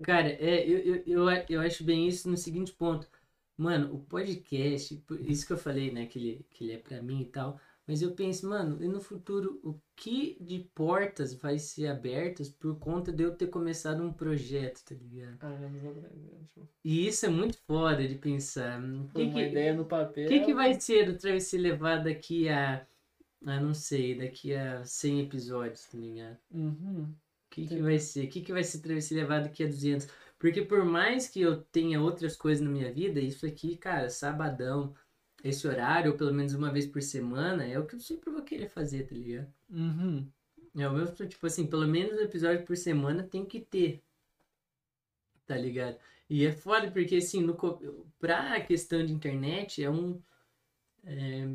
[0.03, 3.07] Cara, é, eu, eu, eu, eu acho bem isso no seguinte ponto.
[3.55, 7.21] Mano, o podcast, isso que eu falei, né, que ele, que ele é pra mim
[7.21, 11.87] e tal, mas eu penso, mano, e no futuro, o que de portas vai ser
[11.87, 15.37] abertas por conta de eu ter começado um projeto, tá ligado?
[15.41, 15.57] Ah?
[16.47, 18.83] Tipo, E isso é muito foda de pensar.
[18.83, 20.27] O foi que, uma que, ideia no papel.
[20.27, 22.85] que, que vai ser do Travessia levar daqui a,
[23.45, 26.37] a, não sei, daqui a 100 episódios, tá ligado?
[26.51, 27.03] Uhum.
[27.03, 28.25] O que, que vai ser?
[28.25, 30.07] O que, que vai ser travessia levado daqui a 200?
[30.37, 34.93] Porque por mais que eu tenha outras coisas na minha vida, isso aqui, cara, sabadão,
[35.49, 38.41] esse horário, ou pelo menos uma vez por semana, é o que eu sempre vou
[38.43, 39.51] querer fazer, tá ligado?
[39.69, 40.27] Uhum.
[40.75, 44.03] É o meu, tipo assim, pelo menos um episódio por semana tem que ter.
[45.45, 45.97] Tá ligado?
[46.29, 47.55] E é foda porque, assim, no,
[48.19, 50.21] pra questão de internet, é um.
[51.05, 51.47] é,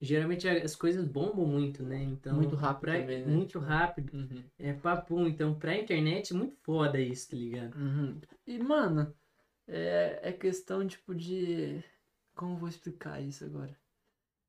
[0.00, 2.02] geralmente as coisas bombam muito, né?
[2.02, 3.34] Então, Muito rápido pra- também, né?
[3.34, 4.12] Muito rápido.
[4.14, 4.44] Uhum.
[4.58, 5.26] É papum.
[5.26, 7.74] Então, pra internet é muito foda isso, tá ligado?
[7.76, 8.20] Uhum.
[8.46, 9.14] E, mano,
[9.66, 11.82] é, é questão, tipo, de.
[12.36, 13.74] Como eu vou explicar isso agora?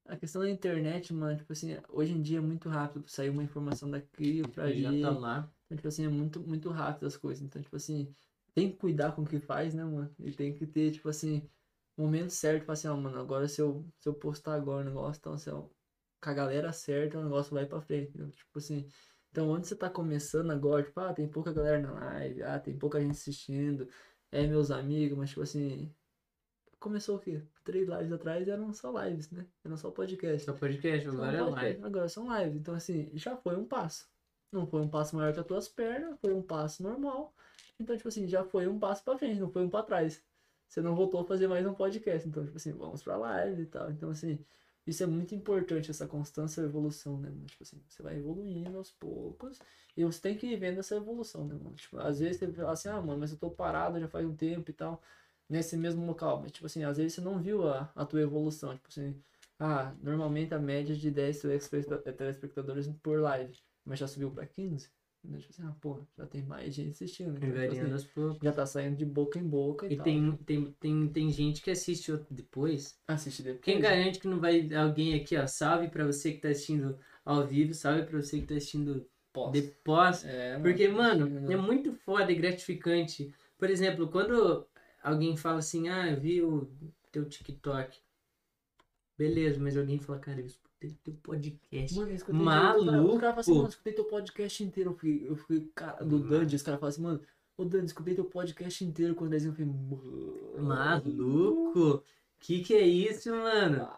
[0.06, 3.44] A questão da internet, mano, tipo assim, hoje em dia é muito rápido sair uma
[3.44, 5.02] informação daqui pra Já ali.
[5.02, 5.50] tá lá.
[5.66, 7.44] Então, tipo assim, é muito, muito rápido as coisas.
[7.44, 8.14] Então, tipo assim,
[8.54, 10.14] tem que cuidar com o que faz, né, mano?
[10.20, 11.50] E tem que ter, tipo assim,
[11.98, 14.90] o momento certo pra assim, ó, mano, agora se eu, se eu postar agora o
[14.90, 15.70] negócio, então, se eu,
[16.22, 18.30] com a galera certa, o negócio vai pra frente, entendeu?
[18.32, 18.88] Tipo assim,
[19.32, 22.78] então onde você tá começando agora, tipo, ah, tem pouca galera na live, ah, tem
[22.78, 23.88] pouca gente assistindo,
[24.32, 25.94] é meus amigos, mas tipo assim,
[26.80, 27.42] começou o quê?
[27.64, 29.46] Três lives atrás eram só lives, né?
[29.64, 30.46] Eram só podcast.
[30.46, 31.86] Só podcast, Só agora é podcast, live.
[31.86, 32.56] Agora são lives.
[32.56, 34.10] Então, assim, já foi um passo.
[34.52, 37.34] Não foi um passo maior que as tuas pernas, foi um passo normal.
[37.80, 40.24] Então, tipo assim, já foi um passo pra frente, não foi um pra trás.
[40.68, 42.28] Você não voltou a fazer mais um podcast.
[42.28, 43.92] Então, tipo assim, vamos pra live e tal.
[43.92, 44.44] Então, assim,
[44.88, 47.46] isso é muito importante, essa constância e evolução, né, mano?
[47.46, 49.60] Tipo assim, você vai evoluindo aos poucos
[49.98, 51.76] e você tem que ir vendo essa evolução, né, mano?
[51.76, 54.34] Tipo, às vezes você fala assim, ah, mano, mas eu tô parado já faz um
[54.34, 55.02] tempo e tal,
[55.50, 56.42] nesse mesmo local.
[56.42, 58.76] Mas, tipo assim, às vezes você não viu a, a tua evolução.
[58.76, 59.16] Tipo assim,
[59.60, 63.54] ah, normalmente a média de 10 telespecta- telespectadores por live,
[63.86, 64.90] mas já subiu pra 15.
[65.26, 67.36] Então, tipo assim, ah, pô, já tem mais gente assistindo.
[67.44, 70.04] Então, assim, já tá saindo de boca em boca e, E tal.
[70.06, 72.98] tem, tem, tem, tem gente que assiste outro depois.
[73.08, 73.62] Assiste depois.
[73.64, 77.46] Quem garante que não vai alguém aqui, ó, salve pra você que tá assistindo ao
[77.46, 79.06] vivo, salve pra você que tá assistindo
[79.52, 80.24] depois.
[80.24, 83.34] É, Porque, mano, é muito foda e gratificante.
[83.58, 84.66] Por exemplo, quando
[85.02, 86.70] alguém fala assim, ah, eu vi o
[87.12, 87.98] teu TikTok.
[89.18, 91.98] Beleza, mas alguém fala, cara, eu escutei teu podcast.
[91.98, 93.16] Mano, eu escutei Maluco.
[93.16, 94.92] O cara fala assim, mano, eu escutei teu podcast inteiro.
[94.92, 97.22] Eu fiquei, eu fiquei cara, do Dandy, os caras falam assim, mano,
[97.58, 99.72] ô Dandy, escutei teu podcast inteiro quando eles eu falei.
[100.60, 102.04] Maluco!
[102.40, 103.90] Que que é isso, mano?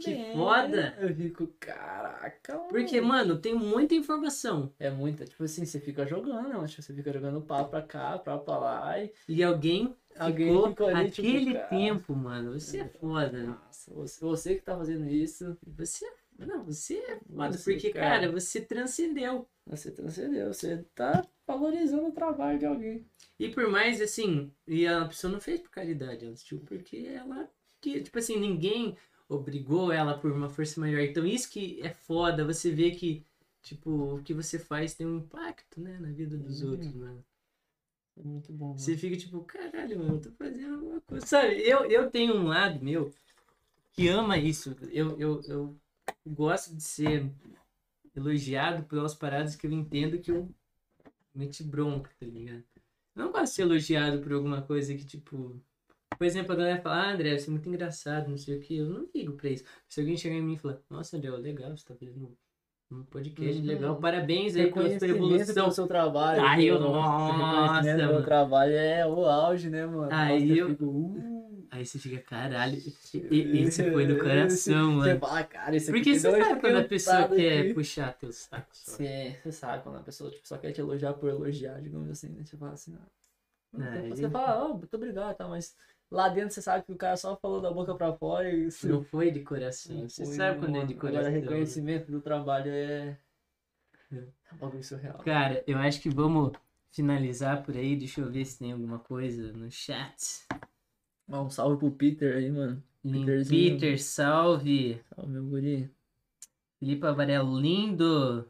[0.00, 0.96] Que foda.
[0.98, 2.68] Eu fico, caraca, mano.
[2.68, 4.72] Porque, mano, tem muita informação.
[4.78, 6.54] É muita, tipo assim, você fica jogando, né?
[6.54, 6.66] mano?
[6.66, 10.68] Tipo, você fica jogando pau pra cá, pau pra lá e E alguém alguém ficou
[10.70, 12.58] ficou ali, tipo, aquele cara, tempo, mano.
[12.58, 13.42] Você é foda.
[13.44, 16.06] Nossa, você, você que tá fazendo isso, Você,
[16.38, 17.56] não, você é foda.
[17.56, 18.20] Você, porque, cara.
[18.20, 19.48] cara, você transcendeu.
[19.66, 23.06] você transcendeu, você tá valorizando o trabalho de alguém.
[23.38, 27.48] E por mais, assim, e a pessoa não fez por caridade, ela assistiu porque ela,
[27.80, 28.96] que, tipo assim, ninguém
[29.28, 31.00] obrigou ela por uma força maior.
[31.00, 33.24] Então isso que é foda, você vê que,
[33.62, 36.70] tipo, o que você faz tem um impacto, né, na vida dos Uhum.
[36.70, 37.24] outros, mano.
[38.16, 38.78] É muito bom, mano.
[38.78, 41.26] Você fica tipo, caralho, mano, eu tô fazendo alguma coisa.
[41.26, 43.12] Sabe, eu, eu tenho um lado meu
[43.92, 44.76] que ama isso.
[44.92, 45.76] Eu, eu, eu
[46.26, 47.30] gosto de ser
[48.14, 50.48] elogiado pelas paradas que eu entendo que eu
[51.34, 52.64] meti bronca, tá ligado?
[53.16, 55.60] Eu não gosto de ser elogiado por alguma coisa que, tipo.
[56.18, 58.76] Por exemplo, a galera fala, ah, André, você é muito engraçado, não sei o que.
[58.76, 59.64] Eu não ligo pra isso.
[59.88, 62.36] Se alguém chegar em mim e falar, nossa, André, legal, você tá fazendo
[62.90, 63.66] um podcast Uhum.
[63.66, 65.54] legal, parabéns aí pela sua evolução.
[65.54, 66.42] pelo seu trabalho.
[66.42, 68.22] Ai, eu- nossa, mano.
[68.24, 70.08] trabalho é o auge, né, mano?
[70.12, 72.76] Aí Nossa, eu- fico, uh, Aí você fica, caralho,
[73.74, 75.18] esse foi do coração, Você mano.
[75.20, 77.74] fala, cara, esse Porque você sabe quando a pessoa quer aqui.
[77.74, 78.68] puxar teu saco.
[78.70, 82.28] Sim, você sabe quando a pessoa tipo, só quer te elogiar por elogiar, digamos assim,
[82.28, 82.44] né?
[82.44, 83.82] Você fala assim, ah.
[83.82, 85.48] É, você ele- fala, oh, muito obrigado, tá?
[85.48, 85.74] Mas
[86.14, 88.88] lá dentro você sabe que o cara só falou da boca pra fora e isso.
[88.88, 90.08] Não foi de coração.
[90.08, 91.20] Você foi, sabe quando é de coração.
[91.20, 93.18] Agora, reconhecimento do trabalho é.
[94.58, 95.18] Bagulho surreal.
[95.18, 96.52] Cara, eu acho que vamos
[96.92, 97.96] finalizar por aí.
[97.96, 100.46] Deixa eu ver se tem alguma coisa no chat.
[101.28, 102.82] Um salve pro Peter aí, mano.
[103.48, 105.02] Peter, salve.
[105.14, 105.90] Salve, meu guri.
[106.78, 108.48] Felipe Avarelo, lindo.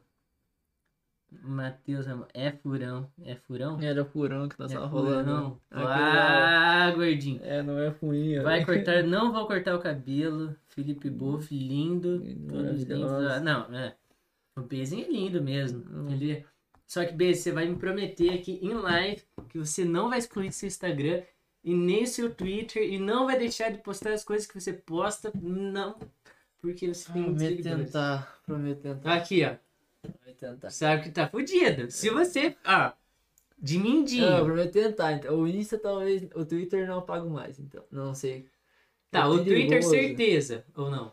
[1.42, 3.10] Matheus, Am- é furão.
[3.22, 3.80] É furão?
[3.80, 5.60] Era o furão que nós É tava rolando.
[5.70, 7.40] Ah, gordinho.
[7.42, 8.42] É, não é fuinha.
[8.42, 10.54] Vai cortar, não vou cortar o cabelo.
[10.68, 12.20] Felipe Boff, lindo.
[12.48, 13.10] Todos lindos.
[13.12, 13.94] Ah, não, é.
[14.56, 15.84] O Bezinho é lindo mesmo.
[15.90, 16.10] Hum.
[16.10, 16.44] Ele...
[16.86, 20.52] Só que, Bez, você vai me prometer aqui em live que você não vai excluir
[20.52, 21.22] seu Instagram
[21.64, 25.32] e nem seu Twitter e não vai deixar de postar as coisas que você posta.
[25.34, 25.96] Não.
[26.60, 28.40] Porque você tem Prometo tentar.
[28.46, 29.14] Prometo tentar.
[29.14, 29.56] Aqui, ó.
[30.38, 30.70] Tentar.
[30.70, 31.90] Sabe que tá fudido.
[31.90, 32.56] Se você.
[32.66, 32.92] Ó.
[33.58, 34.28] De mindinho.
[34.28, 35.12] Não, eu prometo tentar.
[35.12, 36.22] Então, o Insta talvez.
[36.34, 37.82] O Twitter não pago mais, então.
[37.90, 38.46] Não sei.
[39.10, 40.64] tá, é o Twitter certeza.
[40.76, 41.12] Ou não?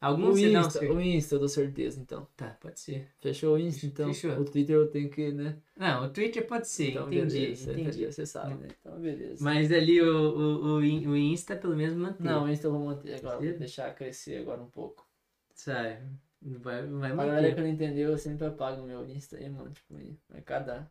[0.00, 0.92] Alguns O não Insta, certeza.
[0.92, 2.28] o Insta eu dou certeza, então.
[2.36, 3.08] Tá, pode ser.
[3.18, 4.06] Fechou o Insta, então.
[4.14, 4.38] Fechou.
[4.38, 5.56] O Twitter eu tenho que, né?
[5.76, 6.90] Não, o Twitter pode ser.
[6.90, 8.06] Então, entendi, beleza, entendi.
[8.06, 8.68] Você sabe, né?
[8.80, 9.42] Então, beleza.
[9.42, 12.24] Mas ali o, o, o, in- o Insta pelo menos mantém.
[12.26, 13.40] Não, o Insta eu vou manter agora.
[13.40, 15.04] Vou deixar crescer agora um pouco.
[15.52, 15.98] Sabe?
[16.40, 17.60] Vai, vai A galera que manter.
[17.62, 19.70] não entendeu, eu sempre apago o meu Insta aí, mano.
[19.70, 20.90] Tipo, aí cada.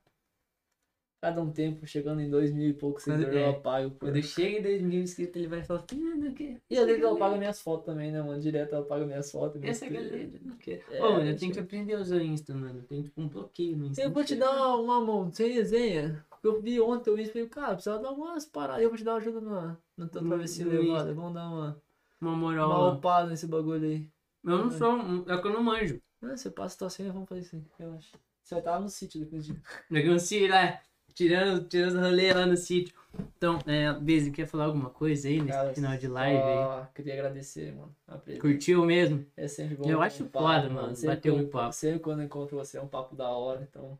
[1.21, 3.49] cada um tempo, chegando em dois mil e Quando- seguidores, eu é.
[3.49, 3.91] apago.
[3.91, 4.09] Por...
[4.11, 6.61] Quando chega em 2 mil inscritos, ele vai falar, ah, não quer.
[6.69, 8.39] E às vezes eu apago minhas fotos também, né, mano?
[8.41, 9.59] Direto eu apago minhas fotos.
[9.59, 10.83] minhas Essa galera não quer.
[10.91, 12.83] É, Ô, mano, eu tenho que eu- aprender a usar o Insta, mano.
[12.83, 14.01] Tem tipo um bloqueio no Insta.
[14.01, 16.23] Eu vou te dar uma mão, sem resenha.
[16.29, 18.83] Porque eu vi ontem o Insta e falei, cara, precisa dar umas paradas.
[18.83, 21.13] Eu vou te dar uma ajuda na, na tua No- travessia no levada.
[21.15, 21.81] Vamos dar uma,
[22.21, 22.69] uma uma moral.
[22.69, 22.93] lá.
[22.93, 24.07] upada nesse bagulho aí.
[24.47, 26.01] Eu não sou, um- é que eu não manjo.
[26.21, 27.63] Ah, você passa a tua senha, vamos fazer isso aí.
[27.77, 28.17] Relaxa.
[28.43, 29.61] Você vai estar no sítio depois de.
[29.91, 30.81] Eu consigo lá,
[31.13, 32.95] tirando, tirando os rolê lá no sítio.
[33.37, 36.63] Então, é, Beze, quer falar alguma coisa aí nesse Cara, final de live aí?
[36.63, 37.95] só Queria agradecer, mano.
[38.39, 39.25] Curtiu mesmo?
[39.35, 39.89] É sempre bom.
[39.89, 41.73] Eu acho um papo, foda, mano, Sempre bater um papo.
[41.73, 43.99] Sempre quando encontro você é um papo da hora, então.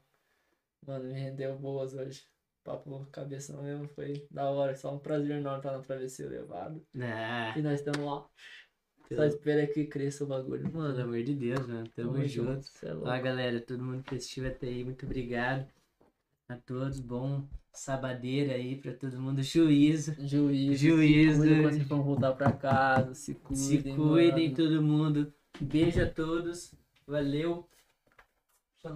[0.85, 2.23] Mano, me rendeu boas hoje.
[2.63, 4.75] Papo cabeça mesmo, foi da hora.
[4.75, 6.85] Só um prazer enorme estar na travessia levado.
[6.99, 8.25] Ah, E nós estamos lá.
[9.09, 10.63] Só pelo, espera que cresça o bagulho.
[10.63, 11.87] pelo Mano, amor de Deus, mano.
[11.95, 12.65] Tamo, junto.
[12.65, 15.65] Cê é galera, todo mundo que assistiu até aí, muito obrigado
[16.49, 16.99] a todos.
[16.99, 19.41] Bom sabadeira aí pra todo mundo.
[19.43, 20.15] Juízo.
[20.19, 20.75] Juízo.
[20.75, 21.43] Juízo.
[21.43, 23.13] Se quando vocês vão voltar pra casa.
[23.13, 23.65] Se cuidem.
[23.65, 24.55] Se cuidem, mano.
[24.55, 25.33] todo mundo.
[25.61, 26.73] Beijo a todos.
[27.05, 27.67] Valeu.